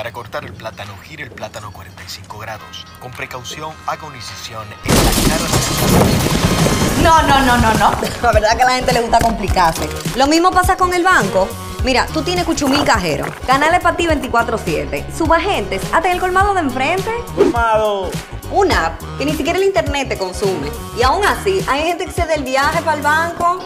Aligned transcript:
Para 0.00 0.12
cortar 0.12 0.46
el 0.46 0.54
plátano, 0.54 0.94
gire 1.04 1.24
el 1.24 1.30
plátano 1.30 1.70
45 1.74 2.38
grados. 2.38 2.86
Con 3.00 3.10
precaución, 3.10 3.70
haga 3.86 4.06
una 4.06 4.16
incisión 4.16 4.64
en 4.86 4.94
la 4.94 5.10
cara 5.28 5.44
de 5.44 7.02
No, 7.02 7.22
no, 7.24 7.40
no, 7.44 7.58
no, 7.58 7.74
no. 7.74 7.90
La 8.22 8.32
verdad 8.32 8.56
que 8.56 8.62
a 8.62 8.64
la 8.64 8.76
gente 8.76 8.94
le 8.94 9.02
gusta 9.02 9.18
complicarse. 9.18 9.86
Lo 10.16 10.26
mismo 10.26 10.52
pasa 10.52 10.78
con 10.78 10.94
el 10.94 11.04
banco. 11.04 11.46
Mira, 11.84 12.06
tú 12.14 12.22
tienes 12.22 12.46
cuchumil 12.46 12.82
cajero, 12.82 13.26
canales 13.46 13.80
para 13.80 13.94
ti 13.94 14.06
24-7, 14.06 15.04
subagentes, 15.14 15.82
hasta 15.92 16.10
el 16.10 16.18
colmado 16.18 16.54
de 16.54 16.60
enfrente. 16.60 17.10
¡Colmado! 17.36 18.10
Una 18.52 18.86
app 18.86 19.02
que 19.18 19.26
ni 19.26 19.34
siquiera 19.34 19.58
el 19.58 19.66
internet 19.66 20.08
te 20.08 20.16
consume. 20.16 20.70
Y 20.98 21.02
aún 21.02 21.26
así, 21.26 21.62
hay 21.68 21.82
gente 21.82 22.06
que 22.06 22.12
se 22.12 22.24
da 22.24 22.32
el 22.32 22.44
viaje 22.44 22.80
para 22.80 22.96
el 22.96 23.02
banco. 23.02 23.58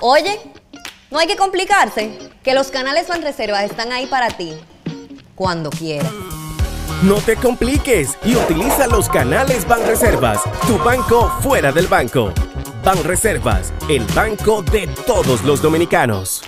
Oye, 0.00 0.38
no 1.10 1.18
hay 1.18 1.26
que 1.26 1.36
complicarse, 1.36 2.18
que 2.44 2.52
los 2.52 2.70
canales 2.70 3.08
Banreservas 3.08 3.64
están 3.64 3.92
ahí 3.92 4.06
para 4.06 4.28
ti, 4.28 4.54
cuando 5.40 5.70
quieras. 5.70 6.12
No 7.02 7.14
te 7.14 7.34
compliques 7.34 8.18
y 8.26 8.36
utiliza 8.36 8.86
los 8.88 9.08
canales 9.08 9.66
Banreservas, 9.66 10.42
tu 10.66 10.76
banco 10.76 11.32
fuera 11.40 11.72
del 11.72 11.86
banco. 11.86 12.30
Banreservas, 12.84 13.72
el 13.88 14.04
banco 14.14 14.60
de 14.60 14.86
todos 15.06 15.42
los 15.44 15.62
dominicanos. 15.62 16.42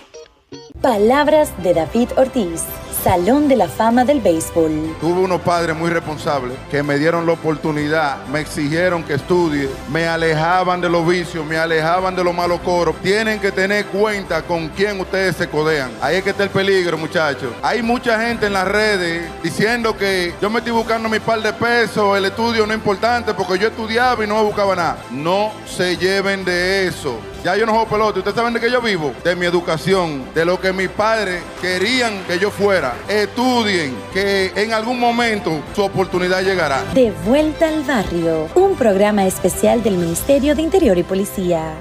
Palabras 0.82 1.54
de 1.62 1.72
David 1.72 2.10
Ortiz, 2.18 2.64
Salón 3.02 3.48
de 3.48 3.56
la 3.56 3.66
Fama 3.66 4.04
del 4.04 4.20
Béisbol. 4.20 4.96
Tuve 5.00 5.22
unos 5.22 5.40
padres 5.40 5.76
muy 5.76 5.90
responsables 5.90 6.56
que 6.70 6.84
me 6.84 6.98
dieron 6.98 7.26
la 7.26 7.32
oportunidad, 7.32 8.24
me 8.28 8.38
exigieron 8.38 9.02
que 9.02 9.14
estudie, 9.14 9.68
me 9.90 10.06
alejaban 10.06 10.80
de 10.80 10.88
los 10.88 11.04
vicios, 11.04 11.44
me 11.44 11.56
alejaban 11.56 12.14
de 12.14 12.22
los 12.22 12.32
malos 12.32 12.60
coros. 12.60 12.94
Tienen 13.02 13.40
que 13.40 13.50
tener 13.50 13.86
cuenta 13.86 14.42
con 14.42 14.68
quién 14.68 15.00
ustedes 15.00 15.34
se 15.34 15.48
codean. 15.48 15.90
Ahí 16.00 16.18
es 16.18 16.22
que 16.22 16.30
está 16.30 16.44
el 16.44 16.50
peligro, 16.50 16.96
muchachos. 16.96 17.52
Hay 17.60 17.82
mucha 17.82 18.20
gente 18.20 18.46
en 18.46 18.52
las 18.52 18.68
redes 18.68 19.28
diciendo 19.42 19.96
que 19.96 20.32
yo 20.40 20.48
me 20.48 20.58
estoy 20.58 20.72
buscando 20.72 21.08
mi 21.08 21.18
par 21.18 21.42
de 21.42 21.52
pesos, 21.52 22.16
el 22.16 22.26
estudio 22.26 22.64
no 22.66 22.72
es 22.72 22.78
importante 22.78 23.34
porque 23.34 23.58
yo 23.58 23.66
estudiaba 23.66 24.22
y 24.22 24.28
no 24.28 24.36
me 24.36 24.42
buscaba 24.42 24.76
nada. 24.76 24.98
No 25.10 25.50
se 25.66 25.96
lleven 25.96 26.44
de 26.44 26.86
eso. 26.86 27.18
Ya 27.44 27.56
yo 27.56 27.66
no 27.66 27.72
juego 27.72 27.88
pelota. 27.88 28.18
¿Ustedes 28.20 28.36
saben 28.36 28.54
de 28.54 28.60
qué 28.60 28.70
yo 28.70 28.80
vivo? 28.80 29.12
De 29.24 29.34
mi 29.34 29.46
educación, 29.46 30.32
de 30.32 30.44
lo 30.44 30.60
que 30.60 30.72
mis 30.72 30.88
padres 30.88 31.42
querían 31.60 32.22
que 32.24 32.38
yo 32.38 32.50
fuera. 32.52 32.94
Estudien, 33.08 33.96
que 34.12 34.52
en 34.54 34.72
algún 34.72 35.00
momento 35.00 35.60
su 35.74 35.82
oportunidad 35.82 36.42
llegará. 36.42 36.84
De 36.94 37.10
vuelta 37.24 37.68
al 37.68 37.82
barrio, 37.82 38.48
un 38.54 38.76
programa 38.76 39.26
especial 39.26 39.82
del 39.82 39.96
Ministerio 39.96 40.54
de 40.54 40.62
Interior 40.62 40.96
y 40.98 41.02
Policía. 41.02 41.74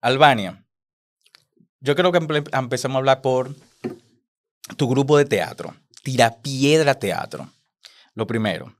Albania. 0.00 0.64
Yo 1.80 1.94
creo 1.94 2.12
que 2.12 2.18
empe- 2.18 2.48
empecemos 2.58 2.96
a 2.96 2.98
hablar 2.98 3.20
por 3.22 3.54
tu 4.76 4.88
grupo 4.88 5.16
de 5.16 5.24
teatro, 5.24 5.74
Tirapiedra 6.02 6.94
Teatro. 6.94 7.48
Lo 8.18 8.26
primero, 8.26 8.74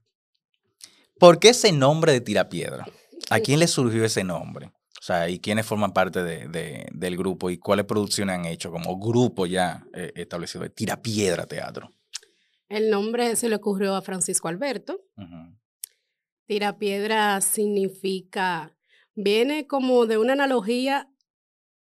¿por 1.21 1.39
qué 1.39 1.51
ese 1.51 1.71
nombre 1.71 2.11
de 2.11 2.21
Tirapiedra? 2.21 2.85
¿A 3.31 3.39
quién 3.39 3.61
le 3.61 3.69
surgió 3.69 4.05
ese 4.05 4.25
nombre? 4.25 4.67
O 4.67 5.01
sea, 5.01 5.29
¿y 5.29 5.39
quiénes 5.39 5.65
forman 5.65 5.93
parte 5.93 6.25
de- 6.25 6.49
de- 6.49 6.89
del 6.91 7.17
grupo 7.17 7.49
y 7.49 7.57
cuáles 7.59 7.87
producciones 7.87 8.35
han 8.37 8.47
hecho 8.47 8.73
como 8.73 8.99
grupo 8.99 9.47
ya 9.47 9.87
eh, 9.95 10.11
establecido 10.17 10.65
de 10.65 10.71
Tirapiedra 10.71 11.47
Teatro? 11.47 11.93
El 12.69 12.91
nombre 12.91 13.37
se 13.37 13.49
le 13.49 13.55
ocurrió 13.55 13.95
a 13.95 14.03
Francisco 14.03 14.49
Alberto. 14.49 15.01
Ujú. 15.17 15.57
Tirapiedra 16.47 17.41
significa, 17.41 18.75
viene 19.15 19.69
como 19.69 20.07
de 20.07 20.19
una 20.19 20.33
analogía 20.33 21.09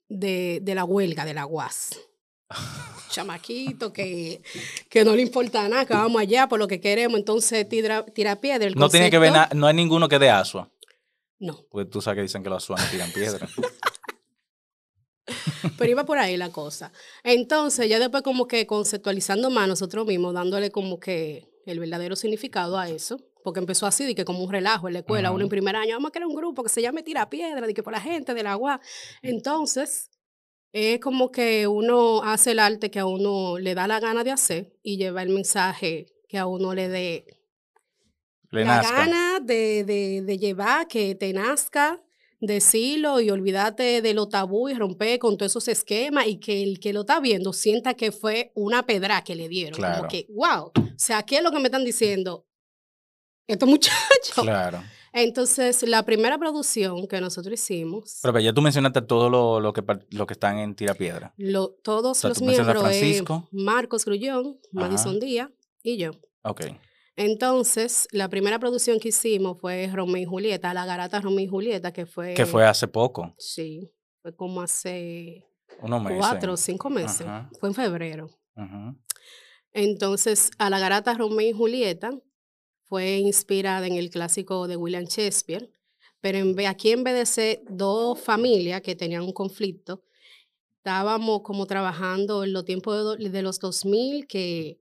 de, 0.07 0.59
de 0.61 0.75
la 0.75 0.83
huelga, 0.83 1.25
de 1.25 1.33
la 1.33 1.47
UAS. 1.47 1.99
Chamaquito 3.09 3.91
que, 3.91 4.41
que 4.89 5.03
no 5.03 5.15
le 5.15 5.21
importa 5.23 5.67
nada, 5.67 5.85
que 5.85 5.93
vamos 5.93 6.21
allá 6.21 6.47
por 6.47 6.59
lo 6.59 6.67
que 6.67 6.79
queremos. 6.79 7.17
Entonces, 7.19 7.67
tira, 7.67 8.05
tirapiedra. 8.05 8.67
El 8.67 8.75
No 8.75 8.89
tiene 8.89 9.09
que 9.09 9.17
ver, 9.19 9.31
na- 9.31 9.49
no 9.53 9.67
hay 9.67 9.73
ninguno 9.73 10.07
que 10.07 10.19
de 10.19 10.29
Asua, 10.29 10.69
No, 11.39 11.65
porque 11.69 11.89
tú 11.89 12.01
sabes 12.01 12.17
que 12.17 12.21
dicen 12.23 12.43
que 12.43 12.49
los 12.49 12.63
asuanos 12.63 12.89
tiran 12.91 13.11
piedra. 13.11 13.47
pero 15.77 15.91
iba 15.91 16.05
por 16.05 16.17
ahí 16.17 16.37
la 16.37 16.49
cosa. 16.51 16.91
Entonces, 17.23 17.89
ya 17.89 17.99
después 17.99 18.23
como 18.23 18.47
que 18.47 18.65
conceptualizando 18.67 19.49
más 19.49 19.67
nosotros 19.67 20.05
mismos, 20.05 20.33
dándole 20.33 20.71
como 20.71 20.99
que 20.99 21.47
el 21.65 21.79
verdadero 21.79 22.15
significado 22.15 22.77
a 22.77 22.89
eso, 22.89 23.19
porque 23.43 23.59
empezó 23.59 23.85
así, 23.85 24.05
de 24.05 24.15
que 24.15 24.25
como 24.25 24.43
un 24.43 24.51
relajo 24.51 24.87
en 24.87 24.93
la 24.93 24.99
escuela, 24.99 25.31
uno 25.31 25.43
en 25.43 25.49
primer 25.49 25.75
año, 25.75 25.95
vamos 25.95 26.09
a 26.09 26.11
crear 26.11 26.27
un 26.27 26.35
grupo 26.35 26.63
que 26.63 26.69
se 26.69 26.81
llame 26.81 27.03
Tira 27.03 27.29
Piedra, 27.29 27.65
de 27.65 27.73
que 27.73 27.83
por 27.83 27.93
la 27.93 28.01
gente 28.01 28.33
del 28.33 28.47
agua. 28.47 28.81
Entonces, 29.21 30.09
es 30.71 30.99
como 30.99 31.31
que 31.31 31.67
uno 31.67 32.21
hace 32.23 32.51
el 32.51 32.59
arte 32.59 32.91
que 32.91 32.99
a 32.99 33.05
uno 33.05 33.57
le 33.57 33.73
da 33.75 33.87
la 33.87 33.99
gana 33.99 34.23
de 34.23 34.31
hacer 34.31 34.73
y 34.83 34.97
lleva 34.97 35.23
el 35.23 35.29
mensaje 35.29 36.07
que 36.27 36.37
a 36.37 36.45
uno 36.45 36.73
le 36.75 36.87
dé 36.89 37.25
Le 38.51 38.65
la 38.65 38.77
nazca. 38.77 38.93
gana 38.97 39.39
de, 39.41 39.83
de, 39.83 40.21
de 40.21 40.37
llevar, 40.37 40.87
que 40.87 41.15
te 41.15 41.33
nazca, 41.33 42.01
decirlo 42.39 43.19
y 43.19 43.29
olvídate 43.31 44.01
de 44.01 44.13
lo 44.13 44.29
tabú 44.29 44.69
y 44.69 44.73
romper 44.73 45.19
con 45.19 45.37
todos 45.37 45.51
esos 45.53 45.67
esquemas 45.67 46.27
y 46.27 46.39
que 46.39 46.63
el 46.63 46.79
que 46.79 46.93
lo 46.93 47.01
está 47.01 47.19
viendo 47.19 47.51
sienta 47.51 47.95
que 47.95 48.11
fue 48.11 48.51
una 48.55 48.85
pedra 48.85 49.23
que 49.23 49.35
le 49.35 49.49
dieron. 49.49 49.73
Claro. 49.77 49.97
Como 49.97 50.09
que, 50.09 50.27
wow, 50.29 50.67
o 50.67 50.73
sea, 50.97 51.23
¿qué 51.23 51.37
es 51.37 51.43
lo 51.43 51.51
que 51.51 51.57
me 51.59 51.65
están 51.65 51.83
diciendo? 51.83 52.45
Estos 53.47 53.67
muchachos. 53.69 54.43
Claro. 54.43 54.83
Entonces, 55.13 55.83
la 55.83 56.03
primera 56.03 56.37
producción 56.37 57.07
que 57.07 57.19
nosotros 57.19 57.53
hicimos, 57.53 58.19
Pero, 58.21 58.39
ya 58.39 58.53
tú 58.53 58.61
mencionaste 58.61 59.01
todo 59.01 59.29
lo, 59.29 59.59
lo 59.59 59.73
que, 59.73 59.81
par- 59.81 60.05
lo 60.11 60.27
que 60.27 60.33
están 60.33 60.57
en 60.59 60.75
Tirapiedra. 60.75 61.33
lo- 61.37 61.69
todos 61.83 62.17
sea, 62.19 62.29
los 62.29 62.41
miembros, 62.41 62.79
Francisco. 62.81 63.47
Marcos 63.51 64.05
Grullón, 64.05 64.59
Madison 64.71 65.19
Díaz 65.19 65.49
y 65.83 65.97
yo. 65.97 66.11
Ok. 66.43 66.61
Entonces, 67.15 68.07
la 68.11 68.29
primera 68.29 68.59
producción 68.59 68.99
que 68.99 69.09
hicimos 69.09 69.59
fue 69.59 69.87
Romeo 69.93 70.21
y 70.21 70.25
Julieta, 70.25 70.73
La 70.73 70.85
Garata 70.85 71.19
Romeo 71.19 71.43
y 71.43 71.47
Julieta, 71.47 71.91
que 71.91 72.05
fue... 72.05 72.33
Que 72.33 72.45
fue 72.45 72.65
hace 72.65 72.87
poco, 72.87 73.33
Sí, 73.37 73.91
fue 74.21 74.33
como 74.35 74.61
hace 74.61 75.45
unos 75.81 76.01
meses. 76.03 76.17
cuatro 76.17 76.53
o 76.53 76.57
cinco 76.57 76.89
meses. 76.89 77.21
Ajá. 77.21 77.49
Fue 77.59 77.69
en 77.69 77.75
febrero. 77.75 78.29
Entonces, 79.73 80.51
a 80.57 80.69
La 80.69 80.79
Garata 80.79 81.13
Romeo 81.13 81.49
y 81.49 81.51
Julieta 81.51 82.11
fue 82.89 83.17
inspirada 83.17 83.85
en 83.85 83.93
el 83.93 84.09
clásico 84.09 84.67
de 84.67 84.75
William 84.75 85.05
Shakespeare, 85.05 85.71
pero 86.21 86.39
en 86.39 86.59
aquí 86.65 86.91
en 86.91 87.03
de 87.03 87.25
ser 87.25 87.61
dos 87.69 88.19
familias 88.19 88.81
que 88.81 88.95
tenían 88.95 89.23
un 89.23 89.31
conflicto, 89.31 90.03
estábamos 90.77 91.41
como 91.43 91.67
trabajando 91.67 92.43
en 92.43 92.51
los 92.51 92.65
tiempos 92.65 93.17
de, 93.19 93.29
de 93.29 93.41
los 93.43 93.59
2000 93.59 94.27
que 94.27 94.79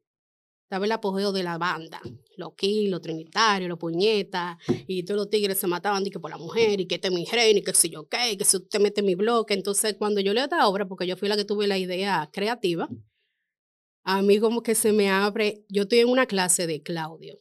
estaba 0.63 0.87
el 0.87 0.93
apogeo 0.93 1.33
de 1.33 1.43
la 1.43 1.59
banda, 1.59 2.01
los 2.37 2.55
Kill, 2.55 2.91
los 2.91 3.01
Trinitarios, 3.01 3.69
los 3.69 3.79
Puñetas, 3.79 4.59
y 4.87 5.03
todos 5.03 5.19
los 5.19 5.31
tigres 5.31 5.59
se 5.59 5.67
mataban 5.67 6.07
y 6.07 6.11
que 6.11 6.21
por 6.21 6.31
la 6.31 6.39
mujer, 6.39 6.81
y 6.81 6.87
que 6.87 6.97
este 6.97 7.09
es 7.09 7.15
mi 7.15 7.25
reina, 7.25 7.61
y 7.61 7.63
que 7.63 7.73
si 7.73 7.89
yo 7.89 8.07
qué, 8.09 8.37
que 8.37 8.45
si 8.45 8.59
usted 8.59 8.79
mete 8.79 9.03
mi 9.03 9.15
bloque. 9.15 9.55
Entonces, 9.55 9.97
cuando 9.99 10.21
yo 10.21 10.35
leo 10.35 10.45
esta 10.45 10.69
obra, 10.69 10.87
porque 10.87 11.07
yo 11.07 11.17
fui 11.17 11.29
la 11.29 11.37
que 11.37 11.47
tuve 11.47 11.67
la 11.67 11.79
idea 11.79 12.29
creativa, 12.33 12.89
a 14.05 14.23
mí 14.23 14.39
como 14.41 14.63
que 14.63 14.75
se 14.75 14.93
me 14.93 15.09
abre, 15.11 15.65
yo 15.69 15.83
estoy 15.83 16.01
en 16.01 16.09
una 16.09 16.27
clase 16.27 16.67
de 16.67 16.83
Claudio, 16.83 17.41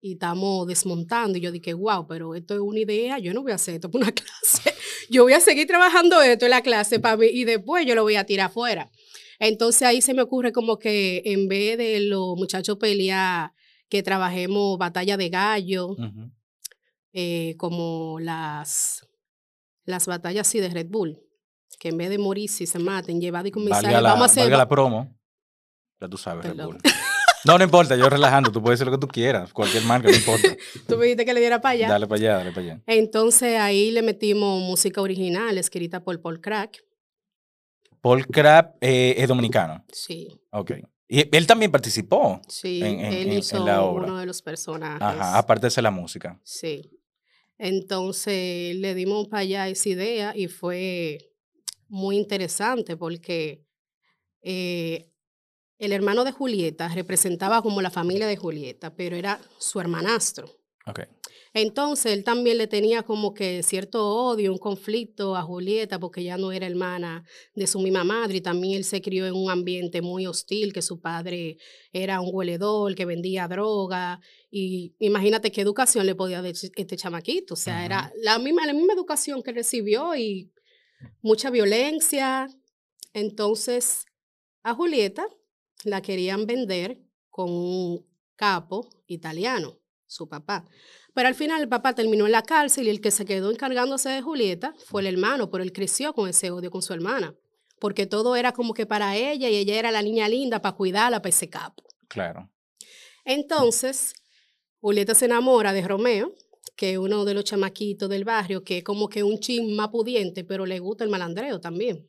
y 0.00 0.12
estamos 0.14 0.66
desmontando, 0.66 1.36
y 1.38 1.40
yo 1.42 1.52
dije, 1.52 1.74
wow, 1.74 2.06
pero 2.06 2.34
esto 2.34 2.54
es 2.54 2.60
una 2.60 2.78
idea, 2.80 3.18
yo 3.18 3.34
no 3.34 3.42
voy 3.42 3.52
a 3.52 3.56
hacer 3.56 3.74
esto 3.74 3.90
por 3.90 4.00
una 4.00 4.12
clase, 4.12 4.74
yo 5.10 5.24
voy 5.24 5.34
a 5.34 5.40
seguir 5.40 5.66
trabajando 5.66 6.22
esto 6.22 6.46
en 6.46 6.50
la 6.52 6.62
clase 6.62 6.98
para 7.00 7.16
mí, 7.16 7.26
y 7.26 7.44
después 7.44 7.84
yo 7.86 7.94
lo 7.94 8.02
voy 8.02 8.16
a 8.16 8.24
tirar 8.24 8.46
afuera. 8.46 8.90
Entonces 9.38 9.82
ahí 9.82 10.02
se 10.02 10.12
me 10.14 10.22
ocurre 10.22 10.52
como 10.52 10.78
que 10.78 11.22
en 11.24 11.48
vez 11.48 11.78
de 11.78 12.00
los 12.00 12.36
muchachos 12.36 12.76
pelear, 12.78 13.52
que 13.88 14.02
trabajemos 14.02 14.78
batalla 14.78 15.16
de 15.16 15.28
gallo, 15.30 15.96
eh, 17.12 17.54
como 17.58 18.20
las, 18.20 19.06
las 19.84 20.06
batallas 20.06 20.46
así 20.46 20.60
de 20.60 20.68
Red 20.68 20.86
Bull, 20.88 21.18
que 21.78 21.88
en 21.88 21.96
vez 21.96 22.10
de 22.10 22.18
morir 22.18 22.48
si 22.50 22.66
se 22.66 22.78
maten, 22.78 23.20
llevar 23.20 23.46
y 23.46 23.50
comenzar, 23.50 23.90
la, 23.90 24.00
vamos 24.00 24.22
a 24.22 24.26
hacer... 24.26 24.42
valga 24.44 24.56
ba- 24.56 24.62
la 24.64 24.68
promo. 24.68 25.18
Ya 26.00 26.08
tú 26.08 26.16
sabes, 26.16 26.44
Red. 26.46 26.64
Bull. 26.64 26.78
No, 27.44 27.56
no 27.58 27.64
importa, 27.64 27.96
yo 27.96 28.08
relajando, 28.10 28.52
tú 28.52 28.62
puedes 28.62 28.78
decir 28.78 28.92
lo 28.92 28.98
que 28.98 29.06
tú 29.06 29.10
quieras, 29.10 29.52
cualquier 29.52 29.82
marca, 29.84 30.08
no 30.10 30.14
importa. 30.16 30.48
Tú 30.88 30.96
me 30.98 31.04
dijiste 31.04 31.24
que 31.24 31.32
le 31.34 31.40
diera 31.40 31.60
para 31.60 31.72
allá. 31.72 31.88
Dale 31.88 32.06
para 32.06 32.18
allá, 32.20 32.34
dale 32.38 32.50
para 32.52 32.60
allá. 32.66 32.82
Entonces 32.86 33.58
ahí 33.58 33.90
le 33.90 34.02
metimos 34.02 34.60
música 34.62 35.00
original 35.00 35.56
escrita 35.56 36.02
por 36.04 36.20
Paul 36.20 36.40
Crack. 36.40 36.84
Paul 38.02 38.26
Crab 38.26 38.74
eh, 38.80 39.14
es 39.18 39.28
dominicano. 39.28 39.84
Sí, 39.92 40.28
Ok. 40.52 40.72
Y 41.12 41.36
él 41.36 41.46
también 41.46 41.72
participó. 41.72 42.40
sí, 42.46 42.80
En- 42.82 43.00
en- 43.00 43.12
él 43.12 43.26
en- 43.26 43.32
en 43.32 43.38
hizo 43.38 43.64
la 43.66 43.82
obra. 43.82 44.04
uno 44.06 44.18
de 44.18 44.26
los 44.26 44.42
personajes. 44.42 45.00
Ajá, 45.02 45.38
aparte 45.38 45.62
de 45.62 45.66
hacer 45.68 45.82
la 45.82 45.90
música. 45.90 46.38
Sí. 46.44 46.88
Entonces 47.58 48.76
le 48.76 48.94
dimos 48.94 49.28
para 49.28 49.40
allá 49.40 49.68
esa 49.68 49.88
idea 49.88 50.32
y 50.36 50.46
fue 50.48 51.32
muy 51.88 52.16
interesante 52.16 52.96
porque 52.96 53.64
eh, 54.42 55.09
el 55.80 55.92
hermano 55.92 56.24
de 56.24 56.32
Julieta 56.32 56.88
representaba 56.88 57.62
como 57.62 57.80
la 57.80 57.90
familia 57.90 58.26
de 58.26 58.36
Julieta, 58.36 58.94
pero 58.94 59.16
era 59.16 59.40
su 59.58 59.80
hermanastro. 59.80 60.60
Ok. 60.86 61.00
Entonces 61.52 62.12
él 62.12 62.22
también 62.22 62.58
le 62.58 62.68
tenía 62.68 63.02
como 63.02 63.34
que 63.34 63.62
cierto 63.64 64.06
odio, 64.06 64.52
un 64.52 64.58
conflicto 64.58 65.34
a 65.34 65.42
Julieta 65.42 65.98
porque 65.98 66.22
ya 66.22 66.36
no 66.36 66.52
era 66.52 66.66
hermana 66.66 67.24
de 67.54 67.66
su 67.66 67.80
misma 67.80 68.04
madre 68.04 68.36
y 68.36 68.40
también 68.40 68.74
él 68.74 68.84
se 68.84 69.02
crió 69.02 69.26
en 69.26 69.34
un 69.34 69.50
ambiente 69.50 70.00
muy 70.00 70.26
hostil, 70.26 70.72
que 70.72 70.82
su 70.82 71.00
padre 71.00 71.56
era 71.92 72.20
un 72.20 72.30
hueledor, 72.32 72.94
que 72.94 73.04
vendía 73.04 73.48
droga 73.48 74.20
y 74.48 74.94
imagínate 75.00 75.50
qué 75.50 75.62
educación 75.62 76.06
le 76.06 76.14
podía 76.14 76.40
dar 76.40 76.52
este 76.52 76.96
chamaquito, 76.96 77.54
o 77.54 77.56
sea, 77.56 77.84
era 77.84 78.12
la 78.22 78.38
misma, 78.38 78.64
la 78.66 78.72
misma 78.72 78.92
educación 78.92 79.42
que 79.42 79.52
recibió 79.52 80.14
y 80.14 80.52
mucha 81.20 81.50
violencia. 81.50 82.46
Entonces 83.12 84.04
a 84.62 84.74
Julieta 84.74 85.26
la 85.84 86.02
querían 86.02 86.46
vender 86.46 86.98
con 87.28 87.50
un 87.50 88.06
capo 88.36 88.88
italiano, 89.06 89.78
su 90.06 90.28
papá. 90.28 90.66
Pero 91.14 91.28
al 91.28 91.34
final 91.34 91.60
el 91.62 91.68
papá 91.68 91.94
terminó 91.94 92.26
en 92.26 92.32
la 92.32 92.42
cárcel 92.42 92.86
y 92.86 92.90
el 92.90 93.00
que 93.00 93.10
se 93.10 93.24
quedó 93.24 93.50
encargándose 93.50 94.08
de 94.08 94.22
Julieta 94.22 94.74
fue 94.86 95.02
el 95.02 95.08
hermano, 95.08 95.50
pero 95.50 95.62
él 95.62 95.72
creció 95.72 96.12
con 96.12 96.28
ese 96.28 96.50
odio 96.50 96.70
con 96.70 96.82
su 96.82 96.92
hermana, 96.92 97.34
porque 97.78 98.06
todo 98.06 98.36
era 98.36 98.52
como 98.52 98.74
que 98.74 98.86
para 98.86 99.16
ella 99.16 99.48
y 99.48 99.56
ella 99.56 99.78
era 99.78 99.90
la 99.90 100.02
niña 100.02 100.28
linda 100.28 100.62
para 100.62 100.76
cuidarla 100.76 101.20
para 101.20 101.30
ese 101.30 101.48
capo. 101.48 101.82
Claro. 102.08 102.50
Entonces, 103.24 104.14
Julieta 104.80 105.14
se 105.14 105.26
enamora 105.26 105.72
de 105.72 105.86
Romeo, 105.86 106.34
que 106.76 106.92
es 106.92 106.98
uno 106.98 107.24
de 107.24 107.34
los 107.34 107.44
chamaquitos 107.44 108.08
del 108.08 108.24
barrio, 108.24 108.64
que 108.64 108.78
es 108.78 108.84
como 108.84 109.08
que 109.08 109.22
un 109.22 109.38
chin 109.38 109.76
más 109.76 109.88
pudiente, 109.88 110.44
pero 110.44 110.64
le 110.64 110.78
gusta 110.78 111.04
el 111.04 111.10
malandreo 111.10 111.60
también. 111.60 112.08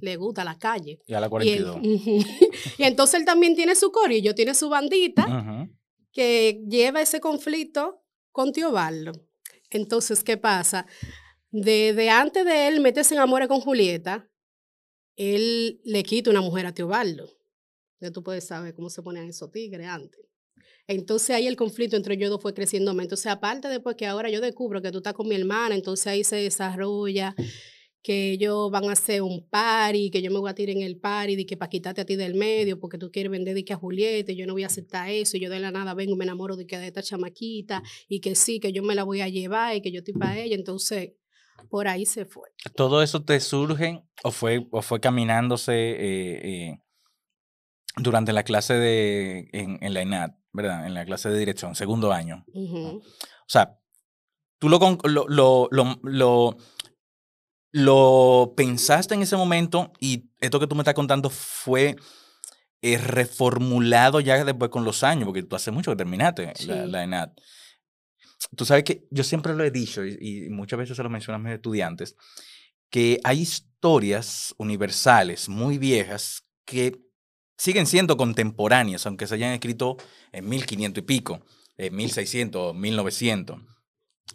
Le 0.00 0.16
gusta 0.16 0.44
la 0.44 0.58
calle. 0.58 1.00
Y 1.06 1.14
a 1.14 1.20
la 1.20 1.28
42. 1.28 1.78
Y, 1.82 2.82
entonces 2.82 3.20
él 3.20 3.26
también 3.26 3.54
tiene 3.54 3.74
su 3.74 3.90
corillo, 3.90 4.34
tiene 4.34 4.54
su 4.54 4.68
bandita, 4.68 5.68
que 6.12 6.62
lleva 6.66 7.02
ese 7.02 7.20
conflicto 7.20 8.02
con 8.32 8.52
Tío 8.52 8.72
Barlo. 8.72 9.12
Entonces, 9.70 10.22
¿qué 10.22 10.36
pasa? 10.36 10.86
Desde 11.50 12.10
antes 12.10 12.44
de 12.44 12.68
él 12.68 12.80
meterse 12.80 13.14
en 13.14 13.20
amores 13.20 13.48
con 13.48 13.60
Julieta, 13.60 14.30
él 15.16 15.80
le 15.84 16.02
quita 16.02 16.30
una 16.30 16.40
mujer 16.40 16.66
a 16.66 16.72
Tío 16.72 16.88
Barlo. 16.88 17.28
Ya 18.00 18.10
tú 18.10 18.22
puedes 18.22 18.46
saber 18.46 18.74
cómo 18.74 18.90
se 18.90 19.02
ponían 19.02 19.28
esos 19.28 19.50
tigres 19.50 19.88
antes. 19.88 20.20
Entonces 20.88 21.30
ahí 21.30 21.46
el 21.46 21.56
conflicto 21.56 21.96
entre 21.96 22.14
ellos 22.14 22.30
dos 22.30 22.40
fue 22.40 22.54
creciendo. 22.54 22.92
Entonces, 22.92 23.26
aparte 23.26 23.68
después 23.68 23.96
que 23.96 24.06
ahora 24.06 24.30
yo 24.30 24.40
descubro 24.40 24.80
que 24.80 24.92
tú 24.92 24.98
estás 24.98 25.14
con 25.14 25.28
mi 25.28 25.34
hermana, 25.34 25.74
entonces 25.74 26.06
ahí 26.06 26.24
se 26.24 26.36
desarrolla 26.36 27.34
que 28.06 28.30
ellos 28.30 28.70
van 28.70 28.84
a 28.88 28.92
hacer 28.92 29.20
un 29.20 29.48
party, 29.50 30.10
que 30.10 30.22
yo 30.22 30.30
me 30.30 30.38
voy 30.38 30.48
a 30.48 30.54
tirar 30.54 30.76
en 30.76 30.82
el 30.82 30.96
party, 30.96 31.32
y 31.32 31.44
que 31.44 31.56
para 31.56 31.68
quitarte 31.68 32.02
a 32.02 32.04
ti 32.04 32.14
del 32.14 32.36
medio, 32.36 32.78
porque 32.78 32.98
tú 32.98 33.10
quieres 33.10 33.32
vender 33.32 33.52
de 33.56 33.64
que 33.64 33.72
a 33.72 33.76
Julieta, 33.76 34.30
y 34.30 34.36
yo 34.36 34.46
no 34.46 34.52
voy 34.52 34.62
a 34.62 34.66
aceptar 34.66 35.10
eso, 35.10 35.36
y 35.36 35.40
yo 35.40 35.50
de 35.50 35.58
la 35.58 35.72
nada 35.72 35.92
vengo 35.92 36.12
y 36.12 36.16
me 36.16 36.22
enamoro 36.22 36.54
de 36.54 36.68
que 36.68 36.78
de 36.78 36.86
esta 36.86 37.02
chamaquita, 37.02 37.82
y 38.08 38.20
que 38.20 38.36
sí, 38.36 38.60
que 38.60 38.72
yo 38.72 38.84
me 38.84 38.94
la 38.94 39.02
voy 39.02 39.22
a 39.22 39.28
llevar, 39.28 39.74
y 39.74 39.80
que 39.80 39.90
yo 39.90 39.98
estoy 39.98 40.14
para 40.14 40.38
ella, 40.38 40.54
entonces 40.54 41.14
por 41.68 41.88
ahí 41.88 42.06
se 42.06 42.26
fue. 42.26 42.48
¿Todo 42.76 43.02
eso 43.02 43.24
te 43.24 43.40
surge 43.40 44.04
o 44.22 44.30
fue, 44.30 44.68
o 44.70 44.82
fue 44.82 45.00
caminándose 45.00 45.72
eh, 45.72 46.40
eh, 46.44 46.82
durante 47.96 48.32
la 48.32 48.44
clase 48.44 48.74
de, 48.74 49.48
en, 49.52 49.78
en 49.80 49.94
la 49.94 50.02
ENAD, 50.02 50.30
¿verdad? 50.56 50.86
En 50.86 50.94
la 50.94 51.04
clase 51.04 51.28
de 51.28 51.38
dirección, 51.38 51.76
segundo 51.76 52.12
año. 52.12 52.44
O 52.54 53.02
sea, 53.46 53.78
tú 54.58 54.68
lo, 54.68 54.80
lo, 55.04 55.68
lo, 55.70 55.98
lo 56.02 56.56
¿Lo 57.78 58.54
pensaste 58.56 59.14
en 59.14 59.20
ese 59.20 59.36
momento 59.36 59.92
y 60.00 60.30
esto 60.40 60.58
que 60.58 60.66
tú 60.66 60.74
me 60.74 60.80
estás 60.80 60.94
contando 60.94 61.28
fue 61.28 61.96
eh, 62.80 62.96
reformulado 62.96 64.20
ya 64.20 64.42
después 64.46 64.70
con 64.70 64.82
los 64.82 65.02
años? 65.02 65.26
Porque 65.26 65.42
tú 65.42 65.56
hace 65.56 65.70
mucho 65.70 65.90
que 65.90 65.96
terminaste 65.98 66.54
la, 66.66 66.86
la, 66.86 67.04
ENAD. 67.04 67.32
Tú 68.56 68.64
sabes 68.64 68.82
que 68.82 69.06
yo 69.10 69.22
siempre 69.24 69.54
lo 69.54 69.62
he 69.62 69.70
dicho 69.70 70.06
y, 70.06 70.48
muchas 70.48 70.78
veces 70.78 70.96
se 70.96 71.02
lo 71.02 71.10
menciono 71.10 71.36
a 71.36 71.38
mis 71.38 71.52
estudiantes, 71.52 72.16
que 72.88 73.20
hay 73.24 73.40
historias 73.40 74.54
universales 74.56 75.50
muy 75.50 75.76
viejas 75.76 76.46
que 76.64 76.98
siguen 77.56 77.86
siendo 77.86 78.16
contemporáneas, 78.16 79.06
aunque 79.06 79.26
se 79.26 79.34
hayan 79.34 79.52
escrito 79.52 79.96
en 80.32 80.48
1500 80.48 81.02
y 81.02 81.06
pico, 81.06 81.40
en 81.76 81.94
1600, 81.94 82.74
1900. 82.74 83.58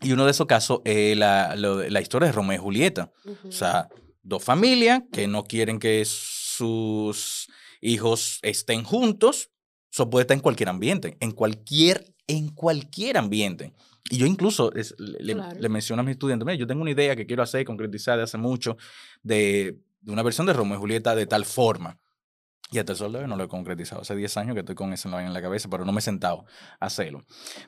Y 0.01 0.13
uno 0.13 0.25
de 0.25 0.31
esos 0.31 0.47
casos 0.47 0.81
es 0.85 1.18
la, 1.18 1.56
la 1.56 2.01
historia 2.01 2.27
de 2.27 2.31
Romeo 2.31 2.57
y 2.57 2.62
Julieta. 2.62 3.12
O 3.47 3.51
sea, 3.51 3.89
dos 4.23 4.44
familias 4.44 5.03
que 5.12 5.27
no 5.27 5.44
quieren 5.44 5.79
que 5.79 6.03
sus 6.06 7.47
hijos 7.81 8.39
estén 8.41 8.83
juntos. 8.83 9.51
Eso 9.91 10.09
puede 10.09 10.23
estar 10.23 10.35
en 10.35 10.41
cualquier 10.41 10.69
ambiente, 10.69 11.18
en 11.19 11.31
cualquier, 11.31 12.13
en 12.27 12.50
cualquier 12.50 13.18
ambiente. 13.18 13.73
Y 14.09 14.18
yo 14.18 14.25
incluso 14.25 14.71
le, 14.97 15.35
le, 15.35 15.69
menciono 15.69 16.01
a 16.01 16.03
mis 16.03 16.13
estudiantes, 16.13 16.45
mira, 16.45 16.57
yo 16.57 16.68
tengo 16.68 16.81
una 16.81 16.91
idea 16.91 17.15
que 17.15 17.25
quiero 17.25 17.44
hacer, 17.44 17.65
concretizar 17.65 18.18
de 18.18 18.23
hace 18.23 18.38
mucho, 18.38 18.77
de, 19.21 19.77
de 20.01 20.12
una 20.12 20.23
versión 20.23 20.47
de 20.47 20.53
Romeo 20.53 20.77
y 20.77 20.79
Julieta 20.79 21.15
de 21.15 21.27
tal 21.27 21.45
forma. 21.45 22.00
Y 22.71 22.79
hasta 22.79 22.94
el 22.94 22.97
sol 22.97 23.12
de 23.12 23.19
hoy 23.19 23.27
no 23.27 23.35
lo 23.35 23.44
he 23.44 23.47
concretizado. 23.47 24.01
Hace 24.01 24.15
10 24.15 24.38
años 24.38 24.53
que 24.53 24.62
estoy 24.62 24.75
con 24.75 24.94
eso 24.94 25.19
en 25.19 25.33
la 25.33 25.41
cabeza, 25.41 25.69
pero 25.69 25.85
no 25.85 25.91
me 25.91 26.00
he 26.00 26.01
sentado 26.01 26.45
a 26.79 26.85
hacerlo. 26.85 27.21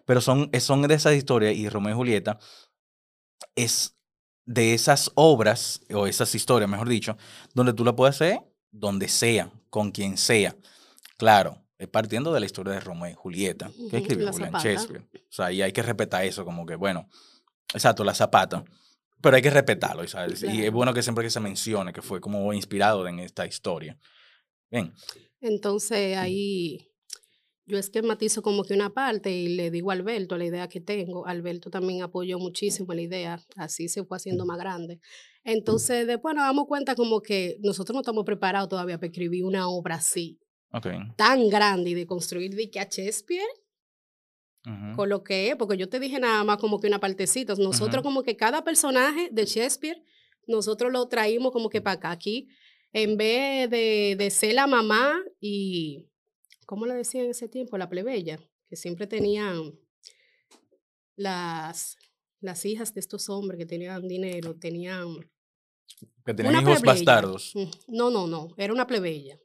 Pero 0.05 0.21
son, 0.21 0.49
son 0.59 0.81
de 0.81 0.95
esas 0.95 1.13
historias 1.13 1.55
y 1.55 1.67
Romeo 1.67 1.91
y 1.91 1.95
Julieta 1.95 2.39
es 3.55 3.97
de 4.45 4.73
esas 4.73 5.11
obras, 5.15 5.81
o 5.93 6.07
esas 6.07 6.33
historias, 6.33 6.69
mejor 6.69 6.89
dicho, 6.89 7.17
donde 7.53 7.73
tú 7.73 7.83
la 7.85 7.95
puedes 7.95 8.15
hacer 8.15 8.41
donde 8.73 9.07
sea, 9.07 9.51
con 9.69 9.91
quien 9.91 10.17
sea. 10.17 10.55
Claro, 11.17 11.63
partiendo 11.91 12.33
de 12.33 12.39
la 12.39 12.45
historia 12.45 12.73
de 12.73 12.79
Romeo 12.79 13.11
y 13.11 13.13
Julieta, 13.13 13.71
que 13.89 13.97
escribió 13.97 14.31
William 14.31 14.55
Shakespeare. 14.55 15.07
O 15.13 15.31
sea, 15.31 15.51
y 15.51 15.61
hay 15.61 15.71
que 15.71 15.83
respetar 15.83 16.25
eso, 16.25 16.43
como 16.43 16.65
que, 16.65 16.75
bueno, 16.75 17.07
exacto, 17.73 18.03
la 18.03 18.15
zapata, 18.15 18.63
pero 19.21 19.35
hay 19.35 19.41
que 19.41 19.51
respetarlo, 19.51 20.05
¿sabes? 20.07 20.43
Y 20.43 20.65
es 20.65 20.71
bueno 20.71 20.93
que 20.93 21.01
siempre 21.01 21.23
que 21.23 21.29
se 21.29 21.39
mencione 21.39 21.93
que 21.93 22.01
fue 22.01 22.19
como 22.19 22.51
inspirado 22.51 23.07
en 23.07 23.19
esta 23.19 23.45
historia. 23.45 23.97
Entonces 25.41 26.17
ahí 26.17 26.89
yo 27.65 27.77
esquematizo 27.77 28.41
como 28.41 28.63
que 28.63 28.73
una 28.73 28.89
parte 28.89 29.31
y 29.31 29.55
le 29.55 29.71
digo 29.71 29.91
a 29.91 29.93
Alberto 29.93 30.37
la 30.37 30.45
idea 30.45 30.67
que 30.67 30.81
tengo. 30.81 31.25
Alberto 31.25 31.69
también 31.69 32.01
apoyó 32.01 32.37
muchísimo 32.37 32.93
la 32.93 33.01
idea, 33.01 33.41
así 33.55 33.87
se 33.87 34.03
fue 34.03 34.17
haciendo 34.17 34.45
más 34.45 34.57
grande. 34.57 34.99
Entonces 35.43 36.05
después 36.07 36.35
nos 36.35 36.43
damos 36.43 36.65
cuenta 36.67 36.95
como 36.95 37.21
que 37.21 37.57
nosotros 37.61 37.93
no 37.93 38.01
estamos 38.01 38.25
preparados 38.25 38.69
todavía 38.69 38.97
para 38.97 39.07
escribir 39.07 39.45
una 39.45 39.69
obra 39.69 39.95
así, 39.95 40.39
tan 41.15 41.49
grande 41.49 41.91
y 41.91 41.93
de 41.93 42.05
construir 42.05 42.53
de 42.55 42.69
que 42.69 42.79
a 42.79 42.87
Shakespeare. 42.89 43.47
Con 44.95 45.09
lo 45.09 45.25
que 45.25 45.57
porque 45.59 45.75
yo 45.75 45.89
te 45.89 45.99
dije 45.99 46.21
nada 46.21 46.41
más 46.45 46.57
como 46.57 46.79
que 46.79 46.87
una 46.87 47.01
partecita. 47.01 47.53
Nosotros, 47.55 48.01
como 48.01 48.23
que 48.23 48.37
cada 48.37 48.63
personaje 48.63 49.27
de 49.29 49.45
Shakespeare, 49.45 50.01
nosotros 50.47 50.89
lo 50.89 51.05
traímos 51.09 51.51
como 51.51 51.67
que 51.67 51.81
para 51.81 51.97
acá. 51.97 52.11
Aquí 52.11 52.47
en 52.93 53.17
vez 53.17 53.69
de, 53.69 54.15
de 54.17 54.29
ser 54.29 54.53
la 54.53 54.67
mamá 54.67 55.21
y, 55.41 56.05
¿cómo 56.65 56.85
le 56.85 56.93
decía 56.93 57.23
en 57.23 57.31
ese 57.31 57.49
tiempo? 57.49 57.77
La 57.77 57.89
plebeya, 57.89 58.39
que 58.67 58.75
siempre 58.75 59.07
tenían 59.07 59.77
las, 61.15 61.97
las 62.39 62.65
hijas 62.65 62.93
de 62.93 62.99
estos 62.99 63.29
hombres 63.29 63.57
que 63.57 63.65
tenían 63.65 64.07
dinero, 64.07 64.55
tenían... 64.57 65.17
Que 66.25 66.33
tenían 66.33 66.61
hijos 66.61 66.81
bastardos. 66.81 67.53
No, 67.87 68.09
no, 68.09 68.27
no, 68.27 68.53
era 68.57 68.71
una 68.71 68.87
plebeya. 68.87 69.39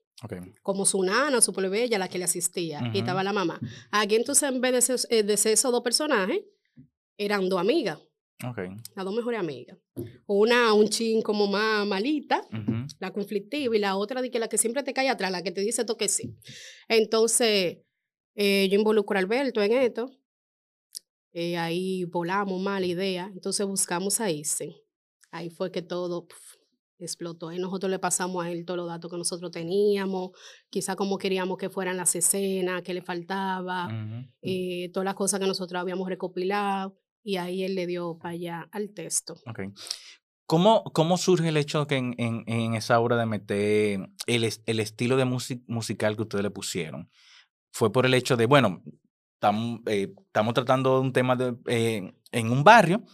Como 0.62 0.84
su 0.84 1.02
nana, 1.02 1.40
su 1.40 1.52
plebeya, 1.52 1.98
la 1.98 2.08
que 2.08 2.18
le 2.18 2.24
asistía, 2.24 2.90
y 2.92 2.98
estaba 2.98 3.22
la 3.22 3.32
mamá. 3.32 3.60
Aquí 3.90 4.16
entonces, 4.16 4.48
en 4.48 4.60
vez 4.60 4.72
de 4.72 4.82
ser, 4.82 4.98
eh, 5.10 5.22
de 5.22 5.36
ser 5.36 5.52
esos 5.52 5.70
dos 5.70 5.82
personajes, 5.82 6.40
eran 7.16 7.48
dos 7.48 7.60
amigas. 7.60 8.00
Okay. 8.44 8.68
Las 8.94 9.04
dos 9.04 9.14
mejores 9.14 9.40
amigas. 9.40 9.76
Una, 10.26 10.72
un 10.72 10.88
chin 10.88 11.22
como 11.22 11.48
más 11.48 11.84
malita, 11.86 12.46
la 13.00 13.12
conflictiva, 13.12 13.74
y 13.74 13.80
la 13.80 13.96
otra 13.96 14.22
de 14.22 14.30
que 14.30 14.38
la 14.38 14.48
que 14.48 14.58
siempre 14.58 14.84
te 14.84 14.92
cae 14.92 15.08
atrás, 15.08 15.32
la 15.32 15.42
que 15.42 15.50
te 15.50 15.60
dice 15.60 15.84
que 15.98 16.08
sí. 16.08 16.36
Entonces, 16.86 17.78
eh, 18.36 18.68
yo 18.70 18.78
involucro 18.78 19.18
a 19.18 19.20
Alberto 19.20 19.60
en 19.60 19.72
esto. 19.72 20.10
Eh, 21.32 21.56
ahí 21.56 22.04
volamos 22.04 22.62
mala 22.62 22.86
idea. 22.86 23.28
Entonces 23.34 23.66
buscamos 23.66 24.20
a 24.20 24.30
Isen. 24.30 24.72
Ahí 25.32 25.50
fue 25.50 25.72
que 25.72 25.82
todo 25.82 26.28
explotó. 27.00 27.52
Y 27.52 27.58
nosotros 27.58 27.90
le 27.90 27.98
pasamos 27.98 28.44
a 28.44 28.52
él 28.52 28.64
todos 28.64 28.78
los 28.78 28.88
datos 28.88 29.10
que 29.10 29.18
nosotros 29.18 29.50
teníamos, 29.50 30.30
quizá 30.70 30.94
como 30.94 31.18
queríamos 31.18 31.58
que 31.58 31.70
fueran 31.70 31.96
las 31.96 32.14
escenas, 32.14 32.82
que 32.82 32.94
le 32.94 33.02
faltaba, 33.02 33.88
eh, 34.42 34.90
todas 34.92 35.04
las 35.04 35.14
cosas 35.14 35.40
que 35.40 35.46
nosotros 35.46 35.80
habíamos 35.80 36.08
recopilado 36.08 36.96
y 37.22 37.36
ahí 37.36 37.64
él 37.64 37.74
le 37.74 37.86
dio 37.86 38.18
para 38.18 38.34
allá 38.34 38.68
al 38.72 38.90
texto. 38.90 39.34
Ok. 39.46 39.60
¿Cómo, 40.46 40.82
¿Cómo 40.94 41.18
surge 41.18 41.48
el 41.48 41.58
hecho 41.58 41.86
que 41.86 41.96
en, 41.96 42.14
en, 42.16 42.74
esa 42.74 42.98
obra 43.00 43.16
de 43.18 43.26
meter 43.26 44.08
el, 44.26 44.50
el 44.64 44.80
estilo 44.80 45.18
de 45.18 45.26
musical 45.26 46.16
que 46.16 46.22
ustedes 46.22 46.42
le 46.42 46.50
pusieron? 46.50 47.10
¿Fue 47.70 47.92
por 47.92 48.06
el 48.06 48.14
hecho 48.14 48.34
de, 48.34 48.46
bueno, 48.46 48.82
estamos 49.34 49.80
eh, 49.86 50.14
tratando 50.32 51.02
un 51.02 51.12
tema 51.12 51.36
de, 51.36 51.54
eh, 51.66 52.14
en 52.32 52.50
un 52.50 52.64
barrio 52.64 53.04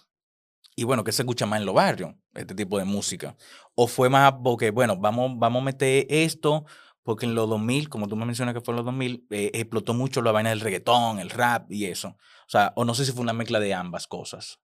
y 0.77 0.85
bueno, 0.85 1.03
que 1.03 1.11
se 1.11 1.23
escucha 1.23 1.45
más 1.45 1.59
en 1.59 1.67
los 1.67 1.75
barrios, 1.75 2.15
este 2.35 2.55
tipo 2.55 2.79
de 2.79 2.85
música? 2.85 3.37
¿O 3.75 3.89
fue 3.89 4.09
más 4.09 4.35
porque, 4.45 4.71
bueno, 4.71 4.97
vamos, 4.97 5.33
vamos 5.37 5.63
a 5.63 5.65
meter 5.65 6.07
esto 6.09 6.65
porque 7.05 7.27
en 7.27 7.35
los 7.35 7.49
2000, 7.49 7.89
como 7.89 8.09
tú 8.09 8.17
me 8.17 8.27
mencionas 8.27 8.55
que 8.55 8.61
fue 8.61 8.73
en 8.73 8.77
los 8.77 8.87
2000, 8.87 9.27
eh, 9.31 9.51
explotó 9.55 9.95
mucho 9.95 10.23
la 10.23 10.33
vaina 10.33 10.51
del 10.51 10.61
reggaetón, 10.61 11.21
el 11.21 11.31
rap 11.31 11.71
y 11.71 11.85
eso. 11.85 12.09
O 12.09 12.49
sea, 12.49 12.73
o 12.77 12.85
no 12.85 12.95
sé 12.95 13.05
si 13.05 13.13
fue 13.13 13.23
una 13.23 13.33
mezcla 13.35 13.61
de 13.61 13.75
ambas 13.75 14.07
cosas. 14.07 14.59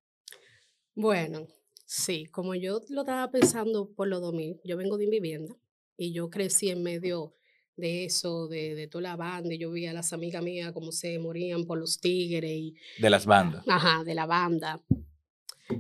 Bueno, 0.95 1.47
sí, 1.87 2.27
como 2.27 2.55
yo 2.55 2.81
lo 2.89 3.03
estaba 3.03 3.31
pensando 3.31 3.91
por 3.95 4.09
los 4.09 4.21
2000, 4.21 4.61
yo 4.65 4.77
vengo 4.77 4.97
de 4.97 5.07
vivienda 5.07 5.55
y 5.97 6.13
yo 6.13 6.31
crecí 6.31 6.71
en 6.71 6.83
medio 6.83 7.35
de 7.77 8.07
eso, 8.07 8.49
de, 8.49 8.75
de 8.75 8.89
toda 8.89 9.03
la 9.03 9.17
banda, 9.17 9.55
y 9.55 9.59
yo 9.59 9.71
vi 9.71 9.87
a 9.87 9.93
las 9.93 10.13
amigas 10.13 10.43
mías 10.43 10.73
como 10.73 10.93
se 10.93 11.19
morían 11.19 11.65
por 11.65 11.79
los 11.79 12.01
tigres 12.01 12.51
y, 12.51 12.75
De 12.99 13.09
las 13.11 13.27
bandas. 13.27 13.65
ajá, 13.69 14.03
de 14.05 14.15
la 14.15 14.27
banda. 14.27 14.83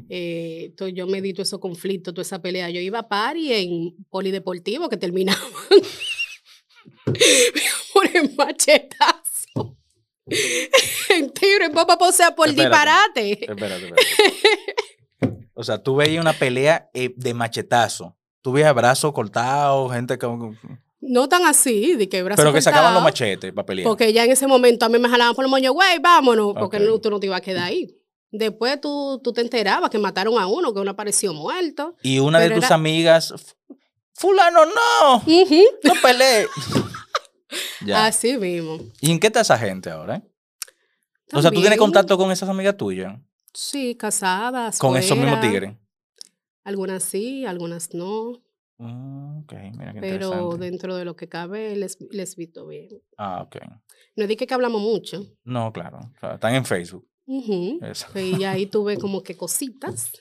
Eh, 0.09 0.67
entonces 0.67 0.95
yo 0.97 1.07
me 1.07 1.21
di 1.21 1.33
todo 1.33 1.43
esos 1.43 1.59
conflictos, 1.59 2.14
toda 2.14 2.23
esa 2.23 2.40
pelea. 2.40 2.71
Yo 2.71 2.81
iba 2.81 3.00
a 3.00 3.09
party 3.09 3.52
en 3.52 3.97
polideportivo 4.09 4.88
que 4.88 4.97
terminaban 4.97 5.43
el 8.14 8.35
machetazo. 8.37 9.76
en 11.09 11.31
tiro, 11.33 11.64
en 11.64 11.73
papá, 11.73 11.97
o 12.00 12.12
sea, 12.12 12.35
por 12.35 12.49
Espérate. 12.49 13.23
disparate. 13.23 13.45
Espérate, 13.52 13.87
espérate. 13.87 15.40
O 15.55 15.62
sea, 15.64 15.83
tú 15.83 15.97
veías 15.97 16.21
una 16.23 16.33
pelea 16.33 16.88
eh, 16.95 17.12
de 17.17 17.35
machetazo. 17.35 18.17
Tú 18.43 18.52
veías 18.52 18.75
brazos 18.75 19.12
cortados, 19.12 19.93
gente 19.93 20.17
con... 20.19 20.59
No 21.02 21.29
tan 21.29 21.45
así, 21.47 21.95
de 21.97 22.09
que 22.09 22.23
brazo 22.23 22.40
Pero 22.43 22.52
que 22.52 22.61
sacaban 22.62 22.95
los 22.95 23.02
machetes 23.02 23.52
para 23.52 23.67
pelear. 23.67 23.87
Porque 23.88 24.12
ya 24.12 24.25
en 24.25 24.31
ese 24.33 24.47
momento 24.47 24.85
a 24.87 24.88
mí 24.88 24.99
me 24.99 25.09
jalaban 25.09 25.35
por 25.35 25.45
los 25.45 25.50
moños, 25.50 25.73
güey, 25.75 25.99
vámonos, 25.99 26.55
porque 26.59 26.79
no, 26.79 26.99
tú 27.00 27.11
no 27.11 27.19
te 27.21 27.26
ibas 27.26 27.38
a 27.38 27.43
quedar 27.43 27.64
ahí. 27.64 27.95
Después 28.31 28.81
tú, 28.81 29.21
tú 29.25 29.33
te 29.33 29.40
enterabas 29.40 29.90
que 29.90 29.99
mataron 29.99 30.38
a 30.38 30.47
uno, 30.47 30.73
que 30.73 30.81
uno 30.81 30.90
apareció 30.93 31.33
muerto. 31.35 31.97
Y 32.02 32.19
una 32.21 32.38
de 32.38 32.50
tus 32.50 32.64
era- 32.64 32.75
amigas, 32.76 33.33
"F- 33.35 33.55
fulano, 34.14 34.64
no, 34.67 35.23
no 35.25 35.93
peleé. 36.02 36.47
ya. 37.85 38.07
Así 38.07 38.37
mismo. 38.37 38.79
¿Y 39.01 39.11
en 39.11 39.21
qué 39.21 39.29
está 39.29 39.41
esa 39.41 39.59
gente 39.59 39.91
ahora? 39.91 40.17
eh? 40.17 40.23
O 41.33 41.43
sea, 41.43 41.51
¿tú 41.51 41.61
tienes 41.61 41.79
contacto 41.79 42.17
con 42.19 42.31
esas 42.33 42.49
amigas 42.49 42.77
tuyas? 42.77 43.19
Sí, 43.53 43.95
casadas. 43.95 44.79
Con 44.79 44.97
esos 44.97 45.17
mismos 45.17 45.41
tigres. 45.41 45.75
Algunas 46.65 47.03
sí, 47.03 47.45
algunas 47.47 47.95
no. 47.95 48.43
Mm, 48.79 49.41
ok, 49.41 49.53
mira 49.77 49.93
qué 49.93 50.01
Pero 50.01 50.57
dentro 50.57 50.97
de 50.97 51.05
lo 51.05 51.15
que 51.17 51.29
cabe, 51.29 51.77
les, 51.77 51.99
les 52.11 52.37
visto 52.37 52.67
bien. 52.67 52.89
Ah, 53.17 53.43
ok. 53.43 53.57
No 54.17 54.27
dije 54.27 54.47
que 54.47 54.55
hablamos 54.55 54.81
mucho. 54.81 55.27
No, 55.45 55.73
claro. 55.73 55.99
o 55.99 56.21
sea, 56.21 56.35
están 56.35 56.55
en 56.55 56.65
Facebook. 56.65 57.07
Eso. 57.83 58.07
Y 58.19 58.43
ahí 58.45 58.67
tuve 58.67 58.97
como 58.99 59.23
que 59.23 59.37
cositas. 59.37 60.13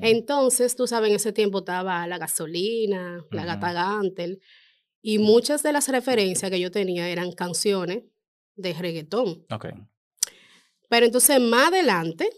Entonces, 0.00 0.76
tú 0.76 0.86
sabes, 0.86 1.10
en 1.10 1.16
ese 1.16 1.32
tiempo 1.32 1.58
estaba 1.60 2.06
la 2.06 2.18
gasolina, 2.18 3.24
la 3.30 3.44
gata 3.44 3.72
Gantel, 3.72 4.40
y 5.02 5.18
muchas 5.18 5.62
de 5.62 5.72
las 5.72 5.88
referencias 5.88 6.50
que 6.50 6.60
yo 6.60 6.70
tenía 6.70 7.08
eran 7.08 7.32
canciones 7.32 8.04
de 8.54 8.72
reggaetón. 8.72 9.44
Ok. 9.50 9.66
Pero 10.88 11.06
entonces, 11.06 11.40
más 11.40 11.68
adelante, 11.68 12.30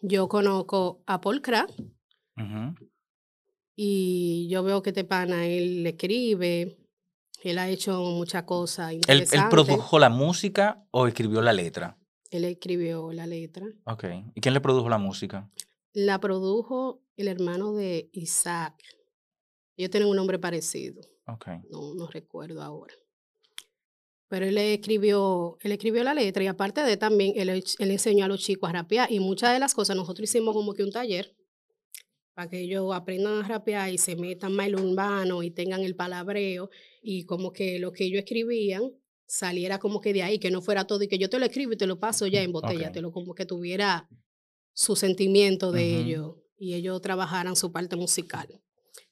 yo 0.00 0.28
conozco 0.28 1.02
a 1.06 1.20
Paul 1.20 1.40
Ujú. 2.36 2.74
y 3.76 4.48
yo 4.48 4.62
veo 4.62 4.82
que 4.82 4.90
este 4.90 5.04
pana, 5.04 5.46
él 5.46 5.82
le 5.84 5.90
escribe, 5.90 6.76
él 7.42 7.58
ha 7.58 7.68
hecho 7.68 8.00
muchas 8.02 8.42
cosas 8.44 8.90
¿Él, 8.90 8.96
interesantes. 8.96 9.38
él 9.40 9.48
produjo 9.50 9.98
la 9.98 10.08
música 10.08 10.84
o 10.90 11.06
escribió 11.06 11.40
la 11.42 11.52
letra? 11.52 11.96
Él 12.30 12.44
escribió 12.44 13.12
la 13.12 13.26
letra. 13.26 13.66
Ok. 13.84 14.04
¿Y 14.34 14.40
quién 14.40 14.54
le 14.54 14.60
produjo 14.60 14.88
la 14.88 14.98
música? 14.98 15.48
La 15.92 16.18
produjo 16.18 17.02
el 17.16 17.28
hermano 17.28 17.72
de 17.74 18.08
Isaac. 18.12 18.74
Ellos 19.76 19.90
tienen 19.90 20.08
un 20.08 20.16
nombre 20.16 20.38
parecido. 20.38 21.00
Ok. 21.26 21.48
no, 21.70 21.94
no 21.94 22.06
recuerdo 22.06 22.62
ahora. 22.62 22.94
Pero 24.28 24.46
él 24.46 24.58
escribió, 24.58 25.58
él 25.60 25.72
escribió 25.72 26.02
la 26.02 26.14
letra 26.14 26.42
y 26.42 26.46
aparte 26.46 26.82
de 26.82 26.96
también, 26.96 27.34
él, 27.36 27.48
él 27.50 27.90
enseñó 27.90 28.24
a 28.24 28.28
los 28.28 28.40
chicos 28.40 28.68
a 28.68 28.72
rapear 28.72 29.12
y 29.12 29.20
muchas 29.20 29.52
de 29.52 29.58
las 29.58 29.74
cosas 29.74 29.96
nosotros 29.96 30.28
hicimos 30.28 30.54
como 30.54 30.74
que 30.74 30.82
un 30.82 30.90
taller 30.90 31.34
para 32.34 32.50
que 32.50 32.60
ellos 32.60 32.92
aprendan 32.92 33.44
a 33.44 33.48
rapear 33.48 33.92
y 33.92 33.98
se 33.98 34.16
metan 34.16 34.52
más 34.52 34.66
en 34.66 34.72
lo 34.72 34.82
urbano 34.82 35.42
y 35.42 35.50
tengan 35.50 35.82
el 35.82 35.94
palabreo 35.94 36.68
y 37.00 37.24
como 37.24 37.52
que 37.52 37.78
lo 37.78 37.92
que 37.92 38.04
ellos 38.04 38.18
escribían 38.18 38.92
saliera 39.26 39.78
como 39.78 40.00
que 40.00 40.12
de 40.12 40.22
ahí, 40.22 40.38
que 40.38 40.50
no 40.50 40.60
fuera 40.60 40.84
todo 40.84 41.02
y 41.02 41.08
que 41.08 41.18
yo 41.18 41.30
te 41.30 41.38
lo 41.38 41.46
escribo 41.46 41.72
y 41.72 41.76
te 41.76 41.86
lo 41.86 41.98
paso 41.98 42.26
ya 42.26 42.42
en 42.42 42.52
botella, 42.52 42.92
te 42.92 43.00
lo 43.00 43.12
como 43.12 43.34
que 43.34 43.46
tuviera 43.46 44.08
su 44.72 44.96
sentimiento 44.96 45.70
de 45.72 45.92
Ujú. 45.92 46.00
ellos 46.00 46.36
y 46.58 46.74
ellos 46.74 47.00
trabajaran 47.00 47.56
su 47.56 47.72
parte 47.72 47.96
musical. 47.96 48.60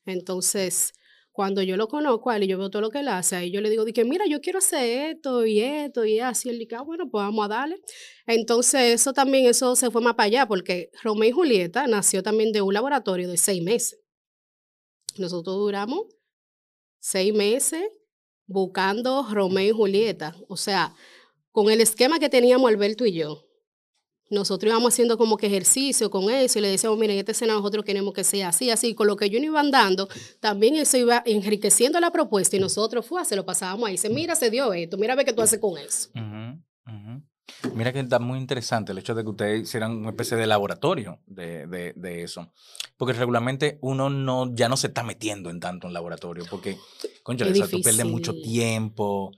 Entonces, 0.05 0.93
cuando 1.33 1.63
yo 1.63 1.79
lo 1.79 1.89
conozco 1.89 2.31
a 2.31 2.37
él 2.37 2.45
y 2.45 2.47
yo 2.47 2.59
veo 2.59 2.69
todo 2.71 2.83
lo 2.83 2.91
que 2.91 3.01
él 3.01 3.09
hace, 3.09 3.37
ahí 3.37 3.51
yo 3.51 3.63
le 3.63 3.71
digo, 3.71 3.85
que 3.87 4.05
mira, 4.05 4.27
yo 4.29 4.41
quiero 4.41 4.59
hacer 4.59 5.13
esto 5.13 5.47
y 5.47 5.61
esto 5.61 6.05
y 6.05 6.21
así. 6.21 6.51
Él 6.51 6.59
dice, 6.59 6.77
ah, 6.77 6.83
bueno, 6.83 7.09
pues 7.11 7.25
vamos 7.25 7.47
a 7.47 7.49
darle. 7.49 7.77
Entonces, 8.27 8.95
eso 8.95 9.13
también, 9.15 9.47
eso 9.47 9.75
se 9.75 9.91
fue 9.91 10.03
más 10.03 10.15
para 10.15 10.27
allá, 10.27 10.47
porque 10.47 10.91
Romeo 11.03 11.31
y 11.31 11.33
Julieta 11.33 11.87
nació 11.87 12.23
también 12.23 12.53
de 12.53 12.61
un 12.61 12.75
laboratorio 12.75 13.29
de 13.29 13.39
seis 13.39 13.63
meses. 13.63 13.99
Nosotros 15.17 15.57
duramos 15.57 16.05
seis 17.01 17.33
meses 17.35 17.83
buscando 18.47 19.27
Romeo 19.31 19.69
y 19.69 19.77
Julieta. 19.77 20.37
O 20.49 20.57
sea, 20.59 20.95
con 21.51 21.71
el 21.71 21.81
esquema 21.81 22.19
que 22.19 22.29
teníamos 22.29 22.71
Alberto 22.71 23.07
y 23.07 23.13
yo, 23.15 23.47
nosotros 24.33 24.71
íbamos 24.71 24.93
haciendo 24.95 25.17
como 25.19 25.37
que 25.37 25.47
ejercicio 25.47 26.11
con 26.11 26.31
eso 26.31 26.59
y 26.59 26.63
le 26.63 26.69
decíamos, 26.69 26.99
miren, 26.99 27.19
esta 27.19 27.33
escena 27.33 27.53
nosotros 27.55 27.85
queremos 27.85 28.13
que 28.15 28.25
sea 28.25 28.49
así, 28.49 28.71
así. 28.71 28.95
Con 28.95 29.07
lo 29.07 29.17
que 29.17 29.31
yo 29.31 29.39
no 29.39 29.45
iban 29.47 29.71
dando, 29.71 30.09
también 30.41 30.75
eso 30.77 30.97
iba 30.97 31.23
enriqueciendo 31.27 32.01
la 32.01 32.11
propuesta 32.11 32.57
y 32.57 32.59
nosotros 32.61 33.07
fue, 33.07 33.25
se 33.25 33.37
lo 33.37 33.45
pasábamos 33.45 33.87
ahí. 33.87 33.93
Dice, 33.93 34.09
mira, 34.09 34.35
se 34.35 34.51
dio 34.51 34.73
esto, 34.73 34.97
mira, 34.99 35.15
ve 35.15 35.25
qué 35.25 35.33
tú 35.33 35.43
haces 35.43 35.59
con 35.61 35.79
eso. 35.79 36.09
Mira 37.75 37.93
que 37.93 38.01
está 38.01 38.19
muy 38.19 38.39
interesante 38.39 38.93
el 38.93 38.99
hecho 38.99 39.15
de 39.15 39.23
que 39.23 39.31
ustedes 39.31 39.63
hicieran 39.63 39.93
una 39.97 40.11
especie 40.11 40.37
de 40.37 40.47
laboratorio 40.47 41.21
de, 41.27 41.67
de- 41.67 41.93
de 41.95 42.23
eso. 42.23 42.53
Porque 42.97 43.13
regularmente 43.15 43.79
uno 43.83 44.11
no, 44.11 44.55
ya 44.55 44.69
no 44.69 44.77
se 44.77 44.89
está 44.89 45.03
metiendo 45.03 45.51
en 45.51 45.61
tanto 45.61 45.87
en 45.87 45.93
laboratorio. 45.93 46.45
Porque, 46.51 46.77
concha, 47.23 47.45
Es 47.45 47.53
o 47.53 47.55
sea, 47.55 47.65
tú 47.67 47.81
pierdes 47.83 48.07
mucho 48.07 48.33
tiempo 48.35 49.33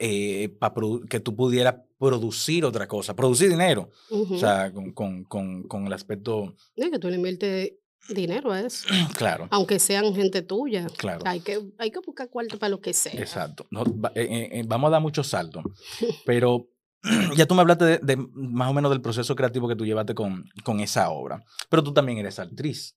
eh, 0.00 0.48
para 0.58 0.74
que 1.08 1.20
tú 1.20 1.36
pudieras 1.36 1.74
producir 1.98 2.64
otra 2.64 2.88
cosa, 2.88 3.14
producir 3.14 3.50
dinero. 3.50 3.90
O 4.10 4.38
sea, 4.38 4.72
con, 4.72 4.92
con- 4.92 5.24
con- 5.24 5.62
con 5.68 5.86
el 5.86 5.92
aspecto, 5.92 6.54
que 6.74 6.98
tú 6.98 7.08
le 7.10 7.16
inviertes 7.16 7.72
dinero 8.08 8.50
a 8.50 8.60
eso, 8.60 8.88
claro. 9.16 9.46
aunque 9.50 9.78
sean 9.78 10.14
gente 10.14 10.42
tuya. 10.42 10.86
Claro. 10.96 11.20
Hay 11.26 11.40
que, 11.40 11.60
hay 11.78 11.90
que 11.90 12.00
buscar 12.04 12.28
cuarto 12.30 12.58
para 12.58 12.70
lo 12.70 12.80
que 12.80 12.94
sea. 12.94 13.12
Exacto. 13.12 13.66
No, 13.70 13.82
eh, 13.82 14.10
eh, 14.16 14.48
eh, 14.52 14.64
vamos 14.66 14.88
a 14.88 14.92
dar 14.92 15.02
muchos 15.02 15.28
saltos. 15.28 15.62
Pero 16.26 16.68
ya 17.36 17.46
tú 17.46 17.54
me 17.54 17.60
hablaste 17.60 17.84
de, 17.84 17.98
de 17.98 18.16
más 18.32 18.70
o 18.70 18.72
menos 18.72 18.90
del 18.90 19.02
proceso 19.02 19.36
creativo 19.36 19.68
que 19.68 19.76
tú 19.76 19.84
llevaste 19.84 20.14
con, 20.14 20.44
con 20.64 20.80
esa 20.80 21.10
obra. 21.10 21.44
Pero 21.68 21.82
tú 21.84 21.92
también 21.92 22.18
eres 22.18 22.38
actriz. 22.38 22.96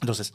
Entonces, 0.00 0.32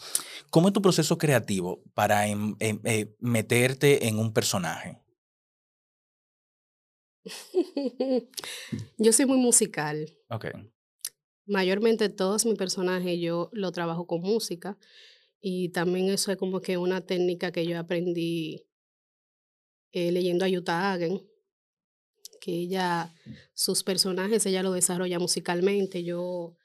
¿cómo 0.50 0.68
es 0.68 0.74
tu 0.74 0.82
proceso 0.82 1.18
creativo 1.18 1.84
para 1.94 2.28
em- 2.28 2.56
em- 2.60 2.80
meterte 3.20 4.08
en 4.08 4.18
un 4.18 4.34
personaje? 4.34 5.01
yo 8.98 9.14
soy 9.14 9.26
muy 9.26 9.38
musical. 9.38 10.10
Ok. 10.30 10.48
Mayormente 11.46 12.10
todos 12.10 12.46
mis 12.46 12.58
personajes 12.58 13.20
yo 13.20 13.50
lo 13.54 13.72
trabajo 13.72 14.08
con 14.08 14.22
música 14.22 14.78
y 15.40 15.70
también 15.70 16.10
eso 16.10 16.32
es 16.32 16.38
como 16.38 16.62
que 16.62 16.78
una 16.78 17.02
técnica 17.02 17.52
que 17.52 17.66
yo 17.66 17.78
aprendí 17.80 18.68
eh, 19.92 20.12
leyendo 20.12 20.46
a 20.46 20.48
Yuta 20.48 20.94
Hagen, 20.94 21.22
que 22.40 22.52
ella, 22.52 23.14
sus 23.54 23.84
personajes, 23.84 24.46
ella 24.46 24.64
lo 24.64 24.72
desarrolla 24.72 25.20
musicalmente. 25.20 26.04
Yo 26.04 26.56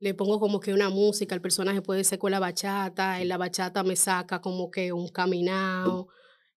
le 0.00 0.14
pongo 0.14 0.40
como 0.40 0.60
que 0.60 0.74
una 0.74 0.90
música, 0.90 1.34
el 1.34 1.40
personaje 1.40 1.82
puede 1.82 2.04
ser 2.04 2.18
con 2.18 2.30
la 2.30 2.40
bachata, 2.40 3.20
en 3.20 3.28
la 3.28 3.36
bachata 3.36 3.84
me 3.84 3.96
saca 3.96 4.40
como 4.40 4.70
que 4.70 4.92
un 4.92 5.08
caminado, 5.08 6.08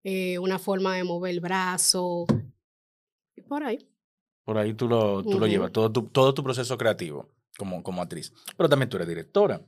eh, 0.04 0.39
una 0.39 0.58
forma 0.58 0.96
de 0.96 1.04
mover 1.04 1.32
el 1.32 1.39
brazo, 1.39 2.25
por 3.41 3.63
ahí. 3.63 3.88
Por 4.44 4.58
ahí 4.58 4.74
tú 4.74 4.88
lo, 4.88 5.24
tú 5.24 5.39
lo 5.39 5.48
llevas, 5.48 5.72
todo 5.72 5.91
tu, 5.91 6.03
todo 6.03 6.34
tu 6.34 6.44
proceso 6.44 6.77
creativo 6.77 7.29
como, 7.58 7.84
como 7.84 8.01
actriz. 8.01 8.32
Pero 8.56 8.70
también 8.70 8.89
tú 8.89 8.98
eres 8.98 9.08
directora. 9.08 9.62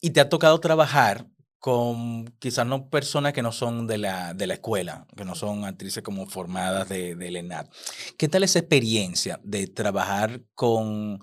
Y 0.00 0.10
te 0.10 0.20
ha 0.20 0.28
tocado 0.28 0.58
trabajar 0.60 1.26
con 1.62 2.24
quizás 2.40 2.66
no 2.66 2.88
personas 2.88 3.32
que 3.32 3.40
no 3.40 3.52
son 3.52 3.86
de 3.86 3.96
la, 3.96 4.34
de 4.34 4.48
la 4.48 4.54
escuela, 4.54 5.06
que 5.16 5.24
no 5.24 5.36
son 5.36 5.64
actrices 5.64 6.02
como 6.02 6.26
formadas 6.26 6.88
de, 6.88 7.14
del 7.14 7.36
ENAD. 7.36 7.68
¿Qué 8.16 8.28
tal 8.28 8.42
esa 8.42 8.58
experiencia 8.58 9.38
de 9.44 9.68
trabajar 9.68 10.42
con, 10.54 11.20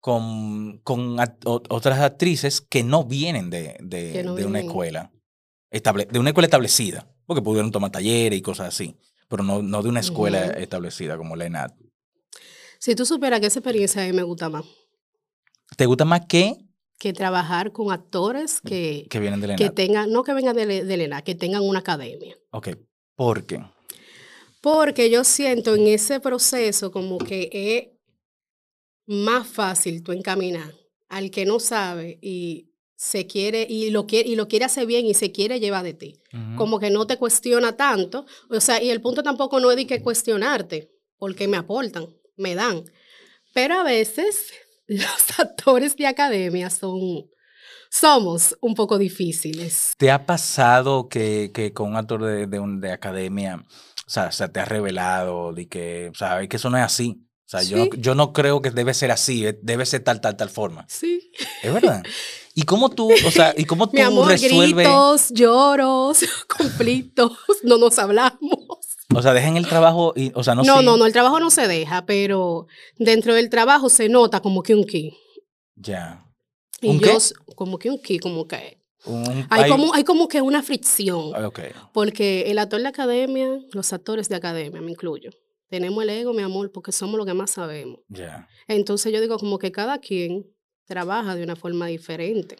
con, 0.00 0.78
con 0.78 1.18
otras 1.44 2.00
actrices 2.00 2.62
que 2.62 2.82
no 2.82 3.04
vienen 3.04 3.48
de, 3.48 3.76
de, 3.78 4.24
no 4.24 4.34
de 4.34 4.44
una 4.44 4.58
escuela, 4.58 5.12
estable, 5.70 6.06
de 6.06 6.18
una 6.18 6.30
escuela 6.30 6.46
establecida? 6.46 7.08
Porque 7.24 7.40
pudieron 7.40 7.70
tomar 7.70 7.92
talleres 7.92 8.36
y 8.36 8.42
cosas 8.42 8.68
así, 8.68 8.98
pero 9.34 9.42
no, 9.42 9.62
no 9.62 9.82
de 9.82 9.88
una 9.88 9.98
escuela 9.98 10.44
establecida 10.46 11.16
como 11.16 11.34
la 11.34 11.46
ENAD. 11.46 11.72
Si 12.78 12.94
tú 12.94 13.04
supieras 13.04 13.40
que 13.40 13.46
esa 13.46 13.58
experiencia 13.58 14.00
a 14.00 14.06
mí 14.06 14.12
me 14.12 14.22
gusta 14.22 14.48
más. 14.48 14.64
¿Te 15.76 15.86
gusta 15.86 16.04
más 16.04 16.26
que 16.28 16.56
que 17.00 17.12
trabajar 17.12 17.72
con 17.72 17.90
actores 17.90 18.60
que, 18.60 19.08
Que 19.10 19.18
vienen 19.18 19.40
de 19.40 19.48
la 19.48 19.56
que 19.56 19.64
ENAD. 19.64 19.74
tengan, 19.74 20.12
no 20.12 20.22
que 20.22 20.32
vengan 20.34 20.54
de, 20.54 20.84
de 20.84 20.96
la 20.96 21.02
ENAD, 21.02 21.24
que 21.24 21.34
tengan 21.34 21.64
una 21.64 21.80
academia. 21.80 22.36
Ok, 22.52 22.68
¿por 23.16 23.44
qué? 23.44 23.60
Porque 24.60 25.10
yo 25.10 25.24
siento 25.24 25.74
en 25.74 25.88
ese 25.88 26.20
proceso 26.20 26.92
como 26.92 27.18
que 27.18 27.50
es 27.52 27.98
más 29.06 29.48
fácil 29.48 30.04
tú 30.04 30.12
encaminar 30.12 30.72
al 31.08 31.32
que 31.32 31.44
no 31.44 31.58
sabe 31.58 32.20
y 32.22 32.70
se 32.96 33.26
quiere 33.26 33.66
y 33.68 33.90
lo 33.90 34.06
quiere 34.06 34.28
y 34.28 34.36
lo 34.36 34.46
quiere 34.48 34.64
hacer 34.64 34.86
bien 34.86 35.06
y 35.06 35.14
se 35.14 35.32
quiere 35.32 35.60
llevar 35.60 35.82
de 35.84 35.94
ti. 35.94 36.20
Ujú. 36.32 36.56
Como 36.56 36.78
que 36.78 36.90
no 36.90 37.06
te 37.06 37.16
cuestiona 37.16 37.76
tanto, 37.76 38.26
o 38.50 38.60
sea, 38.60 38.82
y 38.82 38.90
el 38.90 39.00
punto 39.00 39.22
tampoco 39.22 39.60
no 39.60 39.70
es 39.70 39.76
de 39.76 39.86
que 39.86 40.00
cuestionarte, 40.02 40.90
porque 41.18 41.48
me 41.48 41.56
aportan, 41.56 42.06
me 42.36 42.54
dan. 42.54 42.84
Pero 43.52 43.74
a 43.80 43.82
veces 43.84 44.52
los 44.86 45.38
actores 45.38 45.96
de 45.96 46.06
academia 46.06 46.70
son 46.70 47.26
somos 47.90 48.56
un 48.60 48.74
poco 48.74 48.98
difíciles. 48.98 49.92
¿Te 49.96 50.10
ha 50.10 50.26
pasado 50.26 51.08
que, 51.08 51.52
que 51.54 51.72
con 51.72 51.90
un 51.90 51.96
actor 51.96 52.24
de, 52.24 52.46
de, 52.46 52.58
un- 52.58 52.80
de 52.80 52.90
academia, 52.90 53.56
o 54.06 54.10
sea, 54.10 54.32
se 54.32 54.48
te 54.48 54.60
ha 54.60 54.64
revelado 54.64 55.52
de 55.52 55.68
que, 55.68 56.10
o 56.12 56.14
sea, 56.16 56.42
es 56.42 56.48
que 56.48 56.56
eso 56.56 56.70
no 56.70 56.76
es 56.78 56.82
así? 56.84 57.20
O 57.46 57.48
sea, 57.48 57.62
yo, 57.62 57.76
no, 57.76 57.84
Sí. 57.84 57.90
yo 57.98 58.14
no 58.14 58.32
creo 58.32 58.60
que 58.62 58.70
debe 58.70 58.94
ser 58.94 59.10
así, 59.12 59.46
eh, 59.46 59.58
debe 59.62 59.86
ser 59.86 60.02
tal, 60.02 60.20
tal, 60.20 60.36
tal 60.36 60.50
forma. 60.50 60.86
Sí. 60.88 61.30
Es 61.62 61.72
verdad. 61.72 62.02
¿Y 62.54 62.62
cómo 62.62 62.88
tú, 62.90 63.10
o 63.12 63.30
sea, 63.30 63.52
y 63.56 63.64
cómo 63.64 63.86
tú 63.90 63.94
Mi 63.96 64.02
amor, 64.02 64.28
resuelves? 64.28 64.74
gritos, 64.86 65.30
lloros, 65.30 66.20
conflictos, 66.48 67.32
no 67.62 67.78
nos 67.78 67.98
hablamos. 67.98 68.40
O 69.14 69.22
sea, 69.22 69.32
dejan 69.34 69.56
el 69.56 69.66
trabajo 69.68 70.12
y, 70.16 70.32
o 70.34 70.42
sea, 70.42 70.54
no 70.54 70.62
No, 70.62 70.82
no, 70.82 70.96
no, 70.96 71.06
el 71.06 71.12
trabajo 71.12 71.38
no 71.40 71.50
se 71.50 71.68
deja, 71.68 72.06
pero 72.06 72.66
dentro 72.98 73.34
del 73.34 73.50
trabajo 73.50 73.88
se 73.88 74.08
nota 74.08 74.40
como 74.40 74.62
que 74.62 74.74
un 74.74 74.84
ki. 74.84 75.16
Ya. 75.76 76.24
Y 76.80 76.88
¿Un 76.88 77.00
yo, 77.00 77.06
qué? 77.18 77.54
como 77.54 77.78
que 77.78 77.90
un 77.90 78.00
ki, 78.00 78.18
como 78.18 78.46
que 78.46 78.80
Un- 79.04 79.46
hay, 79.50 79.68
como, 79.70 79.92
hay 79.94 80.04
como 80.04 80.28
que 80.28 80.40
una 80.42 80.62
fricción. 80.62 81.32
Ah. 81.34 81.50
Porque 81.92 82.50
el 82.50 82.58
actor 82.58 82.80
de 82.80 82.88
academia, 82.88 83.58
los 83.72 83.92
actores 83.92 84.28
de 84.28 84.36
academia, 84.36 84.80
me 84.80 84.90
incluyo, 84.90 85.30
tenemos 85.68 86.02
el 86.02 86.10
ego, 86.10 86.32
mi 86.32 86.42
amor, 86.42 86.72
porque 86.72 86.92
somos 86.92 87.16
lo 87.18 87.24
que 87.26 87.34
más 87.34 87.50
sabemos. 87.52 88.00
Ya. 88.08 88.48
Entonces 88.68 89.12
yo 89.12 89.20
digo 89.20 89.38
como 89.38 89.58
que 89.58 89.70
cada 89.72 89.98
quien 89.98 90.46
trabaja 90.86 91.34
de 91.34 91.42
una 91.44 91.56
forma 91.56 91.86
diferente. 91.86 92.56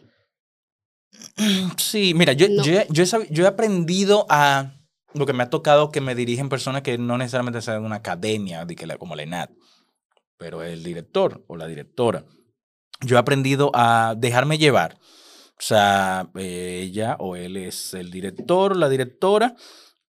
Sí, 1.78 2.12
mira, 2.14 2.32
yo, 2.32 2.48
No. 2.48 2.62
yo, 2.64 2.72
yo, 2.90 3.02
he 3.04 3.26
yo 3.30 3.44
he 3.44 3.46
aprendido 3.46 4.26
a 4.28 4.74
lo 5.14 5.26
que 5.26 5.32
me 5.32 5.44
ha 5.44 5.50
tocado 5.50 5.90
que 5.92 6.00
me 6.00 6.14
dirigen 6.14 6.48
personas 6.48 6.82
que 6.82 6.98
no 6.98 7.16
necesariamente 7.18 7.62
sean 7.62 7.80
de 7.80 7.86
una 7.86 7.96
academia, 7.96 8.64
de 8.64 8.74
que 8.74 8.86
la- 8.86 8.98
como 8.98 9.14
la 9.14 9.22
ENAD, 9.22 9.50
pero 10.36 10.62
el 10.62 10.82
director 10.82 11.44
o 11.46 11.56
la 11.56 11.66
directora. 11.68 12.24
Yo 13.00 13.16
he 13.16 13.18
aprendido 13.18 13.70
a 13.74 14.14
dejarme 14.16 14.58
llevar. 14.58 14.98
O 15.56 15.60
sea, 15.62 16.28
ella 16.34 17.16
o 17.20 17.36
él 17.36 17.56
es 17.56 17.94
el 17.94 18.10
director, 18.10 18.76
la 18.76 18.88
directora, 18.88 19.54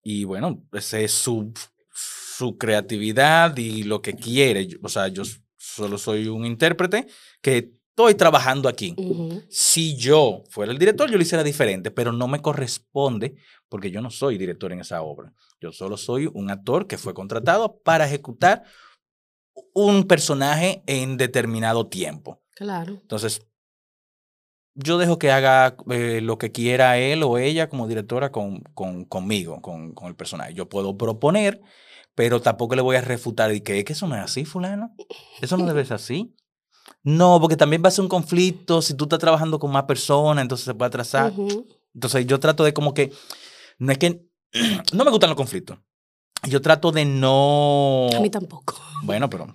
y 0.02 0.24
bueno, 0.24 0.64
esa 0.72 0.98
es 0.98 1.12
su, 1.12 1.52
su 1.94 2.58
creatividad 2.58 3.56
y 3.56 3.84
lo 3.84 4.02
que 4.02 4.14
quiere. 4.14 4.68
O 4.82 4.88
sea, 4.88 5.06
yo 5.08 5.22
solo 5.56 5.98
soy 5.98 6.26
un 6.26 6.44
intérprete 6.44 7.06
que 7.40 7.72
estoy 7.96 8.14
trabajando 8.14 8.68
aquí. 8.68 8.94
Si 9.48 9.96
yo 9.96 10.44
fuera 10.50 10.70
el 10.70 10.78
director, 10.78 11.10
yo 11.10 11.16
lo 11.16 11.22
hiciera 11.22 11.42
diferente, 11.42 11.90
pero 11.90 12.12
no 12.12 12.28
me 12.28 12.42
corresponde 12.42 13.36
porque 13.70 13.90
yo 13.90 14.02
no 14.02 14.10
soy 14.10 14.36
director 14.36 14.70
en 14.70 14.80
esa 14.80 15.00
obra. 15.00 15.32
Yo 15.62 15.72
solo 15.72 15.96
soy 15.96 16.28
un 16.34 16.50
actor 16.50 16.86
que 16.86 16.98
fue 16.98 17.14
contratado 17.14 17.78
para 17.82 18.04
ejecutar 18.04 18.64
un 19.72 20.04
personaje 20.04 20.82
en 20.86 21.16
determinado 21.16 21.86
tiempo. 21.86 22.42
Claro. 22.54 22.92
Entonces, 23.00 23.40
yo 24.74 24.98
dejo 24.98 25.18
que 25.18 25.30
haga 25.30 25.74
eh, 25.90 26.20
lo 26.20 26.36
que 26.36 26.52
quiera 26.52 26.98
él 26.98 27.22
o 27.22 27.38
ella 27.38 27.70
como 27.70 27.88
directora 27.88 28.30
con, 28.30 28.60
con- 28.74 29.06
conmigo, 29.06 29.62
con, 29.62 29.94
con 29.94 30.08
el 30.08 30.16
personaje. 30.16 30.52
Yo 30.52 30.68
puedo 30.68 30.98
proponer, 30.98 31.62
pero 32.14 32.42
tampoco 32.42 32.74
le 32.74 32.82
voy 32.82 32.96
a 32.96 33.00
refutar 33.00 33.54
y 33.54 33.62
que 33.62 33.78
es 33.78 33.84
que 33.86 33.94
eso 33.94 34.06
no 34.06 34.16
es 34.16 34.22
así, 34.22 34.44
fulano. 34.44 34.94
Eso 35.40 35.56
no 35.56 35.64
debe 35.64 35.86
ser 35.86 35.94
así. 35.94 36.34
No, 37.02 37.40
porque 37.40 37.56
también 37.56 37.82
va 37.84 37.88
a 37.88 37.92
ser 37.92 38.02
un 38.02 38.08
conflicto 38.08 38.82
si 38.82 38.94
tú 38.94 39.04
estás 39.04 39.18
trabajando 39.18 39.58
con 39.58 39.70
más 39.70 39.84
personas, 39.84 40.42
entonces 40.42 40.64
se 40.64 40.74
puede 40.74 40.88
atrasar. 40.88 41.30
Ujú. 41.32 41.66
Entonces 41.94 42.26
yo 42.26 42.40
trato 42.40 42.64
de 42.64 42.74
como 42.74 42.92
que, 42.94 43.12
no 43.78 43.92
es 43.92 43.98
que, 43.98 44.26
no 44.92 45.04
me 45.04 45.10
gustan 45.10 45.30
los 45.30 45.36
conflictos. 45.36 45.78
Yo 46.48 46.60
trato 46.60 46.92
de 46.92 47.04
no... 47.04 48.08
A 48.14 48.20
mí 48.20 48.30
tampoco. 48.30 48.74
Bueno, 49.02 49.28
pero, 49.30 49.54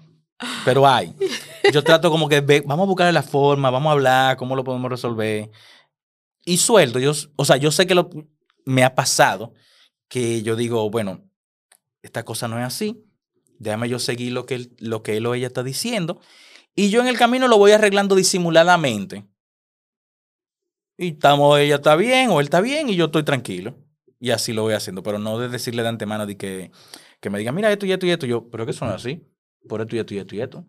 pero 0.65 0.87
hay. 0.87 1.13
Yo 1.71 1.83
trato 1.83 2.09
como 2.09 2.27
que 2.27 2.41
ve- 2.41 2.63
vamos 2.65 2.85
a 2.85 2.87
buscar 2.87 3.13
la 3.13 3.23
forma, 3.23 3.69
vamos 3.69 3.89
a 3.89 3.93
hablar, 3.93 4.37
cómo 4.37 4.55
lo 4.55 4.63
podemos 4.63 4.89
resolver. 4.89 5.49
Y 6.43 6.57
suelto, 6.57 6.99
yo, 6.99 7.11
o 7.35 7.45
sea, 7.45 7.57
yo 7.57 7.71
sé 7.71 7.85
que 7.85 7.95
lo, 7.95 8.09
me 8.65 8.83
ha 8.83 8.95
pasado 8.95 9.53
que 10.07 10.41
yo 10.41 10.55
digo, 10.55 10.89
bueno, 10.89 11.21
esta 12.01 12.23
cosa 12.25 12.47
no 12.47 12.57
es 12.59 12.65
así, 12.65 13.05
déjame 13.59 13.87
yo 13.87 13.99
seguir 13.99 14.33
lo 14.33 14.45
que 14.47 14.69
lo 14.79 15.03
que 15.03 15.17
él 15.17 15.25
o 15.27 15.35
ella 15.35 15.47
está 15.47 15.61
diciendo, 15.63 16.19
y 16.75 16.89
yo 16.89 17.01
en 17.01 17.07
el 17.07 17.17
camino 17.17 17.47
lo 17.47 17.57
voy 17.57 17.71
arreglando 17.71 18.15
disimuladamente. 18.15 19.25
Y 20.97 21.09
estamos, 21.09 21.59
ella 21.59 21.75
está 21.75 21.95
bien 21.95 22.29
o 22.29 22.39
él 22.39 22.45
está 22.45 22.61
bien 22.61 22.89
y 22.89 22.95
yo 22.95 23.05
estoy 23.05 23.23
tranquilo. 23.23 23.75
Y 24.19 24.29
así 24.31 24.53
lo 24.53 24.61
voy 24.61 24.75
haciendo, 24.75 25.01
pero 25.01 25.17
no 25.17 25.39
de 25.39 25.49
decirle 25.49 25.81
de 25.81 25.89
antemano 25.89 26.27
de 26.27 26.37
que, 26.37 26.71
que 27.19 27.29
me 27.31 27.39
diga, 27.39 27.51
mira 27.51 27.71
esto 27.71 27.85
y 27.87 27.91
esto 27.91 28.05
y 28.05 28.11
esto. 28.11 28.25
Yo, 28.27 28.49
pero 28.49 28.65
que 28.65 28.71
es 28.71 28.81
así. 28.83 29.27
Por 29.67 29.81
esto 29.81 29.95
y 29.95 29.99
esto 29.99 30.13
y 30.13 30.19
esto 30.19 30.35
y 30.35 30.41
esto. 30.41 30.65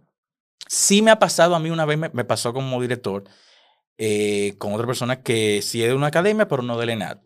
Sí 0.68 1.02
me 1.02 1.10
ha 1.10 1.18
pasado 1.18 1.54
a 1.54 1.58
mí 1.58 1.70
una 1.70 1.84
vez, 1.84 1.98
me, 1.98 2.08
me 2.10 2.24
pasó 2.24 2.54
como 2.54 2.80
director, 2.80 3.24
eh, 3.98 4.54
con 4.58 4.72
otra 4.72 4.86
persona 4.86 5.22
que 5.22 5.60
sí 5.60 5.82
es 5.82 5.88
de 5.88 5.94
una 5.94 6.06
academia, 6.06 6.48
pero 6.48 6.62
no 6.62 6.78
del 6.78 6.90
ENAD. 6.90 7.18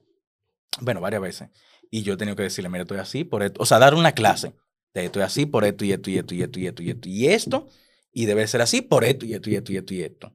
Bueno, 0.81 1.01
varias 1.01 1.23
veces. 1.23 1.51
Y 1.91 2.03
yo 2.03 2.15
he 2.15 2.17
tenido 2.17 2.37
que 2.37 2.43
decirle, 2.43 2.69
mira, 2.71 2.83
estoy 2.83 2.99
así 2.99 3.25
por 3.25 3.43
esto. 3.43 3.63
O 3.63 3.67
sea, 3.67 3.79
dar 3.79 3.95
una 3.95 4.13
clase. 4.13 4.55
De 4.95 5.05
estoy 5.05 5.23
así 5.23 5.47
por 5.47 5.65
esto 5.65 5.85
y 5.85 5.93
esto 5.93 6.11
y 6.11 6.19
esto 6.19 6.35
y 6.35 6.43
esto 6.43 6.59
y 6.59 6.67
esto 6.67 6.83
y 6.83 6.91
esto 6.91 7.09
y 7.09 7.27
esto. 7.29 7.69
Y 8.19 8.25
debe 8.25 8.47
ser 8.47 8.63
así 8.63 8.81
por 8.81 9.05
esto 9.05 9.27
y 9.27 9.35
esto 9.35 9.51
y 9.51 9.57
esto 9.57 9.73
y 9.73 9.77
esto 9.77 9.93
y 9.93 10.01
esto. 10.03 10.33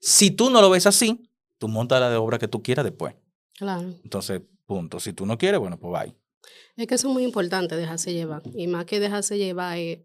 Si 0.00 0.30
tú 0.30 0.48
no 0.48 0.62
lo 0.62 0.70
ves 0.70 0.86
así, 0.86 1.30
tú 1.58 1.68
montas 1.68 2.00
la 2.00 2.08
de 2.08 2.16
obra 2.16 2.38
que 2.38 2.48
tú 2.48 2.62
quieras 2.62 2.86
después. 2.86 3.14
Claro. 3.52 3.92
Entonces, 4.02 4.40
punto. 4.64 4.98
Si 4.98 5.12
tú 5.12 5.26
no 5.26 5.36
quieres, 5.36 5.60
bueno, 5.60 5.78
pues 5.78 5.92
bye. 5.92 6.14
Es 6.76 6.86
que 6.86 6.94
eso 6.94 7.08
es 7.08 7.12
muy 7.12 7.24
importante, 7.24 7.76
dejarse 7.76 8.14
llevar. 8.14 8.40
Y 8.54 8.66
más 8.66 8.86
que 8.86 8.98
dejarse 8.98 9.36
llevar 9.36 9.76
es 9.76 9.98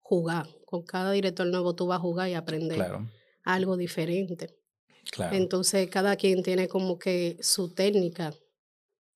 jugar. 0.00 0.46
Con 0.64 0.82
cada 0.84 1.10
director 1.10 1.44
nuevo 1.44 1.74
tú 1.74 1.88
vas 1.88 1.96
a 1.96 2.00
jugar 2.02 2.28
y 2.28 2.34
aprender 2.34 2.76
Claro, 2.76 3.08
algo 3.42 3.76
diferente. 3.76 4.56
claro. 5.10 5.34
Entonces, 5.34 5.90
cada 5.90 6.14
quien 6.14 6.44
tiene 6.44 6.68
como 6.68 7.00
que 7.00 7.36
su 7.40 7.74
técnica, 7.74 8.32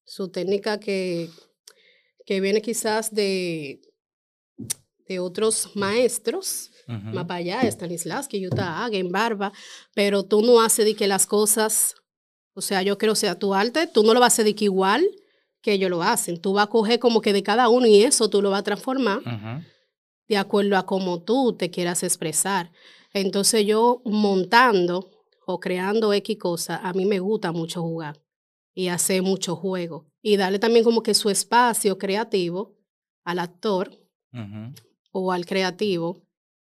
su 0.04 0.28
técnica 0.28 0.80
que, 0.80 1.30
que 2.26 2.40
viene 2.40 2.60
quizás 2.60 3.14
de, 3.14 3.80
de 5.06 5.20
otros 5.20 5.70
maestros, 5.76 6.72
Más 6.86 7.24
para 7.26 7.36
allá, 7.36 7.62
Stanislavski, 7.70 8.40
Yuta 8.40 8.84
Hagen, 8.84 9.10
Barba, 9.10 9.52
pero 9.94 10.24
tú 10.24 10.42
no 10.42 10.60
haces 10.60 10.84
de 10.84 10.94
que 10.94 11.06
las 11.06 11.26
cosas, 11.26 11.94
o 12.54 12.60
sea, 12.60 12.82
yo 12.82 12.98
creo, 12.98 13.12
o 13.12 13.16
sea, 13.16 13.38
tu 13.38 13.54
arte, 13.54 13.86
tú 13.86 14.02
no 14.02 14.14
lo 14.14 14.20
vas 14.20 14.32
a 14.32 14.34
hacer 14.34 14.44
de 14.44 14.54
que 14.54 14.64
igual 14.66 15.04
que 15.60 15.72
ellos 15.72 15.90
lo 15.90 16.02
hacen, 16.02 16.40
tú 16.40 16.52
vas 16.52 16.64
a 16.66 16.70
coger 16.70 16.98
como 16.98 17.20
que 17.20 17.32
de 17.32 17.42
cada 17.42 17.68
uno 17.68 17.86
y 17.86 18.02
eso 18.02 18.28
tú 18.28 18.42
lo 18.42 18.50
vas 18.50 18.60
a 18.60 18.64
transformar 18.64 19.20
Ujú. 19.20 19.64
de 20.28 20.36
acuerdo 20.36 20.76
a 20.76 20.84
cómo 20.84 21.22
tú 21.22 21.54
te 21.56 21.70
quieras 21.70 22.02
expresar. 22.02 22.70
Entonces 23.14 23.64
yo 23.64 24.02
montando 24.04 25.10
o 25.46 25.60
creando 25.60 26.12
X 26.12 26.36
cosa, 26.38 26.76
a 26.76 26.92
mí 26.92 27.06
me 27.06 27.18
gusta 27.20 27.52
mucho 27.52 27.80
jugar 27.80 28.20
y 28.74 28.88
hacer 28.88 29.22
mucho 29.22 29.56
juego 29.56 30.06
y 30.20 30.36
darle 30.36 30.58
también 30.58 30.84
como 30.84 31.02
que 31.02 31.14
su 31.14 31.30
espacio 31.30 31.96
creativo 31.96 32.76
al 33.24 33.38
actor 33.38 33.90
Ujú. 34.32 34.74
o 35.12 35.32
al 35.32 35.46
creativo 35.46 36.23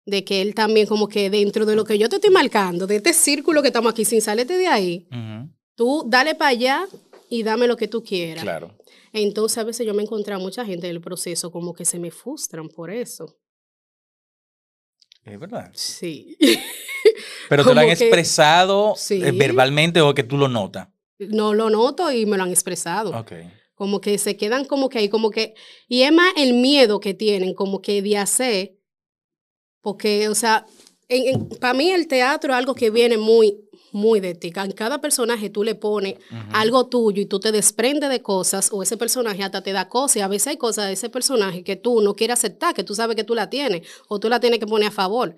de 0.07 0.25
que 0.25 0.43
él 0.43 0.55
también 0.55 0.87
como 0.87 1.09
que 1.09 1.31
dentro 1.31 1.65
de 1.67 1.77
lo 1.77 1.85
que 1.85 1.99
yo 1.99 2.09
te 2.09 2.17
estoy 2.17 2.31
marcando, 2.31 2.87
de 2.87 2.97
este 2.97 3.13
círculo 3.13 3.63
que 3.63 3.69
estamos 3.69 3.93
aquí, 3.93 4.05
sin 4.05 4.21
salirte 4.21 4.57
de 4.57 4.67
ahí, 4.67 5.07
tú 5.75 6.05
dale 6.07 6.35
para 6.35 6.51
allá 6.51 6.87
y 7.31 7.43
dame 7.43 7.67
lo 7.67 7.77
que 7.77 7.89
tú 7.89 8.03
quieras. 8.05 8.43
Claro. 8.45 8.77
Entonces 9.13 9.59
a 9.59 9.65
veces 9.65 9.87
yo 9.87 9.95
me 9.95 10.03
he 10.03 10.05
encontrado 10.05 10.41
mucha 10.43 10.65
gente 10.65 10.89
en 10.89 10.97
el 10.97 11.01
proceso 11.01 11.51
como 11.51 11.73
que 11.73 11.85
se 11.85 11.99
me 11.99 12.11
frustran 12.11 12.69
por 12.69 12.91
eso. 12.91 13.39
Es 15.25 15.39
verdad. 15.41 15.71
Sí. 15.75 16.37
Pero 17.49 17.65
te 17.65 17.75
lo 17.75 17.81
han 17.81 17.87
que- 17.87 17.93
expresado 17.93 18.95
Sí. 18.97 19.23
eh, 19.25 19.33
verbalmente 19.33 20.01
o 20.01 20.15
que 20.15 20.23
tú 20.23 20.37
lo 20.37 20.49
notas. 20.49 20.89
no 21.19 21.55
lo 21.55 21.71
noto 21.71 22.11
y 22.13 22.27
me 22.27 22.37
lo 22.37 22.43
han 22.43 22.51
expresado. 22.51 23.17
Ok. 23.19 23.33
Como 23.75 24.01
que 24.01 24.19
se 24.19 24.37
quedan 24.37 24.65
como 24.67 24.89
que 24.89 24.99
ahí, 24.99 25.09
como 25.09 25.31
que, 25.31 25.55
y 25.89 26.03
es 26.03 26.13
más 26.13 26.33
el 26.37 26.55
miedo 26.55 27.01
que 27.01 27.15
tienen, 27.15 27.55
como 27.55 27.81
que 27.81 28.03
de 28.03 28.17
hacer, 28.19 28.77
porque, 29.85 30.31
o 30.31 30.35
sea, 30.35 30.67
para 31.61 31.75
mí 31.75 31.91
el 31.91 32.09
teatro 32.09 32.53
es 32.53 32.59
algo 32.59 32.75
que 32.75 32.89
viene 32.89 33.19
muy, 33.19 33.61
muy 33.93 34.19
de 34.19 34.35
ti. 34.35 34.51
En 34.57 34.73
cada 34.73 35.03
personaje 35.03 35.51
tú 35.51 35.63
le 35.63 35.75
pones 35.75 36.15
algo 36.55 36.87
tuyo 36.87 37.21
y 37.21 37.27
tú 37.27 37.39
te 37.39 37.53
desprendes 37.53 38.09
de 38.09 38.23
cosas, 38.23 38.71
o 38.73 38.83
ese 38.83 38.97
personaje 38.97 39.43
hasta 39.43 39.63
te 39.63 39.73
da 39.73 39.91
cosas, 39.91 40.17
y 40.17 40.21
a 40.23 40.29
veces 40.29 40.49
hay 40.49 40.57
cosas 40.57 40.87
de 40.87 40.95
ese 40.95 41.11
personaje 41.11 41.63
que 41.63 41.77
tú 41.77 42.01
no 42.01 42.15
quieres 42.15 42.39
aceptar, 42.39 42.75
que 42.75 42.83
tú 42.83 42.95
sabes 42.95 43.15
que 43.15 43.25
tú 43.25 43.35
la 43.35 43.51
tienes, 43.51 43.87
o 44.09 44.19
tú 44.19 44.31
la 44.31 44.41
tienes 44.41 44.59
que 44.59 44.67
poner 44.67 44.89
a 44.89 44.91
favor. 44.91 45.37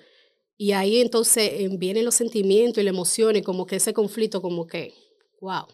Y 0.57 0.71
ahí 0.73 1.01
entonces 1.01 1.51
eh, 1.53 1.69
vienen 1.73 2.05
los 2.05 2.15
sentimientos 2.15 2.81
y 2.81 2.85
las 2.85 2.95
emociones, 2.95 3.43
como 3.43 3.67
que 3.67 3.77
ese 3.77 3.93
conflicto, 3.93 4.41
como 4.41 4.65
que, 4.69 4.95
wow. 5.41 5.67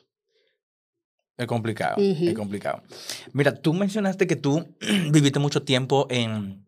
Es 1.37 1.47
complicado, 1.47 1.97
es 1.99 2.35
complicado. 2.35 2.83
Mira, 3.35 3.55
tú 3.55 3.75
mencionaste 3.75 4.27
que 4.27 4.37
tú 4.37 4.65
viviste 5.13 5.39
mucho 5.39 5.63
tiempo 5.63 6.07
en, 6.09 6.65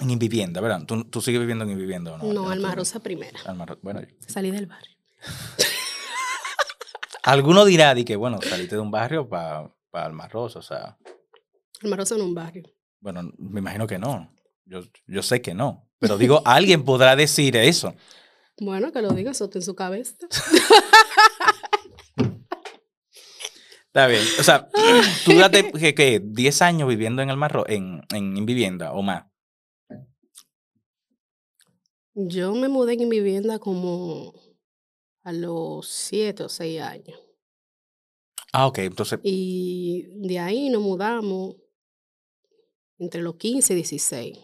en 0.00 0.10
Invivienda, 0.10 0.60
¿verdad? 0.60 0.84
¿Tú, 0.86 1.04
tú 1.04 1.20
sigues 1.20 1.40
viviendo 1.40 1.64
en 1.64 1.70
Invivienda 1.70 2.14
o 2.14 2.18
no? 2.18 2.32
No, 2.32 2.46
Ya 2.46 2.52
Alma 2.52 2.70
tú- 2.70 2.76
Rosa 2.76 3.00
primera. 3.00 3.38
Bueno, 3.82 4.00
Salí 4.26 4.50
del 4.50 4.66
barrio. 4.66 4.92
alguno 7.24 7.64
dirá 7.64 7.94
de 7.94 8.04
que, 8.04 8.16
bueno, 8.16 8.38
saliste 8.42 8.76
de 8.76 8.80
un 8.80 8.90
barrio 8.90 9.28
para 9.28 9.70
Alma 9.92 10.28
Rosa, 10.28 10.60
o 10.60 10.62
sea, 10.62 10.96
Alma 11.82 11.96
Rosa 11.96 12.14
en 12.16 12.22
un 12.22 12.34
barrio. 12.34 12.64
bueno, 13.00 13.30
me 13.38 13.60
imagino 13.60 13.86
que 13.86 13.98
no. 13.98 14.32
Yo, 14.64 14.80
yo 15.06 15.22
sé 15.22 15.40
que 15.42 15.54
no. 15.54 15.88
Pero 15.98 16.18
digo, 16.18 16.42
alguien 16.44 16.84
podrá 16.84 17.16
decir 17.16 17.56
eso. 17.56 17.94
Bueno, 18.60 18.92
que 18.92 19.02
lo 19.02 19.10
diga, 19.10 19.30
eso 19.30 19.44
está 19.46 19.58
en 19.58 19.64
su 19.64 19.74
cabeza. 19.74 20.14
Está 23.86 24.06
bien. 24.06 24.22
O 24.38 24.42
sea, 24.42 24.68
tú 25.24 25.34
date 25.34 25.72
que, 25.72 25.94
que 25.94 26.20
10 26.22 26.62
años 26.62 26.88
viviendo 26.88 27.22
en 27.22 27.30
Alma 27.30 27.48
Ro- 27.48 27.66
en, 27.68 28.02
en 28.14 28.36
Invivienda 28.36 28.92
o 28.92 29.02
más. 29.02 29.24
Yo 32.20 32.52
me 32.54 32.68
mudé 32.68 32.94
en 32.94 33.08
mi 33.08 33.20
vivienda 33.20 33.60
como 33.60 34.34
a 35.22 35.32
los 35.32 35.86
siete 35.86 36.42
o 36.42 36.48
seis 36.48 36.80
años. 36.80 37.16
Ah, 38.52 38.66
ok. 38.66 38.78
Entonces, 38.78 39.20
Y 39.22 40.04
de 40.28 40.38
ahí 40.40 40.68
nos 40.68 40.82
mudamos 40.82 41.54
entre 42.98 43.22
los 43.22 43.36
15 43.36 43.72
y 43.74 43.76
16. 43.76 44.36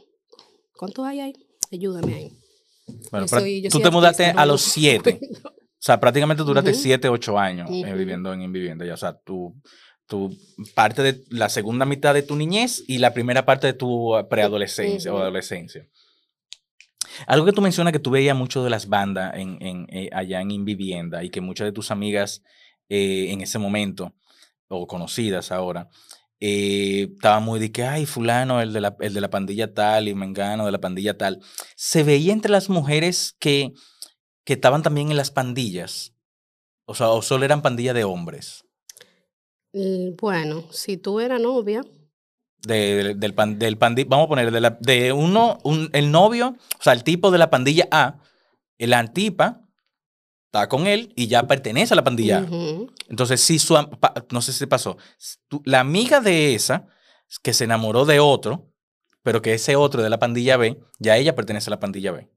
¿Cuántos 0.77 1.05
hay 1.05 1.19
ahí? 1.21 1.33
Ayúdame 1.73 2.15
ahí. 2.15 2.33
bueno, 3.11 3.27
Yo 3.27 3.39
soy- 3.39 3.63
yo 3.63 3.71
tú 3.71 3.81
te 3.81 3.91
mudaste 3.91 4.27
a 4.27 4.47
los 4.47 4.65
me 4.65 4.71
7. 4.73 5.11
acuerdo. 5.25 5.49
O 5.49 5.87
sea, 5.87 5.99
prácticamente 5.99 6.45
duraste 6.45 6.71
Ujú. 6.71 6.81
7, 6.81 7.09
8 7.09 7.39
años 7.39 7.69
eh, 7.71 7.93
viviendo 7.95 8.33
en 8.33 8.43
Invivienda. 8.43 8.87
Ya, 8.87 8.95
o 8.95 8.97
sea, 8.97 9.19
tú, 9.19 9.55
tú 10.07 10.31
parte 10.75 11.03
de 11.03 11.25
la 11.31 11.49
segunda 11.49 11.85
mitad 11.87 12.15
de 12.15 12.23
tu 12.23 12.37
niñez 12.37 12.85
y 12.87 12.99
la 12.99 13.13
primera 13.13 13.45
parte 13.45 13.67
de 13.67 13.73
tu 13.73 14.17
eh, 14.17 14.25
preadolescencia 14.25 15.13
o 15.13 15.19
adolescencia. 15.19 15.87
Algo 17.27 17.47
que 17.47 17.53
tú 17.53 17.61
mencionas 17.61 17.93
que 17.93 17.99
tú 17.99 18.11
veías 18.11 18.37
mucho 18.37 18.65
de 18.65 18.71
las 18.71 18.89
bandas 18.89 19.35
en, 19.37 19.59
en, 19.61 19.87
eh, 19.91 20.11
allá 20.13 20.41
en 20.41 20.51
Invivienda 20.51 21.25
y 21.25 21.31
que 21.31 21.41
muchas 21.41 21.67
de 21.67 21.73
tus 21.73 21.91
amigas 21.91 22.43
eh, 22.89 23.29
en 23.31 23.41
ese 23.41 23.59
momento, 23.59 24.15
o 24.69 24.87
conocidas 24.87 25.53
ahora, 25.53 25.89
eh, 26.41 27.09
estaban 27.15 27.43
muy 27.43 27.61
de 27.61 27.73
que, 27.73 27.85
ay, 27.85 28.07
fulano, 28.07 28.61
el 28.61 28.73
de, 28.73 28.81
la, 28.81 28.97
el 29.01 29.15
de 29.15 29.21
la 29.21 29.31
pandilla 29.31 29.73
tal 29.73 30.09
y 30.09 30.15
mengano 30.15 30.67
de 30.67 30.73
la 30.73 30.81
pandilla 30.81 31.17
tal. 31.17 31.41
Se 31.77 32.03
veía 32.03 32.33
entre 32.33 32.51
las 32.51 32.69
mujeres 32.69 33.35
que, 33.39 33.73
que 34.45 34.55
estaban 34.55 34.83
también 34.83 35.11
en 35.11 35.17
las 35.17 35.31
pandillas. 35.31 36.15
O 36.87 36.95
sea, 36.95 37.09
o 37.09 37.23
solo 37.23 37.45
eran 37.45 37.63
pandillas 37.63 37.95
de 37.95 38.05
hombres. 38.05 38.65
Y 39.73 40.11
Bueno, 40.21 40.65
si 40.71 40.97
tú 40.97 41.19
eras 41.21 41.41
novia, 41.41 41.83
De- 42.67 42.95
del, 42.97 43.21
del, 43.21 43.35
pan- 43.35 43.59
del 43.59 43.79
pandi- 43.79 44.07
vamos 44.09 44.27
a 44.27 44.29
poner, 44.29 44.51
de, 44.51 44.61
la- 44.61 44.79
de 44.81 45.13
uno, 45.13 45.59
un- 45.65 45.91
el 45.93 46.11
novio, 46.11 46.57
o 46.79 46.83
sea, 46.83 46.93
el 46.95 47.05
tipo 47.05 47.31
de 47.31 47.39
la 47.39 47.51
pandilla 47.51 47.89
A, 47.91 48.21
el 48.79 48.93
antipa, 48.95 49.61
está 50.47 50.69
con 50.69 50.87
él 50.87 51.13
y 51.17 51.27
ya 51.27 51.47
pertenece 51.47 51.95
a 51.95 51.97
la 51.97 52.05
pandilla 52.05 52.39
A. 52.39 52.47
Entonces, 53.09 53.41
sí, 53.41 53.59
su, 53.59 53.75
no 54.31 54.41
sé 54.43 54.53
si 54.53 54.67
pasó. 54.67 54.97
la 55.65 55.81
amiga 55.81 56.21
de 56.21 56.55
esa, 56.55 56.87
que 57.43 57.53
se 57.53 57.65
enamoró 57.65 58.05
de 58.05 58.21
otro, 58.21 58.71
pero 59.23 59.43
que 59.43 59.55
ese 59.55 59.75
otro 59.77 60.03
de 60.03 60.11
la 60.11 60.19
pandilla 60.19 60.57
B, 60.57 60.79
ya 60.99 61.17
ella 61.17 61.35
pertenece 61.35 61.69
a 61.71 61.73
la 61.73 61.81
pandilla 61.81 62.13
B. 62.13 62.29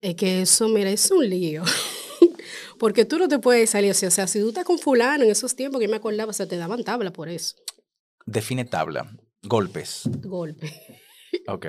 es 0.00 0.14
que 0.14 0.42
eso, 0.42 0.68
mira, 0.68 0.90
es 0.90 1.10
un 1.10 1.28
lío. 1.28 1.62
Porque 2.78 3.04
tú 3.04 3.18
no 3.18 3.28
te 3.28 3.38
puedes 3.38 3.70
salir. 3.70 3.90
O 3.90 3.94
sea, 3.94 4.08
o 4.08 4.12
sea, 4.12 4.26
si 4.26 4.40
tú 4.40 4.48
estás 4.48 4.64
con 4.64 4.78
fulano 4.78 5.24
en 5.24 5.30
esos 5.30 5.54
tiempos 5.56 5.78
que 5.80 5.86
yo 5.86 5.90
me 5.90 5.96
acordaba, 5.96 6.32
se 6.32 6.46
te 6.46 6.56
daban 6.56 6.84
tabla 6.84 7.10
por 7.12 7.28
eso. 7.28 7.56
Define 8.26 8.64
tabla. 8.64 9.10
Golpes. 9.42 10.02
Golpe. 10.22 10.72
Ok. 11.48 11.66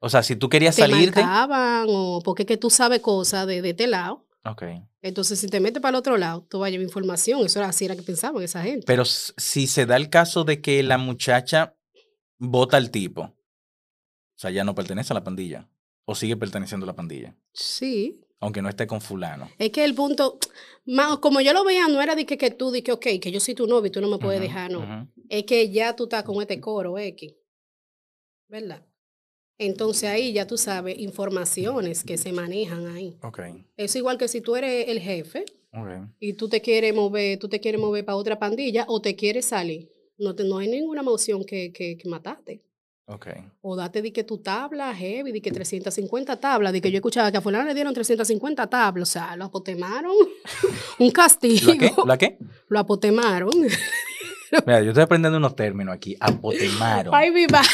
O 0.00 0.10
sea, 0.10 0.22
si 0.22 0.36
tú 0.36 0.48
querías 0.50 0.76
Te 0.76 0.82
salirte. 0.82 1.22
marcaban 1.22 1.86
o 1.88 2.20
porque 2.22 2.42
es 2.42 2.46
que 2.46 2.56
tú 2.58 2.68
sabes 2.68 3.00
cosas 3.00 3.46
de, 3.46 3.62
de 3.62 3.70
este 3.70 3.86
lado. 3.86 4.26
Ok. 4.44 4.62
Entonces, 5.00 5.38
si 5.40 5.46
te 5.48 5.60
metes 5.60 5.80
para 5.80 5.90
el 5.90 5.94
otro 5.96 6.18
lado, 6.18 6.42
tú 6.50 6.58
vas 6.58 6.68
a 6.68 6.70
llevar 6.70 6.84
información. 6.84 7.44
Eso 7.46 7.60
era 7.60 7.68
así 7.68 7.86
era 7.86 7.96
que 7.96 8.02
pensaban 8.02 8.42
esa 8.42 8.62
gente. 8.62 8.84
Pero 8.86 9.04
si 9.06 9.66
se 9.66 9.86
da 9.86 9.96
el 9.96 10.10
caso 10.10 10.44
de 10.44 10.60
que 10.60 10.82
la 10.82 10.98
muchacha 10.98 11.74
vota 12.38 12.76
al 12.76 12.90
tipo, 12.90 13.22
o 13.22 13.34
sea, 14.36 14.50
ya 14.50 14.62
no 14.62 14.74
pertenece 14.74 15.12
a 15.12 15.14
la 15.14 15.24
pandilla. 15.24 15.70
O 16.04 16.14
sigue 16.14 16.36
perteneciendo 16.36 16.84
a 16.84 16.88
la 16.88 16.96
pandilla. 16.96 17.34
Sí. 17.54 18.20
Aunque 18.44 18.60
no 18.60 18.68
esté 18.68 18.86
con 18.86 19.00
fulano. 19.00 19.50
Es 19.58 19.70
que 19.70 19.84
el 19.84 19.94
punto, 19.94 20.38
como 21.20 21.40
yo 21.40 21.54
lo 21.54 21.64
veía, 21.64 21.88
no 21.88 22.02
era 22.02 22.14
de 22.14 22.26
que, 22.26 22.36
que 22.36 22.50
tú, 22.50 22.70
de 22.70 22.82
que, 22.82 22.92
ok, 22.92 23.06
que 23.20 23.32
yo 23.32 23.40
soy 23.40 23.54
tu 23.54 23.66
novio 23.66 23.86
y 23.86 23.90
tú 23.90 24.00
no 24.02 24.08
me 24.08 24.18
puedes 24.18 24.40
dejar, 24.40 24.70
no. 24.70 25.08
Es 25.28 25.44
que 25.44 25.70
ya 25.70 25.96
tú 25.96 26.04
estás 26.04 26.24
con 26.24 26.40
este 26.42 26.60
coro 26.60 26.98
X. 26.98 27.34
¿Verdad? 28.48 28.84
Entonces 29.56 30.10
ahí 30.10 30.32
ya 30.32 30.46
tú 30.46 30.58
sabes 30.58 30.98
informaciones 30.98 32.04
que 32.04 32.18
se 32.18 32.32
manejan 32.32 32.86
ahí. 32.88 33.16
Ok. 33.22 33.40
Es 33.76 33.96
igual 33.96 34.18
que 34.18 34.28
si 34.28 34.40
tú 34.40 34.56
eres 34.56 34.88
el 34.88 35.00
jefe 35.00 35.44
y 36.20 36.34
tú 36.34 36.48
te 36.48 36.60
quieres 36.60 36.94
mover, 36.94 37.38
tú 37.38 37.48
te 37.48 37.60
quieres 37.60 37.80
mover 37.80 38.04
para 38.04 38.16
otra 38.16 38.38
pandilla 38.38 38.84
o 38.88 39.00
te 39.00 39.16
quieres 39.16 39.46
salir. 39.46 39.90
No, 40.18 40.34
te, 40.34 40.44
no 40.44 40.58
hay 40.58 40.68
ninguna 40.68 41.02
moción 41.02 41.44
que, 41.44 41.72
que, 41.72 41.96
que 41.96 42.08
matarte. 42.08 42.62
Ok. 43.06 43.26
O 43.60 43.76
date 43.76 44.00
de 44.00 44.12
que 44.12 44.24
tu 44.24 44.38
tabla 44.38 44.94
heavy, 44.94 45.30
de 45.32 45.42
que 45.42 45.50
350 45.50 46.40
tablas, 46.40 46.72
de 46.72 46.80
que 46.80 46.90
yo 46.90 46.96
escuchaba 46.96 47.30
que 47.30 47.36
a 47.36 47.40
fulano 47.42 47.64
le 47.66 47.74
dieron 47.74 47.92
350 47.92 48.66
tablas, 48.68 49.08
o 49.08 49.12
sea, 49.12 49.36
lo 49.36 49.44
apotemaron, 49.44 50.12
un 50.98 51.10
castigo, 51.10 51.72
¿La 51.72 51.78
qué? 51.78 51.92
¿La 52.06 52.18
qué? 52.18 52.38
lo 52.68 52.78
apotemaron. 52.78 53.50
Mira, 54.66 54.80
yo 54.82 54.90
estoy 54.90 55.02
aprendiendo 55.02 55.36
unos 55.38 55.54
términos 55.56 55.94
aquí. 55.94 56.16
Apotemaron. 56.20 57.14
Ay, 57.14 57.30
mi 57.30 57.46
madre. 57.46 57.68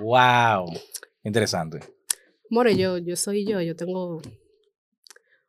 Wow. 0.00 0.72
Interesante. 1.22 1.80
More, 2.50 2.74
yo, 2.76 2.98
yo 2.98 3.16
soy 3.16 3.46
yo, 3.46 3.60
yo 3.60 3.76
tengo 3.76 4.20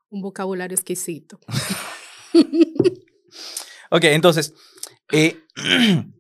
un 0.10 0.22
vocabulario 0.22 0.76
exquisito. 0.76 1.40
Ok, 3.96 4.06
entonces, 4.06 4.56
eh, 5.12 5.38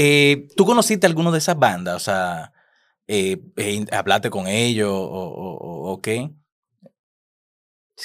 eh, 0.00 0.46
¿tú 0.56 0.64
conociste 0.64 1.06
alguno 1.06 1.32
de 1.32 1.38
esas 1.38 1.58
bandas? 1.58 1.96
O 1.96 1.98
sea, 2.00 2.52
eh, 3.08 3.42
eh, 3.56 3.84
¿hablaste 3.90 4.30
con 4.30 4.46
ellos 4.46 4.90
o, 4.90 4.96
o- 5.02 5.56
o- 5.56 5.92
o 5.92 6.00
qué? 6.00 6.30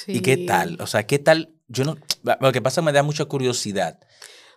¿Y 0.07 0.21
qué 0.21 0.37
tal? 0.37 0.77
O 0.81 0.87
sea, 0.87 1.05
¿qué 1.05 1.19
tal? 1.19 1.53
Yo 1.67 1.83
no, 1.85 1.97
lo 2.39 2.51
que 2.51 2.61
pasa 2.61 2.81
me 2.81 2.91
da 2.91 3.03
mucha 3.03 3.25
curiosidad. 3.25 3.99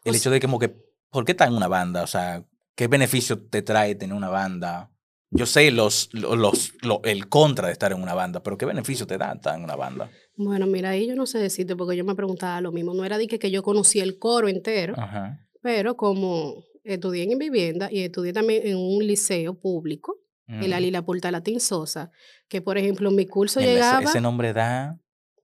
El 0.05 0.15
O 0.15 0.17
hecho 0.17 0.31
de 0.31 0.41
como 0.41 0.59
que, 0.59 0.75
¿por 1.11 1.25
qué 1.25 1.33
está 1.33 1.47
en 1.47 1.55
una 1.55 1.69
banda? 1.69 2.03
O 2.03 2.07
sea, 2.07 2.45
¿qué 2.75 2.89
beneficio 2.89 3.39
te 3.39 3.63
trae 3.63 3.95
tener 3.95 4.17
una 4.17 4.29
banda? 4.31 4.91
Yo 5.31 5.45
sé 5.45 5.71
los, 5.71 6.09
lo- 6.13 6.37
los, 6.37 6.73
lo- 6.83 7.03
el 7.05 7.29
contra 7.29 7.67
de 7.67 7.73
estar 7.73 7.93
en 7.93 8.01
una 8.03 8.15
banda, 8.15 8.43
pero 8.43 8.57
¿qué 8.57 8.65
beneficio 8.65 9.07
te 9.07 9.19
da 9.19 9.33
estar 9.35 9.57
en 9.57 9.65
una 9.65 9.77
banda? 9.77 10.09
Bueno, 10.37 10.67
mira, 10.67 10.91
ahí 10.91 11.07
yo 11.07 11.15
no 11.17 11.27
sé 11.27 11.39
decirte 11.39 11.77
porque 11.77 11.97
yo 11.97 12.05
me 12.05 12.15
preguntaba 12.15 12.61
lo 12.61 12.73
mismo. 12.73 12.95
No 12.95 13.05
era 13.05 13.19
de 13.19 13.27
que, 13.27 13.39
que 13.39 13.51
yo 13.51 13.63
conocí 13.63 14.01
el 14.01 14.19
coro 14.19 14.49
entero, 14.49 14.95
Ajá. 14.97 15.41
pero 15.61 15.97
como 15.97 16.63
estudié 16.87 17.25
en 17.31 17.39
vivienda 17.39 17.89
y 17.91 18.01
estudié 18.03 18.33
también 18.33 18.67
en 18.67 18.77
un 18.77 19.07
liceo 19.07 19.55
público, 19.55 20.19
en 20.49 20.71
la 20.71 20.77
Ujú. 20.77 20.85
Lila 20.85 21.03
Porta 21.03 21.31
Latín 21.31 21.61
Sosa, 21.61 22.11
que 22.49 22.63
por 22.63 22.79
ejemplo 22.79 23.11
mi 23.11 23.27
curso 23.27 23.61
llegaba, 23.61 24.11
Ese, 24.11 24.21
nombre 24.21 24.53
da 24.53 24.97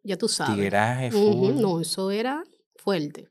ya 0.04 0.16
tú 0.16 0.28
sabes. 0.28 0.54
tigueraje 0.56 1.08
Ujú, 1.08 1.52
full. 1.52 1.60
No, 1.60 1.80
eso 1.80 2.10
era 2.10 2.42
fuerte. 2.76 3.28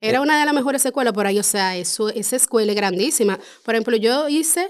Era 0.00 0.20
una 0.20 0.38
de 0.38 0.44
las 0.44 0.54
mejores 0.54 0.84
escuelas 0.86 1.12
por 1.12 1.26
ahí, 1.26 1.38
o 1.38 1.42
sea, 1.42 1.76
eso, 1.76 2.08
esa 2.10 2.36
escuela 2.36 2.70
es 2.70 2.76
grandísima. 2.76 3.38
Por 3.64 3.74
ejemplo, 3.74 3.96
yo 3.96 4.28
hice 4.28 4.68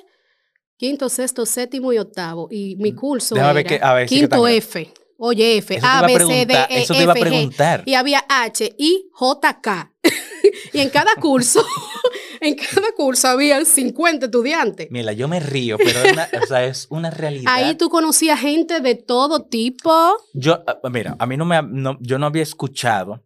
quinto, 0.79 1.09
sexto, 1.11 1.45
séptimo 1.45 1.93
y 1.93 1.99
octavo, 1.99 2.49
y 2.51 2.77
mi 2.77 2.93
curso 2.95 3.35
Déjame 3.35 3.53
ver 3.55 3.67
era 3.67 3.79
qué- 3.79 3.85
a 3.85 3.93
ver 3.95 4.09
quinto 4.09 4.47
F, 4.49 4.91
oye 5.19 5.59
F, 5.59 5.75
Eso 5.75 5.87
A, 5.87 6.07
B, 6.07 6.19
C, 6.19 6.47
D, 6.47 6.55
E, 6.71 6.83
eso 6.83 6.95
te 6.95 7.03
iba 7.03 7.13
a 7.13 7.19
F, 7.19 7.31
G, 7.31 7.83
y 7.85 7.95
había 7.95 8.25
H, 8.29 8.75
I, 8.79 9.09
J, 9.13 9.61
K. 9.61 9.93
y 10.73 10.81
en 10.81 10.89
cada 10.91 11.15
curso, 11.21 11.63
en 12.41 12.55
cada 12.55 12.93
curso 12.97 13.29
había 13.29 13.65
50 13.65 14.27
estudiantes. 14.27 14.89
Mira, 14.91 15.13
yo 15.13 15.29
me 15.29 15.41
río, 15.41 15.77
pero 15.79 16.03
es 16.03 16.13
una, 16.13 16.29
o 16.43 16.47
sea, 16.47 16.65
es 16.65 16.87
una 16.91 17.11
realidad. 17.11 17.53
Ahí 17.53 17.75
tú 17.77 17.89
conocías 17.89 18.41
gente 18.41 18.81
de 18.81 18.95
todo 18.95 19.45
tipo. 19.45 19.93
Yo, 20.35 20.63
ah, 20.67 20.79
mira, 20.91 21.17
a 21.19 21.27
mí 21.27 21.37
no 21.37 21.45
me, 21.45 21.63
no, 21.63 21.99
yo 22.01 22.19
no 22.19 22.27
había 22.27 22.43
escuchado 22.43 23.25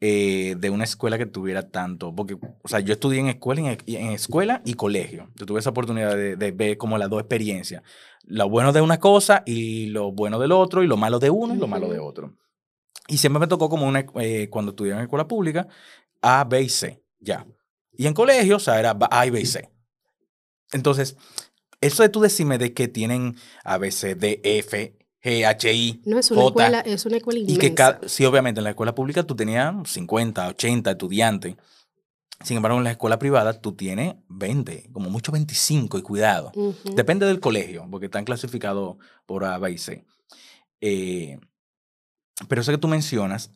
eh, 0.00 0.56
de 0.58 0.70
una 0.70 0.84
escuela 0.84 1.16
que 1.16 1.26
tuviera 1.26 1.70
tanto, 1.70 2.14
porque, 2.14 2.34
o 2.34 2.68
sea, 2.68 2.80
yo 2.80 2.92
estudié 2.92 3.20
en 3.20 3.28
escuela, 3.28 3.60
y 3.62 3.66
en, 3.66 3.78
y 3.86 3.96
en 3.96 4.12
escuela 4.12 4.60
y 4.64 4.74
colegio. 4.74 5.30
Yo 5.36 5.46
tuve 5.46 5.60
esa 5.60 5.70
oportunidad 5.70 6.14
de, 6.14 6.36
de 6.36 6.52
ver 6.52 6.76
como 6.76 6.98
las 6.98 7.08
dos 7.08 7.20
experiencias. 7.20 7.82
Lo 8.24 8.48
bueno 8.48 8.72
de 8.72 8.80
una 8.80 8.98
cosa 9.00 9.42
y 9.46 9.86
lo 9.86 10.12
bueno 10.12 10.38
del 10.38 10.52
otro, 10.52 10.82
y 10.82 10.86
lo 10.86 10.96
malo 10.96 11.18
de 11.18 11.30
uno 11.30 11.54
y 11.54 11.58
lo 11.58 11.66
malo 11.66 11.88
de 11.88 11.98
otro. 11.98 12.36
Y 13.08 13.18
siempre 13.18 13.40
me 13.40 13.46
tocó 13.46 13.68
como 13.68 13.86
una, 13.86 14.04
eh, 14.20 14.48
cuando 14.50 14.70
estudié 14.70 14.92
en 14.92 15.00
escuela 15.00 15.28
pública, 15.28 15.66
A, 16.20 16.44
B 16.44 16.62
y 16.62 16.68
C, 16.68 17.02
ya. 17.20 17.46
Y 17.96 18.06
en 18.06 18.14
colegio, 18.14 18.56
o 18.56 18.60
sea, 18.60 18.78
era 18.78 18.96
A, 19.10 19.26
y 19.26 19.30
B 19.30 19.40
y 19.40 19.46
C. 19.46 19.70
Entonces, 20.72 21.16
eso 21.80 22.02
de 22.02 22.08
tú 22.08 22.20
decirme 22.20 22.58
de 22.58 22.72
que 22.72 22.88
tienen 22.88 23.36
A, 23.64 23.78
B, 23.78 23.90
C, 23.92 24.14
D, 24.14 24.40
F, 24.42 24.96
G, 25.22 25.44
H, 25.46 25.72
I, 25.72 26.02
No, 26.04 26.18
es 26.18 26.30
una 26.30 26.42
J, 26.42 26.48
escuela, 26.48 26.80
es 26.80 27.06
una 27.06 27.16
escuela 27.16 27.38
y 27.38 27.42
inmensa. 27.42 27.60
que 27.60 27.74
cada, 27.74 28.00
sí, 28.08 28.24
obviamente 28.24 28.60
en 28.60 28.64
la 28.64 28.70
escuela 28.70 28.94
pública 28.94 29.22
tú 29.22 29.34
tenías 29.36 29.74
50, 29.84 30.48
80 30.48 30.90
estudiantes. 30.92 31.56
Sin 32.44 32.58
embargo, 32.58 32.76
en 32.78 32.84
la 32.84 32.90
escuela 32.90 33.18
privada 33.18 33.60
tú 33.60 33.72
tienes 33.72 34.14
20, 34.28 34.90
como 34.92 35.08
mucho 35.08 35.32
25 35.32 35.98
y 35.98 36.02
cuidado. 36.02 36.52
Depende 36.94 37.24
del 37.26 37.40
colegio, 37.40 37.86
porque 37.90 38.06
están 38.06 38.24
clasificados 38.26 38.96
por 39.24 39.44
A, 39.44 39.56
B 39.58 39.72
y 39.72 39.78
C. 39.78 40.04
Eh, 40.82 41.38
pero 42.48 42.60
eso 42.60 42.72
que 42.72 42.78
tú 42.78 42.88
mencionas, 42.88 43.52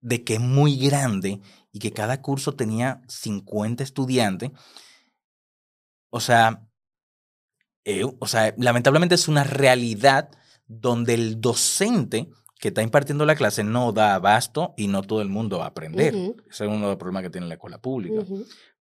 de 0.00 0.22
que 0.22 0.34
es 0.34 0.40
muy 0.40 0.76
grande 0.76 1.40
y 1.74 1.80
que 1.80 1.92
cada 1.92 2.22
curso 2.22 2.54
tenía 2.54 3.02
50 3.08 3.82
estudiantes, 3.82 4.52
o 6.08 6.20
sea, 6.20 6.68
eh, 7.84 8.04
o 8.04 8.26
sea, 8.28 8.54
lamentablemente 8.56 9.16
es 9.16 9.26
una 9.26 9.42
realidad 9.42 10.30
donde 10.68 11.14
el 11.14 11.40
docente 11.40 12.30
que 12.60 12.68
está 12.68 12.80
impartiendo 12.80 13.26
la 13.26 13.34
clase 13.34 13.64
no 13.64 13.90
da 13.90 14.14
abasto 14.14 14.72
y 14.76 14.86
no 14.86 15.02
todo 15.02 15.20
el 15.20 15.28
mundo 15.28 15.58
va 15.58 15.64
a 15.64 15.68
aprender. 15.68 16.14
Ese 16.48 16.64
es 16.64 16.70
uno 16.70 16.82
de 16.82 16.92
los 16.92 16.96
problemas 16.96 17.24
que 17.24 17.30
tiene 17.30 17.48
la 17.48 17.54
escuela 17.54 17.78
pública 17.78 18.24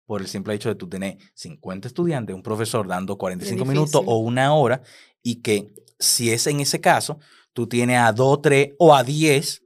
por 0.06 0.22
el 0.22 0.28
simple 0.28 0.54
hecho 0.54 0.70
de 0.70 0.76
tú 0.76 0.88
tener 0.88 1.18
50 1.34 1.88
estudiantes, 1.88 2.36
un 2.36 2.44
profesor 2.44 2.88
dando 2.88 3.18
45 3.18 3.64
Es 3.64 3.68
minutos 3.68 4.04
o 4.06 4.20
una 4.20 4.54
hora, 4.54 4.84
y 5.24 5.42
que 5.42 5.74
si 5.98 6.30
es 6.30 6.46
en 6.46 6.60
ese 6.60 6.80
caso, 6.80 7.18
tú 7.52 7.66
tienes 7.66 7.98
a 7.98 8.14
2, 8.14 8.42
3 8.44 8.70
o 8.78 8.94
a 8.94 9.04
10 9.04 9.64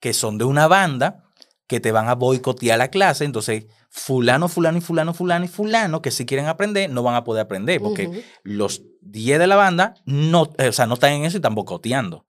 que 0.00 0.14
son 0.14 0.38
de 0.38 0.44
una 0.44 0.66
banda 0.66 1.23
que 1.66 1.80
te 1.80 1.92
van 1.92 2.08
a 2.08 2.14
boicotear 2.14 2.78
la 2.78 2.88
clase, 2.88 3.24
entonces 3.24 3.66
fulano, 3.90 4.48
fulano 4.48 4.78
y 4.78 4.80
fulano, 4.80 5.14
fulano 5.14 5.44
y 5.44 5.48
fulano 5.48 6.02
que 6.02 6.10
si 6.10 6.26
quieren 6.26 6.46
aprender 6.46 6.90
no 6.90 7.02
van 7.02 7.14
a 7.14 7.24
poder 7.24 7.42
aprender 7.44 7.80
porque 7.80 8.08
los 8.42 8.82
10 9.00 9.38
de 9.38 9.46
la 9.46 9.56
banda 9.56 9.94
no, 10.04 10.50
eh, 10.58 10.68
o 10.68 10.72
sea, 10.72 10.86
no 10.86 10.94
están 10.94 11.12
en 11.12 11.24
eso 11.24 11.36
y 11.36 11.38
están 11.38 11.54
boicoteando. 11.54 12.26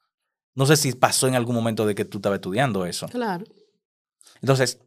No 0.53 0.65
sé 0.65 0.77
si 0.77 0.93
pasó 0.93 1.27
en 1.27 1.35
algún 1.35 1.53
momento 1.55 1.85
de 1.85 1.95
que 1.95 2.05
tú 2.05 2.19
estabas 2.19 2.37
estudiando 2.37 2.85
eso. 2.85 3.07
Claro. 3.09 3.43
Entonces, 4.41 4.79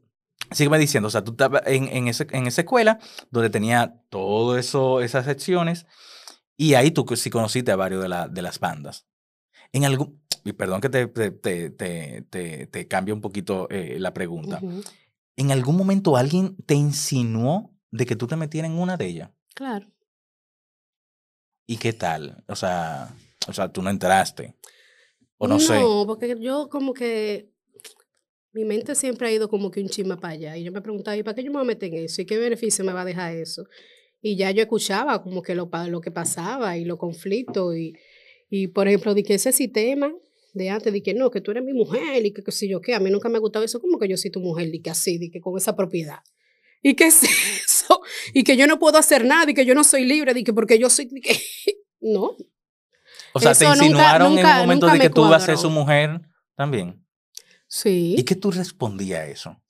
sígueme 0.50 0.78
diciendo, 0.78 1.08
o 1.08 1.10
sea, 1.10 1.22
tú 1.24 1.32
estabas 1.32 1.62
en, 1.66 1.88
en, 1.88 2.08
ese- 2.08 2.26
en 2.30 2.46
esa 2.46 2.62
escuela 2.62 2.98
donde 3.30 3.50
tenía 3.50 4.00
todo 4.08 4.56
eso, 4.56 5.00
esas 5.02 5.24
secciones, 5.26 5.86
y 6.56 6.74
ahí 6.74 6.90
tú 6.90 7.04
sí 7.16 7.28
conociste 7.30 7.70
a 7.72 7.76
varios 7.76 8.02
de, 8.02 8.08
la- 8.08 8.28
de 8.28 8.42
las 8.42 8.58
bandas. 8.60 9.06
En 9.72 9.84
algún, 9.84 10.22
y 10.48 10.52
perdón 10.54 10.80
que 10.80 10.88
te, 10.88 11.06
te, 11.06 11.30
te, 11.70 12.66
te, 12.66 12.88
cambie 12.88 13.12
un 13.12 13.20
poquito 13.20 13.68
eh, 13.70 13.98
la 13.98 14.14
pregunta. 14.14 14.60
¿En 15.36 15.50
algún 15.50 15.76
momento 15.76 16.16
alguien 16.16 16.56
te 16.64 16.74
insinuó 16.74 17.74
de 17.90 18.06
que 18.06 18.16
tú 18.16 18.26
te 18.26 18.36
metieras 18.36 18.70
en 18.70 18.78
una 18.78 18.96
de 18.96 19.06
ellas? 19.06 19.30
Claro. 19.54 19.86
¿Y 21.66 21.76
qué 21.76 21.92
tal? 21.92 22.42
O 22.48 22.56
sea, 22.56 23.14
o 23.46 23.52
sea, 23.52 23.70
tú 23.70 23.82
no 23.82 23.90
entraste. 23.90 24.54
O 25.36 25.46
no, 25.46 25.60
sé. 25.60 25.78
No, 25.78 26.04
porque 26.06 26.34
yo 26.40 26.68
como 26.70 26.94
que 26.94 27.52
mi 28.52 28.64
mente 28.64 28.94
siempre 28.94 29.28
ha 29.28 29.32
ido 29.32 29.50
como 29.50 29.70
que 29.70 29.80
un 29.80 29.88
chisme 29.88 30.16
para 30.16 30.32
allá. 30.32 30.56
Y 30.56 30.64
yo 30.64 30.72
me 30.72 30.80
preguntaba, 30.80 31.16
¿y 31.16 31.22
para 31.22 31.34
qué 31.34 31.42
yo 31.42 31.50
me 31.50 31.58
voy 31.58 31.64
a 31.64 31.66
meter 31.66 31.92
en 31.92 32.04
eso? 32.04 32.22
¿Y 32.22 32.26
qué 32.26 32.38
beneficio 32.38 32.84
me 32.84 32.94
va 32.94 33.02
a 33.02 33.04
dejar 33.04 33.36
eso? 33.36 33.64
Y 34.22 34.36
ya 34.36 34.50
yo 34.50 34.62
escuchaba 34.62 35.22
como 35.22 35.42
que 35.42 35.54
lo, 35.54 35.68
lo 35.88 36.00
que 36.00 36.10
pasaba 36.10 36.78
y 36.78 36.86
los 36.86 36.98
conflictos. 36.98 37.76
Y, 37.76 37.92
y 38.48 38.68
por 38.68 38.88
ejemplo, 38.88 39.14
de 39.14 39.22
que 39.22 39.34
ese 39.34 39.52
sistema 39.52 40.10
de 40.54 40.70
antes, 40.70 40.92
de 40.92 41.02
que 41.02 41.14
no, 41.14 41.30
que 41.30 41.40
tú 41.40 41.50
eres 41.52 41.62
mi 41.64 41.72
mujer 41.72 42.24
y 42.24 42.32
que 42.32 42.42
qué 42.42 42.52
sé 42.52 42.68
yo 42.68 42.80
qué, 42.80 42.94
a 42.94 43.00
mí 43.00 43.10
nunca 43.10 43.28
me 43.28 43.36
ha 43.36 43.40
gustado 43.40 43.64
eso, 43.64 43.80
como 43.80 43.98
que 43.98 44.08
yo 44.08 44.16
soy 44.16 44.30
tu 44.30 44.40
mujer, 44.40 44.74
y 44.74 44.80
que 44.80 44.90
así, 44.90 45.18
de 45.18 45.30
que 45.30 45.40
con 45.40 45.56
esa 45.56 45.76
propiedad. 45.76 46.18
¿Y 46.82 46.94
qué 46.94 47.06
es 47.06 47.22
eso? 47.64 48.00
Y 48.34 48.44
que 48.44 48.56
yo 48.56 48.66
no 48.66 48.78
puedo 48.78 48.98
hacer 48.98 49.24
nada, 49.24 49.50
y 49.50 49.54
que 49.54 49.64
yo 49.64 49.74
no 49.74 49.84
soy 49.84 50.04
libre, 50.04 50.34
de 50.34 50.44
que 50.44 50.52
porque 50.52 50.78
yo 50.78 50.88
soy... 50.90 51.08
que- 51.08 51.40
no, 52.00 52.36
O 53.34 53.40
sea, 53.40 53.54
te 53.54 53.64
nunca- 53.64 53.76
insinuaron 53.84 54.38
en 54.38 54.46
un 54.46 54.56
momento 54.58 54.86
de 54.86 54.98
que 54.98 55.10
tú 55.10 55.26
ibas 55.26 55.42
a 55.42 55.46
ser 55.46 55.58
su 55.58 55.70
mujer 55.70 56.20
también. 56.56 57.04
sí. 57.66 58.14
¿Y 58.18 58.24
qué 58.24 58.34
tú 58.34 58.50
respondías 58.50 59.20
a 59.20 59.26
eso? 59.26 59.62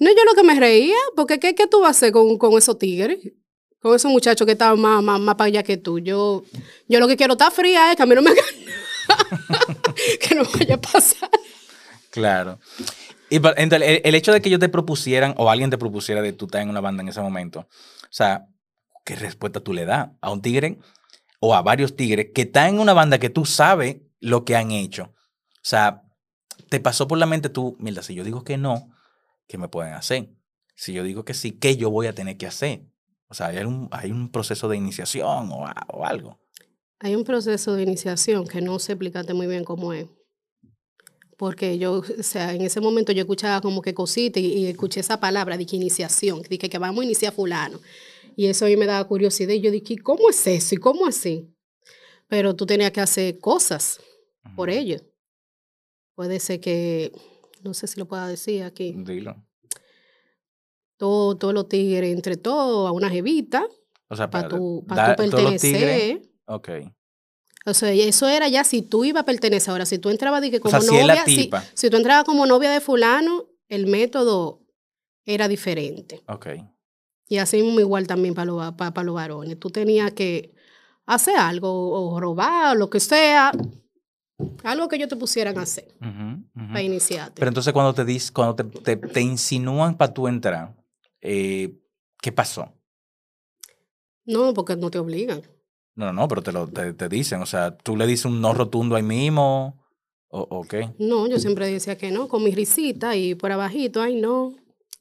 No, 0.00 0.10
yo 0.10 0.24
lo 0.24 0.34
que 0.34 0.44
me 0.44 0.58
reía, 0.60 0.94
porque 1.16 1.40
¿qué, 1.40 1.54
qué 1.56 1.66
tú 1.66 1.80
vas 1.80 1.88
a 1.88 1.90
hacer 1.90 2.12
con, 2.12 2.38
con 2.38 2.56
esos 2.56 2.78
tigres? 2.78 3.18
Con 3.80 3.94
esos 3.96 4.10
muchachos 4.10 4.44
que 4.46 4.52
estaban 4.52 4.80
más, 4.80 5.02
más, 5.02 5.20
más 5.20 5.34
para 5.34 5.46
allá 5.48 5.62
que 5.64 5.76
tú. 5.76 5.98
Yo, 5.98 6.44
yo 6.88 7.00
lo 7.00 7.08
que 7.08 7.16
quiero 7.16 7.32
estar 7.34 7.50
fría 7.52 7.90
es 7.90 7.96
que 7.96 8.02
a 8.04 8.06
mí 8.06 8.14
no 8.14 8.22
me. 8.22 8.30
que 10.20 10.34
no 10.34 10.42
vaya 10.44 10.76
a 10.76 10.80
pasar. 10.80 11.30
Claro. 12.10 12.58
Y 13.30 13.36
entonces, 13.36 14.00
el, 14.04 14.14
hecho 14.14 14.32
de 14.32 14.40
que 14.40 14.48
ellos 14.48 14.60
te 14.60 14.68
propusieran 14.68 15.34
o 15.36 15.50
alguien 15.50 15.70
te 15.70 15.78
propusiera 15.78 16.22
de 16.22 16.32
tú 16.32 16.46
estar 16.46 16.62
en 16.62 16.70
una 16.70 16.80
banda 16.80 17.02
en 17.02 17.08
ese 17.08 17.20
momento, 17.20 17.60
o 17.60 17.66
sea, 18.10 18.46
¿qué 19.04 19.16
respuesta 19.16 19.60
tú 19.60 19.74
le 19.74 19.84
das 19.84 20.08
a 20.20 20.30
un 20.30 20.40
tigre 20.40 20.78
o 21.40 21.54
a 21.54 21.62
varios 21.62 21.94
tigres 21.94 22.28
que 22.34 22.42
están 22.42 22.74
en 22.74 22.80
una 22.80 22.94
banda 22.94 23.18
que 23.18 23.28
tú 23.28 23.44
sabes 23.44 23.98
lo 24.20 24.44
que 24.44 24.56
han 24.56 24.70
hecho? 24.70 25.12
O 25.56 25.60
sea, 25.62 26.02
te 26.70 26.80
pasó 26.80 27.06
por 27.06 27.18
la 27.18 27.26
mente 27.26 27.50
tú, 27.50 27.76
mira, 27.78 28.02
si 28.02 28.14
yo 28.14 28.24
digo 28.24 28.44
que 28.44 28.56
no, 28.56 28.90
¿qué 29.46 29.58
me 29.58 29.68
pueden 29.68 29.92
hacer? 29.92 30.30
Si 30.74 30.92
yo 30.92 31.02
digo 31.02 31.24
que 31.24 31.34
sí, 31.34 31.52
¿qué 31.52 31.76
yo 31.76 31.90
voy 31.90 32.06
a 32.06 32.14
tener 32.14 32.38
que 32.38 32.46
hacer? 32.46 32.86
O 33.28 33.34
sea, 33.34 33.48
hay 33.48 33.58
un, 33.58 33.88
hay 33.90 34.10
un 34.10 34.30
proceso 34.30 34.68
de 34.68 34.78
iniciación 34.78 35.50
o, 35.52 35.66
o 35.88 36.06
algo. 36.06 36.40
Hay 37.00 37.14
un 37.14 37.24
proceso 37.24 37.74
de 37.74 37.82
iniciación 37.84 38.46
que 38.46 38.60
no 38.60 38.78
sé 38.78 38.92
explicarte 38.92 39.34
muy 39.34 39.46
bien 39.46 39.64
cómo 39.64 39.92
es. 39.92 40.06
Porque 41.36 41.78
yo, 41.78 41.98
o 42.18 42.22
sea, 42.22 42.52
en 42.54 42.62
ese 42.62 42.80
momento 42.80 43.12
yo 43.12 43.20
escuchaba 43.20 43.60
como 43.60 43.80
que 43.82 43.94
cositas 43.94 44.42
y, 44.42 44.46
y 44.54 44.66
escuché 44.66 45.00
esa 45.00 45.20
palabra 45.20 45.56
de 45.56 45.64
que 45.66 45.76
iniciación, 45.76 46.42
de 46.42 46.58
que, 46.58 46.78
vamos 46.78 47.02
a 47.02 47.04
iniciar 47.04 47.32
fulano. 47.32 47.78
Y 48.36 48.46
eso 48.46 48.64
a 48.64 48.68
mí 48.68 48.76
me 48.76 48.86
daba 48.86 49.06
curiosidad 49.06 49.52
y 49.54 49.60
yo 49.60 49.70
dije, 49.70 49.98
¿cómo 49.98 50.28
es 50.30 50.44
eso? 50.46 50.74
¿Y 50.74 50.78
cómo 50.78 51.06
así? 51.06 51.54
Pero 52.26 52.54
tú 52.56 52.66
tenías 52.66 52.90
que 52.90 53.00
hacer 53.00 53.38
cosas 53.38 54.00
por 54.56 54.68
Ujú. 54.68 54.78
ellos. 54.78 55.02
Puede 56.16 56.40
ser 56.40 56.60
que, 56.60 57.12
no 57.62 57.74
sé 57.74 57.86
si 57.86 57.98
lo 58.00 58.06
pueda 58.08 58.26
decir 58.26 58.64
aquí, 58.64 58.94
Dilo. 58.96 59.36
todo- 60.96 61.36
todos 61.36 61.54
los 61.54 61.68
tigres, 61.68 62.12
entre 62.12 62.36
todos, 62.36 62.88
a 62.88 62.92
una 62.92 63.08
jevita, 63.08 63.64
O 64.08 64.16
sea, 64.16 64.28
para 64.28 64.48
para 64.48 64.58
tu, 64.58 64.84
pa' 64.88 64.96
dar- 64.96 65.16
tu 65.16 65.22
pertenecer. 65.22 66.22
Ok. 66.48 66.70
O 67.66 67.74
sea, 67.74 67.92
eso 67.92 68.28
era 68.28 68.48
ya 68.48 68.64
si 68.64 68.82
tú 68.82 69.04
ibas 69.04 69.22
a 69.22 69.26
pertenecer. 69.26 69.70
Ahora, 69.70 69.84
si 69.84 69.98
tú 69.98 70.08
entrabas 70.08 70.40
de 70.40 70.50
que 70.50 70.60
como 70.60 70.70
sea, 70.70 70.80
si 70.80 70.96
novia, 70.96 71.24
si, 71.24 71.36
tipa. 71.36 71.64
si 71.74 71.90
tú 71.90 71.96
entrabas 71.96 72.24
como 72.24 72.46
novia 72.46 72.70
de 72.70 72.80
fulano, 72.80 73.46
el 73.68 73.86
método 73.86 74.62
era 75.26 75.48
diferente. 75.48 76.22
Ok. 76.26 76.48
Y 77.28 77.36
así 77.36 77.62
mismo 77.62 77.80
igual 77.80 78.06
también 78.06 78.34
para 78.34 78.46
los, 78.46 78.72
para, 78.72 78.94
para 78.94 79.04
los 79.04 79.14
varones. 79.14 79.58
Tú 79.58 79.68
tenías 79.68 80.12
que 80.12 80.54
hacer 81.04 81.36
algo, 81.36 81.90
o 81.90 82.18
robar, 82.18 82.74
o 82.74 82.78
lo 82.78 82.88
que 82.88 83.00
sea, 83.00 83.52
algo 84.64 84.88
que 84.88 84.96
ellos 84.96 85.08
te 85.10 85.16
pusieran 85.16 85.58
a 85.58 85.62
hacer 85.62 85.94
para 86.54 86.82
iniciarte. 86.82 87.38
Pero 87.38 87.48
entonces 87.48 87.72
cuando 87.74 87.92
te 87.92 88.04
dis, 88.06 88.32
cuando 88.32 88.54
te, 88.54 88.64
te, 88.64 88.96
te 88.96 89.20
insinúan 89.20 89.96
para 89.96 90.14
tú 90.14 90.26
entrar, 90.26 90.74
eh, 91.20 91.74
¿qué 92.22 92.32
pasó? 92.32 92.72
no, 94.24 94.52
porque 94.52 94.76
no 94.76 94.90
te 94.90 94.98
obligan. 94.98 95.42
No, 95.98 96.06
no, 96.06 96.12
no, 96.12 96.28
pero 96.28 96.42
te 96.42 96.52
lo 96.52 96.68
te, 96.68 96.92
te 96.94 97.08
dicen, 97.08 97.42
o 97.42 97.46
sea, 97.46 97.76
tú 97.76 97.96
le 97.96 98.06
dices 98.06 98.26
un 98.26 98.40
no 98.40 98.54
rotundo 98.54 98.94
ahí 98.94 99.02
mismo, 99.02 99.82
o, 100.28 100.40
o 100.48 100.62
qué. 100.62 100.90
No, 100.98 101.26
yo 101.26 101.38
siempre 101.40 101.68
decía 101.68 101.98
que 101.98 102.12
no, 102.12 102.28
con 102.28 102.44
mi 102.44 102.52
risita 102.52 103.16
y 103.16 103.34
por 103.34 103.50
abajito, 103.50 104.00
ay 104.00 104.14
no, 104.14 104.52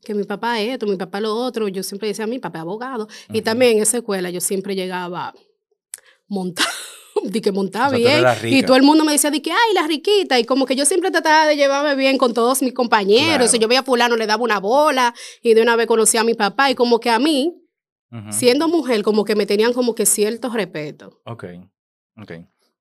que 0.03 0.15
mi 0.15 0.23
papá 0.23 0.59
es 0.59 0.69
esto, 0.73 0.87
mi 0.87 0.95
papá 0.95 1.19
lo 1.21 1.35
otro. 1.35 1.67
Yo 1.67 1.83
siempre 1.83 2.07
decía, 2.07 2.25
mi 2.25 2.39
papá 2.39 2.57
es 2.59 2.61
abogado. 2.63 3.07
Y 3.29 3.37
Ujú. 3.37 3.41
también 3.43 3.77
en 3.77 3.83
esa 3.83 3.97
escuela 3.97 4.29
yo 4.31 4.41
siempre 4.41 4.73
llegaba 4.73 5.33
montado, 6.27 6.67
di 7.25 7.41
que 7.41 7.51
montaba 7.51 7.95
O 7.95 7.99
sea, 7.99 8.35
tú 8.35 8.41
bien. 8.47 8.57
Y 8.57 8.63
todo 8.63 8.77
el 8.77 8.83
mundo 8.83 9.03
me 9.05 9.11
decía, 9.11 9.29
di 9.29 9.41
que, 9.41 9.51
ay, 9.51 9.73
la 9.75 9.85
riquita. 9.85 10.39
Y 10.39 10.45
como 10.45 10.65
que 10.65 10.75
yo 10.75 10.85
siempre 10.85 11.11
trataba 11.11 11.45
de 11.45 11.57
llevarme 11.57 11.95
bien 11.95 12.17
con 12.17 12.33
todos 12.33 12.61
mis 12.63 12.73
compañeros. 12.73 13.51
Si 13.51 13.57
Claro. 13.57 13.61
yo 13.61 13.67
veía 13.67 13.79
a 13.81 13.83
fulano, 13.83 14.15
le 14.15 14.25
daba 14.27 14.43
una 14.43 14.59
bola 14.59 15.13
y 15.43 15.53
de 15.53 15.61
una 15.61 15.75
vez 15.75 15.85
conocía 15.87 16.21
a 16.21 16.23
mi 16.23 16.33
papá. 16.33 16.71
Y 16.71 16.75
como 16.75 16.99
que 16.99 17.09
a 17.09 17.19
mí, 17.19 17.53
Siendo 18.31 18.67
mujer, 18.69 19.03
como 19.03 19.25
que 19.25 19.35
me 19.35 19.45
tenían 19.45 19.73
como 19.73 19.93
que 19.93 20.05
cierto 20.05 20.49
respeto. 20.49 21.21
Ok, 21.25 21.45
ok. 22.17 22.31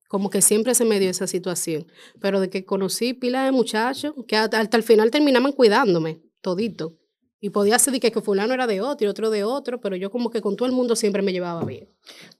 Como 0.08 0.30
que 0.30 0.40
siempre 0.40 0.74
se 0.74 0.84
me 0.84 1.00
dio 1.00 1.10
esa 1.10 1.26
situación. 1.26 1.86
Pero 2.20 2.38
de 2.40 2.48
que 2.48 2.64
conocí 2.64 3.12
pila 3.12 3.44
de 3.44 3.50
muchachos 3.50 4.14
que 4.28 4.36
hasta, 4.36 4.60
hasta 4.60 4.76
el 4.76 4.84
final 4.84 5.10
terminaban 5.10 5.52
cuidándome, 5.52 6.20
todito. 6.40 6.96
Y 7.40 7.50
podía 7.50 7.78
ser 7.78 7.92
de 7.92 8.00
que, 8.00 8.12
que 8.12 8.20
fulano 8.20 8.54
era 8.54 8.66
de 8.66 8.80
otro 8.80 9.06
y 9.06 9.10
otro 9.10 9.30
de 9.30 9.44
otro, 9.44 9.80
pero 9.80 9.96
yo 9.96 10.10
como 10.10 10.30
que 10.30 10.40
con 10.40 10.56
todo 10.56 10.66
el 10.66 10.74
mundo 10.74 10.96
siempre 10.96 11.22
me 11.22 11.32
llevaba 11.32 11.64
bien. 11.64 11.88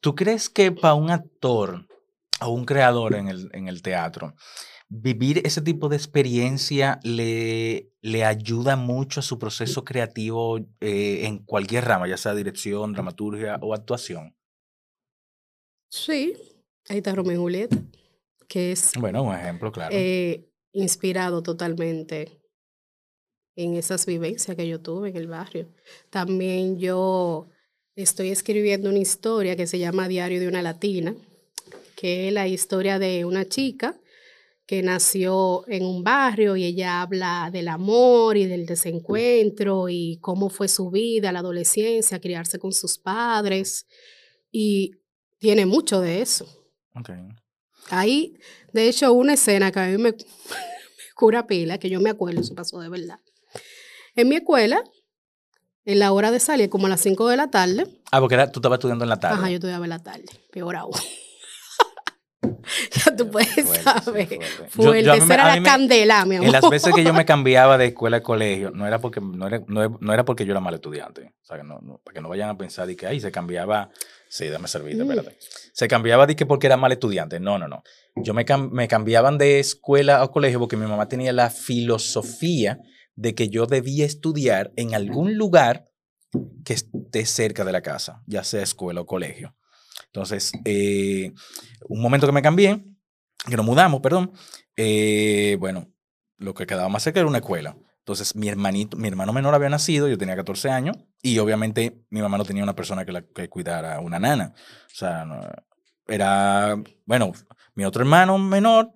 ¿Tú 0.01 0.15
crees 0.15 0.49
que 0.49 0.73
para 0.73 0.95
un 0.95 1.11
actor 1.11 1.87
o 2.41 2.51
un 2.51 2.65
creador 2.65 3.15
en 3.15 3.29
el, 3.29 3.51
en 3.53 3.69
el 3.69 3.83
teatro, 3.83 4.35
vivir 4.89 5.43
ese 5.45 5.61
tipo 5.63 5.89
de 5.89 5.97
experiencia 5.97 7.01
le, 7.03 7.91
le 8.01 8.25
ayuda 8.25 8.77
mucho 8.77 9.21
a 9.21 9.23
su 9.23 9.39
proceso 9.39 9.85
creativo 9.85 10.59
eh, 10.81 11.27
en 11.27 11.39
cualquier 11.39 11.85
rama, 11.85 12.09
ya 12.09 12.17
sea 12.17 12.35
dirección, 12.35 12.93
dramaturgia 12.93 13.59
o 13.63 13.75
actuación? 13.75 14.35
Sí, 15.91 16.35
ahí 16.89 16.99
está 16.99 17.15
Romeo 17.15 17.35
y 17.35 17.37
Julieta, 17.37 17.77
que 18.49 18.73
es 18.73 18.93
Bueno, 18.99 19.23
un 19.23 19.35
ejemplo, 19.35 19.73
claro. 19.73 19.95
eh, 19.95 20.49
inspirado 20.73 21.43
totalmente 21.43 22.41
en 23.57 23.75
esas 23.75 24.05
vivencias 24.07 24.57
que 24.57 24.69
yo 24.69 24.81
tuve 24.81 25.11
en 25.11 25.17
el 25.17 25.27
barrio. 25.29 25.69
También 26.11 26.79
yo 26.79 27.49
Estoy 27.97 28.29
escribiendo 28.29 28.91
una 28.91 28.99
historia 28.99 29.57
que 29.57 29.67
se 29.67 29.79
llama 29.79 30.07
Diario 30.07 30.39
de 30.39 30.49
una 30.49 30.61
Latina, 30.61 31.15
que 31.97 32.29
es 32.29 32.35
la 32.35 32.47
historia 32.47 32.99
de 32.99 33.25
una 33.25 33.47
chica 33.47 33.99
que 34.67 34.83
nació 34.83 35.65
en 35.69 35.85
un 35.85 36.03
barrio 36.03 36.57
y 36.57 36.65
ella 36.65 37.01
habla 37.01 37.51
del 37.53 37.69
amor 37.69 38.37
y 38.37 38.47
del 38.47 38.67
desencuentro 38.67 39.89
y 39.89 40.19
cómo 40.21 40.51
fue 40.51 40.67
su 40.69 40.91
vida, 40.91 41.31
la 41.31 41.39
adolescencia, 41.39 42.21
criarse 42.21 42.59
con 42.59 42.73
sus 42.73 42.99
padres 42.99 43.87
y 44.51 44.91
tiene 45.39 45.67
mucho 45.67 46.01
de 46.01 46.21
eso. 46.21 46.47
Ok. 46.95 47.11
Ahí, 47.91 48.37
de 48.73 48.89
hecho, 48.89 49.13
una 49.13 49.35
escena 49.35 49.71
que 49.71 49.79
a 49.79 49.87
mí 49.87 49.99
me, 49.99 50.11
me 50.13 50.17
cura 51.15 51.47
pila, 51.47 51.79
que 51.79 51.89
yo 51.89 52.01
me 52.01 52.11
acuerdo, 52.11 52.41
eso 52.41 52.55
pasó 52.57 52.81
de 52.81 52.89
verdad. 52.89 53.21
En 54.17 54.29
mi 54.29 54.37
escuela, 54.37 54.83
en 55.85 56.01
la 56.01 56.11
hora 56.11 56.33
de 56.33 56.41
salir, 56.41 56.69
como 56.69 56.87
a 56.87 56.89
las 56.91 57.01
5 57.03 57.29
de 57.29 57.37
la 57.37 57.49
tarde, 57.51 57.87
Ah, 58.11 58.19
porque 58.19 58.35
era- 58.35 58.51
tú 58.51 58.59
estabas 58.59 58.79
estudiando 58.79 59.05
en 59.05 59.11
la 59.11 59.21
tarde. 59.21 59.37
ajá, 59.37 59.49
yo 59.51 59.55
estudiaba 59.57 59.85
en 59.85 59.91
la 59.91 60.03
tarde, 60.03 60.25
peor 60.51 60.75
aún. 60.75 60.95
ya 63.05 63.17
tú 63.17 63.31
puedes 63.31 63.49
Fuerte, 63.55 63.77
sí, 63.79 63.83
saber. 64.05 64.27
fuerte. 64.29 64.39
Yo- 64.39 64.67
Fuerte, 64.71 65.03
yo 65.05 65.27
me- 65.27 65.35
era 65.35 65.47
la 65.49 65.57
me- 65.61 65.63
candela, 65.63 66.25
mi 66.25 66.37
amor. 66.37 66.47
En 66.47 66.53
las 66.53 66.69
veces 66.69 66.93
que 66.95 67.05
yo 67.05 67.13
me 67.15 67.25
cambiaba 67.27 67.79
de 67.79 67.87
escuela 67.87 68.19
a 68.19 68.23
colegio, 68.23 68.71
no 68.73 68.87
era 68.87 68.99
porque, 69.01 69.21
no 69.21 69.47
era, 69.47 69.63
no, 69.67 69.83
era- 69.85 69.97
no 70.01 70.13
era 70.13 70.25
porque 70.25 70.45
yo 70.45 70.53
era 70.53 70.61
mal 70.61 70.75
estudiante. 70.75 71.35
O 71.43 71.45
sea, 71.47 71.57
que 71.59 71.63
no, 71.65 71.79
no- 71.81 71.99
para 72.05 72.15
que 72.15 72.21
no 72.21 72.29
vayan 72.29 72.49
a 72.51 72.59
pensar 72.59 72.87
de 72.87 72.97
que 72.97 73.07
ahí 73.07 73.21
se 73.21 73.31
cambiaba. 73.31 73.91
Sí, 74.29 74.49
dame 74.49 74.67
servirte, 74.69 75.05
Mm. 75.05 75.11
espérate. 75.11 75.39
Se 75.73 75.87
cambiaba 75.89 76.27
de 76.27 76.35
que 76.37 76.47
porque 76.47 76.67
era 76.67 76.77
mal 76.77 76.91
estudiante. 76.93 77.39
No, 77.41 77.59
no, 77.59 77.69
no. 77.69 77.83
Yo 78.17 78.35
me, 78.35 78.45
cam- 78.45 78.71
me 78.71 78.89
cambiaban 78.89 79.39
de 79.39 79.61
escuela 79.61 80.21
a 80.23 80.29
colegio 80.29 80.59
porque 80.59 80.77
mi 80.77 80.87
mamá 80.87 81.07
tenía 81.09 81.33
la 81.33 81.49
filosofía 81.51 82.79
de 83.15 83.35
que 83.35 83.49
yo 83.49 83.67
debía 83.67 84.05
estudiar 84.05 84.73
en 84.77 84.95
algún 84.95 85.37
lugar 85.39 85.87
que 86.65 86.75
esté 86.75 87.25
cerca 87.25 87.65
de 87.65 87.73
la 87.73 87.81
casa, 87.81 88.23
ya 88.27 88.45
sea 88.45 88.63
escuela 88.63 89.01
o 89.01 89.07
colegio. 89.07 89.55
Entonces, 90.07 90.53
eh, 90.65 91.33
un 91.89 92.01
momento 92.01 92.27
que 92.27 92.33
me 92.33 92.43
cambié, 92.43 92.83
que 93.49 93.57
nos 93.57 93.67
mudamos, 93.67 94.01
perdón, 94.01 94.33
eh, 94.77 95.57
bueno, 95.61 95.89
lo 96.39 96.55
que 96.55 96.67
quedaba 96.67 96.89
más 96.89 97.03
cerca 97.03 97.21
era 97.21 97.29
una 97.29 97.39
escuela. 97.39 97.77
Entonces, 97.99 98.37
mi 98.37 98.49
hermanito, 98.49 98.97
mi 98.97 99.09
hermano 99.09 99.33
menor 99.33 99.55
había 99.55 99.69
nacido, 99.69 100.09
yo 100.09 100.17
tenía 100.17 100.37
14 100.37 100.71
años, 100.71 100.97
y 101.23 101.39
obviamente 101.39 101.99
mi 102.11 102.21
mamá 102.23 102.39
no 102.39 102.45
tenía 102.45 102.63
una 102.63 102.77
persona 102.77 103.05
que, 103.05 103.13
la, 103.13 103.23
que 103.23 103.49
cuidara, 103.49 103.99
una 104.01 104.19
nana. 104.19 104.53
O 104.87 104.95
sea, 104.95 105.25
no- 105.25 105.41
era, 106.09 106.77
bueno, 107.05 107.33
mi 107.75 107.85
otro 107.85 108.03
hermano 108.03 108.39
menor, 108.39 108.93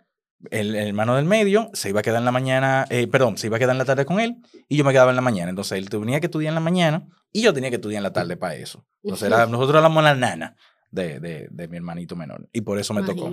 el, 0.51 0.77
el 0.77 0.89
hermano 0.89 1.17
del 1.17 1.25
medio, 1.25 1.71
se 1.75 1.89
iba 1.91 2.01
a 2.01 2.03
quedar 2.05 2.19
en 2.21 2.25
la 2.25 2.31
mañana, 2.33 2.87
eh, 2.89 3.09
perdón, 3.09 3.37
se 3.37 3.49
iba 3.49 3.57
a 3.57 3.59
quedar 3.59 3.75
en 3.75 3.79
la 3.79 3.85
tarde 3.85 4.05
con 4.05 4.21
él, 4.21 4.37
y 4.69 4.77
yo 4.77 4.85
me 4.85 4.93
quedaba 4.93 5.11
en 5.11 5.17
la 5.17 5.23
mañana. 5.23 5.51
Entonces, 5.51 5.77
él 5.79 5.91
tenía 5.91 6.21
que 6.21 6.27
estudiar 6.27 6.51
en 6.53 6.55
la 6.55 6.61
mañana, 6.61 7.09
y 7.33 7.43
yo 7.43 7.53
tenía 7.53 7.71
que 7.71 7.77
estudiar 7.77 7.99
en 7.99 8.05
la 8.05 8.13
tarde 8.13 8.37
para 8.37 8.55
eso. 8.55 8.87
Entonces, 9.03 9.27
era- 9.27 9.47
nosotros 9.47 9.79
éramos 9.81 10.05
la 10.05 10.15
nana 10.15 10.57
de, 10.91 11.21
de, 11.21 11.49
de 11.51 11.69
mi 11.69 11.77
hermanito 11.77 12.17
menor, 12.17 12.49
y 12.53 12.61
por 12.63 12.79
eso 12.79 12.93
me 12.95 13.03
tocó 13.03 13.33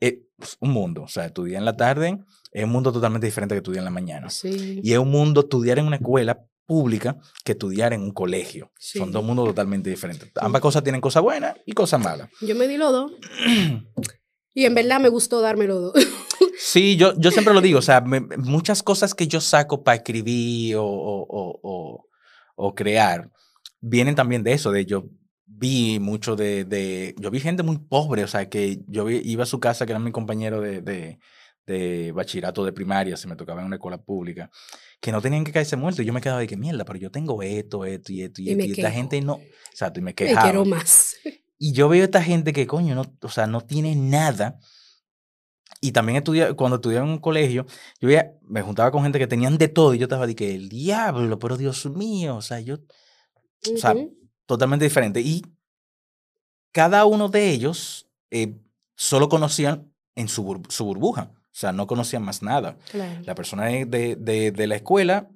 eh, 0.00 0.22
pues, 0.36 0.56
un 0.60 0.70
mundo. 0.70 1.02
O 1.02 1.08
sea, 1.08 1.26
estudiar 1.26 1.60
en 1.60 1.64
la 1.64 1.76
tarde 1.76 2.18
es 2.52 2.64
un 2.64 2.70
mundo 2.70 2.92
totalmente 2.92 3.26
diferente 3.26 3.54
que 3.54 3.58
estudiar 3.58 3.80
en 3.80 3.84
la 3.86 3.90
mañana. 3.90 4.30
Sí. 4.30 4.80
Y 4.82 4.92
es 4.92 4.98
un 4.98 5.10
mundo 5.10 5.40
estudiar 5.40 5.78
en 5.78 5.86
una 5.86 5.96
escuela 5.96 6.44
pública 6.66 7.16
que 7.44 7.52
estudiar 7.52 7.92
en 7.92 8.00
un 8.02 8.10
colegio. 8.12 8.72
Son 8.78 9.12
dos 9.12 9.22
mundos 9.22 9.46
totalmente 9.46 9.88
diferentes. 9.90 10.30
Ambas 10.36 10.60
cosas 10.60 10.82
tienen 10.82 11.00
cosas 11.00 11.22
buenas 11.22 11.54
y 11.64 11.72
cosas 11.72 12.00
malas. 12.02 12.28
Yo 12.40 12.54
me 12.56 12.66
di 12.66 12.76
los 12.76 12.90
dos. 12.92 13.12
y 14.54 14.64
en 14.64 14.74
verdad 14.74 14.98
me 15.00 15.08
gustó 15.08 15.40
darme 15.40 15.66
los 15.66 15.80
dos. 15.92 15.94
Sí, 16.58 16.96
yo, 16.96 17.12
yo 17.18 17.30
siempre 17.30 17.52
lo 17.54 17.60
digo. 17.60 17.78
O 17.78 17.82
sea, 17.82 18.00
me- 18.00 18.20
muchas 18.38 18.82
cosas 18.82 19.14
que 19.14 19.28
yo 19.28 19.40
saco 19.40 19.84
para 19.84 19.96
escribir 19.96 20.76
o- 20.76 20.84
o- 20.84 22.08
o 22.56 22.74
crear 22.74 23.30
vienen 23.80 24.14
también 24.14 24.42
de 24.42 24.52
eso, 24.54 24.72
de 24.72 24.84
yo 24.86 25.04
vi 25.58 25.98
mucho 26.00 26.36
de, 26.36 26.64
de- 26.64 27.14
yo 27.18 27.30
vi 27.30 27.40
gente 27.40 27.62
muy 27.62 27.78
pobre, 27.78 28.24
o 28.24 28.28
sea, 28.28 28.48
que 28.48 28.80
yo 28.88 29.04
vi- 29.04 29.22
iba 29.24 29.44
a 29.44 29.46
su 29.46 29.58
casa, 29.60 29.86
que 29.86 29.92
era 29.92 29.98
mi 29.98 30.12
compañero 30.12 30.60
de, 30.60 30.82
de, 30.82 31.18
de 31.66 32.12
bachillerato 32.12 32.64
de 32.64 32.72
primaria, 32.72 33.16
si 33.16 33.26
me 33.26 33.36
tocaba 33.36 33.60
en 33.60 33.66
una 33.66 33.76
escuela 33.76 33.98
pública, 33.98 34.50
que 35.00 35.12
no 35.12 35.20
tenían 35.22 35.44
que 35.44 35.52
caerse 35.52 35.76
muertos. 35.76 36.02
Y 36.02 36.06
yo 36.06 36.12
me 36.12 36.20
quedaba 36.20 36.40
de 36.40 36.46
que 36.46 36.56
mierda, 36.56 36.84
pero 36.84 36.98
yo 36.98 37.10
tengo 37.10 37.42
esto, 37.42 37.84
esto 37.84 38.12
y 38.12 38.22
esto 38.22 38.42
y, 38.42 38.48
Y 38.48 38.50
esto. 38.52 38.58
me 38.62 38.66
Y 38.68 38.72
esta 38.72 38.90
gente 38.90 39.20
no. 39.20 39.40
Exacto, 39.70 39.98
y 40.00 40.02
me 40.02 40.10
me 40.10 40.14
quejaba. 40.14 40.42
quiero 40.42 40.64
más. 40.64 41.16
Y 41.58 41.72
yo 41.72 41.88
veo 41.88 42.02
a 42.02 42.04
esta 42.04 42.22
gente 42.22 42.52
que, 42.52 42.66
coño, 42.66 42.94
no, 42.94 43.04
o 43.22 43.28
sea, 43.30 43.46
no 43.46 43.62
tiene 43.62 43.94
nada. 43.96 44.58
Y 45.80 45.92
también 45.92 46.16
estudia, 46.16 46.52
cuando 46.54 46.76
estudiaba 46.76 47.06
en 47.06 47.12
un 47.12 47.18
colegio, 47.18 47.64
yo 48.00 48.08
veía, 48.08 48.32
me 48.42 48.60
juntaba 48.60 48.90
con 48.90 49.02
gente 49.02 49.18
que 49.18 49.26
tenían 49.26 49.56
de 49.56 49.68
todo 49.68 49.94
y 49.94 49.98
yo 49.98 50.04
estaba 50.04 50.26
de 50.26 50.34
que, 50.34 50.54
el 50.54 50.68
diablo, 50.68 51.38
pero 51.38 51.56
Dios 51.56 51.86
mío, 51.86 52.36
o 52.36 52.42
sea, 52.42 52.60
yo, 52.60 52.74
o 53.74 53.76
sea. 53.78 53.94
Totalmente 54.46 54.84
diferente. 54.84 55.20
Y 55.20 55.44
cada 56.72 57.04
uno 57.04 57.28
de 57.28 57.50
ellos 57.50 58.08
eh, 58.30 58.54
solo 58.94 59.28
conocían 59.28 59.92
en 60.14 60.28
su, 60.28 60.44
bur- 60.44 60.70
su 60.70 60.84
burbuja, 60.84 61.30
o 61.34 61.58
sea, 61.58 61.72
no 61.72 61.86
conocían 61.86 62.22
más 62.22 62.42
nada. 62.42 62.76
Claro. 62.90 63.20
La 63.24 63.34
persona 63.34 63.66
de, 63.66 64.16
de, 64.16 64.50
de- 64.50 64.66
la 64.66 64.76
escuela, 64.76 65.28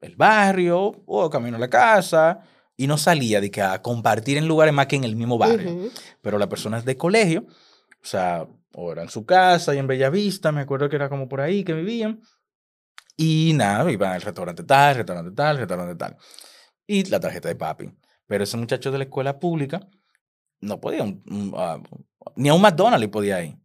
el 0.00 0.16
barrio, 0.16 1.02
o 1.06 1.30
camino 1.30 1.56
a 1.56 1.60
la 1.60 1.70
casa, 1.70 2.40
y 2.76 2.86
no 2.86 2.98
salía 2.98 3.40
de 3.40 3.50
que 3.50 3.62
a 3.62 3.80
compartir 3.82 4.36
en 4.36 4.48
lugares 4.48 4.74
más 4.74 4.86
que 4.86 4.96
en 4.96 5.04
el 5.04 5.16
mismo 5.16 5.38
barrio. 5.38 5.72
Ujú. 5.72 5.90
Pero 6.20 6.38
las 6.38 6.48
personas 6.48 6.84
de 6.84 6.96
colegio, 6.96 7.46
o 7.48 8.06
sea, 8.06 8.46
o 8.74 8.92
era 8.92 9.02
en 9.02 9.08
su 9.08 9.24
casa 9.24 9.74
y 9.74 9.78
en 9.78 9.86
Bellavista, 9.86 10.52
me 10.52 10.60
acuerdo 10.60 10.88
que 10.88 10.96
era 10.96 11.08
como 11.08 11.28
por 11.28 11.40
ahí 11.40 11.64
que 11.64 11.72
vivían. 11.72 12.20
Y 13.16 13.52
nada, 13.54 13.90
iban 13.92 14.12
al 14.12 14.22
restaurante 14.22 14.64
tal, 14.64 14.96
restaurante 14.96 15.30
tal, 15.30 15.56
restaurante 15.58 15.94
tal. 15.94 16.16
Y 16.86 17.04
la 17.08 17.20
tarjeta 17.20 17.48
de 17.48 17.54
papi. 17.54 17.90
Pero 18.26 18.44
ese 18.44 18.56
muchacho 18.56 18.90
de 18.90 18.98
la 18.98 19.04
escuela 19.04 19.38
pública 19.38 19.86
no 20.60 20.80
podía, 20.80 21.02
un- 21.02 21.22
un, 21.30 21.52
ah, 21.56 21.78
ni 22.36 22.48
a 22.48 22.54
un 22.54 22.62
McDonald's 22.62 23.00
le 23.00 23.08
podía 23.08 23.42
ir. 23.44 23.56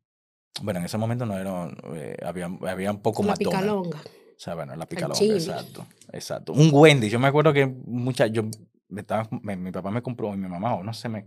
Bueno, 0.62 0.80
en 0.80 0.86
ese 0.86 0.98
momento 0.98 1.26
no 1.26 1.38
era, 1.38 1.70
eh, 1.96 2.18
había, 2.26 2.50
había 2.68 2.92
un 2.92 3.02
poco 3.02 3.24
La 3.24 3.30
McDonald's. 3.30 3.62
picalonga. 3.62 3.98
O 4.00 4.42
sea, 4.42 4.56
bueno, 4.56 4.76
la 4.76 4.86
picalonga, 4.86 5.20
exacto. 5.22 5.86
Exacto. 6.12 6.54
Un 6.54 6.70
Wendy. 6.74 7.10
Yo 7.10 7.20
me 7.20 7.28
acuerdo 7.28 7.54
que 7.54 7.66
mucha, 7.66 8.28
yo 8.28 8.44
me 8.90 9.02
estaba, 9.02 9.28
me- 9.42 9.56
mi 9.56 9.72
papá 9.72 9.92
me 9.92 10.02
compró, 10.02 10.34
y 10.34 10.38
mi 10.38 10.48
mamá, 10.48 10.76
o 10.76 10.84
no 10.84 10.94
sé, 10.94 11.08
me, 11.10 11.26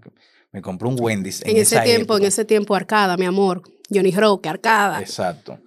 me 0.51 0.61
compró 0.61 0.89
un 0.89 0.97
Wendy's. 1.01 1.43
En, 1.43 1.51
En, 1.51 1.57
ese 1.59 1.81
tiempo, 1.81 2.17
en 2.19 2.25
ese 2.25 2.45
tiempo, 2.45 2.75
Arcada, 2.75 3.17
mi 3.17 3.25
amor. 3.25 3.63
Johnny 3.91 4.11
Roque, 4.11 4.49
Arcada. 4.49 5.01
Exacto. 5.01 5.59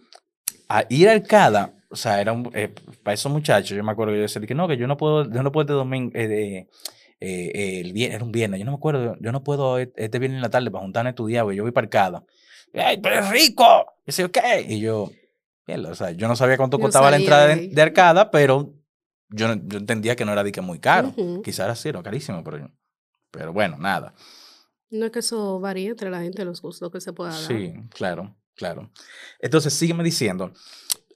A 0.67 0.83
ir 0.89 1.07
a 1.09 1.13
Arcada, 1.13 1.73
o 1.89 1.95
sea, 1.95 2.19
era 2.19 2.33
un, 2.33 2.51
eh, 2.53 2.73
para 3.03 3.13
esos 3.13 3.31
muchachos, 3.31 3.75
yo 3.77 3.83
me 3.83 3.91
acuerdo 3.91 4.11
que 4.13 4.17
yo 4.17 4.21
decía 4.23 4.41
que 4.41 4.55
no, 4.55 4.67
que 4.67 4.77
yo 4.77 4.87
no 4.87 4.97
puedo, 4.97 5.31
yo 5.31 5.41
no 5.43 5.51
puedo 5.51 5.63
este 5.63 5.73
domingo, 5.73 6.11
eh, 6.15 6.27
de- 6.27 6.69
eh, 7.19 7.79
el 7.81 7.93
viernes, 7.93 8.15
era 8.15 8.25
un 8.25 8.31
viernes, 8.31 8.59
yo 8.59 8.65
no 8.65 8.71
me 8.71 8.77
acuerdo, 8.77 9.15
yo 9.19 9.31
no 9.31 9.43
puedo 9.43 9.79
e- 9.79 9.91
este 9.95 10.19
viernes 10.19 10.37
en 10.37 10.41
la 10.41 10.49
tarde 10.49 10.69
para 10.71 10.83
juntarme 10.83 11.09
a 11.09 11.11
estudiar, 11.11 11.43
porque 11.43 11.57
yo 11.57 11.63
voy 11.63 11.71
para 11.71 11.85
Arcada. 11.85 12.23
¡Ay, 12.73 12.97
pero 13.01 13.19
es 13.19 13.29
rico! 13.29 13.85
Y 14.05 14.11
yo, 14.11 14.31
¿qué? 14.31 14.65
Y 14.67 14.79
yo, 14.81 15.09
mierda, 15.65 15.91
o 15.91 15.95
sea, 15.95 16.11
yo 16.11 16.27
no 16.27 16.35
sabía 16.35 16.57
cuánto 16.57 16.77
No 16.77 16.83
costaba 16.83 17.09
la 17.11 17.17
entrada 17.17 17.47
de 17.55 17.81
Arcada, 17.81 18.29
pero 18.31 18.73
yo, 19.29 19.47
yo 19.63 19.77
entendía 19.77 20.15
que 20.15 20.25
no 20.25 20.33
era 20.33 20.43
de 20.43 20.51
que 20.51 20.61
muy 20.61 20.79
caro. 20.79 21.13
Quizás 21.43 21.65
era 21.65 21.75
cero, 21.75 22.03
carísimo, 22.03 22.43
pero, 22.43 22.57
yo- 22.59 22.69
pero 23.31 23.53
bueno, 23.53 23.77
nada. 23.77 24.13
No 24.91 25.05
es 25.05 25.11
que 25.11 25.19
eso 25.19 25.59
varíe 25.59 25.89
entre 25.89 26.09
la 26.09 26.21
gente, 26.21 26.45
los 26.45 26.61
gustos 26.61 26.91
que 26.91 27.01
se 27.01 27.11
pueda 27.13 27.31
dar. 27.31 27.39
Sí, 27.39 27.73
claro, 27.89 28.35
claro. 28.55 28.91
Entonces, 29.39 29.73
sígueme 29.73 30.03
diciendo, 30.03 30.53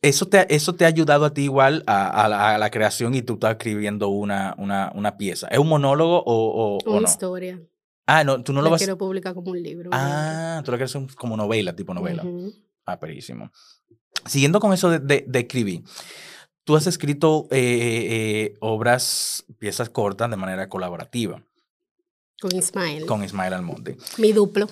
¿eso 0.02 0.28
te, 0.28 0.40
ha- 0.40 0.44
eso 0.44 0.74
te 0.76 0.86
ha 0.86 0.88
ayudado 0.88 1.26
a 1.26 1.34
ti 1.34 1.44
igual 1.44 1.84
a, 1.88 2.24
a 2.26 2.28
la, 2.30 2.56
a 2.56 2.58
la 2.58 2.70
creación 2.72 3.14
y 3.16 3.22
tú 3.22 3.34
estás 3.34 3.52
escribiendo 3.52 4.10
una, 4.10 4.56
una, 4.58 4.92
una 4.96 5.18
pieza? 5.18 5.48
¿Es 5.48 5.60
un 5.60 5.68
monólogo 5.68 6.24
o, 6.24 6.24
o, 6.26 6.78
o 6.86 6.92
Una 6.92 7.02
no? 7.02 7.08
historia. 7.08 7.62
Ah, 8.06 8.24
no, 8.24 8.42
tú 8.44 8.54
no 8.54 8.62
lo 8.62 8.70
vas... 8.72 8.80
quiero 8.80 8.98
publicar 8.98 9.34
como 9.36 9.52
un 9.52 9.62
libro. 9.62 9.90
Ah, 9.94 10.62
tú 10.66 10.72
lo 10.72 10.78
quieres 10.78 10.98
como 11.16 11.38
novela, 11.38 11.76
tipo 11.76 11.94
novela. 11.94 12.24
Ujú. 12.24 12.54
Ah, 12.86 13.00
perísimo. 13.00 13.52
Siguiendo 14.26 14.60
con 14.60 14.74
eso 14.74 14.90
de, 14.90 15.00
de, 15.00 15.26
de 15.28 15.40
escribir, 15.40 15.84
tú 16.64 16.76
has 16.76 16.88
escrito 16.88 17.48
eh, 17.52 18.08
eh, 18.52 18.58
obras, 18.62 19.46
piezas 19.60 19.90
cortas 19.90 20.30
de 20.30 20.36
manera 20.38 20.68
colaborativa 20.70 21.44
Con 22.42 22.56
Ismael. 22.56 23.06
con 23.06 23.24
Ismael 23.24 23.54
Almonte, 23.54 23.98
Mi 24.18 24.34
duplo. 24.34 24.68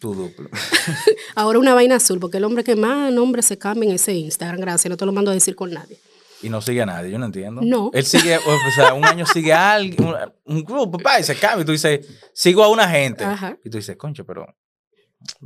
Tu 0.00 0.14
duplo. 0.14 0.48
Ahora 1.36 1.58
una 1.60 1.74
vaina 1.74 1.96
azul, 1.96 2.18
porque 2.18 2.38
el 2.38 2.44
hombre 2.44 2.64
que 2.64 2.74
más 2.74 3.12
nombre 3.12 3.42
se 3.42 3.56
cambia 3.58 3.88
en 3.88 3.94
ese 3.94 4.14
Instagram, 4.14 4.58
gracias, 4.60 4.90
no 4.90 4.96
te 4.96 5.06
lo 5.06 5.12
mando 5.12 5.30
a 5.30 5.34
decir 5.34 5.54
con 5.54 5.70
nadie. 5.72 5.98
Y 6.42 6.48
no 6.48 6.62
sigue 6.62 6.80
a 6.82 6.86
nadie, 6.86 7.10
yo 7.10 7.18
no 7.18 7.26
entiendo. 7.26 7.60
No. 7.62 7.90
Él 7.92 8.04
sigue, 8.04 8.36
o 8.38 8.70
sea, 8.74 8.94
un 8.94 9.04
año 9.04 9.26
sigue 9.26 9.52
a 9.52 9.74
alguien, 9.74 10.02
un, 10.08 10.14
un 10.46 10.64
grupo, 10.64 10.92
papá, 10.98 11.20
y 11.20 11.22
se 11.22 11.36
cambia. 11.36 11.62
Y 11.62 11.66
tú 11.66 11.72
dices, 11.72 12.00
sigo 12.32 12.64
a 12.64 12.68
una 12.68 12.88
gente. 12.88 13.22
Ajá. 13.24 13.58
Y 13.62 13.68
tú 13.70 13.76
dices, 13.76 13.96
concho, 13.96 14.24
pero. 14.24 14.46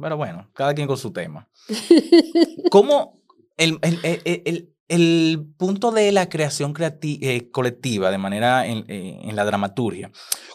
Pero 0.01 0.17
bueno, 0.17 0.49
cada 0.55 0.73
quien 0.73 0.87
con 0.87 0.97
su 0.97 1.13
tema. 1.13 1.49
¿Cómo 2.71 3.21
el, 3.57 3.79
el, 3.83 3.99
el- 4.25 4.71
el- 4.89 5.47
punto 5.57 5.91
de 5.91 6.13
la 6.13 6.29
creación 6.29 6.75
creati- 6.75 7.19
eh, 7.23 7.51
colectiva 7.51 8.11
de 8.13 8.19
manera 8.19 8.67
en, 8.67 8.85
eh, 8.89 9.19
en 9.25 9.35
la 9.35 9.45
dramaturgia, 9.45 10.13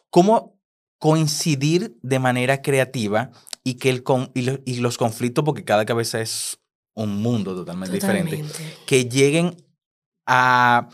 cómo 0.10 0.58
coincidir 1.00 1.98
de 2.02 2.20
manera 2.20 2.62
creativa 2.62 3.32
y 3.70 3.76
que 3.76 3.90
el 3.90 4.04
con- 4.04 4.32
y, 4.34 4.42
lo- 4.44 4.60
y 4.66 4.80
los 4.80 4.98
conflictos, 4.98 5.44
porque 5.46 5.64
cada 5.64 5.86
cabeza 5.86 6.20
es 6.22 6.60
un 6.96 7.22
mundo 7.22 7.54
totalmente 7.56 7.94
diferente, 7.94 8.38
Totalmente. 8.38 8.78
que 8.88 9.06
lleguen 9.08 9.56
a, 10.26 10.90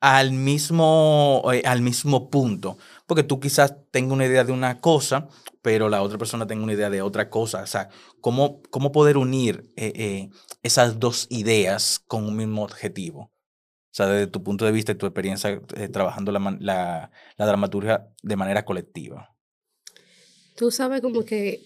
al 0.00 0.32
mismo, 0.32 1.42
eh, 1.52 1.62
al 1.64 1.80
mismo 1.80 2.30
punto. 2.30 2.76
Porque 3.06 3.22
tú 3.22 3.40
quizás 3.40 3.74
tengas 3.90 4.12
una 4.12 4.26
idea 4.26 4.44
de 4.44 4.52
una 4.52 4.80
cosa, 4.80 5.28
pero 5.62 5.88
la 5.88 6.02
otra 6.02 6.18
persona 6.18 6.46
tenga 6.46 6.62
una 6.64 6.74
idea 6.74 6.90
de 6.90 7.02
otra 7.02 7.30
cosa. 7.30 7.62
O 7.62 7.66
sea, 7.66 7.88
¿cómo, 8.20 8.60
cómo 8.70 8.92
poder 8.92 9.16
unir 9.16 9.72
eh, 9.76 9.92
eh, 9.96 10.30
esas 10.62 10.98
dos 11.00 11.26
ideas 11.30 12.02
con 12.06 12.24
un 12.24 12.36
mismo 12.36 12.62
objetivo? 12.62 13.20
O 13.22 13.96
sea, 13.96 14.06
desde 14.06 14.26
tu 14.26 14.42
punto 14.42 14.64
de 14.64 14.72
vista 14.72 14.92
y 14.92 14.96
tu 14.96 15.06
experiencia 15.06 15.60
trabajando 15.92 16.32
la, 16.32 16.56
la, 16.60 17.10
la 17.36 17.46
dramaturgia 17.46 18.08
de 18.22 18.36
manera 18.36 18.64
colectiva. 18.64 19.33
Tú 20.56 20.70
sabes 20.70 21.00
como 21.00 21.24
que 21.24 21.60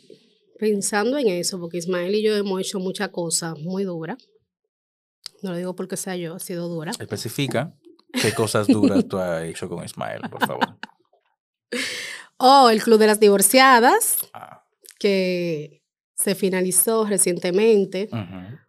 pensando 0.59 1.19
en 1.19 1.29
eso, 1.29 1.59
porque 1.61 1.79
Ismael 1.79 2.15
y 2.15 2.23
yo 2.23 2.35
hemos 2.37 2.61
hecho 2.61 2.81
muchas 2.81 3.11
cosas 3.11 3.59
muy 3.59 3.85
duras. 3.85 4.19
No 5.43 5.51
lo 5.53 5.57
digo 5.57 5.77
porque 5.77 5.97
sea 5.97 6.17
yo, 6.17 6.35
ha 6.35 6.39
sido 6.41 6.69
dura. 6.69 6.93
Especifica 6.99 7.75
qué 8.13 8.33
cosas 8.33 8.67
duras 8.67 9.07
tú 9.07 9.19
has 9.19 9.45
hecho 9.45 9.69
con 9.69 9.85
Ismael, 9.85 10.23
por 10.31 10.47
favor. 10.47 10.79
O 12.41 12.71
el 12.71 12.81
Club 12.83 13.01
de 13.01 13.09
las 13.09 13.19
Divorciadas, 13.19 14.19
Ah, 14.33 14.63
que 15.01 15.83
se 16.15 16.37
finalizó 16.37 17.05
recientemente. 17.05 18.09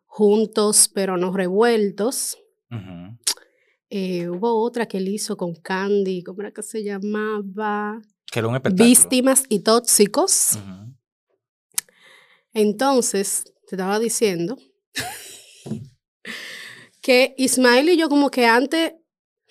Juntos 0.05 0.89
pero 0.93 1.17
no 1.17 1.31
revueltos. 1.31 2.37
Eh, 3.91 4.27
hubo 4.27 4.61
otra 4.63 4.87
que 4.87 4.97
él 4.97 5.07
hizo 5.07 5.37
con 5.37 5.53
Candy, 5.55 6.23
¿cómo 6.23 6.41
era 6.41 6.51
que 6.51 6.63
se 6.63 6.83
llamaba? 6.83 8.01
Que 8.31 8.39
era 8.39 8.47
un 8.47 8.55
espectáculo. 8.55 8.87
Víctimas 8.87 9.43
y 9.49 9.59
tóxicos. 9.59 10.57
Entonces, 12.53 13.43
te 13.67 13.75
estaba 13.75 13.99
diciendo 13.99 14.57
que 17.01 17.35
Ismael 17.37 17.89
y 17.89 17.97
yo 17.97 18.09
como 18.09 18.31
que 18.31 18.45
antes 18.45 18.93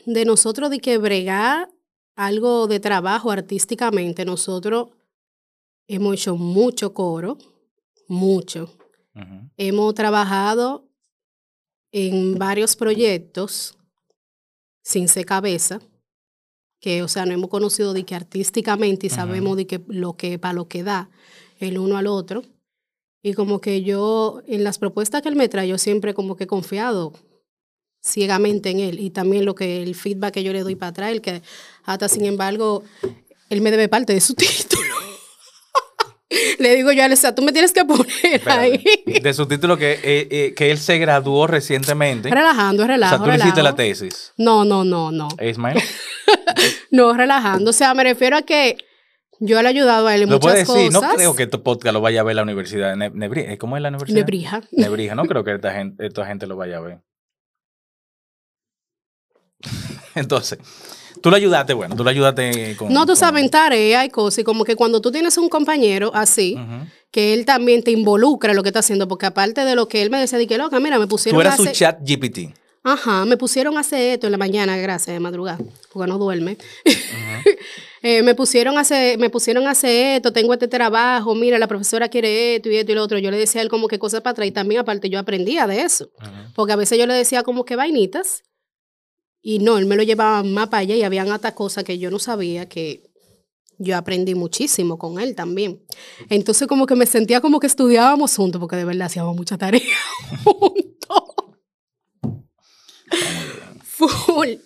de 0.04 0.24
nosotros 0.24 0.70
de 0.70 0.80
que 0.80 0.98
bregar 0.98 1.68
algo 2.16 2.66
de 2.66 2.80
trabajo 2.80 3.30
artísticamente, 3.30 4.24
nosotros 4.24 4.88
hemos 5.86 6.14
hecho 6.14 6.36
mucho 6.36 6.92
coro, 6.92 7.38
mucho. 8.08 8.74
Hemos 9.56 9.94
trabajado 9.94 10.88
en 11.90 12.38
varios 12.38 12.76
proyectos 12.76 13.76
sin 14.82 15.08
ser 15.08 15.26
cabeza, 15.26 15.80
que, 16.80 17.02
o 17.02 17.08
sea, 17.08 17.26
no 17.26 17.32
hemos 17.32 17.50
conocido 17.50 17.92
de 17.92 18.04
que 18.04 18.14
artísticamente 18.14 19.06
y 19.06 19.10
sabemos 19.10 19.56
de 19.56 19.66
que 19.66 19.80
lo 19.88 20.16
que 20.16 20.38
para 20.38 20.54
lo 20.54 20.68
que 20.68 20.82
da 20.82 21.10
el 21.58 21.78
uno 21.78 21.96
al 21.96 22.06
otro. 22.06 22.42
Y 23.22 23.34
como 23.34 23.60
que 23.60 23.82
yo, 23.82 24.42
en 24.46 24.62
las 24.62 24.78
propuestas 24.78 25.22
que 25.22 25.28
él 25.28 25.36
me 25.36 25.48
trae, 25.48 25.68
yo 25.68 25.78
siempre 25.78 26.14
como 26.14 26.36
que 26.36 26.44
he 26.44 26.46
confiado 26.46 27.12
ciegamente 28.00 28.70
en 28.70 28.80
él. 28.80 29.00
Y 29.00 29.10
también 29.10 29.44
lo 29.44 29.54
que 29.54 29.82
el 29.82 29.94
feedback 29.94 30.34
que 30.34 30.44
yo 30.44 30.52
le 30.52 30.62
doy 30.62 30.76
para 30.76 30.90
atrás, 30.90 31.10
el 31.10 31.20
que 31.20 31.42
hasta 31.84 32.08
sin 32.08 32.24
embargo, 32.24 32.84
él 33.50 33.60
me 33.60 33.70
debe 33.70 33.88
parte 33.88 34.14
de 34.14 34.20
su 34.20 34.34
título. 34.36 35.07
le 36.58 36.76
digo 36.76 36.92
yo 36.92 37.04
a 37.04 37.16
sea, 37.16 37.34
tú 37.34 37.42
me 37.42 37.52
tienes 37.52 37.72
que 37.72 37.84
poner 37.84 38.42
ahí. 38.46 38.82
De 39.22 39.32
su 39.32 39.46
título 39.46 39.76
que, 39.76 39.92
eh, 39.92 40.28
eh, 40.30 40.54
que 40.54 40.70
él 40.70 40.78
se 40.78 40.98
graduó 40.98 41.46
recientemente. 41.46 42.28
Relajando, 42.30 42.82
es 42.82 42.88
o 42.88 42.92
relajo. 42.92 43.16
sea, 43.16 43.24
tú 43.24 43.30
le 43.30 43.36
hiciste 43.36 43.62
la 43.62 43.70
relajo. 43.70 43.76
tesis. 43.76 44.32
No, 44.36 44.64
no, 44.64 44.84
no, 44.84 45.10
no. 45.10 45.28
Ismael. 45.42 45.80
No, 46.90 47.12
relajando. 47.14 47.70
O 47.70 47.72
sea, 47.72 47.94
me 47.94 48.04
refiero 48.04 48.36
a 48.36 48.42
que 48.42 48.76
yo 49.40 49.60
le 49.62 49.68
he 49.68 49.70
ayudado 49.70 50.06
a 50.06 50.14
él 50.14 50.22
en 50.22 50.30
Lo 50.30 50.36
muchas 50.36 50.52
puedes 50.52 50.68
decir. 50.68 50.92
No 50.92 51.00
creo 51.00 51.34
que 51.34 51.46
tu 51.46 51.62
podcast 51.62 51.92
lo 51.94 52.00
vaya 52.00 52.20
a 52.20 52.24
ver 52.24 52.36
la 52.36 52.42
universidad 52.42 52.90
de 52.90 52.96
Ne- 52.96 53.10
Nebrija. 53.10 53.56
¿Cómo 53.56 53.76
es 53.76 53.82
la 53.82 53.88
universidad? 53.88 54.18
Nebrija. 54.18 54.60
Nebrija. 54.72 55.14
No 55.14 55.24
creo 55.24 55.44
que 55.44 55.54
esta 55.54 55.72
gente, 55.72 56.06
esta 56.06 56.26
gente 56.26 56.46
lo 56.46 56.56
vaya 56.56 56.78
a 56.78 56.80
ver. 56.80 56.98
Entonces, 60.14 60.58
tú 61.22 61.30
lo 61.30 61.36
ayudaste, 61.36 61.74
bueno, 61.74 61.96
tú 61.96 62.04
lo 62.04 62.10
ayudaste 62.10 62.76
con... 62.76 62.92
No, 62.92 63.02
tú 63.02 63.08
con- 63.08 63.16
sabes, 63.16 63.42
en 63.44 63.50
tarea 63.50 64.04
y 64.04 64.10
cosas, 64.10 64.38
y 64.40 64.44
como 64.44 64.64
que 64.64 64.76
cuando 64.76 65.00
tú 65.00 65.10
tienes 65.10 65.36
un 65.38 65.48
compañero 65.48 66.10
así, 66.14 66.56
que 67.10 67.34
él 67.34 67.44
también 67.44 67.82
te 67.82 67.90
involucra 67.90 68.50
en 68.50 68.56
lo 68.56 68.62
que 68.62 68.68
está 68.68 68.80
haciendo, 68.80 69.08
porque 69.08 69.26
aparte 69.26 69.64
de 69.64 69.74
lo 69.74 69.88
que 69.88 70.02
él 70.02 70.10
me 70.10 70.18
decía, 70.20 70.38
de 70.38 70.46
que 70.46 70.58
loca, 70.58 70.78
mira, 70.80 70.98
me 70.98 71.06
pusieron 71.06 71.36
Tú 71.36 71.40
a 71.40 71.44
eras 71.44 71.56
su 71.56 71.62
hacer... 71.62 71.74
chat 71.74 71.98
GPT. 72.02 72.54
Ajá, 72.84 73.24
me 73.24 73.36
pusieron 73.36 73.76
a 73.76 73.80
hacer 73.80 74.14
esto 74.14 74.26
en 74.28 74.32
la 74.32 74.38
mañana, 74.38 74.76
gracias, 74.76 75.12
de 75.14 75.20
madrugada, 75.20 75.58
porque 75.92 76.08
no 76.08 76.18
duerme. 76.18 76.56
Eh, 78.00 78.22
me 78.22 78.36
pusieron 78.36 78.78
a 78.78 78.82
hacer, 78.82 79.18
me 79.18 79.28
pusieron 79.28 79.66
a 79.66 79.72
hacer 79.72 80.18
esto, 80.18 80.32
tengo 80.32 80.52
este 80.52 80.68
trabajo, 80.68 81.34
mira, 81.34 81.58
la 81.58 81.66
profesora 81.66 82.08
quiere 82.08 82.54
esto 82.54 82.70
y 82.70 82.76
esto 82.76 82.92
y 82.92 82.94
lo 82.94 83.02
otro. 83.02 83.18
Yo 83.18 83.32
le 83.32 83.36
decía 83.36 83.60
a 83.60 83.64
él 83.64 83.68
como 83.68 83.88
que 83.88 83.98
cosas 83.98 84.20
para 84.20 84.30
atrás 84.32 84.46
y 84.46 84.52
también 84.52 84.80
aparte 84.80 85.10
yo 85.10 85.18
aprendía 85.18 85.66
de 85.66 85.80
eso. 85.82 86.08
Porque 86.54 86.72
a 86.72 86.76
veces 86.76 86.96
yo 86.96 87.06
le 87.08 87.14
decía 87.14 87.42
como 87.42 87.64
que 87.64 87.74
vainitas 87.74 88.44
y 89.48 89.60
no, 89.60 89.78
él 89.78 89.86
me 89.86 89.96
lo 89.96 90.02
llevaba 90.02 90.42
más 90.42 90.68
para 90.68 90.82
allá 90.82 90.94
y 90.94 91.04
habían 91.04 91.30
hasta 91.30 91.54
cosas 91.54 91.82
que 91.82 91.98
yo 91.98 92.10
no 92.10 92.18
sabía 92.18 92.68
que 92.68 93.10
yo 93.78 93.96
aprendí 93.96 94.34
muchísimo 94.34 94.98
con 94.98 95.18
él 95.18 95.34
también. 95.34 95.82
Entonces 96.28 96.68
como 96.68 96.84
que 96.84 96.94
me 96.94 97.06
sentía 97.06 97.40
como 97.40 97.58
que 97.58 97.66
estudiábamos 97.66 98.36
juntos 98.36 98.60
porque 98.60 98.76
de 98.76 98.84
verdad 98.84 99.06
hacíamos 99.06 99.34
mucha 99.34 99.56
tarea 99.56 99.96
juntos. 100.44 101.22
Full. 103.84 104.56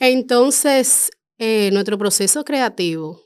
Entonces, 0.00 1.10
eh, 1.36 1.68
nuestro 1.74 1.98
proceso 1.98 2.42
creativo 2.42 3.20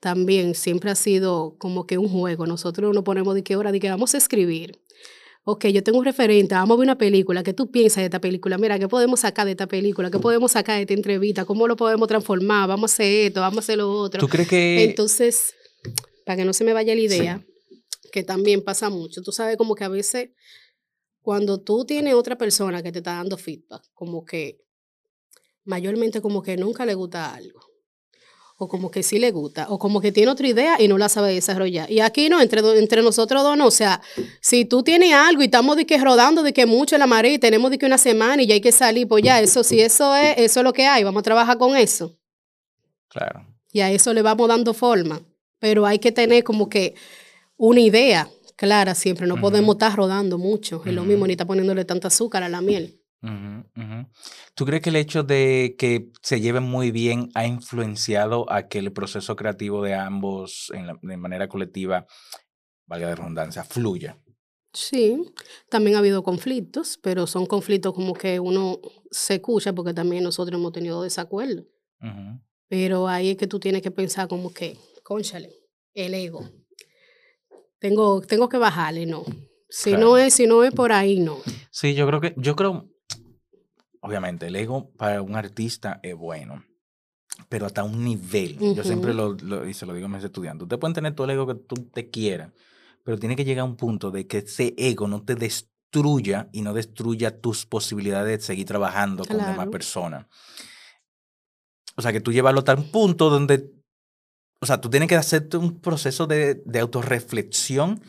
también 0.00 0.54
siempre 0.54 0.92
ha 0.92 0.94
sido 0.94 1.56
como 1.58 1.88
que 1.88 1.98
un 1.98 2.08
juego. 2.08 2.46
Nosotros 2.46 2.94
nos 2.94 3.02
ponemos 3.02 3.34
de 3.34 3.42
qué 3.42 3.56
hora, 3.56 3.72
de 3.72 3.80
que 3.80 3.90
vamos 3.90 4.14
a 4.14 4.18
escribir. 4.18 4.80
Ok, 5.48 5.66
yo 5.66 5.80
tengo 5.84 6.00
un 6.00 6.04
referente, 6.04 6.56
vamos 6.56 6.74
a 6.74 6.78
ver 6.80 6.86
una 6.86 6.98
película. 6.98 7.44
¿Qué 7.44 7.52
tú 7.52 7.70
piensas 7.70 7.98
de 7.98 8.06
esta 8.06 8.20
película? 8.20 8.58
Mira, 8.58 8.80
¿qué 8.80 8.88
podemos 8.88 9.20
sacar 9.20 9.44
de 9.44 9.52
esta 9.52 9.68
película? 9.68 10.10
¿Qué 10.10 10.18
podemos 10.18 10.50
sacar 10.50 10.74
de 10.74 10.82
esta 10.82 10.94
entrevista? 10.94 11.44
¿Cómo 11.44 11.68
lo 11.68 11.76
podemos 11.76 12.08
transformar? 12.08 12.66
Vamos 12.66 12.90
a 12.90 12.94
hacer 12.94 13.26
esto, 13.26 13.42
vamos 13.42 13.58
a 13.58 13.60
hacer 13.60 13.78
lo 13.78 13.88
otro. 13.88 14.18
¿Tú 14.18 14.28
crees 14.28 14.48
que... 14.48 14.82
Entonces, 14.82 15.54
para 16.24 16.38
que 16.38 16.44
no 16.44 16.52
se 16.52 16.64
me 16.64 16.72
vaya 16.72 16.96
la 16.96 17.00
idea, 17.00 17.46
que 18.10 18.24
también 18.24 18.64
pasa 18.64 18.90
mucho, 18.90 19.22
tú 19.22 19.30
sabes 19.30 19.56
como 19.56 19.76
que 19.76 19.84
a 19.84 19.88
veces 19.88 20.30
cuando 21.20 21.62
tú 21.62 21.84
tienes 21.84 22.14
otra 22.14 22.36
persona 22.36 22.82
que 22.82 22.90
te 22.90 22.98
está 22.98 23.12
dando 23.12 23.38
feedback, 23.38 23.84
como 23.94 24.24
que 24.24 24.58
mayormente 25.62 26.20
como 26.20 26.42
que 26.42 26.56
nunca 26.56 26.84
le 26.84 26.94
gusta 26.94 27.32
algo, 27.32 27.60
o 28.58 28.68
como 28.68 28.90
que 28.90 29.02
sí 29.02 29.18
le 29.18 29.30
gusta, 29.32 29.66
o 29.68 29.78
como 29.78 30.00
que 30.00 30.12
tiene 30.12 30.30
otra 30.30 30.48
idea 30.48 30.80
y 30.80 30.88
no 30.88 30.96
la 30.98 31.08
sabe 31.08 31.34
desarrollar. 31.34 31.90
Y 31.90 32.00
aquí 32.00 32.28
no, 32.30 32.40
entre, 32.40 32.60
entre 32.78 33.02
nosotros 33.02 33.42
dos 33.42 33.56
no, 33.56 33.66
o 33.66 33.70
sea, 33.70 34.00
si 34.40 34.64
tú 34.64 34.82
tienes 34.82 35.12
algo 35.12 35.42
y 35.42 35.46
estamos 35.46 35.76
de 35.76 35.84
que 35.84 35.98
rodando 35.98 36.42
de 36.42 36.52
que 36.54 36.64
mucho 36.64 36.94
en 36.96 37.00
la 37.00 37.06
marea 37.06 37.34
y 37.34 37.38
tenemos 37.38 37.70
de 37.70 37.78
que 37.78 37.84
una 37.86 37.98
semana 37.98 38.42
y 38.42 38.46
ya 38.46 38.54
hay 38.54 38.60
que 38.62 38.72
salir, 38.72 39.06
pues 39.08 39.22
ya, 39.22 39.40
eso 39.40 39.62
si 39.62 39.80
eso 39.80 40.16
es, 40.16 40.38
eso 40.38 40.60
es 40.60 40.64
lo 40.64 40.72
que 40.72 40.86
hay, 40.86 41.04
vamos 41.04 41.20
a 41.20 41.22
trabajar 41.24 41.58
con 41.58 41.76
eso 41.76 42.16
Claro. 43.08 43.46
y 43.72 43.80
a 43.80 43.90
eso 43.90 44.12
le 44.14 44.22
vamos 44.22 44.48
dando 44.48 44.72
forma. 44.74 45.20
Pero 45.58 45.86
hay 45.86 45.98
que 45.98 46.12
tener 46.12 46.44
como 46.44 46.68
que 46.68 46.94
una 47.56 47.80
idea 47.80 48.28
clara 48.56 48.94
siempre. 48.94 49.26
No 49.26 49.40
podemos 49.40 49.74
estar 49.76 49.94
rodando 49.96 50.36
mucho. 50.38 50.82
Es 50.84 50.92
lo 50.92 51.04
mismo, 51.04 51.26
ni 51.26 51.32
estar 51.32 51.46
poniéndole 51.46 51.84
tanta 51.86 52.08
azúcar 52.08 52.42
a 52.42 52.48
la 52.50 52.60
miel. 52.60 53.00
Ujú, 53.26 53.82
ujú. 53.82 54.06
¿Tú 54.54 54.64
crees 54.64 54.82
que 54.82 54.90
el 54.90 54.96
hecho 54.96 55.22
de 55.24 55.74
que 55.78 56.10
se 56.22 56.40
lleven 56.40 56.62
muy 56.62 56.90
bien 56.92 57.28
ha 57.34 57.44
influenciado 57.46 58.50
a 58.52 58.68
que 58.68 58.78
el 58.78 58.92
proceso 58.92 59.34
creativo 59.34 59.82
de 59.82 59.94
ambos 59.94 60.70
en 60.72 60.86
la- 60.86 60.98
de 61.02 61.16
manera 61.16 61.48
colectiva, 61.48 62.06
valga 62.86 63.08
la 63.08 63.14
redundancia, 63.16 63.64
fluya? 63.64 64.16
Sí, 64.72 65.24
también 65.70 65.96
ha 65.96 66.00
habido 66.00 66.22
conflictos, 66.22 66.98
pero 67.02 67.26
son 67.26 67.46
conflictos 67.46 67.94
como 67.94 68.12
que 68.12 68.38
uno 68.38 68.78
se 69.10 69.34
escucha 69.36 69.72
porque 69.74 69.94
también 69.94 70.22
nosotros 70.22 70.58
hemos 70.60 70.72
tenido 70.72 71.02
desacuerdos. 71.02 71.64
Ujú. 72.00 72.40
Pero 72.68 73.08
ahí 73.08 73.30
es 73.30 73.36
que 73.36 73.46
tú 73.46 73.58
tienes 73.58 73.82
que 73.82 73.90
pensar 73.90 74.28
como 74.28 74.52
que, 74.52 74.76
conchale, 75.02 75.50
el 75.94 76.14
ego. 76.14 76.48
Tengo, 77.78 78.20
tengo 78.20 78.48
que 78.48 78.58
bajarle, 78.58 79.06
no. 79.06 79.24
Si 79.68 79.92
no 79.96 80.16
es, 80.16 80.34
si 80.34 80.46
no 80.46 80.62
es 80.62 80.72
por 80.72 80.92
ahí, 80.92 81.20
no. 81.20 81.38
Sí, 81.70 81.94
yo 81.94 82.06
creo 82.06 82.20
que, 82.20 82.34
yo 82.36 82.54
creo, 82.56 82.88
obviamente, 84.06 84.46
el 84.46 84.56
ego 84.56 84.90
para 84.96 85.20
un 85.22 85.36
artista 85.36 86.00
es 86.02 86.14
bueno, 86.14 86.64
pero 87.48 87.66
hasta 87.66 87.84
un 87.84 88.04
nivel. 88.04 88.58
Yo 88.74 88.84
siempre 88.84 89.12
lo, 89.14 89.32
lo- 89.34 89.66
y 89.68 89.74
se 89.74 89.84
lo 89.86 89.92
digo 89.94 90.06
a 90.06 90.08
mis 90.08 90.24
estudiantes, 90.24 90.62
ustedes 90.64 90.80
pueden 90.80 90.94
tener 90.94 91.14
todo 91.14 91.24
el 91.26 91.32
ego 91.32 91.46
que 91.46 91.54
tú 91.54 91.74
te 91.92 92.08
quieras, 92.10 92.52
pero 93.04 93.18
tiene 93.18 93.36
que 93.36 93.44
llegar 93.44 93.62
a 93.62 93.64
un 93.64 93.76
punto 93.76 94.10
de 94.10 94.26
que 94.26 94.38
ese 94.38 94.74
ego 94.78 95.06
no 95.08 95.22
te 95.22 95.34
destruya 95.34 96.48
y 96.52 96.62
no 96.62 96.72
destruya 96.74 97.40
tus 97.40 97.66
posibilidades 97.66 98.38
de 98.40 98.44
seguir 98.44 98.66
trabajando 98.66 99.24
con 99.24 99.38
demás 99.38 99.54
Claro. 99.56 99.70
personas. 99.70 100.26
O 101.96 102.02
sea, 102.02 102.12
que 102.12 102.20
tú 102.20 102.32
llevarlo 102.32 102.60
a 102.60 102.64
tal 102.64 102.84
punto 102.90 103.30
donde, 103.30 103.70
o 104.60 104.66
sea, 104.66 104.80
tú 104.80 104.90
tienes 104.90 105.08
que 105.08 105.16
hacerte 105.16 105.56
un 105.56 105.80
proceso 105.80 106.26
de, 106.26 106.62
de 106.66 106.80
autorreflexión 106.80 108.02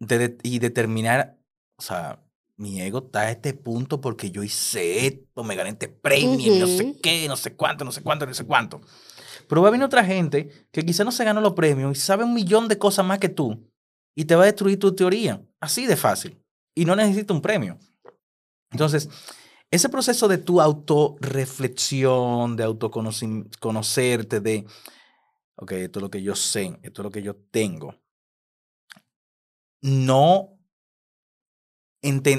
de, 0.00 0.18
de- 0.18 0.38
y 0.42 0.58
determinar, 0.58 1.38
o 1.76 1.82
sea, 1.82 2.24
mi 2.62 2.80
ego 2.80 3.00
está 3.06 3.22
a 3.22 3.30
este 3.32 3.54
punto 3.54 4.00
porque 4.00 4.30
yo 4.30 4.44
hice 4.44 5.06
esto, 5.06 5.42
me 5.42 5.56
gané 5.56 5.70
este 5.70 5.88
premio, 5.88 6.54
no 6.60 6.66
sé 6.68 6.96
qué, 7.02 7.26
no 7.26 7.36
sé 7.36 7.56
cuánto, 7.56 7.84
no 7.84 7.90
sé 7.90 8.02
cuánto, 8.02 8.24
no 8.24 8.32
sé 8.32 8.44
cuánto. 8.44 8.80
Pero 9.48 9.62
va 9.62 9.68
a 9.68 9.72
venir 9.72 9.84
otra 9.84 10.04
gente 10.04 10.68
que 10.70 10.84
quizá 10.84 11.02
no 11.02 11.10
se 11.10 11.24
ganó 11.24 11.40
los 11.40 11.54
premios 11.54 11.98
y 11.98 12.00
sabe 12.00 12.22
un 12.22 12.32
millón 12.32 12.68
de 12.68 12.78
cosas 12.78 13.04
más 13.04 13.18
que 13.18 13.28
tú 13.28 13.68
y 14.14 14.26
te 14.26 14.36
va 14.36 14.44
a 14.44 14.46
destruir 14.46 14.78
tu 14.78 14.94
teoría, 14.94 15.42
así 15.60 15.86
de 15.86 15.96
fácil. 15.96 16.40
Y 16.74 16.84
no 16.84 16.94
necesita 16.94 17.34
un 17.34 17.42
premio. 17.42 17.78
Entonces, 18.70 19.10
ese 19.70 19.88
proceso 19.88 20.28
de 20.28 20.38
tu 20.38 20.60
autorreflexión, 20.60 22.54
de 22.54 22.62
autoconocerte, 22.62 24.40
de, 24.40 24.66
ok, 25.56 25.72
esto 25.72 25.98
es 25.98 26.02
lo 26.02 26.10
que 26.10 26.22
yo 26.22 26.36
sé, 26.36 26.78
esto 26.82 27.02
es 27.02 27.04
lo 27.04 27.10
que 27.10 27.22
yo 27.22 27.34
tengo, 27.50 27.96
no, 29.80 30.60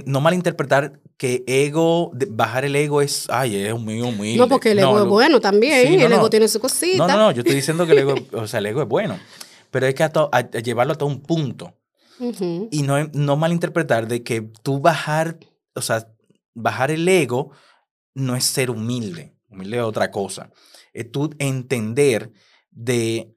no 0.06 0.22
malinterpretar 0.22 1.00
que 1.18 1.44
ego, 1.48 2.12
bajar 2.30 2.66
el 2.66 2.76
ego 2.76 3.02
es, 3.02 3.28
ay, 3.30 3.56
es 3.56 3.80
muy 3.80 4.02
humilde. 4.02 4.38
No, 4.38 4.50
porque 4.50 4.72
el 4.72 4.80
ego 4.80 5.02
es 5.02 5.08
bueno 5.08 5.40
también, 5.40 6.00
el 6.00 6.12
ego 6.12 6.30
tiene 6.30 6.48
su 6.48 6.60
cosita. 6.60 6.98
No, 6.98 7.08
no, 7.08 7.18
no, 7.18 7.32
yo 7.32 7.42
estoy 7.42 7.56
diciendo 7.56 7.86
que 7.86 7.94
el 7.94 8.00
ego, 8.00 8.16
o 8.34 8.48
sea, 8.48 8.60
el 8.60 8.66
ego 8.66 8.82
es 8.82 8.88
bueno, 8.88 9.18
pero 9.72 9.86
hay 9.86 9.94
que 9.94 10.62
llevarlo 10.62 10.94
a 10.94 10.98
todo 10.98 11.10
un 11.10 11.22
punto. 11.22 11.78
Y 12.72 12.84
no, 12.84 13.04
no 13.14 13.36
malinterpretar 13.38 14.08
de 14.08 14.24
que 14.24 14.42
tú 14.42 14.80
bajar, 14.80 15.40
o 15.76 15.82
sea, 15.82 16.08
bajar 16.54 16.92
el 16.92 17.08
ego 17.08 17.52
no 18.14 18.36
es 18.36 18.46
ser 18.46 18.70
humilde. 18.70 19.36
Humilde 19.50 19.78
es 19.78 19.84
otra 19.84 20.12
cosa. 20.12 20.52
Es 20.94 21.12
tú 21.12 21.32
entender 21.40 22.32
de 22.72 23.36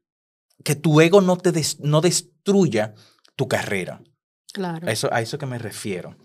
que 0.62 0.74
tu 0.74 1.00
ego 1.00 1.20
no 1.20 1.36
te 1.36 1.52
no 1.80 2.00
destruya 2.00 2.94
tu 3.34 3.48
carrera. 3.48 4.02
Claro. 4.52 4.86
A 4.88 4.92
eso, 4.92 5.12
a 5.12 5.20
eso 5.20 5.38
que 5.38 5.46
me 5.46 5.58
refiero. 5.58 6.16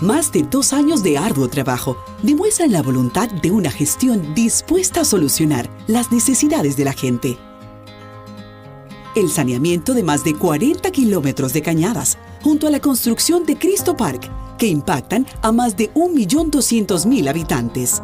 Más 0.00 0.30
de 0.30 0.42
dos 0.42 0.74
años 0.74 1.02
de 1.02 1.16
arduo 1.16 1.48
trabajo 1.48 1.96
demuestran 2.22 2.70
la 2.70 2.82
voluntad 2.82 3.30
de 3.30 3.50
una 3.50 3.70
gestión 3.70 4.34
dispuesta 4.34 5.00
a 5.00 5.04
solucionar 5.06 5.70
las 5.86 6.12
necesidades 6.12 6.76
de 6.76 6.84
la 6.84 6.92
gente. 6.92 7.38
El 9.14 9.30
saneamiento 9.30 9.94
de 9.94 10.02
más 10.02 10.22
de 10.22 10.34
40 10.34 10.90
kilómetros 10.90 11.54
de 11.54 11.62
cañadas, 11.62 12.18
junto 12.42 12.66
a 12.66 12.70
la 12.70 12.80
construcción 12.80 13.46
de 13.46 13.56
Cristo 13.56 13.96
Park, 13.96 14.30
que 14.58 14.66
impactan 14.66 15.26
a 15.40 15.50
más 15.50 15.78
de 15.78 15.90
1.200.000 15.94 17.30
habitantes. 17.30 18.02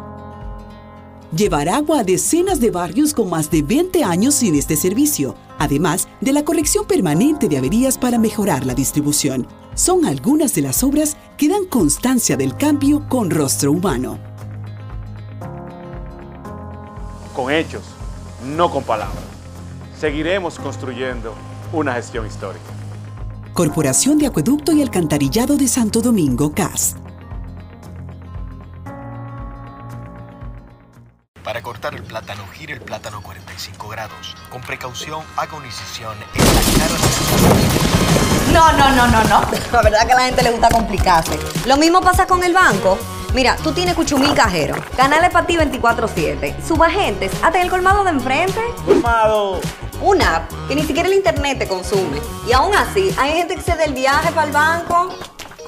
Llevar 1.35 1.69
agua 1.69 1.99
a 1.99 2.03
decenas 2.03 2.59
de 2.59 2.71
barrios 2.71 3.13
con 3.13 3.29
más 3.29 3.51
de 3.51 3.61
20 3.61 4.03
años 4.03 4.33
sin 4.33 4.55
este 4.55 4.75
servicio, 4.75 5.35
además 5.63 6.07
de 6.21 6.33
la 6.33 6.45
corrección 6.45 6.85
permanente 6.85 7.47
de 7.47 7.57
averías 7.57 7.97
para 7.97 8.17
mejorar 8.17 8.65
la 8.65 8.73
distribución 8.73 9.47
son 9.75 10.05
algunas 10.05 10.53
de 10.53 10.61
las 10.61 10.83
obras 10.83 11.17
que 11.37 11.49
dan 11.49 11.65
constancia 11.65 12.37
del 12.37 12.55
cambio 12.55 13.07
con 13.09 13.29
rostro 13.29 13.71
humano. 13.71 14.19
Con 17.35 17.51
hechos, 17.51 17.83
no 18.55 18.69
con 18.69 18.83
palabras. 18.83 19.23
Seguiremos 19.99 20.59
construyendo 20.59 21.33
una 21.71 21.93
gestión 21.93 22.27
histórica. 22.27 22.63
Corporación 23.53 24.17
de 24.17 24.27
Acueducto 24.27 24.71
y 24.71 24.81
Alcantarillado 24.81 25.57
de 25.57 25.67
Santo 25.67 26.01
Domingo, 26.01 26.51
CAS. 26.53 26.95
Para 31.43 31.61
cortar 31.61 31.93
el 31.93 32.03
plátano, 32.03 32.45
gire 32.53 32.71
el 32.73 32.79
plátano 32.79 33.21
45 33.21 33.89
grados. 33.89 34.33
Con 34.49 34.61
precaución, 34.61 35.21
haga 35.35 35.57
una 35.57 35.65
incisión 35.65 36.15
en 36.35 36.45
la 36.45 36.61
cara 36.79 36.93
de 36.93 38.53
No, 38.53 38.71
no, 38.71 38.89
no, 38.95 39.07
no, 39.07 39.23
no. 39.25 39.41
La 39.73 39.81
verdad 39.81 40.07
que 40.07 40.13
a 40.13 40.15
la 40.15 40.25
gente 40.25 40.41
le 40.41 40.51
gusta 40.51 40.69
complicarse. 40.69 41.37
Lo 41.65 41.75
mismo 41.75 41.99
pasa 41.99 42.25
con 42.27 42.45
el 42.45 42.53
banco. 42.53 42.97
Mira, 43.33 43.57
tú 43.57 43.73
tienes 43.73 43.93
Cuchumil 43.95 44.33
Cajero, 44.33 44.75
canales 44.95 45.31
para 45.31 45.45
ti 45.45 45.57
24-7, 45.57 46.65
subagentes, 46.65 47.31
hasta 47.41 47.61
el 47.61 47.69
colmado 47.69 48.05
de 48.05 48.11
enfrente. 48.11 48.61
¡Colmado! 48.85 49.59
Una 50.01 50.37
app 50.37 50.51
que 50.69 50.75
ni 50.75 50.83
siquiera 50.83 51.09
el 51.09 51.15
internet 51.15 51.59
te 51.59 51.67
consume. 51.67 52.21
Y 52.47 52.53
aún 52.53 52.73
así, 52.73 53.13
hay 53.17 53.33
gente 53.33 53.55
que 53.55 53.61
se 53.61 53.75
da 53.75 53.83
el 53.83 53.93
viaje 53.93 54.31
para 54.31 54.47
el 54.47 54.53
banco. 54.53 55.13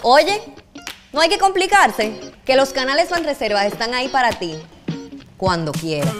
Oye, 0.04 0.42
no 1.12 1.20
hay 1.20 1.28
que 1.28 1.38
complicarse, 1.38 2.34
que 2.46 2.56
los 2.56 2.72
canales 2.72 3.10
Banreservas 3.10 3.66
están 3.66 3.94
ahí 3.94 4.08
para 4.08 4.30
ti 4.32 4.58
cuando 5.38 5.72
quiera. 5.72 6.12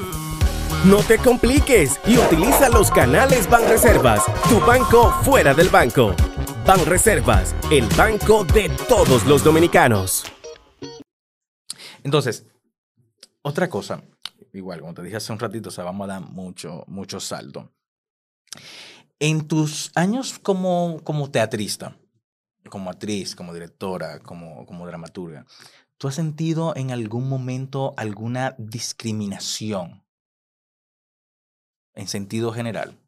No 0.86 0.98
te 0.98 1.18
compliques 1.18 2.00
y 2.06 2.18
utiliza 2.18 2.70
los 2.70 2.92
canales 2.92 3.50
Banreservas, 3.50 4.24
tu 4.50 4.60
banco 4.60 5.12
fuera 5.24 5.54
del 5.54 5.70
banco. 5.70 6.16
Banreservas, 6.66 7.56
el 7.72 7.88
banco 7.98 8.44
de 8.44 8.70
todos 8.88 9.26
los 9.26 9.44
dominicanos. 9.44 10.24
Entonces, 12.04 12.46
otra 13.42 13.68
cosa, 13.68 14.04
igual, 14.54 14.82
como 14.82 14.94
te 14.94 15.02
dije 15.02 15.16
hace 15.16 15.34
un 15.34 15.40
ratito, 15.40 15.70
o 15.70 15.72
sea, 15.72 15.84
vamos 15.84 16.06
a 16.06 16.14
dar 16.14 16.22
mucho, 16.22 16.84
mucho 16.88 17.20
salto. 17.20 17.72
En 19.20 19.48
tus 19.48 19.92
años 19.96 20.38
como, 20.38 21.02
como 21.04 21.32
teatrista, 21.32 21.98
como 22.70 22.90
actriz, 22.90 23.36
como 23.36 23.54
directora, 23.54 24.20
como, 24.20 24.66
como 24.66 24.86
dramaturga, 24.86 25.46
¿Tú 25.98 26.10
has 26.10 26.16
sentido 26.16 26.76
en 26.76 26.92
algún 26.92 27.30
momento 27.30 27.94
alguna 27.96 28.54
discriminación 28.58 30.04
en 31.94 32.08
sentido 32.08 32.52
general? 32.52 33.00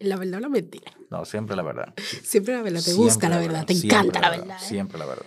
La 0.00 0.16
verdad 0.16 0.38
o 0.38 0.40
la 0.40 0.48
mentira. 0.48 0.92
No, 1.08 1.24
siempre 1.24 1.54
la 1.54 1.62
verdad. 1.62 1.94
Siempre 2.22 2.54
la 2.54 2.62
verdad, 2.62 2.82
te 2.84 2.94
gusta 2.94 3.28
la 3.28 3.38
verdad, 3.38 3.64
te 3.64 3.74
encanta 3.74 4.20
la 4.20 4.30
verdad. 4.30 4.56
¿eh? 4.60 4.64
Siempre 4.66 4.98
la 4.98 5.06
verdad. 5.06 5.26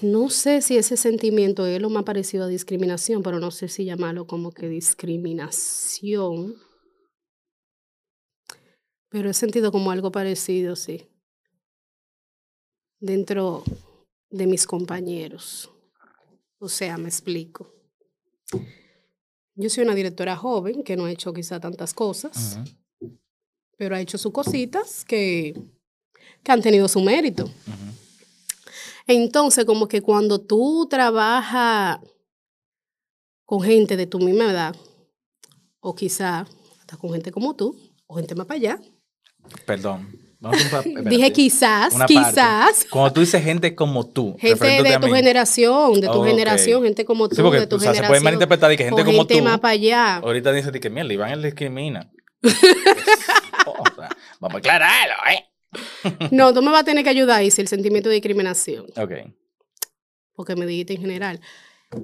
No 0.00 0.30
sé 0.30 0.62
si 0.62 0.78
ese 0.78 0.96
sentimiento 0.96 1.66
es 1.66 1.80
lo 1.80 1.90
más 1.90 2.04
parecido 2.04 2.44
a 2.44 2.48
discriminación, 2.48 3.22
pero 3.22 3.38
no 3.38 3.50
sé 3.50 3.68
si 3.68 3.84
llamarlo 3.84 4.26
como 4.26 4.50
que 4.50 4.68
discriminación. 4.68 6.56
Pero 9.10 9.28
he 9.28 9.34
sentido 9.34 9.70
como 9.70 9.90
algo 9.90 10.10
parecido, 10.10 10.74
sí 10.74 11.06
dentro 13.00 13.64
de 14.30 14.46
mis 14.46 14.66
compañeros. 14.66 15.70
O 16.58 16.68
sea, 16.68 16.96
me 16.98 17.08
explico. 17.08 17.74
Yo 19.54 19.68
soy 19.68 19.84
una 19.84 19.94
directora 19.94 20.36
joven 20.36 20.82
que 20.82 20.96
no 20.96 21.06
ha 21.06 21.10
hecho 21.10 21.32
quizá 21.32 21.58
tantas 21.58 21.92
cosas, 21.92 22.60
pero 23.76 23.96
ha 23.96 24.00
hecho 24.00 24.18
sus 24.18 24.32
cositas 24.32 25.04
que, 25.04 25.60
que 26.42 26.52
han 26.52 26.62
tenido 26.62 26.86
su 26.88 27.00
mérito. 27.00 27.50
Entonces, 29.06 29.64
como 29.64 29.88
que 29.88 30.02
cuando 30.02 30.40
tú 30.40 30.86
trabajas 30.88 31.98
con 33.44 33.62
gente 33.62 33.96
de 33.96 34.06
tu 34.06 34.20
misma 34.20 34.50
edad, 34.50 34.76
o 35.80 35.94
quizá 35.94 36.46
hasta 36.78 36.96
con 36.96 37.12
gente 37.12 37.32
como 37.32 37.56
tú, 37.56 37.76
o 38.06 38.16
gente 38.16 38.34
más 38.34 38.46
para 38.46 38.56
allá. 38.56 38.80
Perdón. 39.66 40.19
Dije 41.04 41.32
quizás, 41.32 41.94
quizás. 42.06 42.86
Cuando 42.90 43.12
tú 43.12 43.20
dices 43.20 43.42
gente 43.42 43.74
como 43.74 44.06
tú. 44.06 44.36
Gente 44.38 44.82
de 44.82 44.98
tu 44.98 45.08
generación, 45.08 46.00
de 46.00 46.08
tu 46.08 46.22
generación, 46.24 46.82
gente 46.82 47.04
como 47.04 47.28
tú, 47.28 47.36
de 47.36 47.66
tu 47.66 47.78
generación. 47.78 47.94
se 47.94 48.02
puede 48.08 48.20
malinterpretar 48.20 48.70
de 48.70 48.76
que 48.76 48.84
gente 48.84 49.04
como 49.04 49.26
tú. 49.26 49.42
más 49.42 49.60
para 49.60 49.72
allá. 49.72 50.16
Ahorita 50.16 50.52
dice 50.52 50.72
que, 50.72 50.90
mira, 50.90 51.12
Iván 51.12 51.32
él 51.32 51.42
discrimina. 51.42 52.10
vamos 54.40 54.54
a 54.54 54.58
aclararlo, 54.58 55.14
¿eh? 55.30 55.44
no, 56.30 56.54
tú 56.54 56.62
me 56.62 56.70
vas 56.70 56.80
a 56.80 56.84
tener 56.84 57.04
que 57.04 57.10
ayudar 57.10 57.40
ahí 57.40 57.50
si 57.50 57.60
el 57.60 57.68
sentimiento 57.68 58.08
de 58.08 58.14
discriminación. 58.14 58.86
Ok. 58.96 59.12
Porque 60.34 60.56
me 60.56 60.66
dijiste 60.66 60.94
en 60.94 61.00
general. 61.02 61.40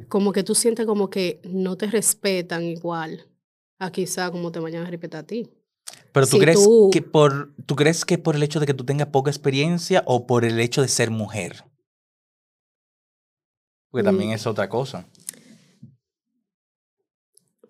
Como 0.09 0.33
que 0.33 0.43
tú 0.43 0.55
sientes 0.55 0.85
como 0.85 1.09
que 1.11 1.41
no 1.45 1.77
te 1.77 1.87
respetan 1.87 2.65
igual 2.65 3.29
a 3.79 3.91
quizá 3.93 4.31
como 4.31 4.51
te 4.53 4.59
vayan 4.59 4.85
a 4.85 4.91
respetar 4.91 5.21
a 5.21 5.27
ti. 5.27 5.49
Pero 6.13 6.27
tú 6.27 6.39
crees 6.39 6.67
que 6.93 7.03
por 7.03 7.55
tú 7.67 7.77
crees 7.77 8.05
que 8.05 8.19
por 8.19 8.37
el 8.37 8.43
hecho 8.43 8.61
de 8.61 8.67
que 8.67 8.75
tú 8.75 8.85
tengas 8.85 9.09
poca 9.09 9.31
experiencia 9.31 10.03
o 10.07 10.27
por 10.27 10.45
el 10.45 10.59
hecho 10.61 10.83
de 10.83 10.89
ser 10.89 11.11
mujer. 11.11 11.65
Porque 13.91 14.05
también 14.05 14.31
mm. 14.31 14.35
es 14.35 14.47
otra 14.47 14.69
cosa. 14.69 15.07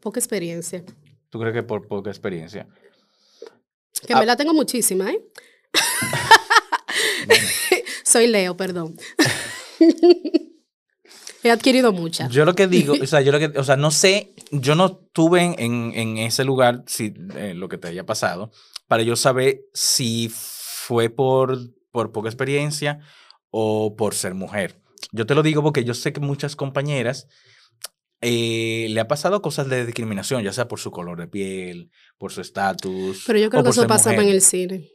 Poca 0.01 0.21
experiencia. 0.21 0.85
¿Tú 1.31 1.41
crees 1.41 1.55
que 1.55 1.63
por 1.63 1.89
poca 1.89 2.11
experiencia? 2.11 2.69
Que 4.07 4.15
me 4.15 4.21
ah. 4.21 4.27
la 4.27 4.37
tengo 4.37 4.55
muchísima, 4.55 5.11
¿eh? 5.11 5.21
Soy 8.05 8.27
Leo, 8.29 8.57
perdón. 8.57 8.97
He 11.47 11.51
adquirido 11.51 11.93
muchas. 11.93 12.31
Yo 12.31 12.45
lo 12.45 12.55
que 12.55 12.67
digo, 12.67 12.95
o 13.03 13.07
sea, 13.07 13.21
yo 13.21 13.33
lo 13.33 13.39
que, 13.39 13.59
o 13.59 13.65
sea, 13.65 13.77
no 13.77 13.91
sé, 13.91 14.35
yo 14.51 14.75
no 14.75 14.87
estuve 14.87 15.43
en, 15.43 15.93
en 15.95 16.19
ese 16.19 16.45
lugar, 16.45 16.83
si, 16.87 17.15
eh, 17.37 17.55
lo 17.55 17.69
que 17.69 17.79
te 17.79 17.89
haya 17.89 18.05
pasado, 18.05 18.51
para 18.89 19.03
yo 19.03 19.17
saber 19.17 19.61
si 19.73 20.31
fue 20.33 21.11
por, 21.11 21.59
por 21.91 22.13
poca 22.13 22.29
experiencia 22.29 23.01
o 23.51 23.97
por 23.97 24.15
ser 24.15 24.35
mujer. 24.35 24.81
Yo 25.13 25.27
te 25.27 25.35
lo 25.35 25.43
digo 25.43 25.63
porque 25.63 25.85
yo 25.85 25.95
sé 25.95 26.13
que 26.13 26.21
muchas 26.21 26.57
compañeras 26.57 27.29
eh, 28.21 28.87
le 28.91 29.01
ha 29.01 29.09
pasado 29.09 29.43
cosas 29.43 29.69
de 29.69 29.85
discriminación, 29.85 30.43
ya 30.43 30.53
sea 30.53 30.69
por 30.69 30.81
su 30.81 30.91
color 30.91 31.19
de 31.19 31.29
piel, 31.29 31.91
por 32.19 32.33
su 32.33 32.41
estatus. 32.41 33.25
Pero 33.27 33.39
yo 33.39 33.51
creo 33.51 33.63
que 33.63 33.71
eso 33.71 33.87
pasa 33.87 34.15
en 34.15 34.29
el 34.29 34.41
cine. 34.41 34.91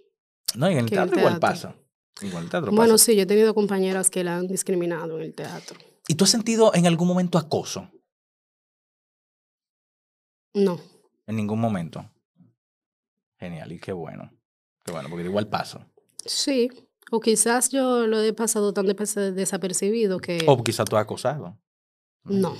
No, 0.55 0.67
en 0.67 0.79
el 0.79 0.89
teatro, 0.89 1.19
igual 1.19 1.39
pasa. 1.39 1.75
Igual 2.21 2.43
el 2.43 2.49
teatro 2.49 2.71
bueno, 2.71 2.97
sí, 2.97 3.15
yo 3.15 3.23
he 3.23 3.25
tenido 3.25 3.53
compañeras 3.53 4.09
que 4.09 4.23
la 4.23 4.37
han 4.37 4.47
discriminado 4.47 5.17
en 5.17 5.23
el 5.23 5.33
teatro. 5.33 5.79
¿Y 6.11 6.15
tú 6.15 6.25
has 6.25 6.29
sentido 6.29 6.75
en 6.75 6.85
algún 6.87 7.07
momento 7.07 7.37
acoso? 7.37 7.89
No. 10.53 10.77
En 11.25 11.37
ningún 11.37 11.61
momento. 11.61 12.05
Genial, 13.39 13.71
y 13.71 13.79
qué 13.79 13.93
bueno. 13.93 14.29
Qué 14.83 14.91
bueno, 14.91 15.07
porque 15.07 15.23
igual 15.23 15.47
paso. 15.47 15.85
Sí, 16.25 16.69
O 17.11 17.21
quizás 17.21 17.69
yo 17.69 18.07
lo 18.07 18.21
he 18.21 18.33
pasado 18.33 18.73
tan 18.73 18.87
desapercibido 18.87 20.19
que... 20.19 20.43
O 20.47 20.61
quizá 20.61 20.83
tú 20.83 20.97
has 20.97 21.03
acosado. 21.03 21.57
No. 22.25 22.57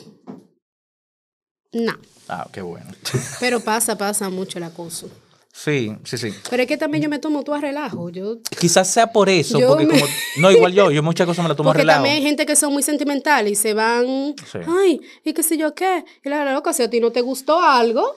No. 1.74 1.94
Ah, 2.30 2.48
qué 2.54 2.62
bueno. 2.62 2.90
Pero 3.42 3.60
pasa, 3.60 3.98
pasa 3.98 4.30
mucho 4.30 4.60
el 4.60 4.64
acoso. 4.64 5.10
Sí, 5.54 5.94
sí, 6.06 6.18
sí. 6.18 6.30
Pero 6.50 6.64
es 6.64 6.68
que 6.68 6.78
también 6.78 7.04
yo 7.04 7.10
me 7.10 7.20
tomo 7.20 7.44
todo 7.44 7.56
a 7.56 7.62
relajo. 7.62 8.10
Yo, 8.10 8.38
Quizás 8.60 8.90
sea 8.90 9.08
por 9.12 9.30
eso, 9.30 9.60
Yo 9.60 9.68
porque 9.70 9.86
me- 9.86 10.00
como... 10.00 10.12
No, 10.38 10.50
igual 10.52 10.74
yo, 10.74 10.92
yo 10.92 11.04
muchas 11.04 11.28
cosas 11.28 11.44
me 11.44 11.50
las 11.50 11.58
tomo 11.58 11.70
a 11.70 11.74
porque 11.74 11.82
relajo. 11.84 11.98
también 11.98 12.16
hay 12.16 12.22
gente 12.24 12.46
que 12.46 12.56
son 12.56 12.72
muy 12.74 12.84
sentimentales 12.84 13.52
y 13.52 13.56
se 13.56 13.74
van, 13.74 14.34
Sí. 14.52 14.60
ay, 14.66 15.02
y 15.26 15.34
qué 15.34 15.44
sé 15.44 15.58
yo 15.58 15.76
qué. 15.76 16.04
Y 16.24 16.30
la 16.30 16.40
verdad, 16.40 16.54
loca, 16.54 16.74
si 16.74 16.84
a 16.84 16.90
ti 16.90 17.00
no 17.00 17.12
te 17.12 17.22
gustó 17.22 17.60
algo, 17.62 18.16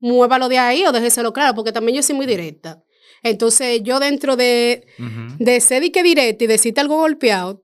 muévalo 0.00 0.48
de 0.48 0.58
ahí 0.58 0.84
o 0.84 0.92
déjeselo 0.92 1.32
claro, 1.32 1.54
porque 1.54 1.72
también 1.72 1.96
yo 1.96 2.02
soy 2.02 2.16
muy 2.16 2.26
directa. 2.26 2.82
Entonces, 3.22 3.80
yo 3.82 4.00
dentro 4.00 4.36
de, 4.36 4.86
Ujú. 4.98 5.36
de 5.38 5.60
ser 5.60 5.82
y 5.84 5.90
que 5.90 6.02
directa 6.02 6.44
y 6.44 6.46
decirte 6.46 6.80
algo 6.80 6.96
golpeado, 6.96 7.62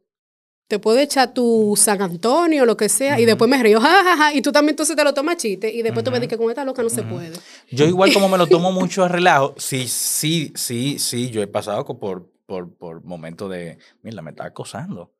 te 0.71 0.79
puedo 0.79 0.99
echar 1.01 1.35
tu 1.35 1.75
San 1.77 2.01
Antonio 2.01 2.65
lo 2.65 2.77
que 2.77 2.89
sea, 2.89 3.19
y 3.19 3.25
después 3.25 3.51
me 3.51 3.61
río, 3.61 3.81
jajaja, 3.81 4.33
y 4.33 4.41
tú 4.41 4.53
también 4.53 4.75
entonces 4.75 4.95
te 4.95 5.03
lo 5.03 5.13
tomas 5.13 5.37
chiste, 5.37 5.69
y 5.69 5.83
después 5.83 6.05
tú 6.05 6.13
me 6.13 6.19
dices 6.21 6.29
que 6.29 6.39
con 6.39 6.49
esta 6.49 6.65
loca 6.65 6.81
no 6.81 6.89
se 6.89 7.03
puede. 7.03 7.33
Yo 7.73 7.87
igual 7.87 8.13
como 8.13 8.29
me 8.29 8.39
lo 8.39 8.47
tomo 8.47 8.71
mucho 8.81 9.03
a 9.03 9.09
relajo, 9.09 9.53
sí, 9.59 9.89
sí, 9.89 10.53
sí, 10.55 11.01
sí, 11.01 11.29
yo 11.31 11.43
he 11.43 11.49
pasado 11.49 11.85
por, 11.85 12.31
por, 12.47 12.73
por 12.73 13.03
momentos 13.03 13.51
de, 13.51 13.79
mira, 14.03 14.23
me 14.23 14.31
está 14.31 14.45
acosando. 14.45 15.11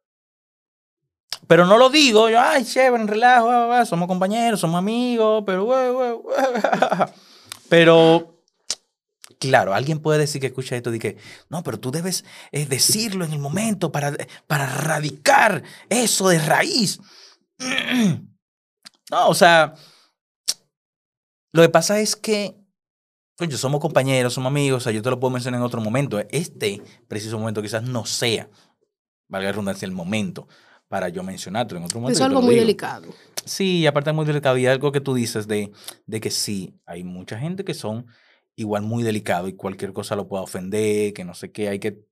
Pero 1.49 1.67
no 1.67 1.79
lo 1.79 1.91
digo, 1.91 2.31
yo, 2.31 2.41
ay, 2.41 2.65
chévere, 2.65 3.03
en 3.03 3.09
relajo, 3.09 3.49
va, 3.49 3.59
va, 3.59 3.67
va, 3.67 3.85
somos 3.85 4.07
compañeros, 4.07 4.61
somos 4.61 4.79
amigos, 4.79 5.43
pero, 5.45 5.65
güey, 5.65 5.91
güey, 5.91 6.13
güey". 6.13 6.37
pero, 7.69 8.30
claro, 9.41 9.75
alguien 9.75 9.99
puede 9.99 10.21
decir 10.21 10.41
que 10.41 10.49
escucha 10.49 10.77
esto 10.77 10.95
y 10.95 10.99
que, 11.01 11.17
no, 11.49 11.65
pero 11.65 11.81
tú 11.81 11.91
debes 11.91 12.25
eh, 12.53 12.67
decirlo 12.67 13.25
en 13.25 13.33
el 13.33 13.41
momento 13.41 13.91
para, 13.91 14.15
para 14.47 14.65
erradicar 14.65 15.65
eso 15.89 16.29
de 16.29 16.39
raíz. 16.39 17.01
No, 19.11 19.29
o 19.29 19.35
sea, 19.35 19.75
lo 21.53 21.63
que 21.63 21.69
pasa 21.69 21.99
es 21.99 22.15
que, 22.15 22.57
coño, 23.37 23.57
somos 23.57 23.81
compañeros, 23.81 24.35
somos 24.35 24.51
amigos, 24.51 24.83
o 24.83 24.85
sea, 24.85 24.93
yo 24.93 25.03
te 25.03 25.11
lo 25.11 25.19
puedo 25.19 25.33
mencionar 25.33 25.59
en 25.59 25.65
otro 25.65 25.81
momento. 25.81 26.21
Este 26.31 26.81
preciso 27.09 27.37
momento 27.37 27.61
quizás 27.61 27.83
no 27.83 28.07
sea, 28.07 28.49
valga 29.27 29.47
la 29.47 29.51
redundancia, 29.51 29.85
el 29.85 29.91
momento 29.91 30.47
para 30.87 31.09
yo 31.09 31.25
mencionártelo 31.25 31.79
en 31.79 31.87
otro 31.87 31.99
momento. 31.99 32.21
Es 32.21 32.25
algo 32.25 32.41
muy 32.41 32.55
digo. 32.55 32.67
delicado. 32.67 33.09
Sí, 33.45 33.85
aparte 33.85 34.11
es 34.11 34.17
muy 34.17 34.27
delicado. 34.27 34.57
Y 34.59 34.67
algo 34.67 34.93
que 34.93 35.01
tú 35.01 35.15
dices 35.15 35.49
de, 35.49 35.73
de 36.07 36.21
que 36.21 36.31
sí, 36.31 36.79
hay 36.87 37.03
mucha 37.03 37.37
gente 37.37 37.65
que 37.65 37.75
son 37.75 38.07
igual 38.61 38.83
muy 38.83 39.03
delicados 39.03 39.49
y 39.49 39.55
cualquier 39.55 39.93
cosa 39.93 40.17
lo 40.17 40.29
puede 40.29 40.45
ofender, 40.45 41.15
que 41.15 41.25
no 41.25 41.35
sé 41.35 41.51
qué, 41.51 41.69
hay 41.69 41.79
que 41.79 42.05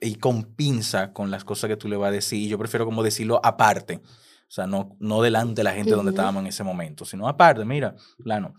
ir 0.00 0.18
con 0.20 0.54
pinza 0.54 1.12
con 1.12 1.30
las 1.30 1.44
cosas 1.44 1.68
que 1.68 1.76
tú 1.76 1.88
le 1.88 1.96
vas 1.96 2.08
a 2.08 2.12
decir. 2.12 2.48
Yo 2.48 2.58
prefiero 2.58 2.84
como 2.84 3.02
decirlo 3.02 3.40
aparte. 3.42 3.96
O 3.96 4.50
sea, 4.50 4.66
no, 4.66 4.96
no 5.00 5.20
delante 5.20 5.60
de 5.60 5.64
la 5.64 5.74
gente 5.74 5.90
donde 5.90 6.12
estábamos 6.12 6.40
en 6.40 6.46
ese 6.46 6.64
momento, 6.64 7.04
sino 7.04 7.28
aparte, 7.28 7.64
mira, 7.64 7.94
plano, 8.22 8.54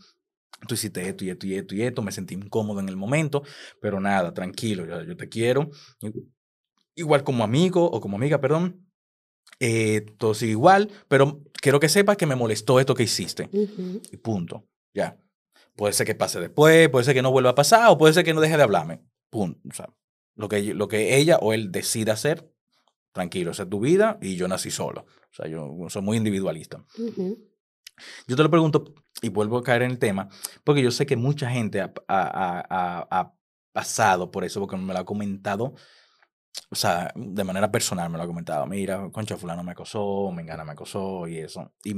tú 0.68 0.76
hiciste 0.76 1.08
esto 1.08 1.26
y 1.26 1.32
esto 1.32 1.48
y 1.48 1.56
esto 1.56 1.74
y 1.74 1.82
esto, 1.82 2.02
me 2.04 2.12
sentí 2.12 2.36
incómodo 2.36 2.80
en 2.80 2.90
el 2.90 2.98
momento, 2.98 3.42
pero 3.82 4.00
nada, 4.00 4.32
tranquilo, 4.34 4.86
yo, 4.86 5.02
yo 5.02 5.18
te 5.18 5.30
quiero. 5.30 5.72
Igual 6.94 7.24
como 7.24 7.44
amigo 7.44 7.90
o 7.90 8.02
como 8.02 8.18
amiga, 8.18 8.40
perdón, 8.40 8.86
eh, 9.60 10.06
todo 10.18 10.34
sigue 10.36 10.52
igual, 10.52 10.92
pero 11.08 11.42
quiero 11.54 11.80
que 11.80 11.90
sepas 11.90 12.18
que 12.18 12.28
me 12.28 12.36
molestó 12.36 12.80
esto 12.80 12.94
que 12.94 13.04
hiciste. 13.04 13.50
Y 14.12 14.18
punto. 14.18 14.66
Ya. 14.94 15.18
Puede 15.80 15.94
ser 15.94 16.06
que 16.06 16.14
pase 16.14 16.42
después, 16.42 16.90
puede 16.90 17.06
ser 17.06 17.14
que 17.14 17.22
no 17.22 17.32
vuelva 17.32 17.52
a 17.52 17.56
pasar, 17.56 17.90
o 17.90 17.98
puede 17.98 18.14
ser 18.14 18.26
que 18.26 18.34
no 18.34 18.42
deje 18.42 18.58
de 18.58 18.64
hablarme. 18.64 19.02
Punto. 19.30 19.62
O 19.70 19.74
sea, 19.74 19.88
lo 20.36 20.50
que, 20.50 20.74
lo 20.74 20.90
que 20.90 21.16
ella 21.16 21.38
o 21.38 21.54
él 21.54 21.72
decida 21.72 22.12
hacer, 22.12 22.52
tranquilo, 23.14 23.52
esa 23.52 23.64
es 23.64 23.70
tu 23.70 23.80
vida 23.80 24.18
y 24.22 24.36
yo 24.36 24.50
nací 24.50 24.72
solo. 24.72 25.06
O 25.08 25.34
sea, 25.34 25.48
yo 25.48 25.74
soy 25.88 26.02
muy 26.02 26.18
individualista. 26.18 26.84
Ujú. 26.98 27.48
Yo 28.28 28.36
te 28.36 28.44
lo 28.44 28.50
pregunto 28.52 28.94
y 29.22 29.30
vuelvo 29.30 29.58
a 29.58 29.64
caer 29.64 29.84
en 29.84 29.92
el 29.92 30.00
tema, 30.00 30.28
porque 30.66 30.82
yo 30.82 30.92
sé 30.92 31.06
que 31.06 31.16
mucha 31.16 31.50
gente 31.50 31.80
ha, 31.80 31.94
ha- 32.10 32.28
ha- 32.60 32.68
ha- 32.70 33.08
ha 33.10 33.34
pasado 33.72 34.32
por 34.32 34.44
eso, 34.44 34.60
porque 34.60 34.76
me 34.76 34.94
lo 34.94 35.00
ha 35.00 35.06
comentado, 35.06 35.76
o 36.70 36.76
sea, 36.76 37.10
de 37.16 37.44
manera 37.46 37.72
personal 37.72 38.10
me 38.10 38.18
lo 38.18 38.26
ha 38.26 38.28
comentado. 38.28 38.66
Mira, 38.66 39.10
concha, 39.14 39.38
fulano 39.38 39.64
me 39.64 39.72
acosó, 39.72 40.30
Mengana 40.34 40.66
me 40.66 40.74
acosó 40.74 41.26
y 41.26 41.38
eso. 41.38 41.74
Y, 41.86 41.94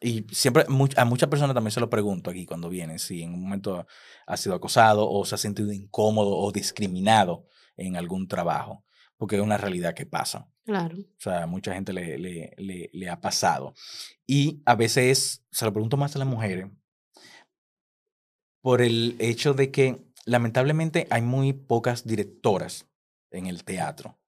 y 0.00 0.26
siempre 0.30 0.64
a 0.96 1.04
muchas 1.04 1.28
personas 1.28 1.54
también 1.54 1.72
se 1.72 1.80
lo 1.80 1.90
pregunto 1.90 2.30
aquí 2.30 2.46
cuando 2.46 2.68
vienen, 2.68 2.98
si 2.98 3.22
en 3.22 3.34
un 3.34 3.42
momento 3.42 3.86
ha 4.26 4.36
sido 4.36 4.54
acosado 4.54 5.10
o 5.10 5.24
se 5.24 5.34
ha 5.34 5.38
sentido 5.38 5.72
incómodo 5.72 6.36
o 6.36 6.52
discriminado 6.52 7.46
en 7.76 7.96
algún 7.96 8.28
trabajo, 8.28 8.84
porque 9.16 9.36
es 9.36 9.42
una 9.42 9.56
realidad 9.56 9.94
que 9.94 10.06
pasa. 10.06 10.48
Claro. 10.64 10.96
O 10.98 11.20
sea, 11.20 11.44
a 11.44 11.46
mucha 11.46 11.74
gente 11.74 11.92
le, 11.92 12.18
le, 12.18 12.54
le, 12.58 12.90
le 12.92 13.08
ha 13.08 13.20
pasado. 13.20 13.74
Y 14.26 14.62
a 14.66 14.74
veces, 14.74 15.44
se 15.50 15.64
lo 15.64 15.72
pregunto 15.72 15.96
más 15.96 16.14
a 16.14 16.18
las 16.18 16.28
mujeres, 16.28 16.68
por 18.60 18.82
el 18.82 19.16
hecho 19.18 19.54
de 19.54 19.70
que 19.70 20.04
lamentablemente 20.26 21.06
hay 21.10 21.22
muy 21.22 21.52
pocas 21.54 22.06
directoras 22.06 22.86
en 23.30 23.46
el 23.46 23.64
teatro, 23.64 24.18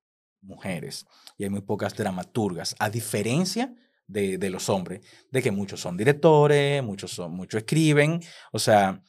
mujeres, 0.40 1.06
y 1.36 1.44
hay 1.44 1.50
muy 1.50 1.60
pocas 1.60 1.94
dramaturgas, 1.94 2.74
a 2.78 2.90
diferencia 2.90 3.74
de, 3.74 3.89
de 4.11 4.50
los 4.50 4.68
hombres, 4.68 5.00
de 5.30 5.40
que 5.42 5.50
muchos 5.50 5.80
son 5.80 5.96
directores, 5.96 6.82
muchos, 6.82 7.11
son, 7.12 7.32
muchos 7.32 7.58
escriben, 7.61 8.20
o 8.52 8.58
sea, 8.58 9.02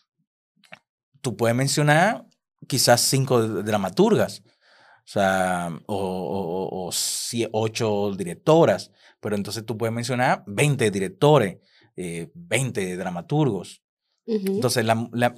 tú 1.22 1.36
puedes 1.36 1.56
mencionar 1.56 2.26
quizás 2.68 3.02
cinco 3.02 3.41
dramaturgas, 3.64 4.43
o 5.04 5.08
sea, 5.08 5.70
o, 5.88 5.95
o- 5.95 6.88
o- 6.88 6.89
o 6.89 6.91
ocho 7.54 8.12
directoras, 8.16 8.91
pero 9.20 9.36
entonces 9.36 9.66
tú 9.66 9.78
puedes 9.78 9.93
mencionar 9.93 10.43
20 10.47 10.89
directores, 10.91 11.58
eh, 11.95 12.30
20 12.34 12.95
dramaturgos. 12.97 13.82
Ujú. 14.26 14.45
Entonces, 14.56 14.86
la, 14.86 15.08
la- 15.12 15.36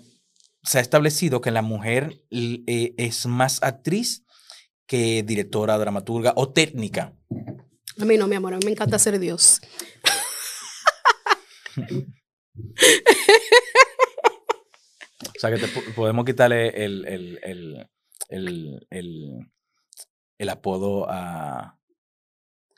se 0.64 0.78
ha 0.78 0.82
establecido 0.82 1.42
que 1.42 1.52
la 1.52 1.62
mujer 1.62 2.22
eh, 2.32 2.94
es 2.98 3.26
más 3.26 3.62
actriz 3.64 4.24
que 4.86 5.24
directora, 5.24 5.78
dramaturga 5.78 6.34
o 6.36 6.50
técnica. 6.52 7.14
A 8.00 8.06
mí 8.06 8.18
no, 8.18 8.28
mi 8.28 8.36
amor, 8.36 8.54
a 8.54 8.58
mí 8.58 8.66
me 8.66 8.72
encanta 8.72 8.98
ser 9.00 9.20
Dios. 9.20 9.60
O 15.26 15.40
sea, 15.40 15.50
que 15.52 15.58
te 15.58 15.68
po- 15.68 15.82
podemos 15.96 16.26
quitarle 16.26 16.70
el, 16.86 17.06
el, 17.06 17.88
el, 18.30 19.50
el, 20.38 20.50
apodo 20.50 21.10
a, 21.10 21.78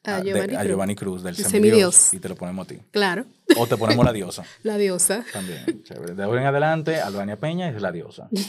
A 0.03 0.15
a- 0.15 0.21
de- 0.21 0.29
Giovanni 0.31 0.53
a 0.55 0.59
Cruz. 0.59 0.67
Giovanni 0.69 0.95
Cruz 0.95 1.23
del 1.23 1.35
El 1.35 1.43
semidios, 1.45 1.95
semidios. 1.95 2.13
y 2.13 2.19
te 2.19 2.29
lo 2.29 2.35
ponemos 2.35 2.65
a 2.65 2.67
ti. 2.69 2.79
Claro, 2.91 3.25
O 3.57 3.67
te 3.67 3.77
ponemos 3.77 4.05
la 4.05 4.13
diosa 4.13 4.45
la 4.63 4.77
diosa. 4.77 5.25
también. 5.33 5.83
Chévere. 5.83 6.13
De 6.15 6.23
ahora 6.23 6.41
en 6.41 6.47
adelante, 6.47 6.99
Albania 7.01 7.39
Peña 7.39 7.69
es 7.69 7.81
la 7.81 7.91
diosa. 7.91 8.29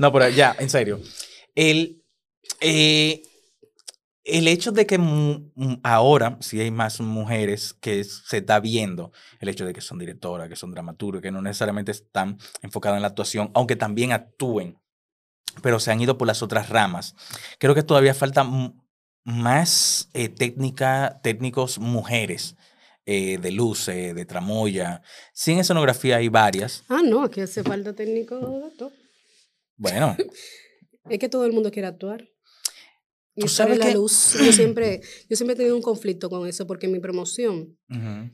No, 0.00 0.12
pero 0.12 0.28
ya, 0.28 0.54
en 0.60 0.70
serio. 0.70 1.00
El, 1.56 2.04
eh, 2.60 3.20
el 4.28 4.46
hecho 4.48 4.72
de 4.72 4.86
que 4.86 4.98
mu- 4.98 5.50
ahora 5.82 6.36
sí 6.40 6.60
hay 6.60 6.70
más 6.70 7.00
mujeres 7.00 7.74
que 7.74 8.04
se 8.04 8.38
está 8.38 8.60
viendo, 8.60 9.10
el 9.40 9.48
hecho 9.48 9.64
de 9.64 9.72
que 9.72 9.80
son 9.80 9.98
directoras, 9.98 10.48
que 10.48 10.56
son 10.56 10.70
dramaturgas, 10.70 11.22
que 11.22 11.30
no 11.32 11.42
necesariamente 11.42 11.90
están 11.92 12.38
enfocadas 12.62 12.96
en 12.96 13.02
la 13.02 13.08
actuación, 13.08 13.50
aunque 13.54 13.76
también 13.76 14.12
actúen, 14.12 14.78
pero 15.62 15.80
se 15.80 15.90
han 15.90 16.00
ido 16.00 16.16
por 16.18 16.26
las 16.28 16.42
otras 16.42 16.68
ramas. 16.68 17.14
Creo 17.58 17.74
que 17.74 17.82
todavía 17.82 18.14
falta 18.14 18.44
más 19.24 20.08
eh, 20.14 20.28
técnica, 20.28 21.20
técnicos 21.22 21.78
mujeres. 21.78 22.56
eh, 23.10 23.38
de 23.38 23.50
luces, 23.52 24.14
de 24.14 24.24
tramoya. 24.26 25.00
Sí, 25.32 25.52
en 25.52 25.60
escenografía 25.60 26.16
hay 26.18 26.28
varias. 26.28 26.84
Ah, 26.90 27.00
no, 27.02 27.22
aquí 27.24 27.40
hace 27.40 27.62
falta 27.62 27.94
técnico 27.94 28.36
de 28.38 28.66
actor. 28.66 28.92
Bueno, 29.78 30.14
Es 31.08 31.18
que 31.18 31.30
todo 31.30 31.46
el 31.46 31.52
mundo 31.54 31.70
quiere 31.70 31.88
actuar. 31.88 32.28
Y 33.38 33.42
Tú 33.42 33.48
sabes 33.48 33.78
la 33.78 33.86
que- 33.86 33.94
luz. 33.94 34.34
Yo 34.44 34.52
siempre, 34.52 35.00
yo 35.30 35.36
siempre 35.36 35.54
he 35.54 35.56
tenido 35.56 35.76
un 35.76 35.82
conflicto 35.82 36.28
con 36.28 36.46
eso, 36.48 36.66
porque 36.66 36.86
en 36.86 36.92
mi 36.92 36.98
promoción, 37.00 37.76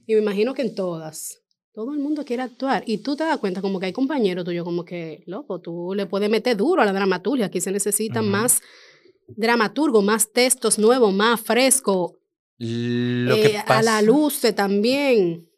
y 0.06 0.14
me 0.14 0.20
imagino 0.20 0.54
que 0.54 0.62
en 0.62 0.74
todas, 0.74 1.42
todo 1.74 1.92
el 1.92 1.98
mundo 1.98 2.24
quiere 2.24 2.42
actuar. 2.42 2.84
Y 2.86 2.98
tú 2.98 3.14
te 3.16 3.24
das 3.24 3.38
cuenta 3.38 3.60
como 3.60 3.78
que 3.80 3.86
hay 3.86 3.92
compañeros 3.92 4.44
tuyos 4.44 4.64
como 4.64 4.84
que, 4.84 5.22
loco, 5.26 5.60
tú 5.60 5.92
le 5.94 6.06
puedes 6.06 6.30
meter 6.30 6.56
duro 6.56 6.80
a 6.80 6.84
la 6.86 6.92
dramaturgia. 6.92 7.46
Aquí 7.46 7.60
se 7.60 7.70
necesitan 7.72 8.28
más 8.28 8.60
dramaturgos, 9.36 10.02
más 10.04 10.32
textos 10.32 10.78
nuevos, 10.78 11.12
más 11.12 11.40
frescos. 11.40 12.12
Lo 12.58 13.34
Eh, 13.34 13.42
que 13.42 13.58
a 13.58 13.82
la 13.82 14.00
luce 14.02 14.52
también. 14.52 15.48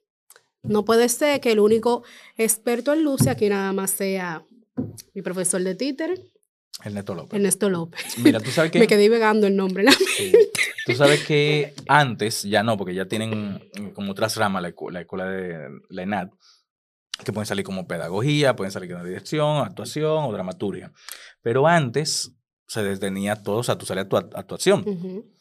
No 0.63 0.85
puede 0.85 1.09
ser 1.09 1.41
que 1.41 1.53
el 1.53 1.61
único 1.61 2.03
experto 2.37 2.93
en 2.93 3.03
luce 3.05 3.31
aquí 3.31 3.49
nada 3.49 3.73
más 3.73 3.91
sea 3.93 4.45
mi 5.15 5.23
profesor 5.23 5.63
de 5.63 5.75
títere, 5.77 6.15
El 6.85 6.95
Neto 6.95 7.15
López. 7.15 7.37
Ernesto 7.37 7.71
López. 7.71 8.19
Mira, 8.19 8.39
tú 8.39 8.51
sabes 8.51 8.71
que. 8.71 8.79
Me 8.81 8.87
quedé 8.87 9.09
vegando 9.09 9.47
el 9.47 9.57
nombre. 9.57 9.85
¿no? 9.85 9.93
Sí. 9.93 10.33
Tú 10.85 10.95
sabes 10.95 11.25
que 11.25 11.75
antes, 11.89 12.43
ya 12.43 12.63
no, 12.63 12.77
porque 12.77 12.95
ya 12.95 13.07
tienen 13.07 13.61
como 13.95 14.13
otras 14.13 14.37
ramas 14.37 14.63
la, 14.63 14.75
la 14.91 15.01
escuela 15.01 15.27
de 15.27 15.69
la 15.89 16.03
ENAD. 16.03 16.29
que 17.25 17.33
pueden 17.33 17.47
salir 17.47 17.65
como 17.65 17.89
pedagogía, 17.89 18.55
pueden 18.55 18.71
salir 18.71 18.93
como 18.93 19.05
dirección, 19.05 19.65
actuación 19.65 20.25
o 20.25 20.33
dramaturgia. 20.33 20.93
Pero 21.43 21.67
antes 21.67 22.33
se 22.69 22.83
detenía 22.83 23.37
todo, 23.43 23.59
o 23.59 23.63
sea, 23.63 23.79
tú 23.79 23.87
salías 23.87 24.07
a 24.07 24.09
tu 24.09 24.17
actuación. 24.17 24.85
Ujú. 24.87 25.33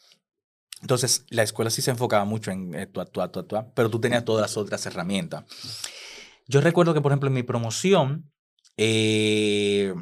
Entonces, 0.82 1.26
la 1.30 1.44
escuela 1.44 1.70
sí 1.70 1.82
se 1.82 1.92
enfocaba 1.92 2.26
mucho 2.26 2.52
en 2.52 2.74
eh, 2.76 2.86
tu 2.88 3.02
actuar, 3.02 3.32
tu 3.32 3.40
actuar, 3.40 3.72
pero 3.76 3.90
tú 3.90 4.00
tenías 4.00 4.24
todas 4.26 4.42
las 4.42 4.58
otras 4.58 4.86
herramientas. 4.86 5.44
Yo 6.48 6.62
recuerdo 6.62 6.94
que, 6.94 7.02
por 7.02 7.12
ejemplo, 7.12 7.28
en 7.28 7.34
mi 7.34 7.44
promoción, 7.44 8.32
eh, 8.78 9.94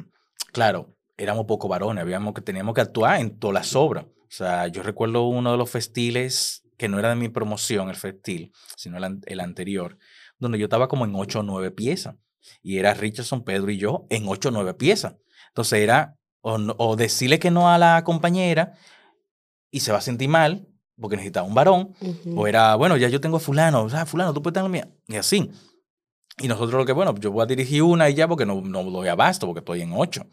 claro, 0.52 0.93
éramos 1.16 1.46
poco 1.46 1.68
varones, 1.68 2.02
habíamos 2.02 2.34
que, 2.34 2.40
teníamos 2.42 2.74
que 2.74 2.80
actuar 2.80 3.20
en 3.20 3.38
todas 3.38 3.54
las 3.54 3.76
obras. 3.76 4.04
O 4.06 4.36
sea, 4.36 4.66
yo 4.68 4.82
recuerdo 4.82 5.26
uno 5.28 5.52
de 5.52 5.58
los 5.58 5.70
festiles 5.70 6.62
que 6.76 6.88
no 6.88 6.98
era 6.98 7.10
de 7.10 7.16
mi 7.16 7.28
promoción, 7.28 7.88
el 7.88 7.96
festil, 7.96 8.52
sino 8.76 8.96
el, 8.98 9.04
an- 9.04 9.20
el 9.26 9.40
anterior, 9.40 9.96
donde 10.38 10.58
yo 10.58 10.64
estaba 10.64 10.88
como 10.88 11.04
en 11.04 11.14
ocho 11.14 11.40
o 11.40 11.42
nueve 11.42 11.70
piezas. 11.70 12.16
Y 12.62 12.78
era 12.78 12.92
Richardson, 12.94 13.44
Pedro 13.44 13.70
y 13.70 13.78
yo 13.78 14.06
en 14.10 14.28
ocho 14.28 14.48
o 14.48 14.52
nueve 14.52 14.74
piezas. 14.74 15.14
Entonces 15.48 15.78
era 15.80 16.16
o, 16.40 16.54
o 16.78 16.96
decirle 16.96 17.38
que 17.38 17.50
no 17.50 17.70
a 17.70 17.78
la 17.78 18.02
compañera 18.04 18.72
y 19.70 19.80
se 19.80 19.92
va 19.92 19.98
a 19.98 20.02
sentir 20.02 20.28
mal 20.28 20.66
porque 21.00 21.16
necesitaba 21.16 21.46
un 21.46 21.54
varón, 21.54 21.94
Ujú. 22.00 22.40
o 22.40 22.46
era, 22.46 22.76
bueno, 22.76 22.96
ya 22.96 23.08
yo 23.08 23.20
tengo 23.20 23.38
a 23.38 23.40
fulano, 23.40 23.82
o 23.82 23.90
sea, 23.90 24.06
fulano, 24.06 24.32
tú 24.32 24.40
puedes 24.42 24.54
tener 24.54 24.64
la 24.64 24.68
mía, 24.72 24.88
y 25.08 25.16
así. 25.16 25.50
Y 26.38 26.46
nosotros 26.46 26.74
lo 26.74 26.84
que, 26.86 26.92
bueno, 26.92 27.14
yo 27.18 27.32
voy 27.32 27.42
a 27.42 27.46
dirigir 27.46 27.82
una 27.82 28.08
y 28.08 28.14
ya 28.14 28.28
porque 28.28 28.46
no, 28.46 28.60
no 28.60 28.84
doy 28.84 29.08
abasto, 29.08 29.46
porque 29.46 29.58
estoy 29.60 29.82
en 29.82 29.92
ocho. 29.92 30.26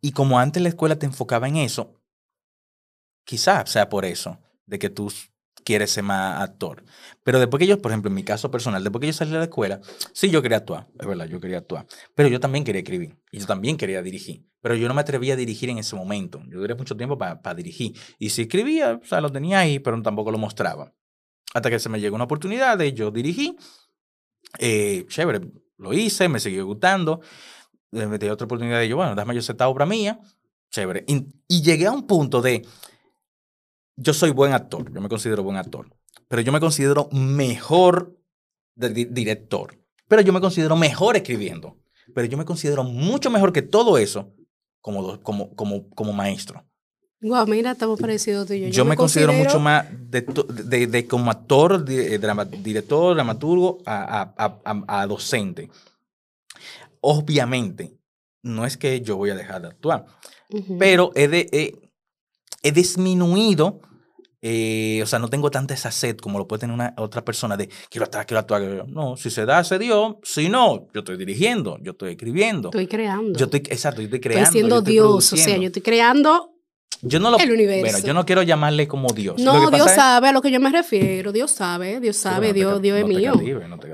Y 0.00 0.12
como 0.12 0.38
antes 0.38 0.62
la 0.62 0.68
escuela 0.68 0.98
te 0.98 1.06
enfocaba 1.06 1.48
en 1.48 1.56
eso, 1.56 2.00
quizás 3.24 3.70
sea 3.70 3.88
por 3.88 4.04
eso, 4.04 4.38
de 4.66 4.78
que 4.78 4.90
tú 4.90 5.12
quieres 5.64 5.90
ser 5.90 6.04
más 6.04 6.40
actor. 6.40 6.84
Pero 7.24 7.40
después 7.40 7.58
que 7.58 7.66
yo, 7.66 7.82
por 7.82 7.90
ejemplo, 7.90 8.08
en 8.08 8.14
mi 8.14 8.22
caso 8.22 8.50
personal, 8.50 8.82
después 8.82 9.00
que 9.00 9.08
yo 9.08 9.12
salí 9.12 9.32
de 9.32 9.38
la 9.38 9.44
escuela, 9.44 9.80
sí, 10.12 10.30
yo 10.30 10.40
quería 10.40 10.58
actuar, 10.58 10.86
es 10.98 11.06
verdad, 11.06 11.26
yo 11.26 11.40
quería 11.40 11.58
actuar. 11.58 11.86
Pero 12.14 12.28
yo 12.28 12.38
también 12.38 12.64
quería 12.64 12.80
escribir 12.80 13.16
y 13.32 13.40
yo 13.40 13.46
también 13.46 13.76
quería 13.76 14.00
dirigir. 14.00 14.46
Pero 14.60 14.76
yo 14.76 14.86
no 14.88 14.94
me 14.94 15.00
atrevía 15.00 15.34
a 15.34 15.36
dirigir 15.36 15.68
en 15.68 15.78
ese 15.78 15.96
momento. 15.96 16.40
Yo 16.48 16.60
duré 16.60 16.74
mucho 16.74 16.96
tiempo 16.96 17.18
para 17.18 17.54
dirigir. 17.54 17.98
Y 18.18 18.30
si 18.30 18.42
escribía, 18.42 19.00
o 19.02 19.06
sea, 19.06 19.20
lo 19.20 19.30
tenía 19.30 19.58
ahí, 19.58 19.80
pero 19.80 20.00
tampoco 20.02 20.30
lo 20.30 20.38
mostraba. 20.38 20.92
Hasta 21.52 21.70
que 21.70 21.78
se 21.78 21.88
me 21.88 22.00
llegó 22.00 22.14
una 22.14 22.24
oportunidad 22.24 22.78
de 22.78 22.92
yo 22.92 23.10
dirigir. 23.10 23.56
Eh, 24.58 25.04
chévere, 25.08 25.40
lo 25.78 25.92
hice, 25.92 26.28
me 26.28 26.40
siguió 26.40 26.66
gustando. 26.66 27.20
Me 27.92 28.18
dio 28.18 28.32
otra 28.32 28.44
oportunidad 28.44 28.78
de 28.80 28.88
yo, 28.88 28.96
bueno, 28.96 29.14
déjame 29.14 29.34
yo 29.34 29.40
hacer 29.40 29.54
esta 29.54 29.68
obra 29.68 29.86
mía. 29.86 30.20
Chévere. 30.70 31.04
Y, 31.06 31.26
y 31.48 31.62
llegué 31.62 31.86
a 31.86 31.92
un 31.92 32.06
punto 32.06 32.42
de, 32.42 32.66
yo 33.96 34.12
soy 34.12 34.30
buen 34.30 34.52
actor, 34.52 34.92
yo 34.92 35.00
me 35.00 35.08
considero 35.08 35.42
buen 35.42 35.56
actor, 35.56 35.88
pero 36.28 36.42
yo 36.42 36.52
me 36.52 36.60
considero 36.60 37.08
mejor 37.12 38.16
de 38.74 38.90
di- 38.90 39.04
director, 39.06 39.78
pero 40.08 40.22
yo 40.22 40.32
me 40.32 40.40
considero 40.40 40.76
mejor 40.76 41.16
escribiendo, 41.16 41.76
pero 42.14 42.26
yo 42.26 42.36
me 42.36 42.44
considero 42.44 42.84
mucho 42.84 43.30
mejor 43.30 43.52
que 43.52 43.62
todo 43.62 43.96
eso 43.96 44.34
como, 44.80 45.20
como, 45.22 45.54
como, 45.54 45.88
como 45.90 46.12
maestro. 46.12 46.64
Guau, 47.20 47.46
mira, 47.46 47.70
estamos 47.72 47.98
parecidos 47.98 48.46
tú 48.46 48.52
y 48.52 48.60
yo. 48.60 48.68
Yo, 48.68 48.84
me, 48.84 48.94
considero, 48.96 49.32
mucho 49.32 49.58
más 49.58 49.86
de, 49.90 50.20
de, 50.64 50.86
de 50.86 51.06
como 51.06 51.30
actor, 51.30 51.82
di- 51.84 52.18
drama- 52.18 52.44
director, 52.44 53.14
dramaturgo, 53.14 53.78
a- 53.86 54.34
a- 54.36 54.60
a- 54.64 55.00
a 55.00 55.06
docente. 55.06 55.70
Obviamente, 57.08 57.96
no 58.42 58.66
es 58.66 58.76
que 58.76 59.00
yo 59.00 59.16
voy 59.16 59.30
a 59.30 59.36
dejar 59.36 59.62
de 59.62 59.68
actuar, 59.68 60.06
pero 60.78 61.12
he, 61.14 61.28
de- 61.28 61.48
he- 61.52 61.72
he 62.64 62.72
disminuido, 62.72 63.80
eh, 64.42 65.00
o 65.02 65.06
sea, 65.06 65.20
no 65.20 65.28
tengo 65.28 65.50
tanta 65.52 65.72
esa 65.74 65.92
sed 65.92 66.16
como 66.16 66.38
lo 66.40 66.48
puede 66.48 66.60
tener 66.60 66.74
una 66.74 66.94
otra 66.98 67.24
persona 67.24 67.56
de 67.56 67.68
quiero 67.90 68.06
actuar, 68.06 68.26
quiero 68.26 68.40
actuar. 68.40 68.60
quiero-". 68.62 68.86
No, 68.88 69.16
si 69.16 69.30
se 69.30 69.44
da, 69.46 69.62
se 69.62 69.78
dio. 69.78 70.18
Si 70.24 70.48
no, 70.48 70.88
yo 70.92 71.00
estoy 71.00 71.16
dirigiendo, 71.16 71.78
yo 71.80 71.92
estoy 71.92 72.10
escribiendo. 72.12 72.70
Estoy 72.70 72.88
creando. 72.88 73.38
yo 73.38 73.44
estoy, 73.44 73.60
exacto, 73.68 74.00
yo 74.00 74.06
estoy 74.06 74.18
Estoy 74.18 74.20
creando. 74.32 74.50
siendo 74.50 74.74
yo 74.74 74.78
estoy 74.80 74.92
Dios, 74.94 75.32
o 75.32 75.36
sea, 75.36 75.56
yo 75.56 75.66
estoy 75.66 75.82
creando. 75.82 76.52
Yo 77.02 77.20
no 77.20 77.30
lo, 77.30 77.38
el 77.38 77.52
universo. 77.52 77.82
Bueno, 77.82 77.98
yo 78.04 78.14
no 78.14 78.24
quiero 78.26 78.42
llamarle 78.42 78.88
como 78.88 79.08
Dios. 79.12 79.40
Lo 79.40 79.52
No, 79.52 79.70
que 79.70 79.76
Dios 79.76 79.88
es- 79.90 79.94
sabe 79.94 80.28
a 80.28 80.32
lo 80.32 80.42
que 80.42 80.50
yo 80.50 80.58
me 80.58 80.70
refiero. 80.70 81.30
Dios 81.30 81.52
sabe, 81.52 82.00
Dios 82.00 82.16
sabe, 82.16 82.52
Dios, 82.52 82.82
Dios 82.82 82.98
es 82.98 83.06
mío. 83.06 83.34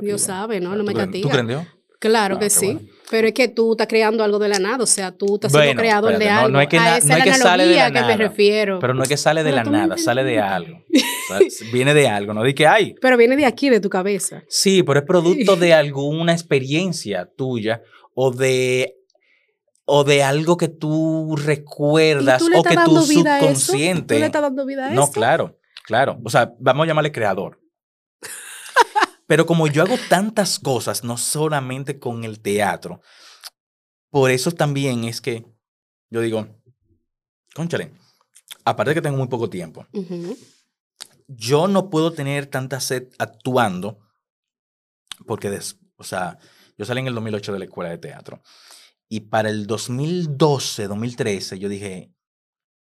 Dios 0.00 0.22
sabe, 0.22 0.60
¿no? 0.60 0.74
No 0.76 0.82
me 0.84 0.92
¿tú 0.92 0.98
crees- 0.98 1.06
castiga. 1.06 1.22
¿Tú 1.22 1.28
crees 1.28 1.40
en 1.42 1.48
Dios? 1.48 1.62
Claro 1.98 2.36
Ah, 2.36 2.38
que 2.38 2.46
qué 2.46 2.50
sí. 2.50 2.66
bueno. 2.74 2.80
Pero 3.10 3.26
es 3.28 3.34
que 3.34 3.48
tú 3.48 3.72
estás 3.72 3.86
creando 3.88 4.24
algo 4.24 4.38
de 4.38 4.48
la 4.48 4.58
nada, 4.58 4.82
o 4.84 4.86
sea, 4.86 5.12
tú 5.12 5.34
estás 5.34 5.52
siendo 5.52 5.74
creador 5.80 6.10
de 6.10 6.24
espérate, 6.24 6.34
no- 6.34 6.40
algo. 6.46 6.52
no 6.52 6.60
es 6.62 6.68
que 6.68 6.78
a 6.78 6.80
na- 6.84 6.96
esa 6.96 7.08
no 7.08 7.16
es 7.16 7.24
que 7.24 7.34
sale 7.34 7.66
de 7.66 7.76
la 7.76 7.86
que 7.86 7.92
me 7.92 8.00
nada, 8.00 8.16
refiero. 8.16 8.78
Pero 8.80 8.94
no 8.94 9.02
es 9.02 9.08
que 9.08 9.16
sale 9.18 9.42
de 9.44 9.50
Pero 9.52 9.64
la 9.64 9.70
nada, 9.70 9.98
sale 9.98 10.24
de 10.24 10.40
algo. 10.40 10.78
O 11.30 11.38
sea, 11.38 11.70
viene 11.72 11.94
de 11.94 12.08
algo, 12.08 12.34
no 12.34 12.42
di 12.42 12.52
que 12.52 12.66
hay. 12.66 12.94
Pero 13.00 13.16
viene 13.16 13.36
de 13.36 13.46
aquí, 13.46 13.70
de 13.70 13.80
tu 13.80 13.88
cabeza. 13.88 14.42
Sí, 14.48 14.82
pero 14.82 14.98
es 15.00 15.06
producto 15.06 15.56
de 15.56 15.72
alguna 15.74 16.32
experiencia 16.32 17.28
tuya 17.36 17.80
o 18.14 18.32
de 18.32 18.96
o 19.84 20.04
de 20.04 20.22
algo 20.22 20.56
que 20.56 20.68
tú 20.68 21.34
¿Y 21.38 21.40
recuerdas 21.42 22.38
tú 22.38 22.50
o 22.54 22.62
que 22.62 22.74
tu 22.84 23.00
subconsciente. 23.02 24.14
¿Tú 24.14 24.20
le 24.20 24.26
estás 24.26 24.42
dando 24.42 24.64
vida 24.66 24.88
a 24.88 24.90
No, 24.90 25.04
eso? 25.04 25.12
claro, 25.12 25.58
claro. 25.84 26.18
O 26.24 26.30
sea, 26.30 26.52
vamos 26.58 26.84
a 26.84 26.86
llamarle 26.88 27.12
creador. 27.12 27.58
Pero 29.32 29.46
como 29.46 29.66
yo 29.66 29.82
hago 29.82 29.96
tantas 30.10 30.58
cosas, 30.58 31.04
no 31.04 31.16
solamente 31.16 31.98
con 31.98 32.24
el 32.24 32.40
teatro, 32.40 33.00
por 34.10 34.30
eso 34.30 34.52
también 34.52 35.04
es 35.04 35.22
que 35.22 35.46
yo 36.10 36.20
digo, 36.20 36.46
conchale, 37.54 37.92
aparte 38.66 38.90
de 38.90 38.94
que 38.96 39.00
tengo 39.00 39.16
muy 39.16 39.28
poco 39.28 39.48
tiempo, 39.48 39.86
Ujú. 39.94 40.36
yo 41.28 41.66
no 41.66 41.88
puedo 41.88 42.12
tener 42.12 42.44
tanta 42.44 42.78
sed 42.78 43.08
actuando 43.18 44.00
porque, 45.26 45.48
des- 45.48 45.78
o 45.96 46.04
sea, 46.04 46.36
yo 46.76 46.84
salí 46.84 47.00
en 47.00 47.06
el 47.06 47.14
2008 47.14 47.54
de 47.54 47.58
la 47.60 47.64
escuela 47.64 47.88
de 47.88 47.96
teatro 47.96 48.42
y 49.08 49.20
para 49.20 49.48
el 49.48 49.66
2012, 49.66 50.88
2013, 50.88 51.58
yo 51.58 51.70
dije, 51.70 52.12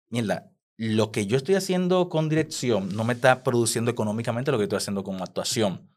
mierda, 0.09 0.51
lo 0.75 1.13
que 1.13 1.27
yo 1.27 1.37
estoy 1.37 1.55
haciendo 1.55 2.09
con 2.09 2.27
dirección 2.27 2.89
no 2.93 3.05
me 3.05 3.13
está 3.13 3.41
produciendo 3.41 3.89
económicamente 3.89 4.51
lo 4.51 4.57
que 4.57 4.65
estoy 4.65 4.79
haciendo 4.79 5.01
como 5.05 5.23
actuación. 5.23 5.94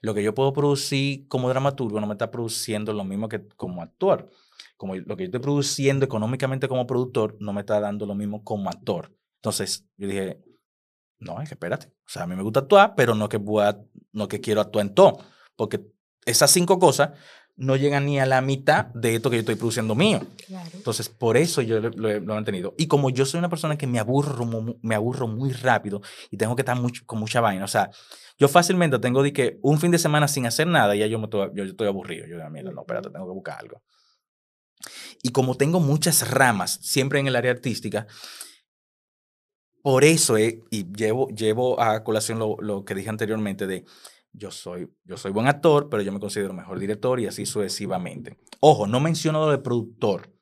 Lo 0.00 0.14
que 0.14 0.22
yo 0.22 0.34
puedo 0.34 0.52
producir 0.52 1.26
como 1.28 1.48
dramaturgo 1.48 2.00
no 2.00 2.06
me 2.06 2.14
está 2.14 2.30
produciendo 2.30 2.92
lo 2.92 3.04
mismo 3.04 3.28
que 3.28 3.46
como 3.56 3.82
actor. 3.82 4.30
Como 4.76 4.96
lo 4.96 5.16
que 5.16 5.24
yo 5.24 5.26
estoy 5.26 5.40
produciendo 5.40 6.04
económicamente 6.04 6.68
como 6.68 6.86
productor 6.86 7.36
no 7.40 7.52
me 7.52 7.60
está 7.60 7.80
dando 7.80 8.06
lo 8.06 8.14
mismo 8.14 8.42
como 8.44 8.68
actor. 8.70 9.12
Entonces 9.36 9.86
yo 9.96 10.08
dije, 10.08 10.40
no, 11.18 11.40
es 11.40 11.48
que 11.48 11.54
espérate. 11.54 11.86
O 11.88 12.08
sea, 12.08 12.24
a 12.24 12.26
mí 12.26 12.36
me 12.36 12.42
gusta 12.42 12.60
actuar, 12.60 12.94
pero 12.96 13.14
no 13.14 13.28
que, 13.28 13.38
voy 13.38 13.64
a- 13.64 13.78
no 14.12 14.28
que 14.28 14.40
quiero 14.40 14.60
actuar 14.60 14.86
en 14.86 14.94
todo. 14.94 15.18
Porque 15.56 15.86
esas 16.26 16.50
cinco 16.50 16.78
cosas 16.78 17.10
no 17.56 17.76
llegan 17.76 18.06
ni 18.06 18.18
a 18.18 18.26
la 18.26 18.40
mitad 18.40 18.86
de 18.86 19.14
esto 19.14 19.30
que 19.30 19.36
yo 19.36 19.40
estoy 19.40 19.54
produciendo 19.54 19.94
mío. 19.94 20.20
Claro. 20.46 20.70
Entonces, 20.74 21.08
por 21.08 21.36
eso 21.36 21.62
yo 21.62 21.78
lo, 21.80 21.90
lo 21.90 22.10
he- 22.10 22.20
lo 22.20 22.32
he 22.32 22.34
mantenido. 22.36 22.74
Y 22.76 22.86
como 22.88 23.10
yo 23.10 23.24
soy 23.26 23.38
una 23.38 23.48
persona 23.48 23.78
que 23.78 23.86
me 23.86 23.98
aburro, 24.00 24.44
me 24.82 24.94
aburro 24.94 25.28
muy 25.28 25.52
rápido 25.52 26.02
y 26.30 26.36
tengo 26.36 26.56
que 26.56 26.62
estar 26.62 26.76
mucho, 26.80 27.02
con 27.06 27.20
mucha 27.20 27.40
vaina. 27.40 27.64
O 27.64 27.68
sea, 27.68 27.90
yo 28.38 28.48
fácilmente 28.48 28.98
tengo 28.98 29.22
de 29.22 29.32
que 29.32 29.58
un 29.62 29.78
fin 29.78 29.92
de 29.92 29.98
semana 29.98 30.26
sin 30.26 30.46
hacer 30.46 30.66
nada 30.66 30.96
y 30.96 30.98
ya 30.98 31.06
yo, 31.06 31.18
me 31.20 31.24
estoy, 31.26 31.48
yo, 31.54 31.64
yo 31.64 31.70
estoy 31.70 31.86
aburrido. 31.86 32.26
Yo 32.26 32.36
digo, 32.38 32.50
mira, 32.50 32.72
no, 32.72 32.80
espérate, 32.80 33.10
tengo 33.10 33.26
que 33.26 33.32
buscar 33.34 33.58
algo. 33.60 33.82
Y 35.22 35.30
como 35.30 35.56
tengo 35.56 35.78
muchas 35.80 36.28
ramas 36.30 36.78
siempre 36.82 37.20
en 37.20 37.28
el 37.28 37.36
área 37.36 37.52
artística, 37.52 38.06
por 39.82 40.04
eso, 40.04 40.38
y 40.38 40.62
llevo, 40.96 41.28
llevo 41.28 41.80
a 41.80 42.02
colación 42.04 42.38
lo, 42.38 42.56
lo 42.60 42.84
que 42.84 42.94
dije 42.94 43.10
anteriormente 43.10 43.66
de 43.66 43.84
yo 44.34 44.50
soy, 44.50 44.90
yo 45.04 45.16
soy 45.16 45.30
buen 45.30 45.46
actor, 45.46 45.88
pero 45.88 46.02
yo 46.02 46.12
me 46.12 46.18
considero 46.18 46.52
mejor 46.52 46.78
director 46.78 47.20
y 47.20 47.26
así 47.26 47.46
sucesivamente. 47.46 48.36
Ojo, 48.60 48.86
no 48.86 49.00
menciono 49.00 49.46
lo 49.46 49.50
de 49.50 49.58
productor. 49.58 50.32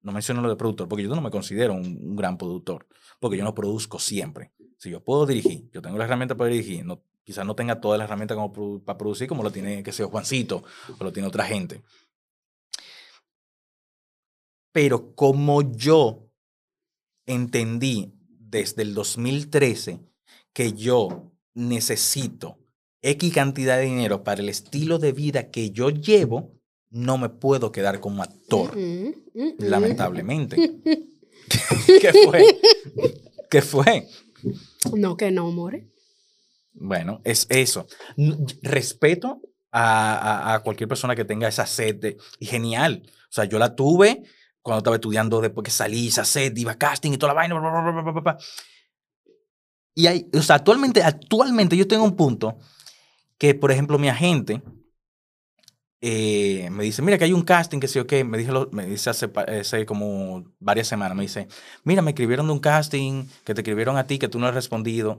No 0.00 0.12
menciono 0.12 0.42
lo 0.42 0.48
de 0.48 0.56
productor, 0.56 0.88
porque 0.88 1.04
yo 1.04 1.14
no 1.14 1.20
me 1.20 1.30
considero 1.30 1.72
un, 1.72 2.14
gran 2.14 2.36
productor, 2.36 2.86
porque 3.20 3.38
yo 3.38 3.44
no 3.44 3.54
produzco 3.54 3.98
siempre. 3.98 4.52
Si 4.76 4.90
yo 4.90 5.02
puedo 5.02 5.24
dirigir, 5.24 5.70
yo 5.70 5.80
tengo 5.80 5.96
la 5.96 6.04
herramienta 6.04 6.36
para 6.36 6.50
dirigir, 6.50 6.84
no, 6.84 7.02
quizás 7.22 7.46
no 7.46 7.54
tenga 7.54 7.80
todas 7.80 7.98
las 7.98 8.06
herramientas 8.06 8.36
como 8.36 8.82
para 8.84 8.98
producir 8.98 9.28
como 9.28 9.42
lo 9.42 9.50
tiene, 9.50 9.82
que 9.82 9.92
sea 9.92 10.06
Juancito, 10.06 10.62
o 10.98 11.04
lo 11.04 11.10
tiene 11.10 11.26
otra 11.26 11.44
gente. 11.44 11.82
Pero 14.72 15.14
como 15.14 15.62
yo 15.62 16.28
entendí 17.24 18.12
desde 18.18 18.82
el 18.82 18.92
2013 18.92 20.00
que 20.52 20.72
yo 20.74 21.32
necesito 21.54 22.58
X 23.10 23.32
cantidad 23.34 23.76
de 23.76 23.84
dinero 23.84 24.24
para 24.24 24.40
el 24.40 24.48
estilo 24.48 24.98
de 24.98 25.12
vida 25.12 25.50
que 25.50 25.70
yo 25.70 25.90
llevo, 25.90 26.52
no 26.90 27.18
me 27.18 27.28
puedo 27.28 27.70
quedar 27.72 28.00
como 28.00 28.22
actor, 28.22 28.76
mm, 28.76 29.08
mm. 29.34 29.52
lamentablemente. 29.58 30.56
¿Qué 32.00 32.12
fue? 32.24 32.60
¿Qué 33.50 33.62
fue? 33.62 34.08
No, 34.96 35.16
que 35.16 35.30
no, 35.30 35.50
more. 35.50 35.86
Bueno, 36.72 37.20
es 37.24 37.46
eso. 37.50 37.86
Respeto 38.62 39.40
a, 39.70 40.14
a- 40.52 40.54
a 40.54 40.60
cualquier 40.62 40.88
persona 40.88 41.14
que 41.14 41.24
tenga 41.24 41.48
esa 41.48 41.66
sed 41.66 41.96
de- 41.96 42.16
y 42.38 42.46
genial. 42.46 43.02
O 43.28 43.32
sea, 43.32 43.44
yo 43.44 43.58
la 43.58 43.74
tuve 43.74 44.22
cuando 44.62 44.78
estaba 44.78 44.96
estudiando, 44.96 45.40
después 45.40 45.64
que 45.64 45.70
salí, 45.70 46.08
esa 46.08 46.24
sed, 46.24 46.56
iba 46.56 46.72
a 46.72 46.78
casting 46.78 47.12
y 47.12 47.18
toda 47.18 47.34
la 47.34 47.40
vaina. 47.40 47.58
bla, 47.58 48.02
bla, 48.02 48.20
bla. 48.20 48.38
Y 49.94 50.06
hay, 50.06 50.28
o 50.32 50.42
sea, 50.42 50.56
actualmente, 50.56 51.02
actualmente 51.02 51.76
yo 51.76 51.86
tengo 51.86 52.04
un 52.04 52.16
punto 52.16 52.58
que, 53.44 53.54
por 53.54 53.70
ejemplo, 53.70 53.98
mi 53.98 54.08
agente 54.08 54.62
eh, 56.00 56.70
me 56.70 56.82
dice, 56.84 57.02
mira 57.02 57.18
que 57.18 57.24
hay 57.24 57.34
un 57.34 57.42
casting 57.42 57.78
que 57.78 57.88
sí 57.88 57.98
o 57.98 58.06
qué, 58.06 58.24
me, 58.24 58.38
dijo, 58.38 58.52
lo- 58.52 58.70
me 58.72 58.86
dice 58.86 59.10
hace, 59.10 59.30
hace 59.60 59.84
como 59.84 60.44
varias 60.58 60.88
semanas, 60.88 61.14
me 61.14 61.24
dice, 61.24 61.46
mira, 61.82 62.00
me 62.00 62.12
escribieron 62.12 62.46
de 62.46 62.54
un 62.54 62.58
casting, 62.58 63.26
que 63.44 63.52
te 63.54 63.60
escribieron 63.60 63.98
a 63.98 64.06
ti, 64.06 64.18
que 64.18 64.28
tú 64.28 64.38
no 64.38 64.46
has 64.46 64.54
respondido. 64.54 65.18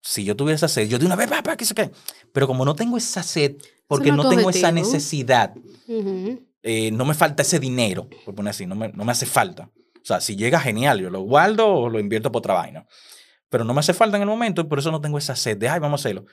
Si 0.00 0.24
yo 0.24 0.34
tuviera 0.34 0.56
esa 0.56 0.68
sed, 0.68 0.88
yo 0.88 0.98
de 0.98 1.04
una 1.04 1.16
vez, 1.16 1.28
papá, 1.28 1.58
que 1.58 1.66
sé 1.66 1.74
qué. 1.74 1.90
Pero 2.32 2.46
como 2.46 2.64
no 2.64 2.74
tengo 2.74 2.96
esa 2.96 3.22
sed, 3.22 3.56
porque 3.86 4.08
no 4.10 4.22
no 4.22 4.30
tengo 4.30 4.48
esa 4.48 4.72
necesidad, 4.72 5.54
Ujú. 5.86 6.42
eh, 6.62 6.90
no 6.90 7.04
me 7.04 7.12
falta 7.12 7.42
ese 7.42 7.58
dinero, 7.60 8.08
por 8.24 8.34
poner 8.34 8.52
así, 8.52 8.64
no 8.64 8.76
me, 8.76 8.88
no 8.88 9.04
me 9.04 9.12
hace 9.12 9.26
falta. 9.26 9.70
O 9.96 10.04
sea, 10.06 10.22
si 10.22 10.36
llega 10.36 10.58
genial, 10.58 11.00
yo 11.00 11.10
lo 11.10 11.20
guardo 11.20 11.68
o 11.68 11.90
lo 11.90 12.00
invierto 12.00 12.32
por 12.32 12.40
otra 12.40 12.54
vaina. 12.54 12.86
Pero 13.48 13.64
no 13.64 13.74
me 13.74 13.80
hace 13.80 13.94
falta 13.94 14.16
en 14.16 14.22
el 14.22 14.28
momento 14.28 14.62
y 14.62 14.64
por 14.64 14.78
eso 14.78 14.90
no 14.90 15.00
tengo 15.00 15.18
esa 15.18 15.36
sed 15.36 15.56
de, 15.58 15.68
ay, 15.68 15.80
vamos 15.80 16.00
a 16.00 16.02
hacerlo. 16.02 16.26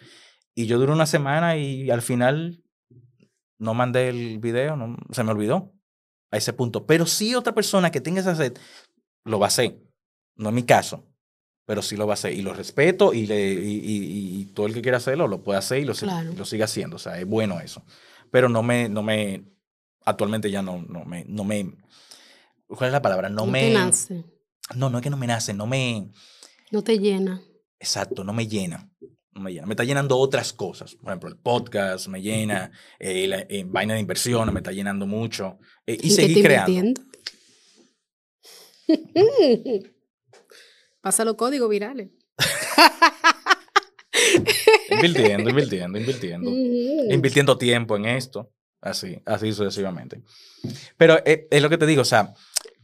Y 0.55 0.65
yo 0.65 0.77
duré 0.79 0.91
una 0.91 1.05
semana 1.05 1.55
y 1.57 1.89
al 1.91 2.01
final 2.01 2.63
no 3.57 3.73
mandé 3.73 4.09
el 4.09 4.39
video, 4.39 4.75
no, 4.75 4.97
se 5.11 5.23
me 5.23 5.31
olvidó 5.31 5.73
a 6.31 6.37
ese 6.37 6.53
punto. 6.53 6.85
Pero 6.85 7.05
sí 7.05 7.35
otra 7.35 7.53
persona 7.53 7.91
que 7.91 8.01
tenga 8.01 8.21
esa 8.21 8.35
sed 8.35 8.53
lo 9.23 9.39
va 9.39 9.47
a 9.47 9.49
hacer. 9.49 9.77
No 10.35 10.49
es 10.49 10.55
mi 10.55 10.63
caso, 10.63 11.05
pero 11.65 11.81
sí 11.81 11.95
lo 11.95 12.07
va 12.07 12.13
a 12.13 12.15
hacer. 12.15 12.33
Y 12.33 12.41
lo 12.41 12.53
respeto 12.53 13.13
y, 13.13 13.27
le, 13.27 13.53
y, 13.53 13.77
y- 13.83 14.41
y 14.41 14.45
todo 14.53 14.65
el 14.65 14.73
que 14.73 14.81
quiera 14.81 14.97
hacerlo 14.97 15.27
lo 15.27 15.43
puede 15.43 15.59
hacer 15.59 15.79
y 15.79 15.85
lo, 15.85 15.93
Claro. 15.93 16.33
lo 16.35 16.45
sigue 16.45 16.63
haciendo. 16.63 16.95
O 16.95 16.99
sea, 16.99 17.19
es 17.19 17.25
bueno 17.27 17.59
eso. 17.59 17.83
Pero 18.31 18.49
no 18.49 18.63
me, 18.63 18.89
no 18.89 19.03
me, 19.03 19.43
actualmente 20.05 20.49
ya 20.49 20.61
no, 20.63 20.81
no 20.89 21.05
me, 21.05 21.23
no 21.25 21.43
me, 21.43 21.71
¿cuál 22.67 22.87
es 22.87 22.93
la 22.93 23.01
palabra? 23.01 23.29
No, 23.29 23.45
No 23.45 23.51
me, 23.51 23.71
nace, 23.73 24.23
no, 24.75 24.89
no 24.89 24.97
es 24.97 25.03
que 25.03 25.09
no 25.09 25.17
me 25.17 25.27
nace, 25.27 25.53
no 25.53 25.67
me, 25.67 26.09
no 26.71 26.83
te 26.83 26.97
llena. 26.99 27.41
exacto, 27.79 28.23
no 28.23 28.33
me 28.33 28.47
llena. 28.47 28.89
No 29.33 29.41
me 29.41 29.53
llena. 29.53 29.65
Me 29.65 29.73
está 29.73 29.83
llenando 29.85 30.17
otras 30.17 30.51
cosas. 30.53 30.95
Por 30.95 31.09
ejemplo, 31.09 31.29
el 31.29 31.37
podcast 31.37 32.07
me 32.07 32.21
llena, 32.21 32.71
eh, 32.99 33.27
la 33.27 33.39
eh, 33.47 33.63
vaina 33.65 33.93
de 33.93 33.99
inversión 34.01 34.53
me 34.53 34.59
está 34.59 34.71
llenando 34.71 35.05
mucho. 35.07 35.57
eh, 35.85 35.93
y 35.93 35.95
¿En 35.95 36.01
qué 36.01 36.09
seguir 36.09 36.37
te 36.37 36.43
creando. 36.43 36.71
invirtiendo? 36.71 37.01
Pasa 41.01 41.23
los 41.25 41.35
códigos 41.35 41.69
virales. 41.69 42.09
Invirtiendo, 44.89 45.49
invirtiendo, 45.49 45.97
invirtiendo. 45.97 46.49
Invirtiendo 47.13 47.57
tiempo 47.57 47.95
en 47.95 48.05
esto. 48.05 48.51
Así, 48.81 49.17
así 49.25 49.53
sucesivamente. 49.53 50.21
Pero 50.97 51.19
eh, 51.25 51.47
es 51.49 51.61
lo 51.61 51.69
que 51.69 51.77
te 51.77 51.85
digo, 51.85 52.01
o 52.01 52.05
sea, 52.05 52.33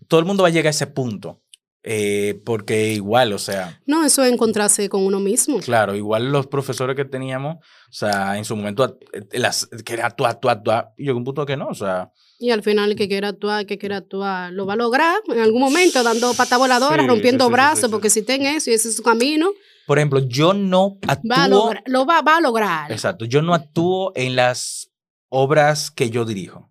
todo 0.07 0.19
el 0.19 0.25
mundo 0.25 0.43
va 0.43 0.49
a 0.49 0.51
llegar 0.51 0.67
a 0.67 0.69
ese 0.71 0.87
punto. 0.87 1.41
Eh, 1.89 2.41
porque 2.43 2.91
igual, 2.91 3.31
o 3.31 3.39
sea, 3.39 3.79
No, 3.85 4.03
eso 4.03 4.21
es 4.21 4.33
encontrarse 4.33 4.89
con 4.89 5.05
uno 5.05 5.21
mismo. 5.21 5.59
Claro, 5.61 5.95
igual 5.95 6.33
los 6.33 6.45
profesores 6.47 6.97
que 6.97 7.05
teníamos, 7.05 7.55
o 7.55 7.91
sea, 7.91 8.37
en 8.37 8.43
su 8.43 8.57
momento 8.57 8.99
eh, 9.13 9.39
las, 9.39 9.69
quería 9.85 10.05
actuar, 10.07 10.31
actuar, 10.31 10.57
actuar, 10.57 10.89
y 10.97 11.05
llegó 11.05 11.17
un 11.17 11.23
punto 11.23 11.45
que 11.45 11.55
no, 11.55 11.67
o 11.67 11.73
sea, 11.73 12.11
Y 12.39 12.49
al 12.51 12.61
final 12.61 12.91
el 12.91 12.97
que 12.97 13.07
quiera 13.07 13.29
actuar, 13.29 13.61
el 13.61 13.67
que 13.67 13.77
quiera 13.77 13.97
actuar, 13.97 14.51
lo 14.51 14.65
va 14.65 14.73
a 14.73 14.75
lograr 14.75 15.15
en 15.29 15.39
algún 15.39 15.61
momento, 15.61 16.03
dando 16.03 16.33
pata 16.33 16.57
voladora, 16.57 17.03
Sí, 17.03 17.07
rompiendo 17.07 17.45
sí, 17.45 17.47
sí, 17.47 17.51
sí, 17.51 17.53
brazos, 17.53 17.89
porque 17.89 18.09
si 18.09 18.19
está 18.19 18.35
en 18.35 18.47
eso 18.47 18.69
y 18.69 18.73
ese 18.73 18.89
es 18.89 18.95
su 18.97 19.03
camino, 19.03 19.51
por 19.85 19.97
ejemplo, 19.97 20.19
yo 20.19 20.53
no 20.53 20.97
actúo, 21.07 21.31
va 21.31 21.43
a 21.45 21.47
lograr, 21.47 21.83
lo 21.85 22.05
va, 22.05 22.21
va 22.21 22.35
a 22.35 22.41
lograr. 22.41 22.91
exacto, 22.91 23.23
yo 23.23 23.41
no 23.41 23.53
actúo 23.53 24.11
en 24.15 24.35
las 24.35 24.91
obras 25.29 25.89
que 25.89 26.09
yo 26.09 26.25
dirijo. 26.25 26.66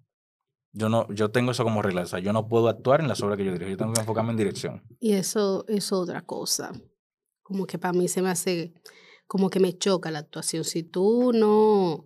Yo 0.79 0.91
no, 0.91 1.11
yo 1.11 1.31
tengo 1.31 1.53
eso 1.53 1.65
como 1.65 1.81
regla, 1.81 2.03
o 2.03 2.07
sea, 2.07 2.19
yo 2.19 2.35
no 2.35 2.49
puedo 2.49 2.69
actuar 2.69 3.01
en 3.01 3.09
las 3.09 3.23
obras 3.23 3.39
que 3.39 3.47
yo 3.47 3.53
dirijo, 3.53 3.71
yo 3.71 3.79
tengo 3.79 3.95
que 3.95 4.01
enfocarme 4.01 4.33
en 4.33 4.37
dirección. 4.37 4.83
Y 5.01 5.13
eso 5.13 5.65
es 5.69 5.91
otra 5.91 6.21
cosa. 6.21 6.71
Como 7.43 7.67
que 7.67 7.79
para 7.79 7.95
mí 7.95 8.09
se 8.09 8.21
me 8.21 8.29
hace, 8.29 8.75
como 9.27 9.49
que 9.49 9.59
me 9.59 9.73
choca 9.73 10.11
la 10.11 10.19
actuación. 10.19 10.65
Si 10.65 10.83
tú 10.83 11.33
no, 11.33 12.05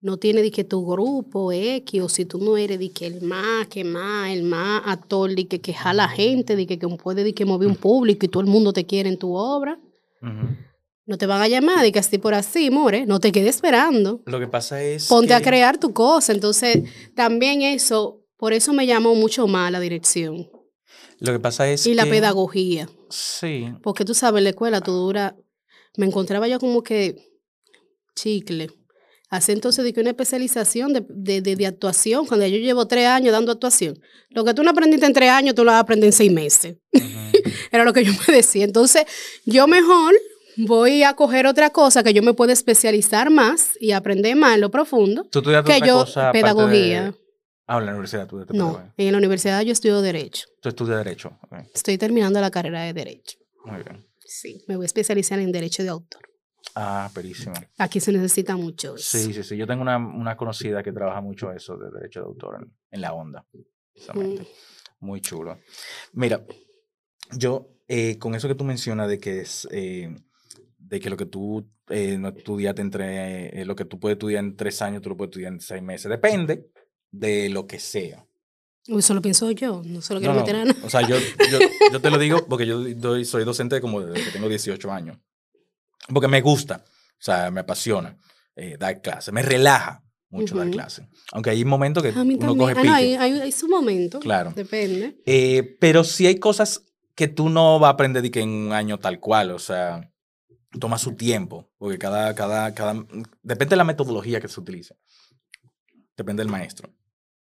no 0.00 0.16
tienes 0.18 0.44
de 0.44 0.52
que 0.52 0.62
tu 0.62 0.86
grupo 0.86 1.50
X, 1.50 2.00
o 2.00 2.08
si 2.08 2.26
tú 2.26 2.38
no 2.38 2.56
eres 2.56 2.78
de 2.78 2.92
que 2.92 3.08
el 3.08 3.22
más, 3.22 3.66
que 3.66 3.82
más, 3.82 4.30
el 4.30 4.44
más 4.44 4.82
actor, 4.86 5.34
de 5.34 5.48
que, 5.48 5.60
que 5.60 5.74
jala 5.74 6.08
gente, 6.08 6.54
de 6.54 6.68
que, 6.68 6.78
que 6.78 6.86
puede 6.90 7.24
de 7.24 7.34
que 7.34 7.44
mover 7.44 7.66
un 7.66 7.74
público 7.74 8.24
y 8.24 8.28
todo 8.28 8.44
el 8.44 8.48
mundo 8.48 8.72
te 8.72 8.86
quiere 8.86 9.08
en 9.08 9.18
tu 9.18 9.34
obra, 9.34 9.80
Ujú. 10.22 10.54
No 11.10 11.18
te 11.18 11.26
van 11.26 11.42
a 11.42 11.48
llamar 11.48 11.82
de 11.82 11.90
que 11.92 11.98
así 11.98 12.18
por 12.18 12.32
así, 12.34 12.70
more, 12.70 13.04
no 13.04 13.18
te 13.20 13.32
quedes 13.32 13.56
esperando. 13.56 14.22
Lo 14.26 14.38
que 14.38 14.46
pasa 14.46 14.82
es 14.82 15.06
Ponte 15.08 15.34
a 15.34 15.40
crear 15.42 15.76
tu 15.76 15.92
cosa. 15.92 16.32
Entonces, 16.32 16.84
también 17.16 17.62
eso, 17.62 18.22
por 18.38 18.52
eso 18.52 18.72
me 18.72 18.86
llamó 18.86 19.14
mucho 19.16 19.46
más 19.48 19.70
la 19.72 19.80
dirección 19.80 20.48
Lo 21.18 21.32
que 21.32 21.40
pasa 21.40 21.68
es 21.68 21.84
y 21.86 21.94
la 21.94 22.06
pedagogía. 22.06 22.88
Sí, 23.10 23.66
Porque 23.82 24.04
tú 24.04 24.14
sabes, 24.14 24.38
en 24.38 24.44
la 24.44 24.50
escuela 24.50 24.80
tú 24.80 24.92
dura, 24.92 25.36
me 25.96 26.06
encontraba 26.06 26.46
yo 26.48 26.58
como 26.60 26.82
que 26.82 27.16
chicle. 28.14 28.68
Hace 29.30 29.52
entonces 29.52 29.84
de 29.84 29.92
que 29.92 30.00
una 30.00 30.10
especialización 30.10 30.92
de, 30.92 31.04
de, 31.08 31.40
de- 31.40 31.54
de 31.56 31.66
actuación, 31.66 32.26
cuando 32.26 32.46
yo 32.46 32.56
llevo 32.58 32.86
tres 32.86 33.06
años 33.06 33.32
dando 33.32 33.52
actuación. 33.52 34.00
Lo 34.30 34.44
que 34.44 34.54
tú 34.54 34.62
no 34.64 34.70
aprendiste 34.70 35.06
en 35.06 35.12
tres 35.12 35.30
años, 35.30 35.54
tú 35.54 35.64
lo 35.64 35.70
vas 35.70 35.76
a 35.78 35.80
aprender 35.80 36.06
en 36.08 36.12
seis 36.12 36.32
meses. 36.32 36.76
Era 37.72 37.84
lo 37.84 37.92
que 37.92 38.04
yo 38.04 38.12
me 38.26 38.34
decía. 38.34 38.64
Entonces, 38.64 39.04
yo 39.44 39.68
mejor 39.68 40.14
voy 40.66 41.02
a 41.02 41.14
coger 41.14 41.46
otra 41.46 41.70
cosa 41.70 42.02
que 42.02 42.12
yo 42.14 42.22
me 42.22 42.34
pueda 42.34 42.52
especializar 42.52 43.30
más 43.30 43.72
y 43.80 43.92
aprender 43.92 44.36
más 44.36 44.54
en 44.54 44.60
lo 44.62 44.70
profundo. 44.70 45.24
Tú 45.24 45.40
estudiaste 45.40 45.70
que 45.70 45.76
otra 45.76 45.86
yo, 45.86 45.98
cosa 46.00 46.32
pedagogía. 46.32 47.04
de- 47.04 47.14
Ah, 47.66 47.78
en 47.78 47.86
la 47.86 47.92
universidad 47.92 48.26
tú 48.26 48.38
No, 48.38 48.46
pedagogía. 48.46 48.92
en 48.96 49.12
la 49.12 49.18
universidad 49.18 49.60
yo 49.62 49.72
estudio 49.72 50.00
Derecho. 50.02 50.46
Tú 50.60 50.68
estudias 50.70 50.98
Derecho. 50.98 51.38
Estoy 51.72 51.98
terminando 51.98 52.40
la 52.40 52.50
carrera 52.50 52.82
de 52.82 52.92
Derecho. 52.92 53.38
Muy 53.64 53.82
bien. 53.82 54.04
Sí, 54.18 54.64
me 54.66 54.76
voy 54.76 54.84
a 54.84 54.86
especializar 54.86 55.38
en 55.38 55.52
Derecho 55.52 55.82
de 55.84 55.88
Autor. 55.90 56.22
Ah, 56.74 57.10
perísimo. 57.14 57.54
Aquí 57.78 58.00
se 58.00 58.12
necesita 58.12 58.56
mucho. 58.56 58.94
eso. 58.96 59.18
Sí, 59.18 59.32
sí, 59.32 59.42
sí. 59.42 59.56
Yo 59.56 59.66
tengo 59.66 59.82
una, 59.82 59.96
una 59.98 60.36
conocida 60.36 60.82
que 60.82 60.92
trabaja 60.92 61.20
mucho 61.20 61.52
eso 61.52 61.76
de 61.76 61.90
derecho 61.90 62.20
de 62.20 62.26
autor 62.26 62.58
en, 62.62 62.72
en 62.90 63.00
la 63.00 63.12
onda. 63.12 63.44
Precisamente. 63.92 64.46
Muy 65.00 65.20
chulo. 65.20 65.58
Mira, 66.12 66.44
yo 67.32 67.68
eh, 67.88 68.18
con 68.18 68.34
eso 68.34 68.46
que 68.48 68.54
tú 68.54 68.64
mencionas 68.64 69.08
de 69.08 69.18
que 69.18 69.40
es 69.40 69.66
eh, 69.70 70.14
de 70.90 71.00
que 71.00 71.08
lo 71.08 71.16
que 71.16 71.26
tú 71.26 71.66
eh, 71.88 72.18
no 72.18 72.28
estudiaste 72.28 72.82
entre 72.82 73.60
eh, 73.60 73.64
lo 73.64 73.76
que 73.76 73.84
tú 73.84 73.98
puedes 74.00 74.16
estudiar 74.16 74.42
en 74.44 74.56
tres 74.56 74.82
años, 74.82 75.00
tú 75.02 75.08
lo 75.10 75.16
puedes 75.16 75.30
estudiar 75.30 75.52
en 75.52 75.60
seis 75.60 75.82
meses. 75.82 76.10
Depende 76.10 76.68
de 77.10 77.48
lo 77.48 77.66
que 77.66 77.78
sea. 77.78 78.26
Eso 78.86 79.14
lo 79.14 79.22
pienso 79.22 79.50
yo, 79.52 79.82
no 79.84 80.02
se 80.02 80.14
lo 80.14 80.20
No, 80.20 80.24
quiero 80.24 80.34
no, 80.34 80.40
meter 80.40 80.56
a 80.56 80.64
nadie. 80.64 80.82
O 80.84 80.90
sea, 80.90 81.02
yo, 81.02 81.16
yo, 81.50 81.58
yo 81.92 82.00
te 82.00 82.10
lo 82.10 82.18
digo 82.18 82.44
porque 82.48 82.66
yo 82.66 82.80
doy- 82.96 83.24
soy 83.24 83.44
docente 83.44 83.80
como 83.80 84.00
desde 84.00 84.24
que 84.24 84.30
tengo 84.32 84.48
18 84.48 84.90
años. 84.92 85.16
Porque 86.12 86.26
me 86.28 86.40
gusta, 86.40 86.82
o 86.86 87.22
sea, 87.22 87.50
me 87.52 87.60
apasiona 87.60 88.16
eh, 88.56 88.76
dar 88.78 89.00
clase, 89.00 89.30
me 89.30 89.42
relaja 89.42 90.02
mucho 90.28 90.56
dar 90.56 90.70
clase. 90.70 91.06
Aunque 91.32 91.50
hay 91.50 91.64
momentos 91.64 92.02
que 92.02 92.08
uno 92.08 92.18
también. 92.18 92.40
coge 92.40 92.72
Ah, 92.72 92.74
no, 92.74 92.82
pique. 92.82 92.88
hay, 92.88 93.14
hay, 93.14 93.32
hay 93.40 93.52
su 93.52 93.68
momento. 93.68 94.18
Claro. 94.18 94.52
Depende. 94.56 95.20
Eh, 95.24 95.76
pero 95.80 96.02
sí 96.02 96.26
hay 96.26 96.40
cosas 96.40 96.82
que 97.14 97.28
tú 97.28 97.48
no 97.48 97.78
vas 97.78 97.88
a 97.90 97.92
aprender 97.92 98.22
de 98.22 98.30
que 98.30 98.40
en 98.40 98.48
un 98.48 98.72
año 98.72 98.98
tal 98.98 99.20
cual, 99.20 99.50
o 99.52 99.58
sea, 99.58 100.09
toma 100.78 100.98
su 100.98 101.14
tiempo, 101.14 101.68
porque 101.78 101.98
cada, 101.98 102.34
cada, 102.34 102.74
cada, 102.74 102.94
depende 103.42 103.70
de 103.70 103.76
la 103.76 103.84
metodología 103.84 104.40
que 104.40 104.48
se 104.48 104.60
utilice, 104.60 104.96
depende 106.16 106.42
del 106.42 106.50
maestro, 106.52 106.90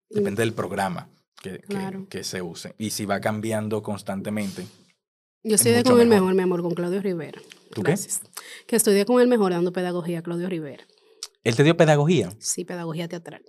depende 0.10 0.42
del 0.42 0.54
programa 0.54 1.10
que, 1.42 1.60
que- 1.60 1.68
Claro. 1.68 2.08
que 2.10 2.24
se 2.24 2.42
use, 2.42 2.74
y 2.78 2.90
si 2.90 3.06
va 3.06 3.20
cambiando 3.20 3.82
constantemente. 3.84 4.66
Yo 5.44 5.56
es 5.56 5.62
estudié 5.66 5.84
con 5.84 6.00
el 6.00 6.08
mejor. 6.08 6.34
mi 6.34 6.42
amor, 6.42 6.62
con 6.62 6.74
Claudio 6.74 7.02
Rivera. 7.02 7.42
¿Tú 7.74 7.84
qué? 7.84 7.96
Que 8.66 8.78
estudié 8.78 9.06
con 9.06 9.20
el 9.22 9.28
mejor 9.28 9.52
dando 9.52 9.74
pedagogía, 9.74 10.22
Claudio 10.22 10.48
Rivera. 10.48 10.86
Él 11.44 11.56
te 11.58 11.64
dio 11.64 11.76
pedagogía. 11.76 12.32
Sí, 12.40 12.64
pedagogía 12.64 13.10
teatral. 13.10 13.44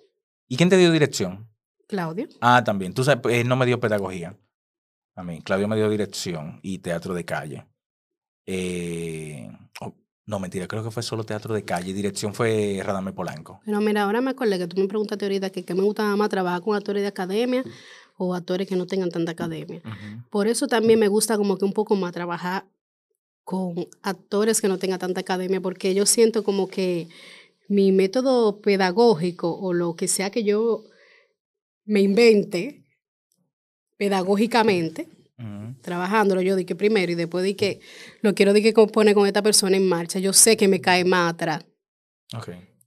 ¿Y 0.49 0.57
quién 0.57 0.69
te 0.69 0.77
dio 0.77 0.91
dirección? 0.91 1.49
Claudio. 1.87 2.27
Ah, 2.41 2.65
también. 2.65 2.93
Tú 2.95 3.05
sabes, 3.05 3.23
él 3.33 3.47
no 3.47 3.55
me 3.55 3.67
dio 3.67 3.79
pedagogía. 3.79 4.37
A 5.15 5.23
mí, 5.23 5.41
Claudio 5.43 5.69
me 5.69 5.77
dio 5.77 5.89
dirección 5.89 6.59
y 6.63 6.79
teatro 6.81 7.15
de 7.15 7.25
calle. 7.25 7.67
Eh, 8.47 9.51
oh, 9.81 9.95
no, 10.27 10.39
mentira, 10.39 10.67
creo 10.67 10.85
que 10.85 10.91
fue 10.91 11.03
solo 11.03 11.25
teatro 11.25 11.55
de 11.55 11.65
calle. 11.65 11.93
Dirección 11.93 12.35
fue 12.35 12.81
Radame 12.85 13.13
Polanco. 13.13 13.61
Pero 13.65 13.81
mira, 13.81 14.03
ahora 14.03 14.21
me 14.21 14.31
acordé 14.31 14.59
que 14.59 14.67
tú 14.67 14.81
me 14.81 14.89
preguntaste 14.89 15.25
ahorita 15.25 15.51
que, 15.51 15.65
que 15.65 15.75
me 15.75 15.83
gustaba 15.83 16.15
más 16.17 16.29
trabajar 16.29 16.63
con 16.63 16.77
actores 16.77 17.03
de 17.03 17.09
academia 17.09 17.65
o 18.17 18.35
actores 18.35 18.69
que 18.69 18.77
no 18.77 18.87
tengan 18.87 19.11
tanta 19.11 19.33
academia. 19.33 19.83
Por 20.31 20.47
eso 20.47 20.67
también 20.67 20.99
me 20.99 21.09
gusta 21.09 21.37
como 21.37 21.59
que 21.59 21.65
un 21.65 21.73
poco 21.73 21.97
más 21.97 22.13
trabajar 22.13 22.65
con 23.43 23.87
actores 24.03 24.61
que 24.61 24.69
no 24.69 24.79
tengan 24.79 24.99
tanta 24.99 25.21
academia, 25.21 25.61
porque 25.61 25.95
yo 25.95 26.07
siento 26.07 26.45
como 26.45 26.69
que 26.69 27.09
mi 27.69 27.93
método 27.93 28.61
pedagógico 28.61 29.55
o 29.55 29.73
lo 29.73 29.97
que 29.97 30.09
sea 30.09 30.31
que 30.31 30.45
yo 30.45 30.85
me 31.85 32.01
invente 32.01 32.85
pedagógicamente, 33.97 35.09
Ujú. 35.39 35.75
trabajándolo 35.83 36.41
yo 36.43 36.55
di 36.57 36.65
que 36.65 36.77
primero 36.77 37.11
y 37.11 37.17
después 37.17 37.45
di 37.45 37.55
que 37.55 37.81
lo 38.23 38.35
quiero 38.35 38.53
di 38.53 38.63
que 38.63 38.73
poner 38.73 39.15
con 39.15 39.27
esta 39.27 39.43
persona 39.43 39.77
en 39.77 39.87
marcha, 39.89 40.19
yo 40.21 40.33
sé 40.33 40.57
que 40.57 40.69
me 40.69 40.81
cae 40.81 41.05
más 41.05 41.33
atrás 41.35 41.65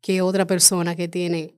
que 0.01 0.21
otra 0.21 0.45
persona 0.47 0.95
que 0.95 1.07
tiene 1.07 1.53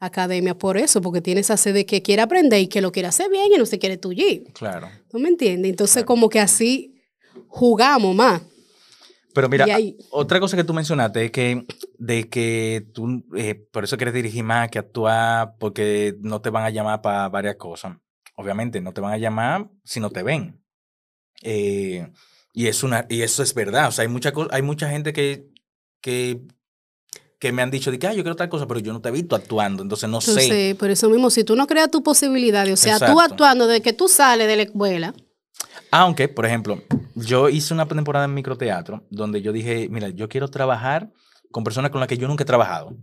academia 0.00 0.58
por 0.58 0.76
eso, 0.76 1.00
porque 1.00 1.20
tiene 1.20 1.40
esa 1.42 1.56
sed 1.56 1.74
de 1.74 1.86
que 1.86 2.02
quiere 2.02 2.22
aprender 2.22 2.60
y 2.60 2.66
que 2.66 2.80
lo 2.80 2.90
quiere 2.90 3.06
hacer 3.08 3.30
bien 3.30 3.52
y 3.54 3.56
no 3.58 3.66
se 3.66 3.78
quiere 3.78 3.96
tullir. 3.98 4.44
Claro. 4.52 4.88
¿Tú 5.08 5.18
me 5.20 5.28
entiendes? 5.28 5.70
Entonces 5.70 6.02
como 6.04 6.28
que 6.28 6.40
así 6.40 7.00
jugamos 7.46 8.14
más. 8.14 8.42
Pero 9.34 9.48
mira, 9.48 9.64
ahí- 9.72 9.96
otra 10.10 10.40
cosa 10.40 10.56
que 10.56 10.64
tú 10.64 10.74
mencionaste 10.74 11.26
es 11.26 11.30
que 11.30 11.64
de 11.98 12.28
que 12.28 12.84
tú, 12.92 13.24
eh, 13.36 13.54
por 13.54 13.84
eso 13.84 13.96
quieres 13.96 14.12
dirigir 14.14 14.42
más 14.44 14.68
que 14.70 14.78
actuar, 14.80 15.54
porque 15.58 16.16
no 16.20 16.40
te 16.40 16.50
van 16.50 16.64
a 16.64 16.70
llamar 16.70 17.00
para 17.00 17.28
varias 17.28 17.54
cosas. 17.56 17.96
Obviamente, 18.34 18.80
no 18.80 18.92
te 18.92 19.00
van 19.00 19.12
a 19.12 19.18
llamar 19.18 19.68
si 19.84 20.00
no 20.00 20.10
te 20.10 20.22
ven. 20.22 20.62
Eh, 21.42 22.10
y, 22.52 22.66
es 22.66 22.82
una, 22.82 23.06
y 23.08 23.22
eso 23.22 23.42
es 23.42 23.54
verdad. 23.54 23.88
O 23.88 23.92
sea, 23.92 24.02
hay 24.02 24.08
mucha, 24.08 24.32
hay 24.50 24.62
mucha 24.62 24.88
gente 24.88 25.12
que, 25.12 25.48
que, 26.00 26.40
que 27.38 27.52
me 27.52 27.62
han 27.62 27.70
dicho 27.70 27.90
de 27.90 27.98
que 27.98 28.06
"Ah, 28.06 28.12
yo 28.14 28.22
quiero 28.22 28.36
tal 28.36 28.48
cosa, 28.48 28.66
pero 28.66 28.80
yo 28.80 28.92
no 28.92 29.00
te 29.00 29.08
he 29.08 29.12
visto 29.12 29.34
actuando, 29.36 29.82
entonces 29.82 30.08
no 30.08 30.20
sé. 30.20 30.30
Entonces, 30.30 30.74
por 30.76 30.90
eso 30.90 31.10
mismo, 31.10 31.30
si 31.30 31.44
tú 31.44 31.56
no 31.56 31.66
creas 31.66 31.90
tus 31.90 32.02
posibilidades, 32.02 32.72
o 32.72 32.76
sea, 32.76 32.98
tú 32.98 33.20
actuando 33.20 33.66
desde 33.66 33.82
que 33.82 33.92
tú 33.92 34.08
sales 34.08 34.46
de 34.46 34.56
la 34.56 34.62
escuela, 34.62 35.14
Aunque, 35.90 36.28
por 36.28 36.46
ejemplo, 36.46 36.82
yo 37.14 37.48
hice 37.50 37.74
una 37.74 37.86
temporada 37.86 38.24
en 38.24 38.34
microteatro 38.34 39.04
donde 39.10 39.42
yo 39.42 39.52
dije, 39.52 39.88
mira, 39.90 40.08
yo 40.08 40.28
quiero 40.28 40.48
trabajar 40.48 41.10
con 41.50 41.64
personas 41.64 41.90
con 41.90 42.00
las 42.00 42.08
que 42.08 42.16
yo 42.16 42.28
nunca 42.28 42.44
he 42.44 42.46
trabajado. 42.46 42.96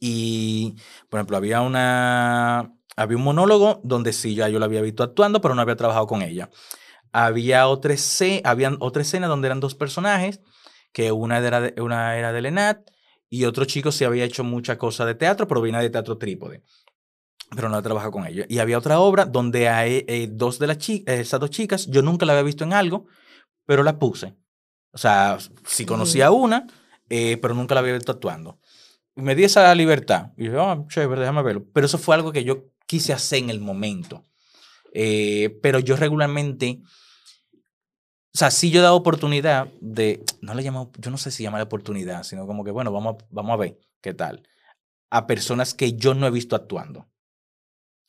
Y, 0.00 0.76
por 1.08 1.18
ejemplo, 1.18 1.36
había 1.36 1.62
una, 1.62 2.74
había 2.96 3.16
un 3.16 3.24
monólogo 3.24 3.80
donde 3.84 4.12
sí, 4.12 4.34
ya 4.34 4.48
yo 4.48 4.58
la 4.58 4.66
había 4.66 4.82
visto 4.82 5.02
actuando, 5.02 5.40
pero 5.40 5.54
no 5.54 5.62
había 5.62 5.76
trabajado 5.76 6.06
con 6.06 6.22
ella. 6.22 6.50
Había 7.12 7.68
otra 7.68 7.94
escena, 7.94 8.48
habían 8.48 8.76
otra 8.80 9.02
escena 9.02 9.26
donde 9.26 9.46
eran 9.46 9.60
dos 9.60 9.74
personajes, 9.74 10.40
que 10.92 11.12
una 11.12 11.38
era 11.38 11.60
de, 11.60 11.80
una 11.80 12.16
era 12.16 12.32
de 12.32 12.42
Lenat 12.42 12.90
y 13.28 13.44
otro 13.44 13.64
chico 13.64 13.92
sí 13.92 14.04
había 14.04 14.24
hecho 14.24 14.44
mucha 14.44 14.78
cosa 14.78 15.04
de 15.04 15.14
teatro, 15.14 15.48
pero 15.48 15.60
venía 15.60 15.80
de 15.80 15.90
teatro 15.90 16.18
trípode 16.18 16.62
pero 17.54 17.68
no 17.68 17.78
he 17.78 17.82
trabajado 17.82 18.12
con 18.12 18.26
ellos. 18.26 18.46
Y 18.48 18.58
había 18.58 18.78
otra 18.78 18.98
obra 19.00 19.24
donde 19.24 19.68
hay 19.68 20.04
eh, 20.08 20.28
dos 20.30 20.58
de 20.58 20.66
las 20.66 20.78
chicas, 20.78 21.14
esas 21.14 21.40
dos 21.40 21.50
chicas, 21.50 21.86
yo 21.86 22.02
nunca 22.02 22.26
la 22.26 22.32
había 22.32 22.42
visto 22.42 22.64
en 22.64 22.72
algo, 22.72 23.06
pero 23.66 23.82
la 23.82 23.98
puse. 23.98 24.34
O 24.92 24.98
sea, 24.98 25.38
sí 25.66 25.86
conocía 25.86 26.30
una, 26.30 26.66
eh, 27.08 27.36
pero 27.38 27.54
nunca 27.54 27.74
la 27.74 27.80
había 27.80 27.94
visto 27.94 28.12
actuando. 28.12 28.58
Y 29.16 29.22
me 29.22 29.34
di 29.34 29.44
esa 29.44 29.74
libertad. 29.74 30.32
Y 30.36 30.44
dije, 30.44 30.56
ah, 30.58 30.84
chévere, 30.88 31.20
déjame 31.20 31.42
verlo. 31.42 31.64
Pero 31.72 31.86
eso 31.86 31.98
fue 31.98 32.14
algo 32.14 32.32
que 32.32 32.44
yo 32.44 32.64
quise 32.86 33.12
hacer 33.12 33.38
en 33.40 33.50
el 33.50 33.60
momento. 33.60 34.24
Eh, 34.92 35.58
pero 35.62 35.78
yo 35.80 35.96
regularmente, 35.96 36.80
o 38.34 38.38
sea, 38.38 38.50
sí 38.50 38.70
yo 38.70 38.80
he 38.80 38.82
dado 38.82 38.96
oportunidad 38.96 39.68
de, 39.80 40.22
no 40.40 40.54
le 40.54 40.62
llamo, 40.62 40.92
yo 40.98 41.10
no 41.10 41.18
sé 41.18 41.30
si 41.30 41.42
llama 41.42 41.62
oportunidad, 41.62 42.22
sino 42.24 42.46
como 42.46 42.64
que, 42.64 42.70
bueno, 42.70 42.92
vamos 42.92 43.16
a, 43.20 43.26
vamos 43.30 43.52
a 43.54 43.56
ver 43.56 43.78
qué 44.00 44.14
tal. 44.14 44.48
A 45.10 45.26
personas 45.26 45.74
que 45.74 45.92
yo 45.94 46.14
no 46.14 46.26
he 46.26 46.30
visto 46.30 46.56
actuando. 46.56 47.08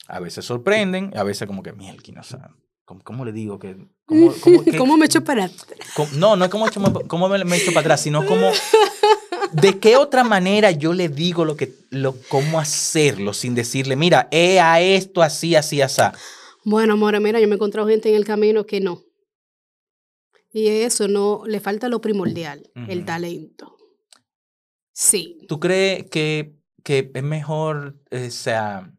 A 0.08 0.20
veces 0.20 0.46
sorprenden, 0.46 1.16
a 1.18 1.24
veces 1.24 1.48
como 1.48 1.64
que, 1.64 1.74
mielquina, 1.74 2.22
o 2.22 2.24
sea, 2.24 2.52
¿cómo, 2.86 3.04
cómo 3.04 3.26
le 3.26 3.32
digo 3.32 3.58
que... 3.60 3.76
¿Cómo, 4.06 4.32
cómo, 4.42 4.64
qué- 4.66 4.78
¿cómo 4.78 4.98
me 4.98 5.06
echo 5.08 5.24
para 5.24 5.46
atrás? 5.46 5.68
no, 6.14 6.36
no 6.36 6.46
es 6.46 6.52
como, 6.52 6.68
hecho- 6.68 6.82
cómo 7.08 7.28
me, 7.30 7.44
me 7.44 7.58
echo 7.58 7.72
para 7.72 7.82
atrás, 7.82 8.02
sino 8.02 8.26
como... 8.26 8.52
¿De 9.62 9.80
qué 9.80 9.96
otra 9.98 10.24
manera 10.24 10.72
yo 10.72 10.94
le 10.94 11.08
digo 11.10 11.46
lo 11.46 11.56
que, 11.56 11.74
lo, 11.90 12.16
cómo 12.30 12.60
hacerlo 12.60 13.34
sin 13.34 13.56
decirle, 13.56 13.96
mira, 13.96 14.28
eh, 14.32 14.60
a 14.60 14.82
esto, 14.82 15.22
así, 15.22 15.56
así, 15.56 15.82
así? 15.82 16.02
Bueno, 16.64 16.94
amor, 16.94 17.20
mira, 17.22 17.40
yo 17.40 17.48
me 17.48 17.54
he 17.54 17.56
encontrado 17.56 17.88
gente 17.88 18.10
en 18.10 18.16
el 18.16 18.26
camino 18.26 18.66
que 18.66 18.82
no. 18.82 19.04
Y 20.52 20.68
eso 20.68 21.08
no, 21.08 21.44
le 21.46 21.60
falta 21.60 21.90
lo 21.90 22.00
primordial, 22.02 22.70
el 22.88 23.06
talento. 23.06 23.78
Sí. 24.94 25.40
¿Tú 25.48 25.60
crees 25.60 26.10
que, 26.10 26.56
que 26.84 27.12
es 27.14 27.24
mejor, 27.24 27.96
eh, 28.12 28.28
o 28.28 28.32
sea, 28.32 28.90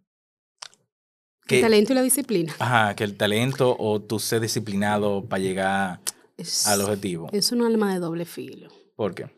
El 1.42 1.48
que, 1.48 1.60
talento 1.62 1.92
y 1.92 1.96
la 1.96 2.02
disciplina. 2.02 2.54
ajá, 2.58 2.94
que 2.94 3.04
el 3.04 3.16
talento 3.16 3.74
o 3.78 4.00
tú 4.02 4.18
ser 4.18 4.40
disciplinado 4.40 5.24
para 5.26 5.42
llegar 5.42 6.00
Es, 6.36 6.66
al 6.66 6.82
objetivo? 6.82 7.28
es 7.32 7.50
un 7.52 7.62
alma 7.62 7.92
de 7.94 8.00
doble 8.00 8.24
filo. 8.26 8.70
¿Por 8.94 9.14
qué? 9.14 9.30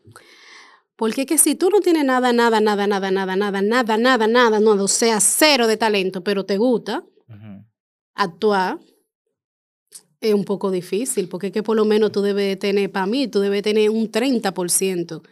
Porque 0.99 1.25
que 1.25 1.37
si 1.37 1.55
tú 1.55 1.69
no 1.69 1.79
tienes 1.79 2.03
nada, 2.03 2.33
nada, 2.33 2.59
nada, 2.59 2.85
nada, 2.85 3.09
nada, 3.09 3.35
nada, 3.37 3.61
nada, 3.61 3.97
nada, 3.97 4.27
nada, 4.27 4.59
no, 4.59 4.71
o 4.71 4.87
sea, 4.89 5.21
cero 5.21 5.65
de 5.65 5.77
talento, 5.77 6.25
pero 6.25 6.43
te 6.45 6.57
gusta 6.57 7.05
Ujú. 7.29 7.63
actuar, 8.15 8.77
es 10.19 10.33
un 10.33 10.43
poco 10.43 10.71
difícil, 10.71 11.29
porque 11.29 11.47
es 11.47 11.53
que 11.53 11.63
por 11.63 11.77
lo 11.77 11.85
menos 11.85 12.11
tú 12.11 12.21
debes 12.21 12.59
tener, 12.59 12.91
para 12.91 13.05
mí, 13.05 13.29
tú 13.29 13.39
debes 13.39 13.63
tener 13.63 13.89
un 13.89 14.11
30% 14.11 15.23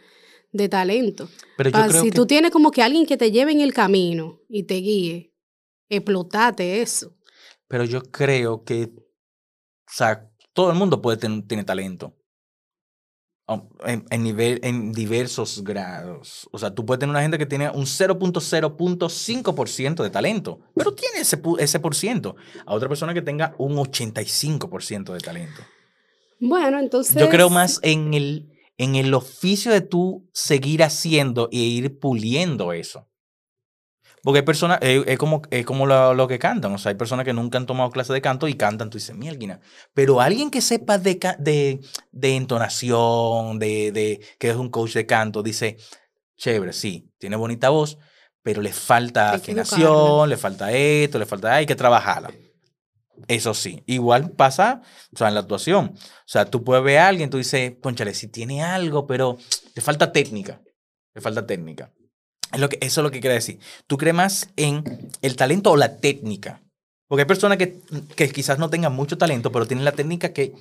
de 0.52 0.68
talento. 0.70 1.28
Pero 1.58 1.68
yo 1.68 1.76
Pa- 1.76 1.88
creo 1.88 2.02
si 2.02 2.08
que... 2.08 2.16
tú 2.16 2.24
tienes 2.24 2.50
como 2.50 2.70
que 2.70 2.82
alguien 2.82 3.04
que 3.04 3.18
te 3.18 3.30
lleve 3.30 3.52
en 3.52 3.60
el 3.60 3.74
camino 3.74 4.40
y 4.48 4.62
te 4.62 4.76
guíe, 4.76 5.34
explotate 5.90 6.80
eso. 6.80 7.14
Pero 7.68 7.84
yo 7.84 8.00
creo 8.04 8.64
que, 8.64 8.84
o 8.84 9.92
sea, 9.92 10.30
todo 10.54 10.70
el 10.70 10.78
mundo 10.78 11.02
puede 11.02 11.18
tener 11.18 11.46
tiene 11.46 11.64
talento. 11.64 12.14
En, 13.86 14.04
en 14.10 14.22
nivel, 14.22 14.60
en 14.62 14.92
diversos 14.92 15.64
grados. 15.64 16.50
O 16.52 16.58
sea, 16.58 16.74
tú 16.74 16.84
puedes 16.84 17.00
tener 17.00 17.10
una 17.10 17.22
gente 17.22 17.38
que 17.38 17.46
tiene 17.46 17.70
un 17.70 17.86
0.0.5% 17.86 20.02
de 20.02 20.10
talento, 20.10 20.60
pero 20.74 20.92
tiene 20.92 21.20
ese, 21.20 21.40
ese 21.58 21.80
por 21.80 21.94
ciento. 21.94 22.36
A 22.66 22.74
otra 22.74 22.90
persona 22.90 23.14
que 23.14 23.22
tenga 23.22 23.54
un 23.56 23.76
85% 23.76 25.14
de 25.14 25.20
talento. 25.20 25.62
Bueno, 26.40 26.78
entonces... 26.78 27.16
Yo 27.16 27.30
creo 27.30 27.48
más 27.48 27.80
en 27.82 28.12
el, 28.12 28.52
en 28.76 28.96
el 28.96 29.14
oficio 29.14 29.72
de 29.72 29.80
tú 29.80 30.28
seguir 30.32 30.82
haciendo 30.82 31.48
e 31.50 31.56
ir 31.56 31.98
puliendo 31.98 32.74
eso. 32.74 33.07
Porque 34.22 34.40
hay 34.40 34.44
personas, 34.44 34.78
es, 34.82 35.04
es 35.06 35.18
como, 35.18 35.42
es 35.50 35.64
como 35.64 35.86
lo, 35.86 36.14
lo 36.14 36.28
que 36.28 36.38
cantan, 36.38 36.72
o 36.74 36.78
sea, 36.78 36.90
hay 36.90 36.96
personas 36.96 37.24
que 37.24 37.32
nunca 37.32 37.58
han 37.58 37.66
tomado 37.66 37.90
clase 37.90 38.12
de 38.12 38.20
canto 38.20 38.48
y 38.48 38.54
cantan, 38.54 38.90
tú 38.90 38.98
dices, 38.98 39.14
mielguina. 39.16 39.60
Pero 39.94 40.20
alguien 40.20 40.50
que 40.50 40.60
sepa 40.60 40.98
de, 40.98 41.18
de, 41.38 41.80
de 42.12 42.36
entonación, 42.36 43.58
de, 43.58 43.92
de 43.92 44.20
que 44.38 44.50
es 44.50 44.56
un 44.56 44.70
coach 44.70 44.94
de 44.94 45.06
canto, 45.06 45.42
dice, 45.42 45.76
chévere, 46.36 46.72
sí, 46.72 47.10
tiene 47.18 47.36
bonita 47.36 47.68
voz, 47.70 47.98
pero 48.42 48.62
le 48.62 48.72
falta 48.72 49.32
afinación, 49.32 50.28
le 50.28 50.36
falta 50.36 50.72
esto, 50.72 51.18
le 51.18 51.26
falta, 51.26 51.54
hay 51.54 51.66
que 51.66 51.74
trabajarla. 51.74 52.32
Eso 53.26 53.52
sí, 53.52 53.82
igual 53.86 54.30
pasa 54.30 54.82
o 55.12 55.16
sea, 55.16 55.28
en 55.28 55.34
la 55.34 55.40
actuación. 55.40 55.94
O 55.96 55.98
sea, 56.24 56.44
tú 56.44 56.62
puedes 56.62 56.84
ver 56.84 56.98
a 56.98 57.08
alguien, 57.08 57.30
tú 57.30 57.38
dices, 57.38 57.72
ponchale, 57.72 58.14
si 58.14 58.28
tiene 58.28 58.62
algo, 58.62 59.06
pero 59.06 59.36
le 59.74 59.82
falta 59.82 60.12
técnica. 60.12 60.62
Le 61.14 61.20
falta 61.20 61.44
técnica. 61.46 61.92
Es 62.52 62.60
lo 62.60 62.68
que, 62.68 62.78
eso 62.80 63.00
es 63.00 63.04
lo 63.04 63.10
que 63.10 63.20
quiere 63.20 63.34
decir. 63.34 63.58
Tú 63.86 63.96
crees 63.98 64.14
más 64.14 64.48
en 64.56 64.82
el 65.22 65.36
talento 65.36 65.70
o 65.70 65.76
la 65.76 65.96
técnica. 65.98 66.62
Porque 67.06 67.22
hay 67.22 67.26
personas 67.28 67.58
que, 67.58 67.78
que 68.16 68.28
quizás 68.30 68.58
no 68.58 68.68
tengan 68.70 68.94
mucho 68.94 69.16
talento, 69.18 69.50
pero 69.52 69.66
tienen 69.66 69.84
la 69.84 69.92
técnica 69.92 70.32
que, 70.32 70.52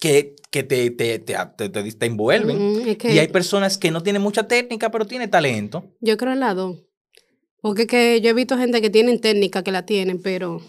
que, 0.00 0.34
que 0.50 0.62
te, 0.62 0.90
te, 0.90 1.18
te, 1.18 1.34
te, 1.56 1.68
te- 1.68 1.92
te 1.92 2.06
envuelven. 2.06 2.56
Mm, 2.84 2.88
es 2.88 2.96
que 2.98 3.12
Y 3.14 3.18
hay 3.18 3.28
personas 3.28 3.76
que 3.78 3.90
no 3.90 4.02
tienen 4.02 4.22
mucha 4.22 4.46
técnica, 4.48 4.90
pero 4.90 5.06
tienen 5.06 5.30
talento. 5.30 5.84
yo 6.00 6.16
creo 6.16 6.32
en 6.32 6.40
las 6.40 6.56
dos. 6.56 6.78
Porque 7.60 7.86
que 7.86 8.20
yo 8.20 8.30
he 8.30 8.34
visto 8.34 8.56
gente 8.56 8.80
que 8.80 8.88
tienen 8.88 9.20
técnica, 9.20 9.62
que 9.64 9.72
la 9.72 9.84
tienen, 9.84 10.22
pero 10.22 10.62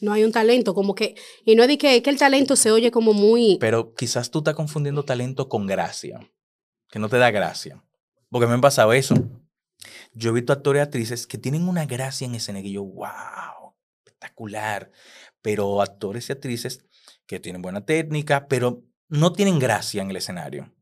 no 0.00 0.12
hay 0.12 0.22
un 0.24 0.32
talento, 0.32 0.72
como 0.72 0.94
que... 0.94 1.14
Y 1.44 1.56
no 1.56 1.62
es 1.64 1.68
de 1.68 1.78
que, 1.78 1.96
es 1.96 2.02
que 2.02 2.10
el 2.10 2.16
talento 2.18 2.54
se 2.56 2.70
oye 2.70 2.90
como 2.90 3.12
muy... 3.12 3.58
Pero 3.60 3.92
quizás 3.94 4.30
tú 4.30 4.38
estás 4.38 4.54
confundiendo 4.54 5.04
talento 5.04 5.48
con 5.48 5.66
gracia, 5.66 6.20
que 6.90 6.98
no 7.00 7.08
te 7.08 7.18
da 7.18 7.30
gracia. 7.32 7.82
Porque 8.30 8.46
me 8.46 8.54
ha 8.54 8.60
pasado 8.60 8.92
eso. 8.92 9.14
Yo 10.12 10.30
he 10.30 10.34
visto 10.34 10.52
actores 10.52 10.80
y 10.80 10.82
actrices 10.82 11.26
que 11.26 11.38
tienen 11.38 11.68
una 11.68 11.86
gracia 11.86 12.26
en 12.26 12.34
escena 12.34 12.62
que 12.62 12.70
yo, 12.70 12.84
wow, 12.84 13.74
espectacular. 14.04 14.90
Pero 15.42 15.80
actores 15.80 16.28
y 16.28 16.32
actrices 16.32 16.84
que 17.26 17.40
tienen 17.40 17.62
buena 17.62 17.84
técnica, 17.84 18.46
pero 18.48 18.82
no 19.08 19.32
tienen 19.32 19.58
gracia 19.58 20.02
en 20.02 20.10
el 20.10 20.16
escenario. 20.16 20.72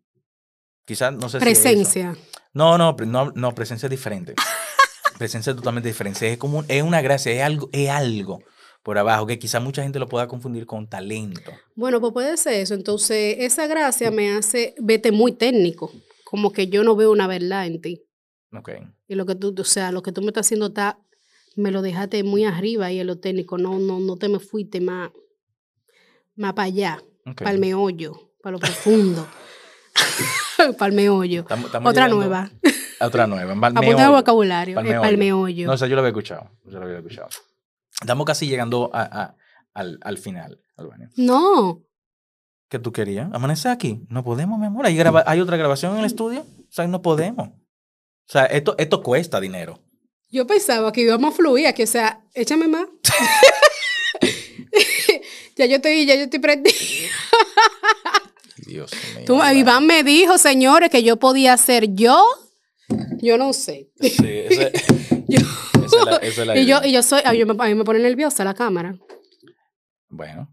Quizás, 0.85 1.13
no 1.13 1.29
sé 1.29 1.41
si 1.41 1.49
es 1.49 1.59
eso. 1.59 1.63
presencia. 1.63 2.17
No, 2.53 2.79
no, 2.79 2.97
no, 3.07 3.33
no, 3.35 3.55
presencia 3.55 3.87
es 3.87 3.91
diferente. 3.91 4.35
presencia 5.19 5.51
es 5.51 5.57
totalmente 5.57 5.89
diferente. 5.89 6.33
Es 6.33 6.39
como 6.39 6.65
es 6.69 6.83
una 6.83 7.03
gracia, 7.03 7.33
es 7.33 7.43
algo, 7.43 7.69
es 7.73 7.91
algo 7.91 8.41
por 8.83 8.99
abajo 8.99 9.27
que 9.27 9.39
quizás 9.39 9.61
mucha 9.61 9.83
gente 9.83 9.99
lo 9.99 10.09
pueda 10.09 10.29
confundir 10.29 10.65
con 10.65 10.89
talento. 10.89 11.51
Bueno, 11.75 12.01
pues 12.01 12.13
puede 12.13 12.37
ser 12.37 12.55
eso. 12.55 12.75
Entonces, 12.75 13.37
esa 13.41 13.67
gracia 13.67 14.13
me 14.13 14.31
hace 14.31 14.77
vete 14.79 15.11
muy 15.11 15.33
técnico. 15.33 15.91
Como 16.25 16.53
que 16.53 16.69
yo 16.69 16.85
no 16.85 16.95
veo 16.95 17.11
una 17.11 17.27
verdad 17.27 17.67
en 17.67 17.81
ti. 17.81 18.06
Y 19.09 19.15
lo 19.15 19.27
que 19.27 19.35
tú, 19.35 19.55
o 19.59 19.65
sea, 19.65 19.93
lo 19.93 20.03
que 20.03 20.13
tú 20.13 20.21
me 20.23 20.29
estás 20.29 20.47
haciendo 20.47 20.67
está, 20.67 20.99
me 21.57 21.71
lo 21.71 21.83
dejaste 21.83 22.23
muy 22.25 22.45
arriba 22.45 22.87
ahí 22.87 23.01
en 23.01 23.07
lo 23.07 23.19
técnico. 23.19 23.59
No, 23.59 23.79
no, 23.79 23.99
no 24.01 24.17
te 24.17 24.29
me 24.29 24.39
fuiste 24.41 24.81
más, 24.81 25.11
más 26.37 26.53
para 26.55 26.67
allá, 26.67 27.03
ok. 27.27 27.39
para 27.39 27.51
el 27.53 27.59
meollo, 27.59 28.31
para 28.43 28.53
lo 28.53 28.59
profundo. 28.59 29.27
para 30.79 30.87
el 30.91 30.93
meollo. 30.97 31.41
Estamos- 31.41 31.67
estamos 31.67 31.91
Otra 31.91 32.05
llegando 32.05 32.17
nueva. 32.25 32.51
Otra 33.01 33.27
nueva. 33.27 33.53
Apunta 33.53 33.69
el 33.69 33.75
Balmeollo. 33.87 34.13
vocabulario. 34.13 34.75
Pa'l 34.75 34.87
Es 34.87 34.95
para 34.97 35.09
el 35.09 35.19
meollo. 35.19 35.67
No, 35.67 35.73
o 35.75 35.77
sea, 35.77 35.89
yo 35.89 35.95
lo 35.95 36.01
había 36.01 36.11
escuchado. 36.11 36.51
Yo 36.65 36.79
lo 36.79 36.85
había 36.87 36.99
escuchado. 36.99 37.29
Estamos 38.01 38.27
casi 38.27 38.47
llegando 38.47 38.91
a, 38.93 39.03
a- 39.03 39.37
al, 39.75 39.99
al 40.03 40.19
final, 40.19 40.61
Albania. 40.77 41.11
No. 41.17 41.83
¿Qué 42.69 42.79
tú 42.79 42.93
querías? 42.93 43.29
¿Amanecer 43.33 43.71
aquí? 43.71 44.01
No 44.09 44.25
podemos, 44.25 44.59
mi 44.59 44.67
amor. 44.67 44.87
¿Hay, 44.87 44.97
graba- 44.97 45.25
¿Hay 45.27 45.41
otra 45.41 45.57
grabación 45.57 45.93
en 45.93 46.01
el 46.01 46.05
estudio? 46.07 46.41
O 46.41 46.73
sea, 46.73 46.87
no 46.89 47.01
podemos. 47.03 47.51
O 48.29 48.33
sea, 48.33 48.47
esto, 48.47 48.75
esto 48.79 49.03
cuesta 49.03 49.41
dinero. 49.41 49.81
Yo 50.31 50.47
pensaba 50.47 50.93
que 50.93 51.03
íbamos 51.03 51.33
a 51.33 51.37
fluir 51.37 51.67
aquí, 51.69 51.85
o 51.85 51.87
sea, 51.87 52.21
échame 52.35 52.67
más. 52.69 52.87
ya 55.57 55.67
yo 55.67 55.77
estoy, 55.77 56.07
ya 56.07 56.15
yo 56.17 56.23
estoy 56.23 56.41
prendida. 56.41 56.75
Dios 58.67 58.91
mío. 59.29 59.53
Iván 59.55 59.87
me 59.87 60.03
dijo, 60.03 60.39
señores, 60.39 60.91
que 60.91 61.03
yo 61.03 61.17
podía 61.19 61.57
ser 61.57 61.95
yo. 61.95 62.23
Yo 63.21 63.39
no 63.39 63.53
sé. 63.53 63.91
Sí, 64.01 64.11
ese- 64.21 64.73
Yo- 65.29 65.41
esa 65.85 65.99
es 65.99 66.05
la- 66.05 66.17
esa 66.19 66.41
es 66.43 66.47
la 66.47 66.57
y, 66.57 66.67
yo, 66.67 66.79
idea. 66.79 66.87
y 66.89 66.93
yo 66.93 67.03
soy, 67.03 67.21
a 67.25 67.33
mí, 67.33 67.45
me, 67.45 67.53
a 67.59 67.67
mí 67.69 67.75
me 67.75 67.85
pone 67.85 67.99
nerviosa 67.99 68.45
la 68.45 68.55
cámara. 68.55 68.97
Bueno, 70.09 70.49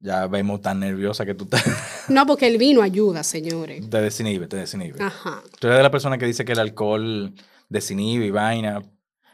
ya 0.00 0.26
vemos 0.26 0.62
tan 0.62 0.80
nerviosa 0.80 1.26
que 1.26 1.34
tú 1.34 1.46
te, 1.46 1.58
No, 2.08 2.26
porque 2.26 2.46
el 2.46 2.58
vino 2.58 2.82
ayuda, 2.82 3.22
señores. 3.22 3.88
te 3.88 4.00
desinhibe, 4.00 4.46
te 4.46 4.56
desinhibe. 4.56 5.02
Ajá. 5.02 5.42
Tú 5.58 5.66
eres 5.66 5.78
de 5.78 5.82
la 5.82 5.90
persona 5.90 6.18
que 6.18 6.26
dice 6.26 6.44
que 6.44 6.52
el 6.52 6.58
alcohol 6.58 7.32
desinhibe 7.68 8.26
y 8.26 8.30
vaina. 8.30 8.82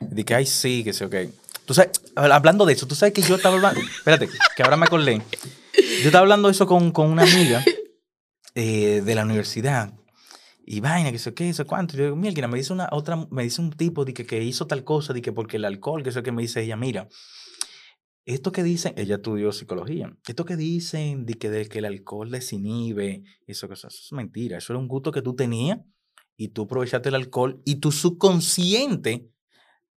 De 0.00 0.24
que, 0.24 0.34
ay, 0.34 0.44
sí, 0.44 0.84
que 0.84 0.92
sí, 0.92 1.04
ok. 1.04 1.14
Tú 1.64 1.74
sabes, 1.74 1.92
hablando 2.14 2.66
de 2.66 2.74
eso, 2.74 2.86
tú 2.86 2.94
sabes 2.94 3.14
que 3.14 3.22
yo 3.22 3.36
estaba 3.36 3.54
hablando. 3.54 3.80
Espérate, 3.98 4.28
que 4.56 4.62
ahora 4.62 4.76
me 4.76 4.86
acordé. 4.86 5.22
Yo 6.02 6.06
estaba 6.06 6.20
hablando 6.22 6.48
de 6.48 6.52
eso 6.52 6.66
con, 6.66 6.90
con 6.90 7.10
una 7.10 7.22
amiga 7.22 7.64
eh, 8.54 9.02
de 9.04 9.14
la 9.14 9.24
universidad. 9.24 9.92
Y 10.68 10.80
vaina, 10.80 11.12
que 11.12 11.18
sé 11.20 11.32
qué, 11.32 11.52
sé 11.54 11.64
cuánto. 11.64 11.96
Yo 11.96 12.04
digo, 12.04 12.16
mira, 12.16 12.48
me 12.48 12.58
dice 12.58 12.72
una 12.72 12.88
otra, 12.90 13.16
me 13.30 13.44
dice 13.44 13.62
un 13.62 13.70
tipo 13.70 14.04
de 14.04 14.12
que, 14.12 14.26
que 14.26 14.42
hizo 14.42 14.66
tal 14.66 14.82
cosa, 14.82 15.12
de 15.12 15.22
que 15.22 15.30
porque 15.32 15.58
el 15.58 15.64
alcohol, 15.64 16.02
que 16.02 16.10
eso 16.10 16.24
que 16.24 16.32
me 16.32 16.42
dice 16.42 16.62
ella, 16.62 16.76
mira, 16.76 17.08
esto 18.26 18.52
que 18.52 18.62
dicen, 18.62 18.92
ella 18.96 19.16
estudió 19.16 19.52
psicología, 19.52 20.14
esto 20.28 20.44
que 20.44 20.56
dicen 20.56 21.24
de 21.26 21.34
que, 21.34 21.48
de 21.48 21.68
que 21.68 21.78
el 21.78 21.86
alcohol 21.86 22.30
desinhibe, 22.30 23.22
eso, 23.46 23.66
eso, 23.72 23.88
eso 23.88 24.00
es 24.04 24.12
mentira, 24.12 24.58
eso 24.58 24.72
era 24.72 24.80
un 24.80 24.88
gusto 24.88 25.12
que 25.12 25.22
tú 25.22 25.34
tenías 25.34 25.80
y 26.36 26.48
tú 26.48 26.62
aprovechaste 26.62 27.08
el 27.08 27.14
alcohol 27.14 27.62
y 27.64 27.76
tu 27.76 27.92
subconsciente 27.92 29.30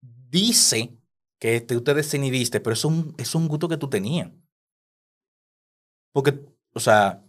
dice 0.01 0.97
que 1.39 1.61
te, 1.61 1.75
usted 1.77 1.95
desinhibiste, 1.95 2.59
pero 2.59 2.73
es 2.73 2.85
un, 2.85 3.15
es 3.17 3.33
un 3.33 3.47
gusto 3.47 3.67
que 3.69 3.77
tú 3.77 3.89
tenías. 3.89 4.31
Porque, 6.11 6.39
o 6.73 6.79
sea, 6.79 7.23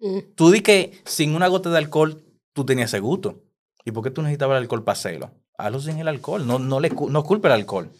Mm. 0.00 0.18
tú 0.34 0.50
di 0.50 0.60
que 0.60 1.00
sin 1.04 1.34
una 1.34 1.48
gota 1.48 1.70
de 1.70 1.78
alcohol 1.78 2.22
tú 2.52 2.64
tenías 2.66 2.90
ese 2.90 3.00
gusto. 3.00 3.42
¿Y 3.84 3.92
por 3.92 4.02
qué 4.04 4.10
tú 4.10 4.22
necesitabas 4.22 4.56
el 4.56 4.62
alcohol 4.64 4.84
para 4.84 4.94
hacerlo? 4.94 5.30
Hazlo 5.56 5.80
sin 5.80 5.98
el 5.98 6.08
alcohol, 6.08 6.46
no, 6.46 6.58
no, 6.58 6.80
le, 6.80 6.90
no 6.90 7.22
culpe 7.24 7.48
el 7.48 7.52
alcohol. 7.54 7.90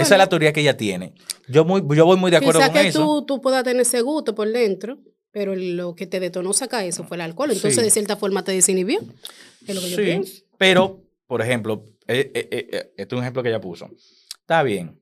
Esa 0.00 0.14
es 0.14 0.18
la 0.18 0.28
teoría 0.28 0.52
que 0.52 0.60
ella 0.60 0.76
tiene. 0.76 1.14
Yo, 1.48 1.64
muy, 1.64 1.82
yo 1.96 2.06
voy 2.06 2.16
muy 2.16 2.30
de 2.30 2.36
acuerdo 2.38 2.60
con 2.60 2.72
que 2.72 2.88
eso. 2.88 3.00
tú, 3.04 3.26
tú 3.26 3.40
puedas 3.42 3.64
tener 3.64 3.82
ese 3.82 4.00
gusto 4.00 4.34
por 4.34 4.48
dentro, 4.48 4.98
pero 5.30 5.54
lo 5.56 5.94
que 5.94 6.06
te 6.06 6.20
detonó 6.20 6.52
sacar 6.52 6.84
eso 6.84 7.04
fue 7.04 7.16
el 7.16 7.20
alcohol. 7.22 7.50
Entonces, 7.50 7.76
Sí. 7.76 7.82
de 7.82 7.90
cierta 7.90 8.16
forma, 8.16 8.44
te 8.44 8.52
desinhibió. 8.52 9.00
Es 9.66 9.74
lo 9.74 9.80
que 9.80 9.90
yo 9.90 9.96
Sí, 9.96 10.02
pienso. 10.02 10.42
pero, 10.58 11.00
por 11.26 11.40
ejemplo, 11.42 11.84
eh, 12.06 12.30
eh, 12.34 12.48
eh, 12.50 12.92
este 12.96 13.14
es 13.14 13.18
un 13.18 13.20
ejemplo 13.24 13.42
que 13.42 13.48
ella 13.48 13.60
puso. 13.60 13.90
Está 14.40 14.62
bien. 14.62 14.98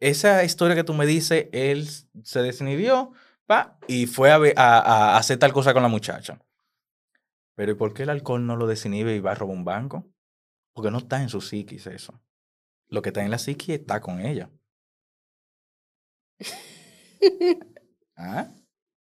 Esa 0.00 0.44
historia 0.44 0.76
que 0.76 0.84
tú 0.84 0.94
me 0.94 1.06
dices, 1.06 1.46
él 1.52 1.88
se 2.22 2.40
desinhibió 2.42 3.12
pa, 3.46 3.78
y 3.88 4.06
fue 4.06 4.30
a- 4.30 4.42
a 4.56 5.16
hacer 5.16 5.38
tal 5.38 5.52
cosa 5.52 5.72
con 5.72 5.82
la 5.82 5.88
muchacha. 5.88 6.38
Pero 7.56 7.72
¿y 7.72 7.74
por 7.74 7.92
qué 7.94 8.04
el 8.04 8.10
alcohol 8.10 8.46
no 8.46 8.56
lo 8.56 8.66
desinhibe 8.68 9.16
y 9.16 9.20
va 9.20 9.32
a 9.32 9.34
robar 9.34 9.56
un 9.56 9.64
banco? 9.64 10.06
Porque 10.74 10.90
no 10.92 10.98
está 10.98 11.20
en 11.20 11.28
su 11.28 11.40
psiquis 11.40 11.86
eso. 11.88 12.20
Lo 12.88 13.02
que 13.02 13.10
está 13.10 13.22
en 13.22 13.30
la 13.30 13.38
psiquis 13.38 13.76
está 13.80 14.00
con 14.00 14.20
ella. 14.20 14.50
¿Ah? 18.16 18.48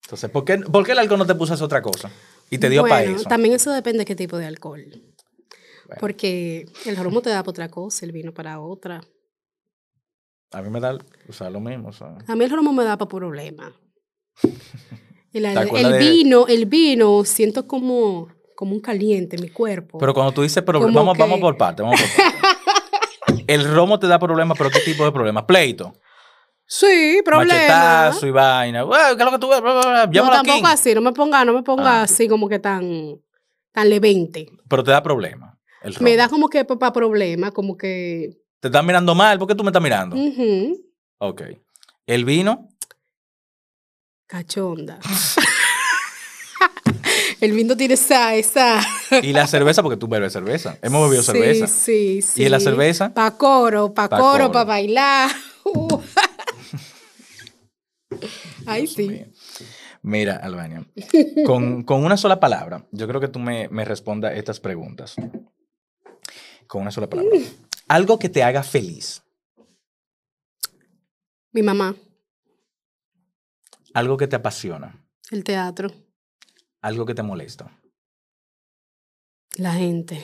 Entonces, 0.04 0.30
¿por 0.30 0.46
qué, 0.46 0.58
por 0.60 0.86
qué 0.86 0.92
el 0.94 1.00
alcohol 1.00 1.20
no 1.20 1.26
te 1.26 1.36
puso 1.36 1.54
a 1.54 1.64
otra 1.66 1.82
cosa? 1.82 2.10
Y 2.50 2.58
te 2.58 2.70
dio 2.70 2.82
para 2.84 3.02
Bueno, 3.02 3.18
eso. 3.18 3.28
También 3.30 3.56
eso 3.56 3.72
depende 3.72 4.00
de 4.00 4.06
qué 4.06 4.16
tipo 4.16 4.38
de 4.38 4.46
alcohol. 4.46 4.84
Bueno. 4.90 6.00
Porque 6.00 6.66
el 6.86 6.96
romo 6.98 7.22
te 7.22 7.30
da 7.30 7.42
para 7.44 7.50
otra 7.52 7.70
cosa, 7.70 8.06
el 8.06 8.12
vino 8.12 8.34
para 8.34 8.60
otra. 8.60 9.02
A 10.52 10.62
mí 10.62 10.70
me 10.70 10.80
da 10.80 10.98
o 11.28 11.34
sea, 11.34 11.50
lo 11.50 11.60
mismo. 11.60 11.90
o 11.90 11.94
sea. 11.94 12.18
A 12.28 12.36
mí 12.36 12.46
el 12.46 12.52
romo 12.52 12.72
me 12.72 12.84
da 12.86 12.98
para 12.98 13.10
problemas. 13.10 13.74
El, 15.34 15.44
¿Te 15.44 15.52
el 15.52 15.58
acuerdas 15.58 15.92
de- 15.92 16.00
vino, 16.00 16.48
el 16.48 16.66
vino, 16.66 17.24
siento 17.24 17.68
como, 17.68 18.30
como 18.56 18.74
un 18.74 18.80
caliente 18.80 19.36
en 19.36 19.44
mi 19.44 19.50
cuerpo. 19.50 20.00
Pero 20.00 20.14
cuando 20.14 20.32
tú 20.32 20.42
dices 20.42 20.64
problema, 20.64 20.92
vamos, 20.92 21.16
vamos 21.18 21.40
por 21.40 21.56
parte, 21.58 21.84
vamos 21.84 22.00
por 22.02 22.10
parte. 22.24 22.47
El 23.48 23.74
romo 23.74 23.98
te 24.00 24.08
da 24.08 24.20
problemas, 24.20 24.58
pero 24.58 24.70
¿qué 24.70 24.80
tipo 24.82 25.04
de 25.06 25.12
problemas? 25.12 25.46
Pleito. 25.46 25.94
sí, 26.66 27.22
problema. 27.24 27.54
Machetazo 27.54 28.28
y 28.28 28.32
vaina. 28.32 28.84
"Ué, 28.86 28.98
¿Qué 29.16 29.24
es 29.24 29.26
lo 29.26 29.32
que 29.32 29.40
tú 29.40 29.50
ves? 29.50 29.62
No, 29.62 30.30
tampoco 30.32 30.68
así, 30.68 30.94
no 30.94 31.02
me 31.02 31.14
ponga, 31.14 31.46
no 31.46 31.54
me 31.54 31.64
ponga 31.64 32.02
Ah. 32.02 32.04
así 32.04 32.28
como 32.28 32.50
que 32.50 32.60
tan, 32.60 33.20
tan 33.72 33.90
levente. 33.90 34.48
Pero 34.68 34.84
te 34.84 34.92
da 34.92 35.02
problemas. 35.02 35.56
Me 36.02 36.16
da 36.18 36.28
como 36.28 36.50
que 36.50 36.66
para 36.66 36.92
problemas, 36.92 37.52
como 37.52 37.78
que. 37.78 38.38
Te 38.60 38.68
estás 38.68 38.84
mirando 38.84 39.16
mal. 39.16 39.38
¿Por 39.40 39.48
qué 39.48 39.56
tú 39.56 39.64
me 39.64 39.70
estás 39.70 39.82
mirando? 39.84 40.16
ujú, 40.18 40.76
Ok. 41.20 41.42
El 42.06 42.26
vino. 42.26 42.68
cachonda. 44.28 45.00
el 47.42 47.52
vino 47.54 47.76
tiene 47.78 47.94
esa, 47.96 48.36
esa. 48.36 48.82
Y 49.22 49.34
la 49.34 49.48
cerveza, 49.48 49.82
porque 49.84 49.98
tú 49.98 50.08
bebes 50.08 50.34
cerveza. 50.34 50.78
Hemos 50.82 51.04
bebido 51.10 51.24
Sí, 51.24 51.32
cerveza. 51.32 51.68
Sí, 51.68 52.22
sí. 52.22 52.44
¿Y 52.44 52.50
la 52.50 52.60
cerveza? 52.60 53.14
Pa' 53.14 53.38
coro, 53.38 53.94
pa' 53.94 54.10
Pa' 54.10 54.18
coro, 54.20 54.52
pa' 54.52 54.64
bailar. 54.64 55.32
Ay, 58.66 58.88
sí. 58.88 59.08
mío. 59.08 59.26
Mira, 60.02 60.38
Albania, 60.38 60.86
con, 61.46 61.84
con 61.84 62.06
una 62.06 62.16
sola 62.18 62.40
palabra, 62.40 62.86
yo 62.92 63.08
creo 63.08 63.20
que 63.20 63.28
tú 63.28 63.40
me, 63.40 63.68
me 63.70 63.84
respondas 63.84 64.34
estas 64.36 64.60
preguntas. 64.60 65.16
Con 66.68 66.82
una 66.84 66.92
sola 66.92 67.10
palabra. 67.10 67.32
Algo 67.90 68.18
que 68.20 68.30
te 68.30 68.44
haga 68.44 68.64
feliz. 68.64 69.22
Mi 71.52 71.62
mamá, 71.64 71.96
Algo 73.94 74.16
que 74.18 74.28
te 74.28 74.36
apasiona. 74.36 75.04
el 75.32 75.44
teatro, 75.44 75.92
Algo 76.82 77.06
que 77.06 77.16
te 77.16 77.24
molesta. 77.24 77.72
la 79.58 79.74
gente. 79.74 80.24